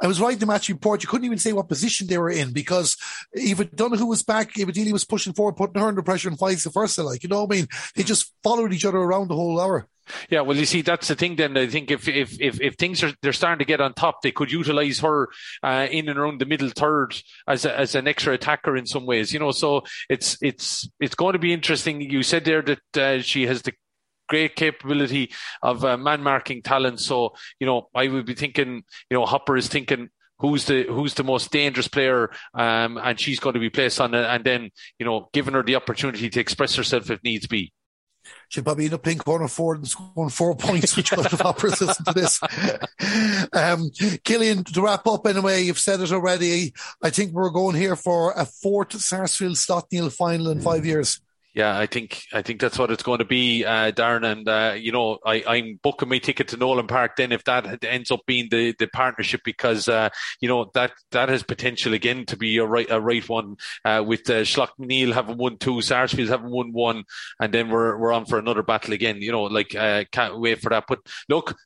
I 0.00 0.06
was 0.06 0.20
writing 0.20 0.38
the 0.38 0.46
match 0.46 0.68
report. 0.68 1.02
You 1.02 1.08
couldn't 1.08 1.26
even 1.26 1.38
say 1.38 1.52
what 1.52 1.68
position 1.68 2.06
they 2.06 2.18
were 2.18 2.30
in 2.30 2.52
because 2.52 2.96
Aoife 3.36 3.70
Donoghue 3.72 4.06
was 4.06 4.22
back. 4.22 4.58
Eva 4.58 4.72
Deely 4.72 4.92
was 4.92 5.04
pushing 5.04 5.32
forward, 5.32 5.56
putting 5.56 5.80
her 5.80 5.88
under 5.88 6.02
pressure 6.02 6.28
and 6.28 6.38
vice 6.38 6.66
versa. 6.66 7.02
Like 7.02 7.22
you 7.22 7.28
know 7.28 7.44
what 7.44 7.54
I 7.54 7.56
mean? 7.56 7.68
They 7.94 8.02
just 8.02 8.32
followed 8.42 8.72
each 8.72 8.84
other 8.84 8.98
around 8.98 9.28
the 9.28 9.36
whole 9.36 9.60
hour. 9.60 9.88
Yeah, 10.30 10.42
well, 10.42 10.56
you 10.56 10.66
see, 10.66 10.82
that's 10.82 11.08
the 11.08 11.14
thing. 11.14 11.36
Then 11.36 11.56
I 11.56 11.66
think 11.66 11.90
if 11.90 12.08
if 12.08 12.40
if, 12.40 12.60
if 12.60 12.74
things 12.74 13.02
are 13.02 13.12
they're 13.22 13.32
starting 13.32 13.58
to 13.58 13.64
get 13.64 13.80
on 13.80 13.94
top, 13.94 14.22
they 14.22 14.32
could 14.32 14.52
utilize 14.52 15.00
her 15.00 15.28
uh, 15.62 15.86
in 15.90 16.08
and 16.08 16.18
around 16.18 16.40
the 16.40 16.46
middle 16.46 16.70
third 16.70 17.20
as 17.48 17.64
a, 17.64 17.78
as 17.78 17.94
an 17.94 18.08
extra 18.08 18.34
attacker 18.34 18.76
in 18.76 18.86
some 18.86 19.06
ways. 19.06 19.32
You 19.32 19.40
know, 19.40 19.50
so 19.50 19.82
it's 20.08 20.38
it's 20.42 20.88
it's 21.00 21.14
going 21.14 21.32
to 21.32 21.38
be 21.38 21.52
interesting. 21.52 22.00
You 22.00 22.22
said 22.22 22.44
there 22.44 22.62
that 22.62 22.96
uh, 22.96 23.22
she 23.22 23.46
has 23.46 23.62
the 23.62 23.72
great 24.28 24.56
capability 24.56 25.32
of 25.62 25.84
uh, 25.84 25.96
man 25.96 26.22
marking 26.22 26.62
talent. 26.62 27.00
So 27.00 27.34
you 27.60 27.66
know, 27.66 27.88
I 27.94 28.08
would 28.08 28.26
be 28.26 28.34
thinking, 28.34 28.82
you 29.10 29.16
know, 29.16 29.26
Hopper 29.26 29.56
is 29.56 29.68
thinking 29.68 30.10
who's 30.38 30.66
the 30.66 30.84
who's 30.84 31.14
the 31.14 31.24
most 31.24 31.50
dangerous 31.50 31.88
player, 31.88 32.30
um, 32.54 32.98
and 32.98 33.18
she's 33.18 33.40
going 33.40 33.54
to 33.54 33.60
be 33.60 33.70
placed 33.70 34.00
on 34.00 34.14
and 34.14 34.44
then 34.44 34.70
you 34.98 35.06
know, 35.06 35.28
giving 35.32 35.54
her 35.54 35.62
the 35.62 35.76
opportunity 35.76 36.28
to 36.30 36.40
express 36.40 36.74
herself 36.76 37.10
if 37.10 37.22
needs 37.22 37.46
be 37.46 37.72
she'll 38.48 38.64
probably 38.64 38.86
end 38.86 38.94
up 38.94 39.02
playing 39.02 39.18
corner 39.18 39.48
forward 39.48 39.78
and 39.78 39.88
scoring 39.88 40.30
four 40.30 40.54
points, 40.56 40.96
which 40.96 41.10
could 41.10 41.26
have 41.26 41.62
listen 41.62 42.04
to 42.04 42.12
this. 42.12 42.40
um, 43.52 43.90
Killian, 44.24 44.64
to 44.64 44.82
wrap 44.82 45.06
up 45.06 45.26
anyway, 45.26 45.62
you've 45.62 45.78
said 45.78 46.00
it 46.00 46.12
already. 46.12 46.72
I 47.02 47.10
think 47.10 47.32
we're 47.32 47.50
going 47.50 47.76
here 47.76 47.96
for 47.96 48.32
a 48.32 48.44
fourth 48.44 48.92
Sarsfield 49.00 49.56
Slaughtneil 49.56 50.12
final 50.12 50.48
in 50.48 50.60
five 50.60 50.86
years 50.86 51.20
yeah, 51.56 51.78
I 51.78 51.86
think 51.86 52.22
I 52.34 52.42
think 52.42 52.60
that's 52.60 52.78
what 52.78 52.90
it's 52.90 53.02
going 53.02 53.20
to 53.20 53.24
be, 53.24 53.64
uh, 53.64 53.90
Darren. 53.90 54.30
And 54.30 54.46
uh, 54.46 54.74
you 54.76 54.92
know, 54.92 55.18
I, 55.24 55.42
I'm 55.46 55.80
booking 55.82 56.10
my 56.10 56.18
ticket 56.18 56.48
to 56.48 56.58
Nolan 56.58 56.86
Park 56.86 57.16
then 57.16 57.32
if 57.32 57.44
that 57.44 57.82
ends 57.82 58.10
up 58.10 58.20
being 58.26 58.48
the, 58.50 58.74
the 58.78 58.86
partnership 58.88 59.40
because 59.42 59.88
uh, 59.88 60.10
you 60.42 60.50
know 60.50 60.70
that 60.74 60.92
that 61.12 61.30
has 61.30 61.42
potential 61.42 61.94
again 61.94 62.26
to 62.26 62.36
be 62.36 62.58
a 62.58 62.66
right 62.66 62.86
a 62.90 63.00
right 63.00 63.26
one 63.26 63.56
uh, 63.86 64.04
with 64.06 64.28
uh, 64.28 64.42
Slaughtneil 64.42 65.14
having 65.14 65.38
won 65.38 65.56
two, 65.56 65.80
Sarsfield 65.80 66.28
having 66.28 66.50
won 66.50 66.74
one, 66.74 67.04
and 67.40 67.54
then 67.54 67.70
we're 67.70 67.96
we're 67.96 68.12
on 68.12 68.26
for 68.26 68.38
another 68.38 68.62
battle 68.62 68.92
again. 68.92 69.22
You 69.22 69.32
know, 69.32 69.44
like 69.44 69.74
uh, 69.74 70.04
can't 70.12 70.38
wait 70.38 70.60
for 70.60 70.68
that. 70.68 70.84
But 70.86 70.98
look, 71.30 71.56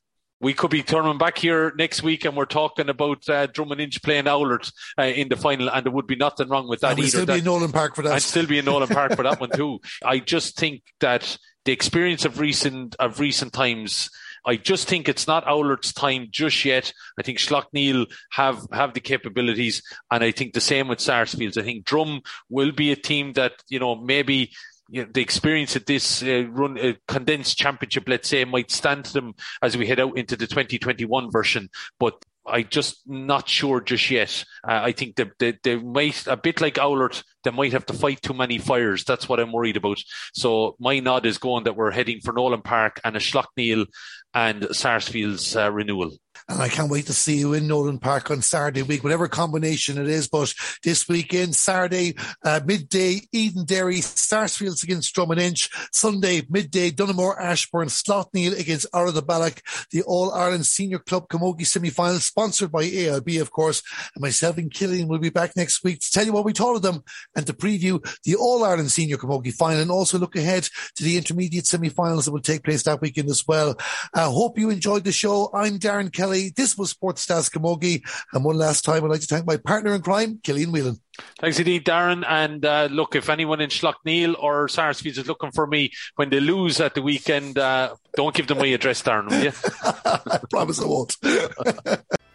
we 0.40 0.54
could 0.54 0.70
be 0.70 0.82
turning 0.82 1.18
back 1.18 1.38
here 1.38 1.72
next 1.76 2.02
week 2.02 2.24
and 2.24 2.36
we're 2.36 2.46
talking 2.46 2.88
about 2.88 3.28
uh, 3.28 3.46
Drom 3.46 3.72
and 3.72 3.80
Inch 3.80 4.02
playing 4.02 4.24
Oulart 4.24 4.72
uh, 4.98 5.02
in 5.02 5.28
the 5.28 5.36
final, 5.36 5.70
and 5.70 5.84
there 5.84 5.92
would 5.92 6.06
be 6.06 6.16
nothing 6.16 6.48
wrong 6.48 6.68
with 6.68 6.80
that 6.80 6.92
and 6.92 6.98
either. 7.00 7.08
Still 7.08 7.26
that, 7.26 7.34
be 7.34 7.38
in 7.40 7.44
Nolan 7.44 7.72
Park 7.72 7.94
for 7.94 8.02
that. 8.02 8.14
I'd 8.14 8.22
still 8.22 8.46
be 8.46 8.58
in 8.58 8.64
Nolan 8.64 8.88
Park 8.88 9.14
for 9.14 9.22
that 9.22 9.40
one 9.40 9.50
too. 9.50 9.80
I 10.04 10.18
just 10.18 10.56
think 10.56 10.82
that 11.00 11.36
the 11.64 11.72
experience 11.72 12.24
of 12.24 12.40
recent 12.40 12.96
of 12.98 13.20
recent 13.20 13.52
times. 13.52 14.10
I 14.42 14.56
just 14.56 14.88
think 14.88 15.06
it's 15.06 15.26
not 15.26 15.44
Oulart's 15.44 15.92
time 15.92 16.28
just 16.30 16.64
yet. 16.64 16.94
I 17.18 17.22
think 17.22 17.36
Slaughtneil 17.36 18.10
have 18.32 18.66
have 18.72 18.94
the 18.94 19.00
capabilities, 19.00 19.82
and 20.10 20.24
I 20.24 20.30
think 20.30 20.54
the 20.54 20.62
same 20.62 20.88
with 20.88 20.98
Sarsfields. 20.98 21.58
I 21.58 21.62
think 21.62 21.84
Drom 21.84 22.22
will 22.48 22.72
be 22.72 22.90
a 22.90 22.96
team 22.96 23.34
that 23.34 23.52
you 23.68 23.78
know 23.78 23.96
maybe 23.96 24.52
you 24.90 25.04
know, 25.04 25.10
the 25.12 25.22
experience 25.22 25.76
of 25.76 25.86
this 25.86 26.22
uh, 26.22 26.44
run 26.50 26.78
uh, 26.78 26.92
condensed 27.06 27.56
championship, 27.56 28.04
let's 28.08 28.28
say, 28.28 28.44
might 28.44 28.70
stand 28.70 29.04
to 29.06 29.12
them 29.12 29.34
as 29.62 29.76
we 29.76 29.86
head 29.86 30.00
out 30.00 30.18
into 30.18 30.36
the 30.36 30.46
2021 30.46 31.30
version. 31.30 31.68
But 31.98 32.22
I 32.46 32.62
just 32.62 33.02
not 33.06 33.48
sure 33.48 33.80
just 33.80 34.10
yet. 34.10 34.44
Uh, 34.66 34.80
I 34.82 34.92
think 34.92 35.16
they, 35.16 35.30
they, 35.38 35.58
they 35.62 35.76
might 35.76 36.26
a 36.26 36.36
bit 36.36 36.60
like 36.60 36.74
Oulart. 36.74 37.22
They 37.44 37.50
might 37.50 37.72
have 37.72 37.86
to 37.86 37.92
fight 37.92 38.22
too 38.22 38.34
many 38.34 38.58
fires. 38.58 39.04
That's 39.04 39.28
what 39.28 39.40
I'm 39.40 39.52
worried 39.52 39.76
about. 39.76 39.98
So 40.34 40.76
my 40.80 40.98
nod 41.00 41.26
is 41.26 41.38
going 41.38 41.64
that 41.64 41.76
we're 41.76 41.90
heading 41.90 42.20
for 42.20 42.32
Nolan 42.32 42.62
Park 42.62 43.00
and 43.04 43.16
a 43.16 43.20
Slaughtneil 43.20 43.86
and 44.34 44.62
Sarsfield's 44.62 45.56
uh, 45.56 45.70
renewal. 45.70 46.12
And 46.50 46.60
I 46.60 46.68
can't 46.68 46.90
wait 46.90 47.06
to 47.06 47.12
see 47.12 47.36
you 47.36 47.54
in 47.54 47.68
Nolan 47.68 48.00
Park 48.00 48.28
on 48.28 48.42
Saturday 48.42 48.82
week, 48.82 49.04
whatever 49.04 49.28
combination 49.28 49.98
it 49.98 50.08
is. 50.08 50.26
But 50.26 50.52
this 50.82 51.08
weekend, 51.08 51.54
Saturday, 51.54 52.16
uh, 52.44 52.58
midday, 52.66 53.20
Edenderry, 53.32 54.02
Sarsfields 54.02 54.82
against 54.82 55.14
Drom 55.14 55.30
and 55.30 55.40
Inch. 55.40 55.70
Sunday, 55.92 56.42
midday, 56.50 56.90
Donaghmore, 56.90 57.40
Ashbourne, 57.40 57.86
Slaughtneil 57.86 58.58
against 58.58 58.90
Oulart 58.90 59.24
Ballagh, 59.24 59.60
the 59.92 60.02
All 60.02 60.32
Ireland 60.32 60.66
Senior 60.66 60.98
Club 60.98 61.28
Camogie 61.28 61.64
semi-final, 61.64 62.18
sponsored 62.18 62.72
by 62.72 62.82
AIB, 62.82 63.40
of 63.40 63.52
course. 63.52 63.80
And 64.16 64.22
myself 64.22 64.58
and 64.58 64.72
Killian 64.72 65.06
will 65.06 65.20
be 65.20 65.30
back 65.30 65.52
next 65.54 65.84
week 65.84 66.00
to 66.00 66.10
tell 66.10 66.26
you 66.26 66.32
what 66.32 66.44
we 66.44 66.52
thought 66.52 66.74
of 66.74 66.82
them 66.82 67.04
and 67.36 67.46
to 67.46 67.52
preview 67.52 68.04
the 68.24 68.34
All 68.34 68.64
Ireland 68.64 68.90
Senior 68.90 69.18
Camogie 69.18 69.54
final 69.54 69.82
and 69.82 69.90
also 69.92 70.18
look 70.18 70.34
ahead 70.34 70.68
to 70.96 71.04
the 71.04 71.16
intermediate 71.16 71.66
semi-finals 71.66 72.24
that 72.24 72.32
will 72.32 72.40
take 72.40 72.64
place 72.64 72.82
that 72.82 73.00
weekend 73.00 73.30
as 73.30 73.46
well. 73.46 73.76
I 74.12 74.22
uh, 74.22 74.30
hope 74.30 74.58
you 74.58 74.70
enjoyed 74.70 75.04
the 75.04 75.12
show. 75.12 75.48
I'm 75.54 75.78
Darren 75.78 76.12
Kelly. 76.12 76.39
This 76.48 76.78
was 76.78 76.90
Sports 76.90 77.26
Stats 77.26 77.50
Camogie. 77.50 78.02
And 78.32 78.44
one 78.44 78.56
last 78.56 78.84
time, 78.84 79.04
I'd 79.04 79.10
like 79.10 79.20
to 79.20 79.26
thank 79.26 79.46
my 79.46 79.58
partner 79.58 79.94
in 79.94 80.00
crime, 80.00 80.40
Killian 80.42 80.72
Whelan. 80.72 80.98
Thanks 81.38 81.58
indeed, 81.58 81.84
Darren. 81.84 82.24
And 82.26 82.64
uh, 82.64 82.88
look, 82.90 83.14
if 83.14 83.28
anyone 83.28 83.60
in 83.60 83.70
Slaughtneil 83.70 84.34
or 84.38 84.68
Sarsfields 84.68 85.18
is 85.18 85.28
looking 85.28 85.52
for 85.52 85.66
me 85.66 85.92
when 86.16 86.30
they 86.30 86.40
lose 86.40 86.80
at 86.80 86.94
the 86.94 87.02
weekend, 87.02 87.58
uh, 87.58 87.94
don't 88.16 88.34
give 88.34 88.46
them 88.46 88.58
my 88.58 88.66
address, 88.66 89.02
Darren, 89.02 89.28
will 89.28 89.44
you? 89.44 89.52
I 89.84 90.40
promise 90.50 90.80
I 90.80 90.86
won't. 90.86 91.16